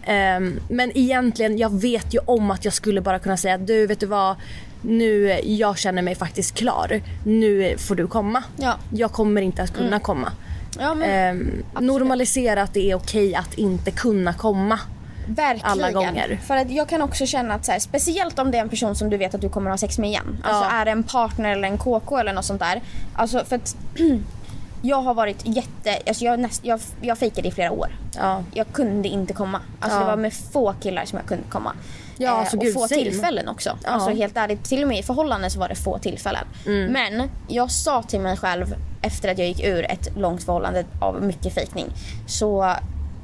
Ehm, 0.06 0.60
men 0.70 0.98
egentligen, 0.98 1.58
jag 1.58 1.82
vet 1.82 2.14
ju 2.14 2.20
om 2.26 2.52
att 2.52 2.66
jag 2.66 2.74
skulle 2.74 3.02
bara 3.02 3.20
kunna 3.20 3.38
säga 3.38 3.58
du 3.58 3.88
vet 3.88 4.00
du 4.00 4.06
vad 4.06 4.36
nu, 4.82 5.40
jag 5.44 5.78
känner 5.78 6.02
mig 6.02 6.16
faktiskt 6.16 6.56
klar. 6.56 7.02
Nu 7.26 7.78
får 7.78 7.96
du 7.96 8.08
komma. 8.08 8.44
Ja. 8.58 8.76
Jag 8.94 9.12
kommer 9.12 9.42
inte 9.42 9.62
att 9.64 9.74
kunna 9.74 10.00
komma. 10.00 10.32
Ja, 10.80 10.94
men, 10.94 11.10
Ehm, 11.10 11.64
normalisera 11.80 12.62
att 12.62 12.74
det 12.74 12.92
är 12.92 12.96
okej 12.96 13.36
att 13.36 13.54
inte 13.54 13.92
kunna 13.92 14.34
komma. 14.34 14.80
Verkligen. 15.28 15.72
alla 15.72 15.92
gånger. 15.92 16.40
För 16.48 16.58
att 16.58 16.72
jag 16.72 16.90
kan 16.90 17.02
också 17.02 17.26
känna 17.26 17.54
att 17.54 17.66
så 17.66 17.72
här, 17.72 17.80
speciellt 17.80 18.40
om 18.40 18.52
det 18.52 18.58
är 18.58 18.62
en 18.62 18.70
person 18.70 18.96
som 18.96 19.10
du 19.10 19.18
vet 19.18 19.36
att 19.36 19.42
du 19.42 19.50
kommer 19.50 19.70
ha 19.70 19.78
sex 19.78 19.98
med 20.00 20.10
igen. 20.10 20.38
Alltså 20.44 20.64
Ja. 20.64 20.72
är 20.72 20.86
det 20.86 20.92
en 20.92 21.04
partner 21.04 21.52
eller 21.52 21.68
en 21.68 21.78
KK 21.78 22.18
eller 22.18 22.34
något 22.34 22.46
sånt 22.46 22.60
där. 22.60 22.82
Alltså 23.16 23.46
för 23.46 23.56
att 23.56 23.76
jag 24.82 25.02
har 25.02 25.14
varit 25.14 25.42
jätte, 25.46 25.98
alltså 26.08 26.26
jag, 26.26 26.40
näst, 26.40 26.66
jag, 26.66 26.80
jag 27.02 27.18
fejkade 27.18 27.48
i 27.48 27.52
flera 27.52 27.72
år. 27.72 27.88
Ja. 28.18 28.44
Jag 28.54 28.68
kunde 28.74 29.08
inte 29.10 29.34
komma. 29.34 29.62
Alltså 29.80 30.00
det 30.00 30.06
var 30.06 30.16
med 30.18 30.34
få 30.34 30.74
killar 30.82 31.06
som 31.06 31.18
jag 31.20 31.28
kunde 31.28 31.44
komma. 31.50 31.74
Eh, 32.20 32.26
Ja, 32.26 32.32
alltså, 32.32 32.58
och 32.58 32.64
gud, 32.64 32.74
få 32.74 32.88
same. 32.88 33.04
tillfällen 33.04 33.48
också. 33.48 33.78
Ja. 33.84 33.90
Alltså 33.90 34.10
helt 34.10 34.38
ärligt, 34.38 34.64
till 34.64 34.82
och 34.82 34.88
med 34.88 35.00
i 35.00 35.04
förhållanden 35.04 35.52
så 35.52 35.60
var 35.60 35.70
det 35.70 35.76
få 35.76 35.98
tillfällen. 35.98 36.46
Mm. 36.66 36.92
Men 36.94 37.30
jag 37.48 37.72
sa 37.72 38.04
till 38.04 38.20
mig 38.20 38.38
själv 38.38 38.76
efter 39.02 39.32
att 39.32 39.38
jag 39.38 39.48
gick 39.48 39.64
ur 39.64 39.92
ett 39.92 40.18
långt 40.18 40.44
förhållande 40.44 40.86
av 41.02 41.24
mycket 41.24 41.54
fejkning. 41.54 41.86
Så 42.28 42.76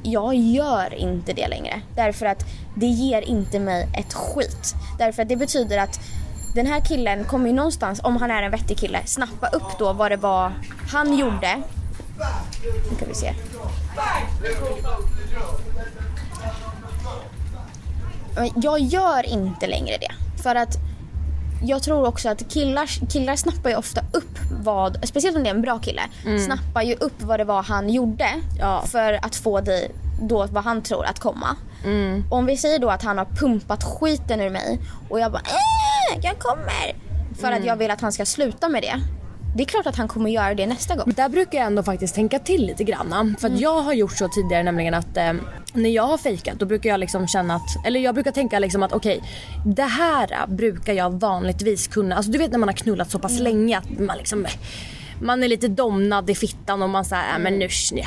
jag 0.04 0.36
gör 0.36 0.93
inte 0.96 1.34
det 1.34 1.48
längre. 1.48 1.82
Därför 1.96 2.26
att 2.26 2.46
det 2.76 2.86
ger 2.86 3.22
inte 3.22 3.60
mig 3.60 3.88
ett 3.98 4.14
skit. 4.14 4.74
Därför 5.00 5.22
att 5.22 5.30
det 5.30 5.36
betyder 5.36 5.78
att 5.78 6.00
den 6.56 6.66
här 6.66 6.80
killen 6.80 7.24
kommer 7.24 7.48
ju 7.48 7.54
någonstans, 7.54 8.00
om 8.04 8.18
han 8.18 8.32
är 8.32 8.43
en 8.43 8.52
vettig 8.52 8.78
kille, 8.78 9.00
snappa 9.06 9.48
upp 9.48 9.80
då 9.80 9.93
vad 9.93 10.12
det 10.12 10.18
var 10.18 10.52
han 10.91 11.18
gjorde. 11.18 11.62
Nu 12.91 12.96
kan 13.00 13.08
vi 13.08 13.14
se. 13.16 13.34
Jag 18.56 18.80
gör 18.80 19.26
inte 19.26 19.68
längre 19.68 19.98
det. 19.98 20.42
För 20.44 20.56
att 20.56 20.78
jag 21.64 21.84
tror 21.84 22.08
också 22.08 22.30
att 22.30 22.50
killar, 22.54 23.08
killar 23.10 23.36
snappar 23.36 23.70
ju 23.70 23.76
ofta 23.76 24.02
upp 24.14 24.38
vad, 24.64 25.08
speciellt 25.08 25.38
om 25.38 25.44
det 25.44 25.50
är 25.50 25.54
en 25.56 25.62
bra 25.62 25.80
kille, 25.80 26.02
snappar 26.46 26.82
ju 26.82 26.94
upp 26.96 27.22
vad 27.22 27.40
det 27.40 27.44
var 27.44 27.64
han 27.64 27.90
gjorde 27.90 28.28
Ja. 28.60 28.84
för 28.86 29.14
att 29.26 29.36
få 29.36 29.62
dig 29.62 29.92
då 30.22 30.48
vad 30.52 30.64
han 30.64 30.82
tror 30.82 31.06
att 31.06 31.20
komma. 31.20 31.56
Om 32.30 32.46
vi 32.46 32.58
säger 32.58 32.80
då 32.80 32.90
att 32.90 33.04
han 33.04 33.18
har 33.18 33.26
pumpat 33.26 33.84
skiten 33.84 34.42
ur 34.42 34.50
mig 34.50 34.80
och 35.10 35.20
jag 35.20 35.32
bara 35.32 35.42
äh, 35.42 36.20
jag 36.24 36.40
kommer. 36.40 36.96
För 37.42 37.52
att 37.52 37.66
jag 37.66 37.76
vill 37.76 37.92
att 37.92 38.02
han 38.02 38.12
ska 38.12 38.26
sluta 38.26 38.70
med 38.70 38.82
det. 38.84 39.02
Det 39.58 39.64
är 39.64 39.66
klart 39.66 39.86
att 39.86 39.95
han 39.95 40.08
kommer 40.08 40.30
göra 40.30 40.53
det 40.53 40.66
nästa 40.66 40.95
gång. 40.95 41.14
Där 41.16 41.30
brukar 41.30 41.58
jag 41.58 41.68
ändå 41.68 41.84
faktiskt 41.84 42.16
tänka 42.16 42.39
till 42.39 42.66
lite 42.66 42.84
grann. 42.84 43.36
För 43.39 43.47
att 43.47 43.60
jag 43.60 43.82
har 43.82 43.93
gjort 43.93 44.18
så 44.18 44.28
tidigare 44.28 44.64
nämligen 44.64 44.93
att 44.93 45.18
eh, 45.18 45.34
när 45.74 45.89
jag 45.89 46.03
har 46.03 46.18
fejkat 46.18 46.60
då 46.60 46.66
brukar 46.66 46.89
jag 46.89 46.99
liksom 46.99 47.28
känna 47.28 47.56
att, 47.56 47.86
eller 47.86 47.99
jag 47.99 48.14
brukar 48.16 48.32
tänka 48.32 48.60
liksom 48.60 48.84
att 48.84 48.93
okej 48.93 49.22
det 49.66 49.84
här 49.84 50.47
brukar 50.47 50.93
jag 50.93 51.20
vanligtvis 51.20 51.88
kunna, 51.88 52.16
alltså 52.16 52.32
du 52.32 52.38
vet 52.38 52.51
när 52.51 52.60
man 52.60 52.70
har 52.70 52.76
knullat 52.76 53.12
så 53.12 53.20
pass 53.20 53.39
länge 53.39 53.78
att 53.78 53.99
man 53.99 54.18
liksom 54.18 54.45
man 55.22 55.43
är 55.43 55.47
lite 55.47 55.68
domnad 55.68 56.30
i 56.30 56.36
fittan 56.36 56.82
och 56.84 56.89
man 56.89 57.05
säger 57.05 57.34
äh, 57.34 57.39
men 57.39 57.59
nu 57.59 57.68
ja, 57.93 58.05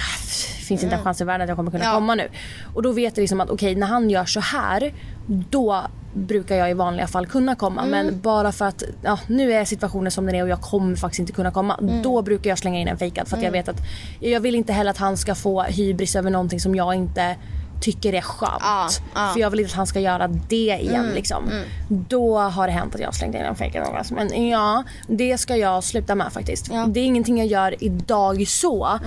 finns 0.69 0.83
inte 0.83 0.97
en 0.97 1.03
chans 1.05 1.21
i 1.21 1.25
världen 1.25 1.43
att 1.45 1.49
jag 1.49 1.57
kommer 1.57 1.71
kunna 1.71 1.85
Ja. 1.85 1.95
komma 1.95 2.15
nu. 2.15 2.29
Och 2.75 2.83
då 2.83 2.93
vet 2.93 3.17
jag 3.17 3.23
liksom 3.23 3.41
att 3.41 3.51
okej 3.51 3.75
när 3.75 3.87
han 3.87 4.11
gör 4.11 4.25
så 4.25 4.41
här 4.41 4.95
då 5.27 5.83
brukar 6.15 6.57
jag 6.57 6.71
i 6.71 6.75
vanliga 6.75 7.07
fall 7.07 7.27
kunna 7.27 7.55
komma 7.55 7.85
men 7.87 8.21
bara 8.21 8.53
för 8.53 8.65
att 8.65 8.83
ja, 9.03 9.19
nu 9.27 9.53
är 9.53 9.65
situationen 9.65 10.11
som 10.11 10.27
den 10.27 10.35
är 10.35 10.43
och 10.43 10.49
jag 10.49 10.61
kommer 10.61 10.97
faktiskt 10.97 11.21
inte 11.21 11.33
kunna 11.33 11.51
komma. 11.51 11.79
Då 12.03 12.23
brukar 12.23 12.51
jag 12.51 12.59
slänga 12.59 12.81
in 12.81 12.89
en 12.89 12.99
fejkad 12.99 13.29
för 13.29 13.37
att 13.37 13.43
jag 13.43 13.51
vet 13.51 13.69
att 13.69 13.77
jag 14.21 14.41
vill 14.41 14.55
inte 14.55 14.73
heller 14.73 14.91
att 14.91 14.97
han 14.99 15.17
ska 15.17 15.35
få 15.35 15.63
hybris 15.63 16.17
över 16.17 16.31
någonting 16.31 16.61
som 16.61 16.75
jag 16.75 16.95
inte 16.95 17.37
tycker 17.81 18.13
är 18.13 18.21
skönt. 18.21 18.61
Ja, 18.61 18.89
ja. 19.15 19.31
För 19.33 19.41
jag 19.41 19.51
vill 19.51 19.61
inte 19.61 19.71
att 19.71 19.77
han 19.77 19.87
ska 19.87 20.01
göra 20.01 20.29
det 20.29 20.79
igen 20.81 21.11
liksom. 21.15 21.51
Då 21.89 22.39
har 22.39 22.67
det 22.67 22.73
hänt 22.73 22.95
att 22.95 23.01
jag 23.01 23.09
har 23.09 23.13
slängt 23.13 23.35
in 23.35 23.41
en 23.41 23.57
fejkad 23.57 23.87
orgasm. 23.89 24.15
Men 24.15 24.49
ja, 24.49 24.85
det 25.09 25.39
ska 25.39 25.57
jag 25.57 25.85
sluta 25.85 26.15
med 26.15 26.33
faktiskt. 26.33 26.69
Ja. 26.73 26.87
Det 26.89 27.01
är 27.01 27.05
ingenting 27.05 27.39
jag 27.39 27.47
gör 27.47 27.85
idag 27.85 28.49
så. 28.49 28.99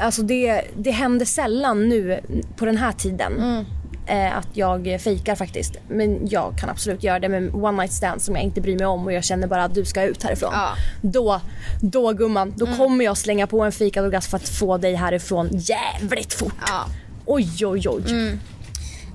Alltså 0.00 0.22
det, 0.22 0.62
det 0.76 0.90
händer 0.90 1.26
sällan 1.26 1.88
nu 1.88 2.20
på 2.56 2.64
den 2.64 2.76
här 2.76 2.92
tiden. 2.92 3.64
Eh, 4.06 4.38
att 4.38 4.48
jag 4.52 5.00
fejkar 5.00 5.34
faktiskt. 5.34 5.76
Men 5.88 6.28
jag 6.28 6.58
kan 6.58 6.70
absolut 6.70 7.02
göra 7.02 7.18
det 7.18 7.28
med 7.28 7.54
one 7.54 7.82
night 7.82 7.92
stand 7.92 8.22
som 8.22 8.34
jag 8.34 8.44
inte 8.44 8.60
bryr 8.60 8.78
mig 8.78 8.86
om 8.86 9.04
och 9.04 9.12
jag 9.12 9.24
känner 9.24 9.46
bara 9.46 9.64
att 9.64 9.74
du 9.74 9.84
ska 9.84 10.02
ut 10.02 10.22
härifrån. 10.22 10.50
Ja. 10.52 10.68
Då, 11.00 11.40
då 11.80 12.12
gumman, 12.12 12.54
då 12.56 12.66
kommer 12.66 13.04
jag 13.04 13.16
slänga 13.16 13.46
på 13.46 13.62
en 13.62 13.72
fejkad 13.72 14.04
orgasm 14.04 14.30
för 14.30 14.36
att 14.36 14.48
få 14.48 14.76
dig 14.78 14.94
härifrån 14.94 15.48
jävligt 15.52 16.32
fort. 16.32 16.54
Ja. 16.66 16.86
Oj 17.26 17.66
oj 17.66 17.88
oj. 17.88 18.38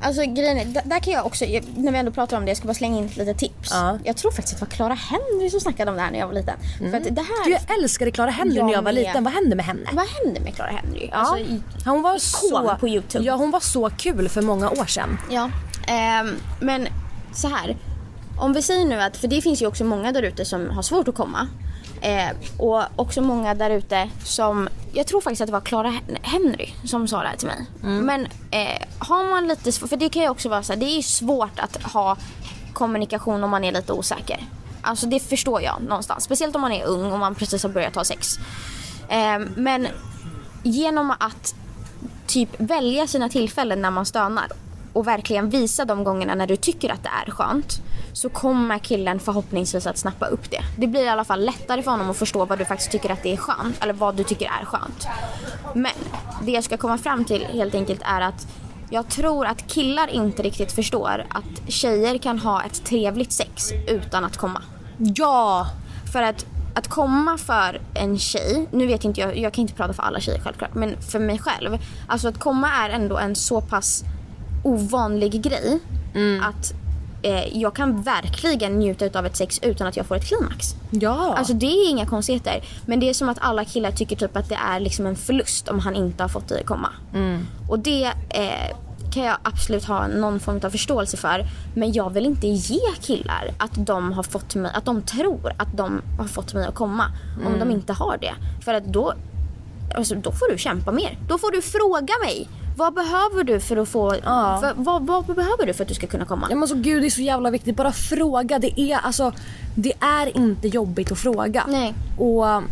Alltså 0.01 0.21
grejen 0.21 0.57
är, 0.57 0.65
där, 0.65 0.81
där 0.85 0.99
kan 0.99 1.13
jag 1.13 1.25
också, 1.25 1.45
när 1.75 1.91
vi 1.91 1.97
ändå 1.97 2.11
pratar 2.11 2.37
om 2.37 2.45
det, 2.45 2.49
jag 2.49 2.57
ska 2.57 2.67
bara 2.67 2.73
slänga 2.73 2.97
in 2.97 3.07
lite 3.15 3.33
tips. 3.33 3.69
Ja. 3.71 3.99
Jag 4.03 4.17
tror 4.17 4.31
faktiskt 4.31 4.53
att 4.53 4.59
det 4.59 4.65
var 4.65 4.71
Clara 4.75 4.93
Henry 4.93 5.49
som 5.49 5.59
snackade 5.59 5.91
om 5.91 5.97
det 5.97 6.03
här 6.03 6.11
när 6.11 6.19
jag 6.19 6.27
var 6.27 6.33
liten. 6.33 6.55
För 6.77 6.97
att 6.97 7.15
det 7.15 7.21
här, 7.21 7.45
Du 7.45 7.51
jag 7.51 7.79
älskade 7.83 8.11
Clara 8.11 8.29
Henry 8.31 8.55
Jag 8.55 8.65
när 8.65 8.73
jag 8.73 8.77
var 8.81 8.83
med. 8.83 8.93
liten. 8.93 9.23
Vad 9.23 9.33
hände 9.33 9.55
med 9.55 9.65
henne? 9.65 9.89
vad 9.93 10.05
hände 10.07 10.39
med 10.39 10.55
Clara 10.55 10.69
Henry? 10.71 11.09
Ja. 11.11 11.17
Alltså, 11.17 11.37
i, 11.37 11.61
hon 11.85 12.01
var 12.01 12.17
så, 12.17 12.75
på 12.79 12.87
YouTube. 12.87 13.25
Ja 13.25 13.35
hon 13.35 13.51
var 13.51 13.59
så 13.59 13.89
kul 13.89 14.29
för 14.29 14.41
många 14.41 14.69
år 14.69 14.85
sedan. 14.85 15.17
Ja, 15.31 15.49
ehm, 15.87 16.35
men 16.59 16.87
så 17.33 17.47
här. 17.47 17.77
Om 18.39 18.53
vi 18.53 18.61
säger 18.61 18.85
nu 18.85 19.01
att, 19.01 19.17
för 19.17 19.27
det 19.27 19.41
finns 19.41 19.61
ju 19.61 19.67
också 19.67 19.83
många 19.83 20.11
där 20.11 20.23
ute 20.23 20.45
som 20.45 20.69
har 20.69 20.81
svårt 20.81 21.07
att 21.07 21.15
komma. 21.15 21.47
Eh, 22.01 22.29
och 22.57 22.83
också 22.95 23.21
många 23.21 23.53
där 23.53 23.69
ute 23.69 24.09
som, 24.23 24.69
jag 24.93 25.07
tror 25.07 25.21
faktiskt 25.21 25.41
att 25.41 25.47
det 25.47 25.53
var 25.53 25.61
Clara 25.61 25.89
Hen- 25.89 26.17
Henry 26.21 26.69
som 26.85 27.07
sa 27.07 27.21
det 27.21 27.27
här 27.27 27.37
till 27.37 27.47
mig. 27.47 27.65
Men 28.01 28.27
eh, 28.51 28.81
har 28.99 29.29
man 29.29 29.47
lite 29.47 29.71
svårt, 29.71 29.89
för 29.89 29.97
det 29.97 30.09
kan 30.09 30.21
ju 30.23 30.29
också 30.29 30.49
vara 30.49 30.63
så 30.63 30.73
här, 30.73 30.79
det 30.79 30.85
är 30.85 31.01
svårt 31.01 31.59
att 31.59 31.83
ha 31.83 32.17
kommunikation 32.73 33.43
om 33.43 33.49
man 33.49 33.63
är 33.63 33.71
lite 33.71 33.93
osäker. 33.93 34.43
Alltså 34.81 35.05
det 35.07 35.19
förstår 35.19 35.61
jag 35.61 35.81
någonstans. 35.81 36.23
Speciellt 36.23 36.55
om 36.55 36.61
man 36.61 36.71
är 36.71 36.85
ung 36.85 37.11
och 37.11 37.19
man 37.19 37.35
precis 37.35 37.63
har 37.63 37.69
börjat 37.69 37.95
ha 37.95 38.03
sex. 38.03 38.37
Eh, 39.09 39.39
men 39.55 39.87
genom 40.63 41.11
att 41.11 41.55
typ 42.27 42.49
välja 42.57 43.07
sina 43.07 43.29
tillfällen 43.29 43.81
när 43.81 43.91
man 43.91 44.05
stönar 44.05 44.47
och 44.93 45.07
verkligen 45.07 45.49
visa 45.49 45.85
de 45.85 46.03
gångerna 46.03 46.35
när 46.35 46.47
du 46.47 46.55
tycker 46.55 46.89
att 46.89 47.03
det 47.03 47.09
är 47.27 47.31
skönt 47.31 47.81
så 48.13 48.29
kommer 48.29 48.79
killen 48.79 49.19
förhoppningsvis 49.19 49.87
att 49.87 49.97
snappa 49.97 50.25
upp 50.25 50.51
det. 50.51 50.61
Det 50.77 50.87
blir 50.87 51.03
i 51.03 51.09
alla 51.09 51.23
fall 51.23 51.45
lättare 51.45 51.83
för 51.83 51.91
honom 51.91 52.09
att 52.09 52.17
förstå 52.17 52.45
vad 52.45 52.59
du 52.59 52.65
faktiskt 52.65 52.91
tycker 52.91 53.09
att 53.09 53.23
det 53.23 53.33
är 53.33 53.37
skönt 53.37 53.83
eller 53.83 53.93
vad 53.93 54.15
du 54.15 54.23
tycker 54.23 54.45
är 54.61 54.65
skönt. 54.65 55.07
Men 55.75 55.91
det 56.41 56.51
jag 56.51 56.63
ska 56.63 56.77
komma 56.77 56.97
fram 56.97 57.25
till 57.25 57.45
helt 57.45 57.75
enkelt 57.75 58.01
är 58.05 58.21
att 58.21 58.47
jag 58.89 59.09
tror 59.09 59.45
att 59.45 59.67
killar 59.67 60.07
inte 60.07 60.43
riktigt 60.43 60.71
förstår 60.71 61.25
att 61.29 61.71
tjejer 61.71 62.17
kan 62.17 62.39
ha 62.39 62.63
ett 62.63 62.85
trevligt 62.85 63.31
sex 63.31 63.71
utan 63.87 64.25
att 64.25 64.37
komma. 64.37 64.61
Ja! 64.97 65.67
För 66.13 66.21
att, 66.21 66.45
att 66.75 66.87
komma 66.87 67.37
för 67.37 67.81
en 67.93 68.19
tjej, 68.19 68.67
nu 68.71 68.87
vet 68.87 69.03
inte 69.03 69.21
jag, 69.21 69.37
jag 69.37 69.53
kan 69.53 69.61
inte 69.61 69.73
prata 69.73 69.93
för 69.93 70.03
alla 70.03 70.19
tjejer 70.19 70.39
självklart, 70.39 70.75
men 70.75 71.01
för 71.01 71.19
mig 71.19 71.39
själv. 71.39 71.77
Alltså 72.07 72.27
att 72.27 72.39
komma 72.39 72.71
är 72.71 72.89
ändå 72.89 73.17
en 73.17 73.35
så 73.35 73.61
pass 73.61 74.03
ovanlig 74.63 75.41
grej 75.41 75.79
att 76.41 76.73
eh, 77.21 77.57
jag 77.57 77.75
kan 77.75 78.01
verkligen 78.01 78.79
njuta 78.79 79.19
av 79.19 79.25
ett 79.25 79.35
sex 79.35 79.59
utan 79.63 79.87
att 79.87 79.97
jag 79.97 80.05
får 80.05 80.15
ett 80.15 80.25
klimax. 80.27 80.75
Ja. 80.89 81.35
Alltså 81.37 81.53
det 81.53 81.65
är 81.65 81.89
inga 81.89 82.05
konstigheter. 82.05 82.63
Men 82.85 82.99
det 82.99 83.09
är 83.09 83.13
som 83.13 83.29
att 83.29 83.37
alla 83.41 83.65
killar 83.65 83.91
tycker 83.91 84.15
typ 84.15 84.37
att 84.37 84.49
det 84.49 84.55
är 84.55 84.79
liksom 84.79 85.05
en 85.05 85.15
förlust 85.15 85.67
om 85.67 85.79
han 85.79 85.95
inte 85.95 86.23
har 86.23 86.29
fått 86.29 86.47
dig 86.47 86.59
att 86.59 86.65
komma. 86.65 86.89
Och 87.69 87.79
det 87.79 88.03
eh, 88.29 88.77
kan 89.13 89.23
jag 89.23 89.37
absolut 89.43 89.85
ha 89.85 90.07
någon 90.07 90.39
form 90.39 90.59
av 90.63 90.69
förståelse 90.69 91.17
för. 91.17 91.45
Men 91.75 91.93
jag 91.93 92.13
vill 92.13 92.25
inte 92.25 92.47
ge 92.47 92.79
killar 93.01 93.51
att 93.57 93.85
de 93.85 94.11
har 94.11 94.23
fått 94.23 94.55
mig, 94.55 94.71
att 94.75 94.85
de 94.85 95.01
tror 95.01 95.53
att 95.57 95.77
de 95.77 96.01
har 96.17 96.25
fått 96.27 96.53
mig 96.53 96.67
att 96.67 96.75
komma. 96.75 97.05
Om 97.45 97.59
de 97.59 97.71
inte 97.71 97.93
har 97.93 98.17
det. 98.21 98.33
För 98.65 98.73
att 98.73 98.85
då, 98.85 99.13
alltså, 99.95 100.15
då 100.15 100.31
får 100.31 100.51
du 100.51 100.57
kämpa 100.57 100.91
mer. 100.91 101.17
Då 101.27 101.37
får 101.37 101.51
du 101.51 101.61
fråga 101.61 102.13
mig. 102.23 102.47
Vad 102.79 102.93
behöver 102.93 103.43
du 103.43 103.59
för 103.59 103.77
att 103.77 103.89
få, 103.89 104.15
Ja. 104.23 104.57
för, 104.61 104.73
vad, 104.75 105.07
vad 105.07 105.25
behöver 105.25 105.65
du 105.65 105.73
för 105.73 105.83
att 105.83 105.87
du 105.87 105.93
ska 105.95 106.07
kunna 106.07 106.25
komma? 106.25 106.47
Ja 106.49 106.55
men 106.55 106.67
så 106.67 106.75
gud 106.75 107.01
det 107.03 107.07
är 107.07 107.09
så 107.09 107.21
jävla 107.21 107.49
viktigt. 107.49 107.75
Bara 107.75 107.91
fråga. 107.91 108.59
Det 108.59 108.79
är 108.81 108.97
alltså, 108.97 109.31
det 109.75 109.93
är 109.99 110.37
inte 110.37 110.67
jobbigt 110.67 111.11
att 111.11 111.19
fråga. 111.19 111.65
Nej. 111.67 111.93
Och 112.17 112.45
um, 112.47 112.67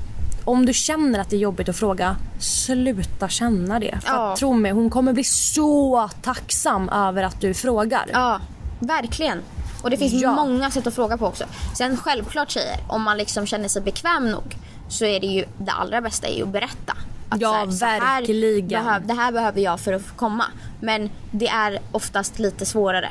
om 0.46 0.66
du 0.66 0.74
känner 0.74 1.20
att 1.20 1.30
det 1.30 1.36
är 1.36 1.40
jobbigt 1.40 1.70
att 1.70 1.76
fråga, 1.78 2.16
sluta 2.40 3.30
känna 3.30 3.80
det. 3.80 3.98
För 4.02 4.14
Ja. 4.14 4.32
att, 4.34 4.40
tro 4.40 4.54
mig, 4.54 4.72
hon 4.72 4.90
kommer 4.90 5.14
bli 5.14 5.24
så 5.24 6.10
tacksam 6.22 6.90
över 6.90 7.24
att 7.24 7.42
du 7.42 7.54
frågar. 7.54 8.06
Ja, 8.14 8.42
verkligen. 8.80 9.42
Och 9.84 9.90
det 9.90 9.98
finns 9.98 10.14
Ja. 10.14 10.32
många 10.36 10.72
sätt 10.72 10.88
att 10.88 10.94
fråga 10.96 11.18
på 11.18 11.26
också. 11.26 11.44
Sen 11.78 11.98
självklart 11.98 12.52
tjejer, 12.52 12.78
om 12.88 13.02
man 13.04 13.18
liksom 13.18 13.46
känner 13.46 13.68
sig 13.68 13.82
bekväm 13.82 14.32
nog 14.32 14.56
så 14.90 15.06
är 15.06 15.20
det 15.20 15.28
ju 15.28 15.46
det 15.58 15.72
allra 15.72 16.02
bästa 16.02 16.28
är 16.28 16.36
ju 16.38 16.44
att 16.44 16.50
berätta. 16.50 16.94
Att 17.30 17.42
Ja, 17.42 17.50
så 17.50 17.56
här, 17.56 17.72
så 17.72 17.86
här 17.86 18.20
verkligen. 18.20 18.68
behöv- 18.68 19.08
det 19.08 19.14
här 19.14 19.32
behöver 19.32 19.62
jag 19.62 19.80
för 19.80 19.94
att 19.94 20.18
komma. 20.18 20.44
Men 20.82 21.10
det 21.32 21.48
är 21.48 21.80
oftast 21.92 22.40
lite 22.40 22.66
svårare. 22.66 23.10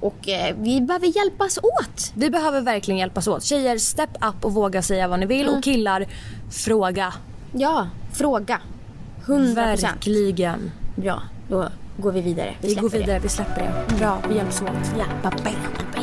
Och 0.00 0.28
eh, 0.28 0.56
vi 0.58 0.80
behöver 0.80 1.06
hjälpas 1.06 1.58
åt. 1.58 2.12
Vi 2.14 2.30
behöver 2.30 2.60
verkligen 2.60 2.98
hjälpas 2.98 3.26
åt. 3.28 3.42
Tjejer, 3.44 3.78
step 3.78 4.10
up 4.20 4.44
och 4.44 4.54
våga 4.54 4.82
säga 4.82 5.08
vad 5.08 5.20
ni 5.20 5.26
vill. 5.26 5.46
Mm. 5.46 5.54
Och 5.58 5.64
killar, 5.64 6.06
fråga. 6.50 7.12
Ja, 7.52 7.88
fråga. 8.12 8.60
100%. 9.26 9.54
Verkligen. 9.54 10.70
Bra, 10.96 11.22
då 11.48 11.68
går 11.96 12.12
vi 12.12 12.20
vidare. 12.20 12.54
Vi 12.60 12.74
går 12.74 12.80
släpper 12.80 12.98
vidare, 13.06 13.18
vi 13.18 13.28
släpper 13.28 13.84
det. 13.88 13.94
Bra, 13.98 14.18
vi 14.28 14.34
hjälps 14.36 14.62
åt. 14.62 14.68
Ja, 14.98 15.04
bam, 15.22 15.32
bam, 15.44 15.54
bam. 15.94 16.02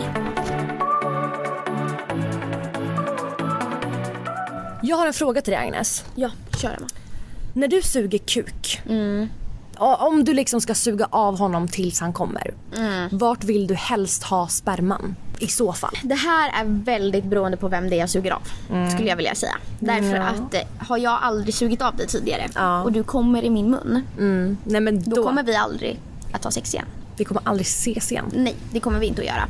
Jag 4.84 4.97
har 4.97 5.07
en 5.07 5.14
fråga 5.14 5.41
till 5.41 5.51
dig 5.53 5.62
Agnes. 5.62 6.05
Det. 6.16 6.22
Ja, 6.22 6.30
kör 6.62 6.70
Emma. 6.70 6.88
När 7.54 7.68
du 7.68 7.82
suger 7.82 8.18
kuk. 8.20 8.82
Mm. 8.89 9.28
Om 9.78 10.24
du 10.24 10.34
liksom 10.34 10.62
ska 10.62 10.76
suga 10.76 11.08
av 11.10 11.39
honom 11.39 11.68
tills 11.68 12.00
han 12.00 12.14
kommer. 12.14 12.54
Mm. 12.78 13.10
Vart 13.12 13.43
vill 13.43 13.68
du 13.68 13.76
helst 13.76 14.24
ha 14.24 14.47
sperman? 14.47 15.16
I 15.39 15.47
så 15.47 15.74
fall. 15.74 15.93
Det 16.04 16.16
här 16.16 16.50
är 16.62 16.66
väldigt 16.84 17.24
beroende 17.26 17.58
på 17.58 17.68
vem 17.68 17.89
det 17.89 17.95
är 17.95 18.00
jag 18.00 18.10
suger 18.10 18.32
av. 18.32 18.41
Skulle 18.89 19.10
jag 19.10 19.16
vilja 19.16 19.36
säga. 19.36 19.56
Därför 19.80 20.16
Ja. 20.16 20.24
att 20.24 20.54
eh, 20.54 20.62
har 20.88 20.97
jag 20.97 21.20
aldrig 21.22 21.54
sugit 21.54 21.82
av 21.82 21.95
dig 21.95 22.08
tidigare 22.08 22.47
Ja. 22.56 22.84
och 22.84 22.91
du 22.91 23.04
kommer 23.04 23.43
i 23.43 23.50
min 23.50 23.70
mun. 23.72 24.02
Nej 24.64 24.82
men 24.82 25.02
då, 25.10 25.16
Då 25.16 25.24
kommer 25.24 25.43
vi 25.43 25.56
aldrig 25.56 26.00
att 26.32 26.43
ha 26.43 26.52
sex 26.52 26.74
igen. 26.74 26.86
vi 27.18 27.26
kommer 27.26 27.41
aldrig 27.45 27.68
ses 27.68 28.12
igen. 28.12 28.26
Nej, 28.36 28.56
det 28.72 28.80
kommer 28.80 29.00
vi 29.00 29.08
inte 29.08 29.22
att 29.22 29.28
göra. 29.28 29.47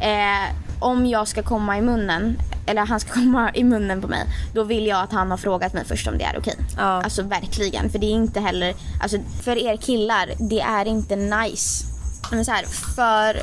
Eh, 0.00 0.61
om 0.82 1.06
jag 1.06 1.28
ska 1.28 1.42
komma 1.42 1.78
i 1.78 1.82
munnen, 1.82 2.38
eller 2.66 2.86
han 2.86 3.00
ska 3.00 3.12
komma 3.20 3.50
i 3.54 3.64
munnen 3.64 4.00
på 4.00 4.08
mig, 4.08 4.24
då 4.54 4.64
vill 4.64 4.86
jag 4.86 5.02
att 5.02 5.12
han 5.12 5.30
har 5.30 5.38
frågat 5.38 5.72
mig 5.72 5.84
först 5.84 6.08
om 6.08 6.18
det 6.18 6.24
är 6.24 6.38
okej. 6.38 6.56
Ja. 6.76 6.82
Alltså 6.82 7.22
verkligen, 7.22 7.90
för 7.90 7.98
det 7.98 8.06
är 8.06 8.14
inte 8.14 8.40
heller, 8.40 8.74
alltså 9.02 9.18
för 9.42 9.56
er 9.58 9.76
killar, 9.76 10.30
det 10.38 10.60
är 10.60 10.84
inte 10.84 11.16
nice. 11.16 11.84
Men 12.30 12.44
så 12.44 12.50
här, 12.50 12.64
för, 12.94 13.42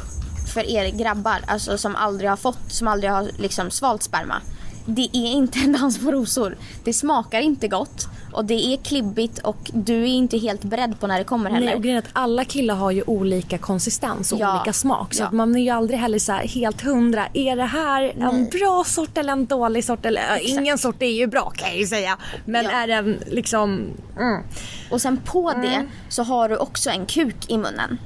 för 0.54 0.70
er 0.70 0.90
grabbar, 0.90 1.40
alltså 1.48 1.78
som 1.78 1.96
aldrig 1.96 2.30
har 2.30 2.38
fått, 2.38 2.60
som 2.68 2.88
aldrig 2.88 3.12
har 3.12 3.30
liksom 3.38 3.72
svalt 3.72 4.04
sperma. 4.04 4.42
Det 4.90 5.10
är 5.14 5.32
inte 5.32 5.60
en 5.60 5.74
dans 5.74 6.00
på 6.00 6.12
rosor. 6.12 6.58
Det 6.84 6.94
smakar 6.94 7.42
inte 7.42 7.68
gott 7.68 8.08
och 8.34 8.46
det 8.46 8.54
är 8.74 8.78
klibbigt 8.78 9.40
och 9.40 9.72
du 9.74 10.02
är 10.02 10.06
inte 10.08 10.38
helt 10.38 10.62
beredd 10.64 11.00
på 11.00 11.08
när 11.08 11.18
det 11.18 11.24
kommer 11.24 11.50
heller. 11.50 11.66
Nej, 11.66 11.76
och 11.76 11.82
grejen 11.84 11.98
är 11.98 12.02
att 12.02 12.10
alla 12.14 12.46
killar 12.46 12.76
har 12.76 12.92
ju 12.92 13.04
olika 13.08 13.58
konsistens 13.58 14.32
och 14.32 14.40
Ja. 14.40 14.56
olika 14.56 14.74
smak. 14.74 15.14
Så 15.14 15.22
Ja. 15.24 15.28
att 15.28 15.34
man 15.34 15.56
är 15.56 15.60
ju 15.60 15.70
aldrig 15.70 16.00
heller 16.00 16.20
så 16.20 16.32
helt 16.34 16.82
hundra. 16.82 17.28
Är 17.34 17.56
det 17.56 17.66
här 17.66 18.14
en 18.20 18.50
bra 18.50 18.84
sort 18.88 19.18
eller 19.18 19.34
en 19.34 19.46
dålig 19.46 19.84
sort? 19.86 20.06
Eller, 20.06 20.22
ingen 20.60 20.78
sort 20.78 21.02
är 21.02 21.06
ju 21.12 21.28
bra 21.28 21.50
kan 21.50 21.70
jag 21.70 21.78
ju 21.78 21.86
säga. 21.88 22.18
Men 22.46 22.66
Ja. 22.66 22.72
är 22.72 22.88
den 22.88 23.18
liksom... 23.28 23.80
Mm. 24.20 24.44
Och 24.92 25.02
sen 25.02 25.18
på 25.18 25.52
det 25.52 25.86
så 26.10 26.24
har 26.24 26.50
du 26.50 26.58
också 26.58 26.90
en 26.90 27.06
kuk 27.06 27.36
i 27.48 27.58
munnen. 27.58 27.98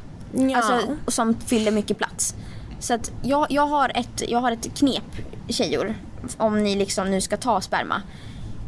Ja. 0.52 0.58
Alltså, 0.58 0.96
som 1.08 1.36
fyller 1.40 1.72
mycket 1.72 1.98
plats. 1.98 2.36
Så 2.80 2.94
att 2.94 3.12
jag, 3.24 3.48
jag, 3.50 3.68
har 3.68 3.92
ett, 3.96 4.24
jag 4.28 4.40
har 4.40 4.52
ett 4.52 4.78
knep 4.78 5.04
tjejor. 5.50 5.96
Om 6.38 6.64
ni 6.64 6.76
liksom 6.76 7.12
nu 7.12 7.22
ska 7.22 7.38
ta 7.38 7.62
sperma. 7.62 8.02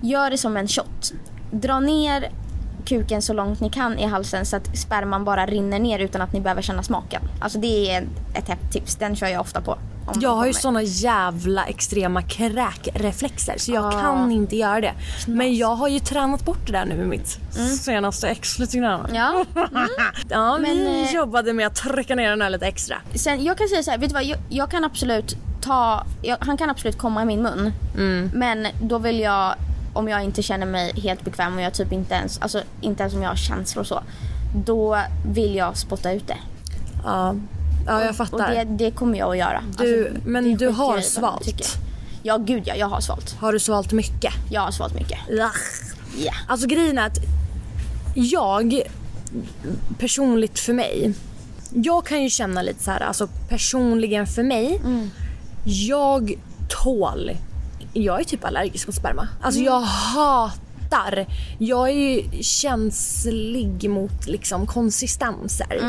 Gör 0.02 0.30
det 0.30 0.38
som 0.38 0.58
en 0.58 0.68
shot. 0.68 1.14
Dra 1.52 1.80
ner 1.80 2.32
kuken 2.86 3.22
så 3.22 3.34
långt 3.34 3.60
ni 3.60 3.70
kan 3.70 4.00
i 4.00 4.06
halsen 4.06 4.46
så 4.46 4.56
att 4.56 4.78
sperman 4.78 5.24
bara 5.26 5.46
rinner 5.46 5.80
ner 5.80 6.00
utan 6.00 6.22
att 6.22 6.34
ni 6.34 6.42
behöver 6.42 6.62
känna 6.62 6.84
smaken. 6.84 7.22
Alltså 7.42 7.60
det 7.60 7.92
är 7.92 8.08
ett 8.34 8.48
hett 8.50 8.72
tips. 8.72 8.96
Den 8.96 9.16
kör 9.16 9.28
jag 9.28 9.42
ofta 9.42 9.62
på. 9.62 9.78
Jag 10.22 10.36
har 10.36 10.46
ju 10.46 10.54
såna 10.54 10.82
jävla 10.84 11.66
extrema 11.66 12.22
kräkreflexer 12.22 13.56
så 13.58 13.72
jag 13.72 13.86
Ah. 13.86 14.02
kan 14.02 14.32
inte 14.32 14.56
göra 14.56 14.82
det. 14.82 14.94
Men 15.28 15.56
jag 15.56 15.76
har 15.76 15.88
ju 15.88 16.00
tränat 16.00 16.46
bort 16.46 16.66
det 16.66 16.72
där 16.72 16.86
nu 16.86 16.96
med 16.98 17.08
mitt 17.08 17.40
senaste 17.80 18.28
ex 18.28 18.60
lite 18.60 18.78
grann. 18.78 19.06
Mm. 19.10 19.16
Ja. 19.16 19.46
Ja, 20.30 20.58
Men, 20.58 20.78
vi 20.78 21.04
eh, 21.10 21.16
jobbade 21.16 21.54
med 21.54 21.68
att 21.68 21.76
trycka 21.76 22.16
ner 22.16 22.30
den 22.30 22.42
här 22.42 22.50
lite 22.50 22.66
extra. 22.68 22.98
Sen, 23.16 23.44
jag 23.44 23.58
kan 23.58 23.68
säga 23.68 23.84
så 23.84 23.92
här, 23.92 23.98
vet 23.98 24.10
du 24.10 24.14
vad? 24.14 24.24
Jag, 24.24 24.38
jag 24.50 24.72
kan 24.72 24.84
absolut 24.84 25.38
ta, 25.66 26.06
jag, 26.22 26.38
han 26.40 26.58
kan 26.58 26.70
absolut 26.70 26.98
komma 26.98 27.22
i 27.22 27.26
min 27.26 27.42
mun. 27.42 27.72
Mm. 27.96 28.32
Men 28.34 28.68
då 28.82 28.98
vill 28.98 29.20
jag, 29.20 29.56
om 29.94 30.08
jag 30.08 30.24
inte 30.24 30.42
känner 30.42 30.66
mig 30.66 31.00
helt 31.00 31.22
bekväm 31.26 31.56
och 31.56 31.62
jag 31.62 31.74
typ 31.74 31.92
inte 31.92 32.16
ens, 32.16 32.42
alltså 32.42 32.62
inte 32.82 33.04
ens 33.04 33.16
om 33.16 33.22
jag 33.22 33.30
har 33.30 33.36
känslor 33.36 33.82
och 33.82 33.88
så. 33.88 34.04
Då 34.66 35.00
vill 35.26 35.56
jag 35.56 35.78
spotta 35.78 36.12
ut 36.12 36.28
det. 36.28 36.38
Ja, 37.04 37.36
ja 37.88 38.02
jag 38.02 38.10
Och 38.10 38.16
fattar. 38.16 38.56
det, 38.56 38.64
det 38.64 38.92
kommer 38.92 39.18
jag 39.18 39.32
att 39.32 39.38
göra. 39.38 39.64
Du, 39.78 40.08
Alltså, 40.08 40.22
men 40.30 40.58
du 40.58 40.68
har 40.68 41.02
svalt. 41.02 41.78
Ja 42.24 42.38
gud 42.38 42.64
ja, 42.66 42.76
jag 42.76 42.88
har 42.88 43.02
svalt. 43.02 43.36
Har 43.40 43.54
du 43.54 43.60
svalt 43.60 43.92
mycket? 43.92 44.34
Jag 44.50 44.62
har 44.62 44.72
svalt 44.72 44.94
mycket. 44.94 45.20
Ja. 45.30 45.52
Alltså 46.48 46.68
grejen 46.68 46.98
är 46.98 47.08
att 47.08 47.18
jag 48.16 48.82
personligt 49.98 50.60
för 50.60 50.74
mig. 50.74 51.14
Jag 51.74 52.06
kan 52.06 52.24
ju 52.24 52.30
känna 52.30 52.62
lite 52.62 52.84
så 52.84 52.92
här, 52.92 53.00
alltså 53.00 53.28
personligen 53.50 54.28
för 54.28 54.44
mig. 54.44 54.82
Jag 55.66 56.34
tål. 56.84 57.32
Jag 57.94 58.20
är 58.20 58.24
typ 58.24 58.46
allergisk 58.46 58.88
mot 58.88 58.96
sperma. 58.96 59.28
Alltså 59.42 59.62
jag 59.62 59.80
hatar. 59.82 61.26
Jag 61.60 61.90
är 61.90 61.94
ju 61.94 62.44
känslig 62.44 63.90
mot 63.90 64.28
liksom 64.28 64.68
konsistenser. 64.68 65.80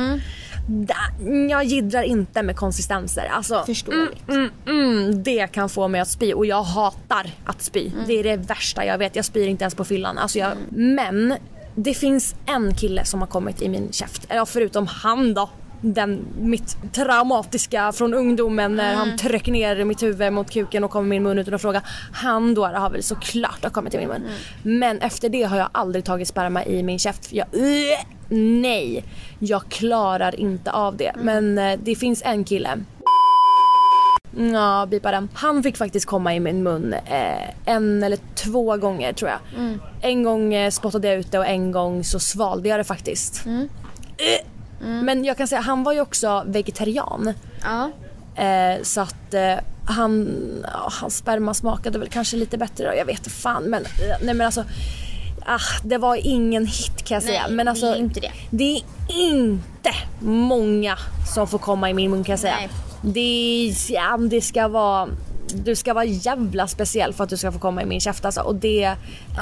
Da- 0.66 1.24
Jag 1.50 1.64
jiddrar 1.64 2.02
inte 2.02 2.42
med 2.42 2.56
konsistenser. 2.56 3.24
Alltså, 3.32 3.62
Förståeligt. 3.66 4.28
Mm, 4.28 4.50
mm, 4.66 5.22
det 5.22 5.46
kan 5.46 5.68
få 5.68 5.88
mig 5.88 6.00
att 6.00 6.08
spy 6.08 6.32
och 6.32 6.46
jag 6.46 6.62
hatar 6.62 7.30
att 7.44 7.62
spy. 7.62 7.90
Det 8.06 8.12
är 8.12 8.22
det 8.24 8.36
värsta 8.36 8.84
jag 8.84 8.98
vet. 8.98 9.16
Jag 9.16 9.24
spyr 9.24 9.46
inte 9.48 9.64
ens 9.64 9.74
på 9.74 9.84
fyllan. 9.84 10.18
Alltså 10.18 10.38
jag, 10.38 10.52
Men 10.70 11.34
det 11.74 11.94
finns 11.94 12.34
en 12.46 12.74
kille 12.74 13.04
som 13.04 13.20
har 13.20 13.26
kommit 13.28 13.62
i 13.62 13.68
min 13.68 13.92
käft. 13.92 14.26
Ja, 14.28 14.46
förutom 14.46 14.86
han 14.86 15.34
då. 15.34 15.50
Den, 15.94 16.26
mitt 16.40 16.92
traumatiska 16.92 17.92
från 17.92 18.14
ungdomen 18.14 18.76
när 18.76 18.94
han 18.94 19.16
tryckte 19.18 19.50
ner 19.50 19.84
mitt 19.84 20.02
huvud 20.02 20.32
mot 20.32 20.50
kuken 20.50 20.84
och 20.84 20.90
kom 20.90 21.06
i 21.06 21.08
min 21.08 21.22
mun 21.22 21.38
utan 21.38 21.54
att 21.54 21.62
fråga. 21.62 21.82
Han 22.12 22.54
då 22.54 22.66
har 22.66 22.90
väl 22.90 23.02
såklart 23.02 23.62
har 23.62 23.70
kommit 23.70 23.94
i 23.94 23.98
min 23.98 24.08
mun. 24.08 24.22
Men 24.62 24.98
efter 24.98 25.28
det 25.28 25.42
har 25.42 25.56
jag 25.56 25.68
aldrig 25.72 26.04
tagit 26.04 26.28
sperma 26.28 26.64
i 26.64 26.82
min 26.82 26.98
käft. 26.98 27.32
Jag, 27.32 27.46
nej, 28.28 29.04
jag 29.38 29.68
klarar 29.68 30.40
inte 30.40 30.70
av 30.72 30.96
det. 30.96 31.12
Men 31.22 31.58
eh, 31.58 31.78
det 31.82 31.94
finns 31.94 32.22
en 32.24 32.44
kille 32.44 32.78
Ja, 34.38 34.86
bipa 34.90 35.10
den. 35.10 35.28
Han 35.34 35.62
fick 35.62 35.76
faktiskt 35.76 36.06
komma 36.06 36.34
i 36.34 36.40
min 36.40 36.62
mun 36.62 36.92
eh, 36.92 37.50
en 37.64 38.02
eller 38.02 38.18
två 38.34 38.76
gånger 38.76 39.12
tror 39.12 39.30
jag. 39.30 39.38
En 40.00 40.22
gång 40.22 40.54
eh, 40.54 40.70
spottade 40.70 41.08
jag 41.08 41.18
ut 41.18 41.32
det 41.32 41.38
och 41.38 41.46
en 41.46 41.72
gång 41.72 42.04
så 42.04 42.20
svalde 42.20 42.68
jag 42.68 42.80
det 42.80 42.84
faktiskt. 42.84 43.46
Eh. 43.46 44.46
Men 44.80 45.24
jag 45.24 45.36
kan 45.36 45.48
säga, 45.48 45.60
han 45.60 45.82
var 45.84 45.92
ju 45.92 46.00
också 46.00 46.44
vegetarian. 46.46 47.32
Ja. 47.62 47.90
Eh, 48.44 48.82
så 48.82 49.00
att 49.00 49.34
eh, 49.34 49.54
han, 49.86 50.28
ja, 50.72 50.88
hans 51.00 51.16
sperma 51.16 51.54
smakade 51.54 51.98
väl 51.98 52.08
kanske 52.08 52.36
lite 52.36 52.58
bättre 52.58 52.84
då, 52.90 52.96
jag 52.98 53.04
vet 53.04 53.18
inte 53.18 53.30
fan 53.30 53.62
men 53.64 53.82
eh, 53.84 53.88
nej 54.22 54.34
men 54.34 54.40
alltså 54.46 54.64
ah, 55.46 55.58
det 55.84 55.98
var 55.98 56.16
ingen 56.26 56.66
hit 56.66 57.04
kan 57.04 57.14
jag 57.14 57.22
säga. 57.22 57.42
Nej, 57.46 57.52
men 57.56 57.66
det 57.66 57.70
alltså, 57.70 57.86
är 57.86 57.96
inte 57.96 58.20
det. 58.20 58.32
det 58.50 58.76
är 58.76 58.82
inte 59.08 59.90
många 60.20 60.98
som 61.34 61.48
får 61.48 61.58
komma 61.58 61.90
i 61.90 61.94
min 61.94 62.10
mun 62.10 62.24
kan 62.24 62.32
jag 62.32 62.40
säga. 62.40 62.56
Nej. 62.56 62.68
Det, 63.02 63.20
är- 63.68 63.92
ja, 63.94 64.16
det 64.16 64.40
ska 64.40 64.68
vara 64.68 65.08
du 65.54 65.76
ska 65.76 65.94
vara 65.94 66.04
jävla 66.04 66.66
speciell 66.66 67.12
för 67.12 67.24
att 67.24 67.30
du 67.30 67.36
ska 67.36 67.52
få 67.52 67.58
komma 67.58 67.82
i 67.82 67.86
min 67.86 68.00
käft 68.00 68.24
alltså. 68.24 68.40
Och 68.40 68.54
det, 68.54 68.94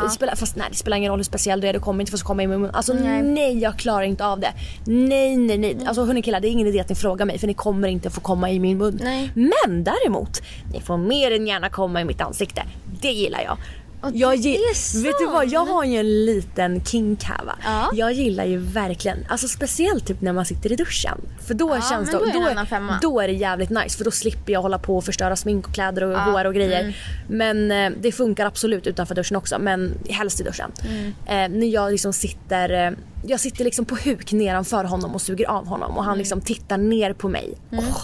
det 0.03 0.11
spelar, 0.11 0.35
fast 0.35 0.57
nej 0.57 0.67
det 0.71 0.77
spelar 0.77 0.97
ingen 0.97 1.11
roll 1.11 1.19
hur 1.19 1.25
speciell 1.25 1.61
du 1.61 1.69
är, 1.69 1.73
du 1.73 1.81
kommer 1.81 2.01
inte 2.01 2.19
få 2.19 2.27
komma 2.27 2.43
i 2.43 2.47
min 2.47 2.61
mun. 2.61 2.71
Alltså 2.73 2.93
nej. 2.93 3.23
Nej. 3.23 3.59
jag 3.59 3.79
klarar 3.79 4.03
inte 4.03 4.27
av 4.27 4.41
det. 4.41 4.53
Nej 4.85 5.37
nej 5.37 5.59
nej. 5.59 5.79
Alltså 5.87 6.05
hörni 6.05 6.23
killar 6.23 6.41
det 6.41 6.49
är 6.49 6.51
ingen 6.51 6.67
idé 6.67 6.81
att 6.81 6.89
ni 6.89 6.95
frågar 6.95 7.27
mig 7.27 7.39
för 7.39 7.47
ni 7.47 7.55
kommer 7.55 7.89
inte 7.89 8.11
få 8.11 8.21
komma 8.21 8.51
i 8.51 8.59
min 8.59 8.79
mun. 8.79 9.01
Nej. 9.03 9.33
Men 9.35 9.85
däremot, 9.85 10.43
ni 10.73 10.81
får 10.81 10.97
mer 10.97 11.31
än 11.31 11.47
gärna 11.47 11.69
komma 11.69 12.01
i 12.01 12.05
mitt 12.05 12.21
ansikte. 12.21 12.63
Det 13.01 13.13
gillar 13.13 13.41
jag. 13.41 13.59
Och 14.05 14.11
Jag 14.15 14.43
det 14.43 14.57
är 14.57 15.03
vet 15.03 15.19
du 15.19 15.27
vad, 15.27 15.49
jag 15.49 15.67
har 15.67 15.85
ju 15.85 15.97
en 15.99 16.25
liten 16.25 16.85
kink 16.85 17.23
här 17.25 17.45
va. 17.45 17.55
Ja. 17.65 17.91
Jag 17.95 18.13
gillar 18.13 18.45
ju 18.45 18.59
verkligen, 18.59 19.19
alltså 19.29 19.49
speciellt 19.49 20.07
typ 20.07 20.21
när 20.21 20.33
man 20.33 20.45
sitter 20.45 20.73
i 20.73 20.77
duschen. 20.77 21.21
För 21.47 21.55
då 21.55 21.69
Ja, 21.75 21.81
känns 21.91 22.11
det, 22.11 22.19
då 22.19 22.25
är 22.25 22.51
annan 22.51 22.67
femma. 22.67 22.99
då 23.03 23.21
är 23.21 23.27
det 23.29 23.35
jävligt 23.35 23.71
nice 23.71 23.97
för 23.99 24.05
då 24.05 24.11
slipper 24.11 24.53
jag 24.53 24.63
hålla 24.63 24.79
på 24.79 24.97
och 24.97 25.05
förstöra 25.05 25.37
smink 25.37 25.69
och 25.69 25.75
kläder 25.75 26.05
och 26.05 26.13
Ja, 26.13 26.19
hår 26.19 26.45
och 26.45 26.55
grejer. 26.55 26.81
mm. 26.81 26.93
Men 27.29 27.71
eh, 27.93 27.99
det 28.03 28.13
funkar 28.13 28.47
absolut 28.47 28.87
utanför 28.87 29.15
duschen 29.15 29.37
också 29.37 29.59
men 29.59 29.95
helst 30.09 30.41
i 30.41 30.43
duschen. 30.45 30.71
Mm. 30.89 31.07
Eh, 31.27 31.59
när 31.59 31.67
jag 31.67 31.93
liksom 31.93 32.13
sitter, 32.13 32.87
eh, 32.87 32.93
jag 33.27 33.41
sitter 33.41 33.65
liksom 33.65 33.85
på 33.85 33.97
huk 34.05 34.33
nedanför 34.33 34.85
honom 34.85 35.15
och 35.15 35.21
suger 35.23 35.47
av 35.51 35.67
honom 35.67 35.91
och 35.91 35.97
Mm. 35.99 36.07
han 36.07 36.19
liksom 36.19 36.41
tittar 36.41 36.79
ner 36.79 37.13
på 37.13 37.29
mig. 37.29 37.55
Åh, 37.73 37.97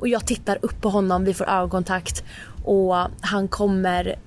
och 0.00 0.08
jag 0.08 0.26
tittar 0.26 0.58
upp 0.62 0.80
på 0.80 0.88
honom, 0.90 1.24
vi 1.24 1.34
får 1.34 1.48
ögonkontakt 1.50 2.24
och 2.64 2.94
han 3.20 3.48
kommer 3.48 4.18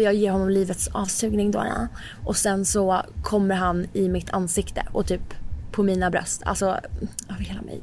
jag 0.00 0.14
ger 0.14 0.30
honom 0.30 0.50
livets 0.50 0.88
avsugning 0.92 1.50
då. 1.50 1.58
ja. 1.58 1.88
Och 2.24 2.36
sen 2.36 2.64
så 2.64 3.02
kommer 3.22 3.54
han 3.54 3.86
i 3.92 4.08
mitt 4.08 4.30
ansikte 4.30 4.86
och 4.92 5.06
typ 5.06 5.34
på 5.72 5.82
mina 5.82 6.10
bröst. 6.10 6.42
Alltså 6.44 6.66
över 7.30 7.44
hela 7.44 7.62
mig. 7.62 7.82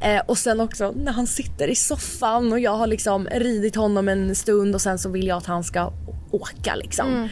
eh, 0.16 0.22
och 0.26 0.38
sen 0.38 0.60
också 0.60 0.92
när 0.96 1.12
han 1.12 1.26
sitter 1.26 1.68
i 1.68 1.74
soffan 1.74 2.52
och 2.52 2.60
jag 2.60 2.76
har 2.76 2.86
liksom 2.86 3.28
ridit 3.32 3.76
honom 3.76 4.08
en 4.08 4.34
stund 4.34 4.74
och 4.74 4.80
sen 4.80 4.98
så 4.98 5.08
vill 5.08 5.26
jag 5.26 5.38
att 5.38 5.46
han 5.46 5.64
ska 5.64 5.92
åka 6.30 6.74
liksom. 6.74 7.28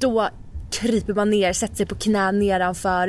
Då 0.00 0.28
kryper 0.70 1.14
man 1.14 1.30
ner, 1.30 1.52
sätter 1.52 1.76
sig 1.76 1.86
på 1.86 1.94
knä 1.94 2.32
nedanför 2.32 3.08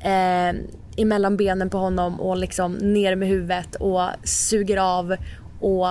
eh, 0.00 0.54
emellan 0.96 1.36
benen 1.36 1.70
på 1.70 1.78
honom 1.78 2.20
och 2.20 2.36
liksom 2.36 2.72
ner 2.72 3.16
med 3.16 3.28
huvudet 3.28 3.74
och 3.74 4.08
suger 4.24 4.76
av 4.76 5.16
och 5.60 5.88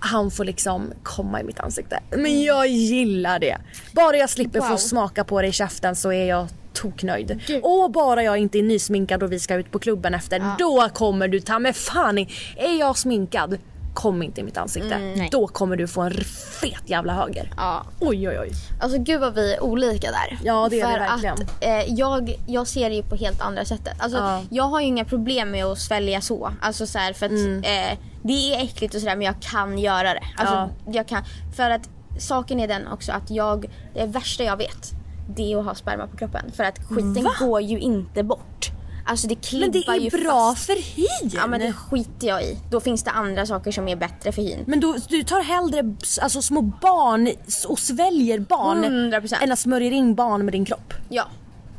han 0.00 0.30
får 0.30 0.44
liksom 0.44 0.92
komma 1.02 1.40
i 1.40 1.44
mitt 1.44 1.60
ansikte. 1.60 2.00
Men 2.10 2.42
jag 2.42 2.66
gillar 2.68 3.38
det. 3.38 3.56
Bara 3.92 4.16
jag 4.16 4.30
slipper 4.30 4.60
Wow. 4.60 4.68
få 4.68 4.76
smaka 4.78 5.24
på 5.24 5.42
det 5.42 5.48
i 5.48 5.52
käften 5.52 5.96
så 5.96 6.12
är 6.12 6.24
jag 6.24 6.48
toknöjd. 6.72 7.40
Och 7.62 7.90
bara 7.90 8.22
jag 8.22 8.38
inte 8.38 8.58
är 8.58 8.62
nysminkad 8.62 9.22
och 9.22 9.32
vi 9.32 9.38
ska 9.40 9.54
ut 9.54 9.70
på 9.70 9.78
klubben 9.78 10.14
efter, 10.14 10.42
då 10.58 10.88
kommer 10.94 11.28
du 11.28 11.40
ta 11.40 11.58
med 11.58 11.76
fan. 11.76 12.18
Är 12.56 12.78
jag 12.78 12.98
sminkad, 12.98 13.58
kom 13.98 14.22
inte 14.22 14.40
i 14.40 14.44
mitt 14.44 14.56
ansikte. 14.56 14.98
nej. 14.98 15.28
då 15.32 15.46
kommer 15.46 15.76
du 15.76 15.88
få 15.88 16.00
en 16.00 16.14
fet 16.60 16.82
jävla 16.86 17.12
höger. 17.14 17.52
Ja. 17.56 17.84
Oj 18.00 18.28
oj 18.28 18.38
oj. 18.40 18.50
Alltså 18.80 18.98
gud 18.98 19.20
vad 19.20 19.34
vi 19.34 19.54
är 19.54 19.62
olika 19.62 20.10
där. 20.10 20.38
Ja, 20.44 20.68
det 20.70 20.80
är 20.80 20.84
För 20.84 20.92
vi 20.92 20.98
verkligen. 20.98 21.34
Att, 21.34 21.64
eh, 21.64 21.94
jag, 21.94 22.34
jag 22.46 22.66
ser 22.66 22.90
det 22.90 22.96
ju 22.96 23.02
på 23.02 23.16
helt 23.16 23.40
andra 23.40 23.64
sättet. 23.64 23.94
Alltså, 23.98 24.18
Ja. 24.18 24.42
Jag 24.50 24.64
har 24.64 24.80
ju 24.80 24.86
inga 24.86 25.04
problem 25.04 25.50
med 25.50 25.64
att 25.64 25.78
svälja 25.78 26.20
så. 26.20 26.52
Alltså 26.60 26.86
så 26.86 26.98
här, 26.98 27.12
för 27.12 27.26
att 27.26 27.32
Mm. 27.32 27.58
eh, 27.64 27.98
det 28.22 28.54
är 28.54 28.64
äckligt 28.64 28.94
och 28.94 29.00
sådär 29.00 29.16
men 29.16 29.26
jag 29.26 29.40
kan 29.40 29.78
göra 29.78 30.14
det. 30.14 30.22
Alltså, 30.36 30.70
jag 30.86 31.08
kan, 31.08 31.22
för 31.56 31.70
att 31.70 31.88
saken 32.18 32.60
är 32.60 32.68
den 32.68 32.88
också 32.88 33.12
att 33.12 33.30
jag, 33.30 33.70
det 33.94 34.06
värsta 34.06 34.44
jag 34.44 34.56
vet 34.56 34.92
det 35.36 35.52
är 35.52 35.58
att 35.58 35.64
ha 35.64 35.74
sperma 35.74 36.06
på 36.06 36.16
kroppen. 36.16 36.52
För 36.56 36.64
att 36.64 36.78
skiten 36.78 37.24
Va? 37.24 37.30
går 37.40 37.60
ju 37.60 37.78
inte 37.78 38.22
bort. 38.22 38.70
Alltså 39.08 39.26
det 39.26 39.34
klibbar 39.34 39.66
Men 39.66 39.72
det 39.72 39.88
är 39.88 40.00
ju 40.00 40.24
bra 40.24 40.54
fast. 40.54 40.66
för 40.66 40.74
hyn. 40.74 41.30
Ja 41.34 41.46
men 41.46 41.60
det 41.60 41.72
skiter 41.72 42.28
jag 42.28 42.42
i. 42.42 42.58
Då 42.70 42.80
finns 42.80 43.02
det 43.02 43.10
andra 43.10 43.46
saker 43.46 43.70
som 43.72 43.88
är 43.88 43.96
bättre 43.96 44.32
för 44.32 44.42
hyn. 44.42 44.64
Men 44.66 44.80
du, 44.80 44.94
du 45.08 45.22
tar 45.22 45.42
hellre 45.42 45.96
alltså, 46.22 46.42
små 46.42 46.62
barn 46.62 47.30
och 47.68 47.78
sväljer 47.78 48.38
barn 48.38 48.84
100%. 48.84 49.42
än 49.42 49.52
att 49.52 49.58
smörja 49.58 49.90
in 49.90 50.14
barn 50.14 50.44
med 50.44 50.54
din 50.54 50.64
kropp. 50.64 50.94
Ja. 51.08 51.24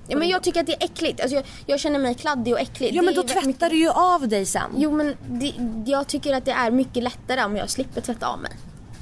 ja 0.07 0.17
men 0.17 0.29
jag 0.29 0.43
tycker 0.43 0.59
att 0.59 0.67
det 0.67 0.73
är 0.73 0.85
äckligt. 0.85 1.21
Alltså 1.21 1.35
jag, 1.35 1.45
jag 1.65 1.79
känner 1.79 1.99
mig 1.99 2.15
kladdig 2.15 2.53
och 2.53 2.59
äcklig. 2.59 2.89
Ja 2.93 3.01
men 3.01 3.13
då 3.13 3.23
tvättar 3.23 3.69
du 3.69 3.75
ju 3.75 3.89
av 3.89 4.27
dig 4.27 4.45
sen. 4.45 4.71
Jo 4.77 4.91
men 4.91 5.15
det, 5.29 5.53
jag 5.85 6.07
tycker 6.07 6.33
att 6.33 6.45
det 6.45 6.51
är 6.51 6.71
mycket 6.71 7.03
lättare 7.03 7.43
om 7.43 7.55
jag 7.55 7.69
slipper 7.69 8.01
tvätta 8.01 8.27
av 8.27 8.39
mig. 8.39 8.51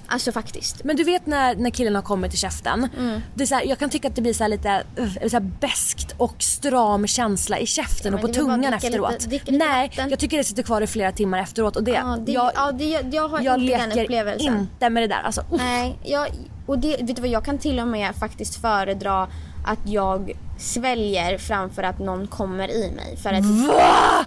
Alltså 0.10 0.32
faktiskt. 0.32 0.84
Men 0.84 0.96
du 0.96 1.04
vet 1.04 1.26
när, 1.26 1.56
när 1.56 1.70
killen 1.70 1.96
har 1.96 2.02
kommit 2.02 2.32
till 2.32 2.40
käften. 2.40 2.88
Det 3.36 3.44
är 3.44 3.48
så 3.48 3.56
här, 3.56 3.64
jag 3.66 3.80
kan 3.80 3.90
tycka 3.90 4.08
att 4.08 4.16
det 4.16 4.22
blir 4.22 4.34
så 4.34 4.48
lite 4.48 4.84
uh, 5.00 5.28
så 5.30 5.40
beskt 5.40 6.16
och 6.18 6.36
stram 6.44 7.08
känsla 7.08 7.60
i 7.60 7.66
käften 7.66 8.12
Ja, 8.14 8.16
och 8.16 8.22
på 8.22 8.28
tungan 8.34 8.74
efteråt. 8.74 9.12
lite- 9.12 9.28
dricka 9.28 9.52
lite 9.52 9.66
Nej, 9.66 9.88
vatten. 9.90 10.10
jag 10.10 10.20
tycker 10.20 10.38
det 10.38 10.44
sitter 10.44 10.64
kvar 10.64 10.82
i 10.82 10.88
flera 10.88 11.12
timmar 11.12 11.40
efteråt 11.40 11.76
och 11.76 11.84
det, 11.84 11.92
Ja, 11.92 12.18
det, 12.26 12.32
jag, 12.32 12.52
ja, 12.56 12.72
det, 12.72 12.86
jag 13.12 13.28
har 13.30 13.42
jag 13.42 13.60
inte 13.64 13.78
den 13.78 14.00
upplevelsen. 14.04 14.60
inte 14.60 14.90
med 14.90 15.04
det 15.04 15.08
där. 15.08 15.22
Alltså, 15.24 15.42
uff. 15.42 15.62
Nej, 15.62 15.98
jag, 16.04 16.28
och 16.66 16.80
det, 16.80 16.98
vet 17.02 17.16
du 17.16 17.22
vad, 17.22 17.32
jag 17.32 17.46
kan 17.46 17.58
till 17.58 17.80
och 17.80 17.88
med 17.88 18.16
faktiskt 18.16 18.62
föredra 18.62 19.28
att 19.66 19.80
jag 19.86 20.32
sväljer 20.58 21.38
framför 21.38 21.84
att 21.84 22.00
någon 22.00 22.28
kommer 22.28 22.72
i 22.72 22.92
mig. 22.92 23.18
För 23.24 23.30
att 23.30 23.44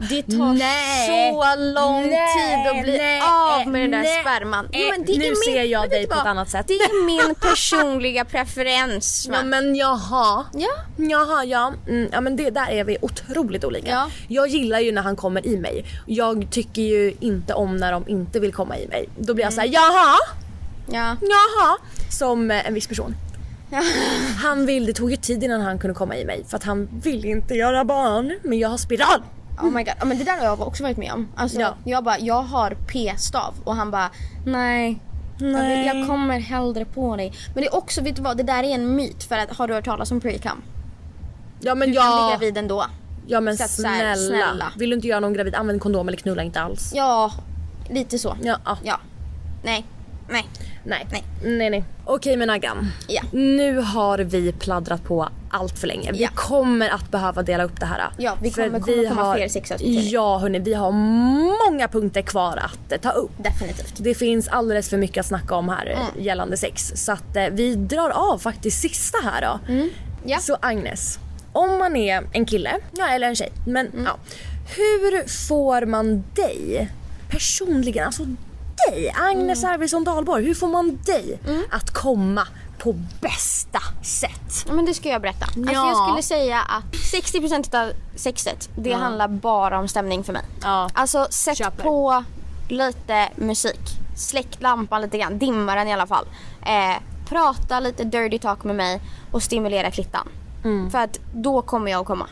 det 0.08 0.22
tar 0.22 0.52
Nej. 0.52 1.32
så 1.32 1.54
lång 1.56 2.08
Nej, 2.10 2.26
tid 2.34 2.70
att 2.70 2.82
bli 2.84 2.98
nej, 2.98 3.22
av 3.22 3.72
med 3.72 3.80
den 3.80 3.90
där 3.90 4.20
sperman. 4.20 4.68
Eh, 4.72 5.18
nu 5.18 5.34
ser 5.46 5.62
jag 5.64 5.80
men 5.80 5.90
dig 5.90 6.06
på 6.06 6.14
ett 6.14 6.26
annat 6.26 6.50
sätt. 6.50 6.68
Det 6.68 6.74
är 6.74 7.04
min 7.06 7.34
personliga 7.34 8.24
preferens. 8.24 9.28
Ja 9.32 9.42
men 9.42 9.76
jaha. 9.76 10.44
Ja. 10.52 10.68
Jaha 10.96 11.44
ja. 11.44 11.72
Mm, 11.88 12.08
ja 12.12 12.20
men 12.20 12.36
det, 12.36 12.50
där 12.50 12.70
är 12.70 12.84
vi 12.84 12.96
otroligt 13.02 13.64
olika. 13.64 13.90
Ja. 13.90 14.10
Jag 14.28 14.48
gillar 14.48 14.80
ju 14.80 14.92
när 14.92 15.02
han 15.02 15.16
kommer 15.16 15.46
i 15.46 15.56
mig. 15.56 15.84
Jag 16.06 16.46
tycker 16.50 16.82
ju 16.82 17.14
inte 17.20 17.54
om 17.54 17.76
när 17.76 17.92
de 17.92 18.08
inte 18.08 18.40
vill 18.40 18.52
komma 18.52 18.78
i 18.78 18.86
mig. 18.88 19.08
Då 19.18 19.34
blir 19.34 19.44
jag 19.44 19.52
såhär 19.52 19.68
jaha, 19.72 20.16
Ja. 20.92 21.16
jaha. 21.20 21.76
Som 22.10 22.50
eh, 22.50 22.66
en 22.66 22.74
viss 22.74 22.86
person. 22.86 23.14
Han 24.36 24.66
vill, 24.66 24.86
det 24.86 24.92
tog 24.92 25.10
ju 25.10 25.16
tid 25.16 25.44
innan 25.44 25.60
han 25.60 25.78
kunde 25.78 25.94
komma 25.94 26.16
i 26.16 26.24
mig 26.24 26.44
för 26.48 26.56
att 26.56 26.64
han 26.64 26.88
vill 27.02 27.24
inte 27.24 27.54
göra 27.54 27.84
barn. 27.84 28.38
Men 28.42 28.58
jag 28.58 28.68
har 28.68 28.76
spiral. 28.78 29.22
Oh 29.58 29.70
my 29.70 29.82
god. 29.84 29.92
Ja, 29.98 30.04
men 30.04 30.18
det 30.18 30.24
där 30.24 30.36
har 30.36 30.44
jag 30.44 30.60
också 30.60 30.82
varit 30.82 30.96
med 30.96 31.12
om. 31.12 31.28
Alltså, 31.36 31.60
Ja. 31.60 31.74
Jag 31.84 32.04
bara, 32.04 32.18
jag 32.18 32.42
har 32.42 32.76
p-stav 32.86 33.54
och 33.64 33.74
han 33.76 33.90
bara, 33.90 34.10
nej. 34.46 34.98
Jag, 35.38 35.46
vill, 35.46 35.52
Nej. 35.56 35.86
jag 35.86 36.06
kommer 36.06 36.38
hellre 36.38 36.84
på 36.84 37.16
dig. 37.16 37.32
Men 37.54 37.62
det 37.62 37.66
är 37.68 37.74
också, 37.74 38.00
vet 38.02 38.16
du 38.16 38.22
vad, 38.22 38.36
det 38.36 38.42
där 38.42 38.62
är 38.64 38.74
en 38.74 38.96
myt. 38.96 39.24
För 39.24 39.38
att, 39.38 39.56
har 39.56 39.68
du 39.68 39.74
hört 39.74 39.84
talas 39.84 40.10
om 40.10 40.20
pre-cum? 40.20 40.56
Ja 41.60 41.74
men 41.74 41.88
Du 41.90 41.94
kan 41.96 42.06
bli 42.06 42.20
jag... 42.20 42.30
gravid 42.30 42.56
ändå. 42.58 42.86
Ja 43.26 43.40
men 43.40 43.54
att 43.54 43.70
så 43.70 43.86
här, 43.86 44.14
snälla. 44.14 44.28
snälla. 44.46 44.72
Vill 44.78 44.90
du 44.90 44.96
inte 44.96 45.08
göra 45.08 45.20
någon 45.20 45.32
gravid, 45.32 45.54
använd 45.54 45.80
kondom 45.80 46.08
eller 46.08 46.18
knulla 46.18 46.42
inte 46.42 46.60
alls. 46.60 46.92
Ja, 46.94 47.32
lite 47.90 48.18
så. 48.18 48.36
Ja. 48.42 48.58
ja. 48.64 48.78
Ja. 48.82 49.00
Nej. 49.62 49.86
Nej. 50.28 50.46
Nej. 50.84 51.06
Nej. 51.10 51.24
Nej 51.58 51.70
nej. 51.70 51.84
Okej 52.04 52.36
men 52.36 52.50
Aggan. 52.50 52.92
Ja. 53.08 53.22
Nu 53.32 53.78
har 53.78 54.18
vi 54.18 54.52
pladdrat 54.52 55.04
på 55.04 55.28
allt 55.50 55.78
för 55.78 55.86
länge. 55.86 56.12
Vi 56.12 56.22
Ja. 56.22 56.28
kommer 56.34 56.88
att 56.88 57.10
behöva 57.10 57.42
dela 57.42 57.64
upp 57.64 57.80
det 57.80 57.86
här. 57.86 58.10
Ja, 58.18 58.36
vi 58.42 58.50
kommer- 58.50 58.80
kommer 58.80 59.08
komma 59.08 59.34
fler 59.34 59.48
sexavsnitt 59.48 60.00
till. 60.02 60.12
Ja 60.12 60.38
hörni, 60.38 60.58
vi 60.58 60.74
har 60.74 60.92
många 61.70 61.88
punkter 61.88 62.22
kvar 62.22 62.56
att 62.56 62.92
eh, 62.92 62.98
ta 63.00 63.10
upp. 63.10 63.30
Definitivt. 63.38 63.94
Det 63.96 64.14
finns 64.14 64.48
alldeles 64.48 64.88
för 64.90 64.96
mycket 64.96 65.20
att 65.20 65.26
snacka 65.26 65.54
om 65.54 65.68
här 65.68 65.86
Mm. 65.86 66.06
gällande 66.24 66.56
sex. 66.56 66.92
Så 66.94 67.12
att 67.12 67.36
eh, 67.36 67.44
vi 67.52 67.74
drar 67.74 68.10
av 68.10 68.38
faktiskt 68.38 68.80
sista 68.80 69.18
här 69.24 69.40
då. 69.42 69.72
Mm. 69.72 69.90
Ja. 70.24 70.38
Så 70.38 70.56
Agnes, 70.62 71.18
om 71.52 71.78
man 71.78 71.96
är 71.96 72.22
en 72.32 72.44
kille, 72.46 72.76
ja, 72.98 73.08
eller 73.08 73.28
en 73.28 73.36
tjej, 73.36 73.52
men 73.66 73.86
Mm. 73.86 74.04
ja. 74.04 74.16
Hur 74.76 75.28
får 75.48 75.86
man 75.86 76.24
dig 76.34 76.88
personligen, 77.30 78.06
alltså 78.06 78.22
dig, 78.88 79.12
Agnes 79.16 79.58
Mm. 79.62 79.74
Arvidsson 79.74 80.04
Dahlborg, 80.04 80.44
hur 80.46 80.54
får 80.54 80.68
man 80.68 80.98
dig 81.06 81.38
att 81.70 81.90
komma 81.90 82.46
på 82.78 82.92
bästa 83.20 83.80
sätt? 84.02 84.64
Ja, 84.66 84.72
men 84.72 84.84
det 84.84 84.94
ska 84.94 85.08
jag 85.08 85.22
berätta. 85.22 85.44
Alltså, 85.44 85.72
Ja. 85.72 85.88
jag 85.88 85.96
skulle 86.08 86.22
säga 86.40 86.60
att 86.60 86.94
60% 87.12 87.74
av 87.74 87.92
sexet, 88.16 88.68
det 88.76 88.92
handlar 88.92 89.28
bara 89.28 89.78
om 89.78 89.88
stämning 89.88 90.24
för 90.24 90.32
mig. 90.32 90.42
Ja. 90.62 90.88
Alltså 90.94 91.26
sätt 91.30 91.56
Köper. 91.58 91.82
på 91.82 92.24
lite 92.68 93.28
musik. 93.36 93.80
Släck 94.16 94.60
lampan 94.60 95.00
lite 95.02 95.18
grann, 95.18 95.38
dimma 95.38 95.74
den 95.74 95.88
i 95.88 95.92
alla 95.92 96.06
fall. 96.06 96.24
Eh, 96.62 97.02
prata 97.28 97.80
lite 97.80 98.04
dirty 98.04 98.38
talk 98.38 98.64
med 98.64 98.76
mig 98.76 99.00
och 99.32 99.42
stimulera 99.42 99.90
klittan. 99.90 100.28
Mm. 100.64 100.90
För 100.90 100.98
att 100.98 101.18
då 101.34 101.62
kommer 101.62 101.90
jag 101.90 102.00
att 102.00 102.06
komma. 102.06 102.26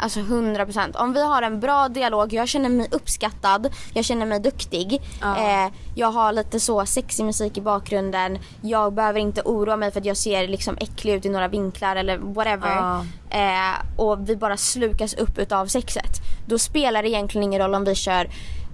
Alltså 0.00 0.20
100%. 0.20 0.96
Om 0.96 1.12
vi 1.12 1.22
har 1.22 1.42
en 1.42 1.60
bra 1.60 1.88
dialog, 1.88 2.32
jag 2.32 2.48
känner 2.48 2.68
mig 2.68 2.88
uppskattad, 2.90 3.68
jag 3.94 4.04
känner 4.04 4.26
mig 4.26 4.40
duktig. 4.40 5.02
Eh, 5.22 5.72
jag 5.94 6.10
har 6.10 6.32
lite 6.32 6.60
så 6.60 6.86
sexig 6.86 7.24
musik 7.24 7.58
i 7.58 7.60
bakgrunden. 7.60 8.38
Jag 8.62 8.92
behöver 8.92 9.20
inte 9.20 9.42
oroa 9.44 9.76
mig 9.76 9.90
för 9.90 10.00
att 10.00 10.06
jag 10.06 10.16
ser 10.16 10.48
liksom 10.48 10.76
äcklig 10.80 11.14
ut 11.14 11.24
i 11.24 11.28
några 11.28 11.48
vinklar 11.48 11.96
eller 11.96 12.18
whatever. 12.18 12.76
Ja. 12.76 13.04
Eh, 13.30 13.80
och 13.96 14.28
vi 14.28 14.36
bara 14.36 14.56
slukas 14.56 15.14
upp 15.14 15.38
utav 15.38 15.66
sexet. 15.66 16.20
Då 16.46 16.58
spelar 16.58 17.02
det 17.02 17.08
egentligen 17.08 17.44
ingen 17.44 17.60
roll 17.60 17.74
om 17.74 17.84
vi 17.84 17.94
kör 17.94 18.30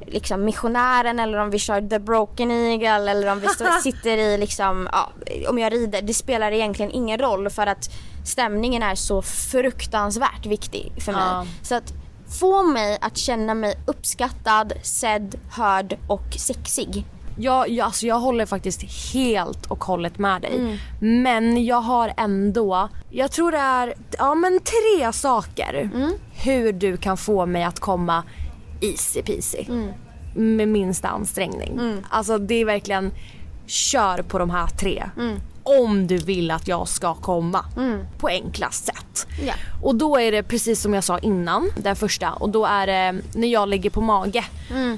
liksom 0.06 0.44
missionären 0.44 1.18
eller 1.20 1.38
om 1.38 1.50
vi 1.50 1.58
kör 1.58 1.80
the 1.88 1.98
broken 1.98 2.50
eagle 2.50 3.10
eller 3.10 3.32
om 3.32 3.40
vi 3.40 3.48
sitter 3.82 4.16
i 4.16 4.38
liksom, 4.38 4.88
ja, 4.92 5.10
om 5.48 5.58
jag 5.58 5.72
rider. 5.72 6.02
Det 6.02 6.14
spelar 6.14 6.52
egentligen 6.52 6.90
ingen 6.90 7.18
roll 7.18 7.50
för 7.50 7.66
att 7.66 7.90
stämningen 8.24 8.82
är 8.82 8.94
så 8.94 9.22
fruktansvärt 9.22 10.46
viktig 10.46 10.92
för 10.98 11.12
mig. 11.12 11.22
Ja. 11.26 11.46
Så 11.62 11.74
att 11.74 11.92
få 12.40 12.62
mig 12.62 12.98
att 13.00 13.16
känna 13.16 13.54
mig 13.54 13.74
uppskattad, 13.86 14.72
sedd, 14.82 15.34
hörd 15.50 15.98
och 16.08 16.34
sexig. 16.38 17.04
Jag, 17.38 17.68
jag, 17.68 17.84
alltså 17.84 18.06
jag 18.06 18.18
håller 18.18 18.46
faktiskt 18.46 19.12
helt 19.14 19.66
och 19.66 19.84
hållet 19.84 20.18
med 20.18 20.42
dig. 20.42 20.56
Mm. 20.58 20.76
Men 21.22 21.64
jag 21.64 21.80
har 21.80 22.12
ändå, 22.16 22.88
jag 23.10 23.30
tror 23.30 23.52
det 23.52 23.58
är 23.58 23.94
ja, 24.18 24.34
men 24.34 24.60
tre 24.60 25.12
saker 25.12 25.90
Mm. 25.94 26.12
hur 26.44 26.72
du 26.72 26.96
kan 26.96 27.16
få 27.16 27.46
mig 27.46 27.64
att 27.64 27.80
komma 27.80 28.22
easy 28.80 29.22
peasy. 29.22 29.64
Mm. 29.68 29.92
Med 30.56 30.68
minsta 30.68 31.08
ansträngning. 31.08 31.80
Alltså 32.10 32.38
det 32.38 32.54
är 32.54 32.64
verkligen, 32.64 33.12
kör 33.66 34.22
på 34.22 34.38
de 34.38 34.50
här 34.50 34.66
tre. 34.66 35.04
Mm. 35.18 35.40
Om 35.66 36.06
du 36.06 36.18
vill 36.18 36.50
att 36.50 36.68
jag 36.68 36.88
ska 36.88 37.14
komma 37.14 37.64
på 38.18 38.28
enklast 38.28 38.86
sätt. 38.86 39.26
Ja. 39.46 39.54
Och 39.82 39.94
då 39.94 40.20
är 40.20 40.32
det 40.32 40.42
precis 40.42 40.80
som 40.80 40.94
jag 40.94 41.04
sa 41.04 41.18
innan, 41.18 41.70
den 41.76 41.96
första. 41.96 42.32
Och 42.32 42.48
då 42.48 42.66
är 42.66 42.86
det 42.86 43.20
när 43.34 43.48
jag 43.48 43.68
ligger 43.68 43.90
på 43.90 44.00
mage 44.00 44.44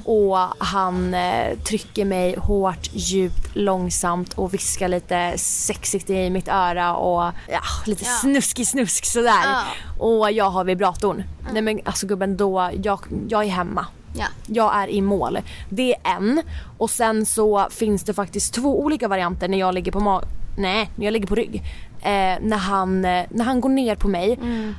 och 0.05 0.39
han 0.59 1.15
eh, 1.15 1.59
trycker 1.59 2.05
mig 2.05 2.37
hårt, 2.39 2.91
djupt, 2.93 3.57
långsamt 3.57 4.35
och 4.35 4.55
viskar 4.55 4.89
lite 4.89 5.33
sexigt 5.37 6.11
i 6.11 6.31
mitt 6.31 6.49
öra 6.49 6.97
och 6.97 7.33
ja, 7.49 7.61
lite 7.87 8.05
snuskig 8.05 8.67
snusk 8.67 9.05
sådär. 9.05 9.43
Ja. 9.45 9.63
Och 9.99 10.33
jag 10.33 10.51
har 10.51 10.65
vibratorn. 10.65 11.25
Nej 11.53 11.63
men 11.63 11.81
alltså 11.85 12.07
gubben 12.07 12.37
då, 12.37 12.71
jag, 12.83 13.01
jag 13.29 13.45
är 13.45 13.49
hemma. 13.49 13.87
Ja. 14.15 14.27
Jag 14.47 14.77
är 14.77 14.89
i 14.89 15.01
mål. 15.01 15.39
Det 15.69 15.95
är 15.95 16.17
en. 16.17 16.43
Och 16.79 16.91
sen 16.91 17.27
så 17.27 17.69
finns 17.71 18.05
det 18.05 18.15
faktiskt 18.15 18.55
två 18.55 18.81
olika 18.81 19.09
varianter 19.09 19.49
när 19.49 19.59
jag 19.59 19.75
ligger 19.75 19.93
på 19.93 20.01
mag... 20.01 20.23
Nej, 20.59 20.91
jag 20.97 21.13
ligger 21.13 21.27
på 21.27 21.35
rygg. 21.35 21.63
Eh, 22.01 22.37
när, 22.41 22.57
han, 22.57 23.05
eh, 23.05 23.25
när 23.31 23.45
han 23.45 23.61
går 23.61 23.69
ner 23.69 23.95
på 23.95 24.09
mig. 24.09 24.39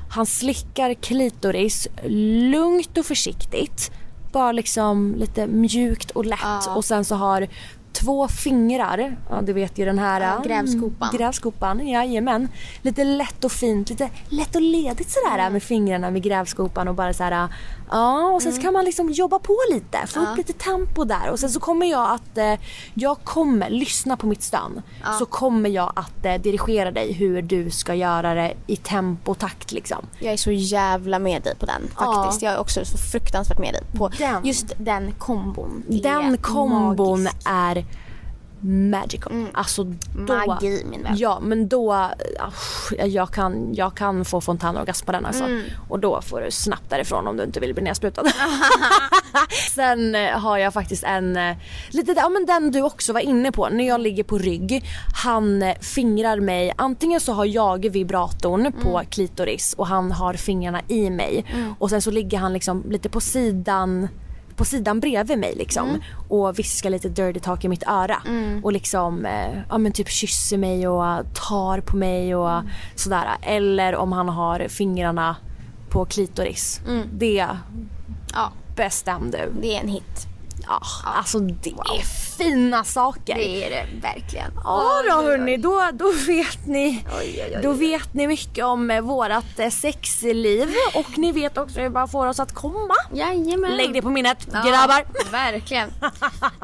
Han 0.09 0.25
slickar 0.25 0.93
klitoris 0.93 1.87
lugnt 2.51 2.97
och 2.97 3.05
försiktigt. 3.05 3.91
Bara 4.31 4.51
liksom 4.51 5.15
lite 5.17 5.47
mjukt 5.47 6.11
och 6.11 6.25
lätt. 6.25 6.39
Och 6.75 6.85
sen 6.85 7.05
så 7.05 7.15
har 7.15 7.47
två 7.93 8.27
fingrar, 8.27 9.17
ja 9.29 9.41
du 9.41 9.53
vet 9.53 9.77
ju 9.77 9.85
den 9.85 9.99
här 9.99 10.21
Ja, 10.21 10.41
grävskopan. 10.45 11.09
Mm, 11.09 11.17
grävskopan, 11.17 11.87
jajamän. 11.87 12.47
Lite 12.81 13.03
lätt 13.03 13.43
och 13.43 13.51
fint, 13.51 13.89
lite 13.89 14.09
lätt 14.29 14.55
och 14.55 14.61
ledigt 14.61 15.09
sådär 15.11 15.49
med 15.49 15.63
fingrarna 15.63 16.11
med 16.11 16.23
grävskopan 16.23 16.87
och 16.87 16.95
bara 16.95 17.13
såhär 17.13 17.47
Ja 17.91 18.27
och 18.27 18.41
sen 18.41 18.53
så 18.53 18.61
kan 18.61 18.73
man 18.73 18.85
liksom 18.85 19.09
jobba 19.09 19.39
på 19.39 19.55
lite, 19.71 20.07
få 20.07 20.19
upp 20.19 20.37
lite 20.37 20.53
tempo 20.53 21.03
där 21.03 21.29
och 21.31 21.39
sen 21.39 21.49
så 21.49 21.59
kommer 21.59 21.85
jag 21.85 22.11
att 22.11 22.37
eh, 22.37 22.53
Jag 22.93 23.17
kommer, 23.23 23.69
lyssna 23.69 24.17
på 24.17 24.27
mitt 24.27 24.41
stön 24.43 24.81
Så 25.19 25.25
kommer 25.25 25.69
jag 25.69 25.91
att 25.95 26.25
eh, 26.25 26.33
dirigera 26.35 26.91
dig 26.91 27.13
hur 27.13 27.41
du 27.41 27.71
ska 27.71 27.93
göra 27.95 28.33
det 28.33 28.53
i 28.67 28.75
tempo 28.75 29.31
och 29.31 29.37
takt 29.39 29.71
liksom 29.71 30.05
Jag 30.19 30.33
är 30.33 30.37
så 30.37 30.51
jävla 30.51 31.19
med 31.19 31.41
dig 31.43 31.55
på 31.55 31.65
den 31.65 31.81
Ja. 31.99 32.13
faktiskt. 32.23 32.41
Jag 32.41 32.53
är 32.53 32.59
också 32.59 32.85
så 32.85 32.97
fruktansvärt 32.97 33.59
med 33.59 33.73
dig 33.73 33.81
på 33.97 34.09
Den. 34.17 34.45
just 34.45 34.73
den 34.77 35.11
kombon. 35.17 35.83
Den 35.87 36.37
kombon 36.37 37.23
magiskt. 37.23 37.47
är 37.47 37.85
magical. 38.61 39.45
Alltså 39.53 39.83
då, 40.27 40.33
Magi, 40.47 40.83
min 40.89 41.03
vän. 41.03 41.13
Ja 41.17 41.39
men 41.39 41.67
då, 41.67 41.93
ah, 41.93 42.09
jag 43.05 43.31
kan, 43.31 43.73
jag 43.73 43.95
kan 43.95 44.25
få 44.25 44.41
fontänorgasm 44.41 45.05
på 45.05 45.11
den 45.11 45.25
alltså. 45.25 45.43
Mm. 45.43 45.63
Och 45.89 45.99
då 45.99 46.21
får 46.21 46.41
du 46.41 46.51
snabbt 46.51 46.89
därifrån 46.89 47.27
om 47.27 47.37
du 47.37 47.43
inte 47.43 47.59
vill 47.59 47.73
bli 47.73 47.83
nedsprutad. 47.83 48.23
Sen 49.75 50.15
eh, 50.15 50.29
har 50.39 50.57
jag 50.57 50.73
faktiskt 50.73 51.03
en, 51.03 51.37
eh, 51.37 51.57
lite 51.89 52.13
ja 52.17 52.29
men 52.29 52.45
den 52.45 52.71
du 52.71 52.81
också 52.81 53.13
var 53.13 53.19
inne 53.19 53.51
på, 53.51 53.69
när 53.69 53.87
jag 53.87 54.01
ligger 54.01 54.23
på 54.23 54.37
rygg. 54.37 54.83
Han 55.23 55.63
fingrar 55.81 56.39
mig, 56.39 56.73
antingen 56.75 57.19
så 57.19 57.33
har 57.33 57.45
jag 57.45 57.89
vibratorn 57.89 58.59
Mm. 58.59 58.71
på 58.83 59.01
klitoris 59.09 59.73
och 59.73 59.87
han 59.87 60.11
har 60.11 60.33
fingrarna 60.33 60.81
i 60.87 61.09
mig. 61.09 61.45
Och 61.79 61.89
sen 61.89 62.01
så 62.01 62.11
ligger 62.11 62.37
han 62.37 62.53
liksom 62.53 62.83
lite 62.89 63.09
på 63.09 63.21
sidan 63.21 64.07
på 64.59 64.65
sidan 64.65 64.99
bredvid 64.99 65.37
mig 65.39 65.53
liksom 65.57 65.89
Mm. 65.89 66.01
och 66.29 66.59
viskar 66.59 66.89
lite 66.89 67.09
dirty 67.09 67.39
talk 67.39 67.65
i 67.65 67.67
mitt 67.67 67.83
öra 67.87 68.21
och 68.63 68.73
liksom 68.73 69.25
eh, 69.25 69.59
ja 69.69 69.77
men 69.77 69.91
typ 69.91 70.09
kysser 70.09 70.57
mig 70.57 70.87
och 70.87 71.25
tar 71.49 71.81
på 71.81 71.97
mig 71.97 72.35
och 72.35 72.51
Mm. 72.51 72.67
sådär 72.95 73.25
eller 73.41 73.95
om 73.95 74.11
han 74.11 74.29
har 74.29 74.59
fingrarna 74.69 75.35
på 75.89 76.05
klitoris. 76.05 76.81
Mm. 76.87 77.07
Det 77.13 77.47
Ja, 78.33 78.51
bestäm 78.75 79.31
du. 79.31 79.53
det 79.61 79.75
är 79.75 79.81
en 79.81 79.87
hit. 79.87 80.27
Ja, 80.67 80.81
alltså 81.03 81.39
det 81.39 81.69
är 81.69 82.03
fina 82.37 82.83
saker. 82.83 83.35
Det 83.35 83.65
är 83.65 83.69
det 83.69 83.85
verkligen. 84.01 84.51
Ja 84.63 84.83
då 85.09 85.15
hörni, 85.15 85.57
då, 85.57 85.89
då 85.93 86.11
vet 86.27 86.65
ni 86.67 87.05
Oj, 87.19 87.43
oj, 87.45 87.53
oj, 87.55 87.59
Då 87.63 87.71
vet 87.71 88.13
ni 88.13 88.27
mycket 88.27 88.65
om 88.65 88.91
eh, 88.91 89.01
vårat 89.01 89.59
eh, 89.59 89.69
sexliv 89.69 90.69
och 90.95 91.17
ni 91.17 91.31
vet 91.31 91.57
också 91.57 91.79
hur 91.79 91.89
bara 91.89 92.07
får 92.07 92.27
oss 92.27 92.39
att 92.39 92.53
komma. 92.53 92.93
Jajamän. 93.13 93.77
Lägg 93.77 93.93
det 93.93 94.01
på 94.01 94.09
minnet 94.09 94.47
Ja, 94.53 94.61
grabbar. 94.61 95.31
Verkligen. 95.31 95.89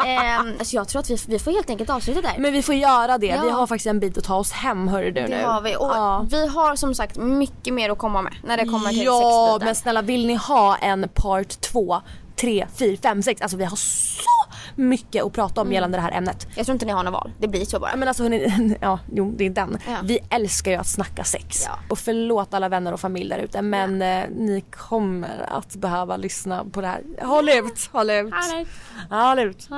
ehm, 0.06 0.54
alltså 0.60 0.76
jag 0.76 0.88
tror 0.88 1.00
att 1.00 1.10
vi, 1.10 1.18
vi 1.28 1.40
får 1.40 1.52
helt 1.52 1.70
enkelt 1.70 1.90
avsluta 1.90 2.22
där. 2.22 2.36
Men 2.38 2.54
vi 2.54 2.62
får 2.64 2.76
göra 2.76 3.18
det. 3.18 3.26
Ja. 3.28 3.42
Vi 3.44 3.50
har 3.50 3.68
faktiskt 3.68 3.88
en 3.88 4.00
bit 4.00 4.18
att 4.18 4.24
ta 4.24 4.36
oss 4.36 4.52
hem 4.52 4.88
hörru 4.88 5.12
du 5.12 5.22
det 5.22 5.28
nu. 5.28 5.44
har 5.44 5.62
vi. 5.62 5.76
Och 5.76 5.90
ja. 5.94 6.26
vi 6.32 6.48
har 6.48 6.76
som 6.76 6.96
sagt 6.96 7.18
mycket 7.18 7.74
mer 7.74 7.90
att 7.90 7.98
komma 7.98 8.22
med 8.22 8.34
när 8.44 8.58
det 8.58 8.66
kommer 8.66 8.90
till 8.90 9.04
Ja 9.04 9.48
sexbiten. 9.50 9.66
men 9.66 9.76
snälla 9.76 10.02
vill 10.02 10.28
ni 10.28 10.36
ha 10.36 10.76
en 10.76 11.10
part 11.14 11.62
2, 11.62 12.02
3, 12.46 12.68
4, 12.76 12.98
5, 13.02 13.22
6. 13.24 13.42
Alltså 13.42 13.58
vi 13.58 13.64
har 13.64 13.76
så 13.76 14.30
mycket 14.76 15.24
att 15.24 15.34
prata 15.34 15.62
Mm. 15.62 15.68
om 15.70 15.74
gällande 15.74 15.98
det 15.98 16.02
här 16.02 16.12
ämnet. 16.12 16.48
Jag 16.56 16.66
tror 16.66 16.74
inte 16.74 16.86
ni 16.86 16.92
har 16.92 17.04
något 17.04 17.14
val. 17.14 17.32
Det 17.40 17.48
blir 17.48 17.66
så 17.66 17.80
bara. 17.80 17.96
Men 17.96 18.08
alltså 18.08 18.24
hörni, 18.24 18.78
ja 18.82 19.00
jo 19.14 19.34
det 19.38 19.46
är 19.46 19.50
den. 19.50 19.78
Ja. 19.88 19.98
Vi 20.04 20.20
älskar 20.30 20.72
ju 20.72 20.78
att 20.78 20.88
snacka 20.88 21.24
sex. 21.24 21.64
Ja. 21.66 21.80
Och 21.90 22.00
förlåt 22.00 22.54
alla 22.54 22.70
vänner 22.70 22.94
och 22.94 23.00
familj 23.00 23.30
där 23.30 23.38
ute 23.40 23.62
men 23.62 24.02
eh, 24.02 24.24
ni 24.30 24.64
kommer 24.72 25.46
att 25.50 25.76
behöva 25.76 26.18
lyssna 26.18 26.66
på 26.66 26.82
det 26.82 26.88
här. 26.88 27.02
Håll 27.22 27.50
ut, 27.50 27.90
håll 27.92 28.10
ut. 28.10 28.34
Håll 29.10 29.40
ut. 29.40 29.70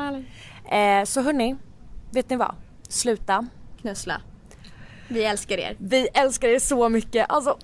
Eh, 0.72 1.04
så 1.06 1.22
hörni, 1.22 1.56
vet 2.12 2.30
ni 2.30 2.36
vad? 2.36 2.56
Sluta. 2.90 3.48
Knussla. 3.82 4.22
Vi 5.10 5.24
älskar 5.24 5.58
er. 5.58 5.76
Vi 5.80 6.08
älskar 6.14 6.48
er 6.48 6.60
så 6.60 6.90
mycket. 6.90 7.26
Alltså! 7.30 7.58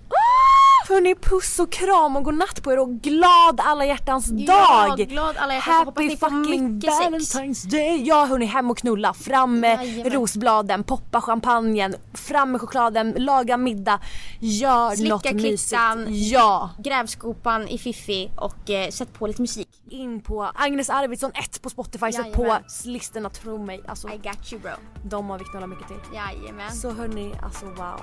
Hörni, 0.87 1.15
puss 1.15 1.59
och 1.59 1.71
kram 1.71 2.15
och 2.15 2.23
godnatt 2.23 2.63
på 2.63 2.71
er 2.73 2.79
och 2.79 2.89
glad 3.01 3.59
alla 3.63 3.85
hjärtans 3.85 4.27
Ja, 4.31 4.87
dag! 4.87 4.97
glad 5.09 5.37
alla 5.37 5.53
hjärtans. 5.53 5.85
Hoppas 5.85 6.03
Happy 6.03 6.17
fucking 6.17 6.73
mycket 6.75 6.93
sex. 6.93 7.35
Valentine's 7.35 7.67
day! 7.71 8.03
Ja 8.07 8.25
hörni, 8.25 8.45
hem 8.45 8.71
och 8.71 8.77
knulla. 8.77 9.13
Fram 9.13 9.59
med 9.59 9.79
Jajamän. 9.85 10.11
rosbladen, 10.13 10.83
poppa 10.83 11.21
champagnen, 11.21 11.95
fram 12.13 12.51
med 12.51 12.61
chokladen, 12.61 13.11
laga 13.17 13.57
middag. 13.57 13.99
Gör 14.39 14.91
Slicka 14.95 15.09
något 15.13 15.33
mysigt. 15.33 15.69
kittan. 15.69 16.05
Ja! 16.09 16.69
Grävskopan 16.77 17.67
i 17.67 17.77
Fiffi 17.77 18.31
och 18.37 18.69
eh, 18.69 18.89
sätt 18.89 19.13
på 19.13 19.27
lite 19.27 19.41
musik. 19.41 19.69
In 19.89 20.21
på 20.21 20.51
Agnes 20.55 20.89
Arvidsson 20.89 21.31
1 21.33 21.61
på 21.61 21.69
Spotify, 21.69 22.11
sätt 22.11 22.33
på 22.33 22.41
Jajamän. 22.41 22.63
listorna, 22.85 23.29
tro 23.29 23.57
mig. 23.65 23.81
Alltså, 23.87 24.09
I 24.09 24.17
got 24.17 24.53
you 24.53 24.61
bro. 24.61 24.71
de 25.03 25.29
har 25.29 25.39
vi 25.39 25.45
knullat 25.45 25.69
mycket 25.69 25.87
till. 25.87 25.97
Jajamän. 26.13 26.71
Så 26.71 26.91
hörni, 26.91 27.33
alltså 27.43 27.65
wow. 27.65 28.01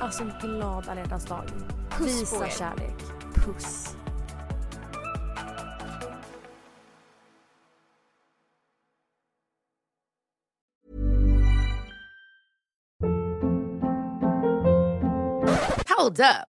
Alltså 0.00 0.24
glad 0.42 0.88
alla 0.88 1.00
hjärtans 1.00 1.24
dag. 1.24 1.44
Puss 1.90 2.20
Visa 2.20 2.36
på 2.36 2.44
er. 2.44 2.50
kärlek. 2.50 3.02
Puss. 3.34 3.96
Hold 15.88 16.20
up. 16.20 16.53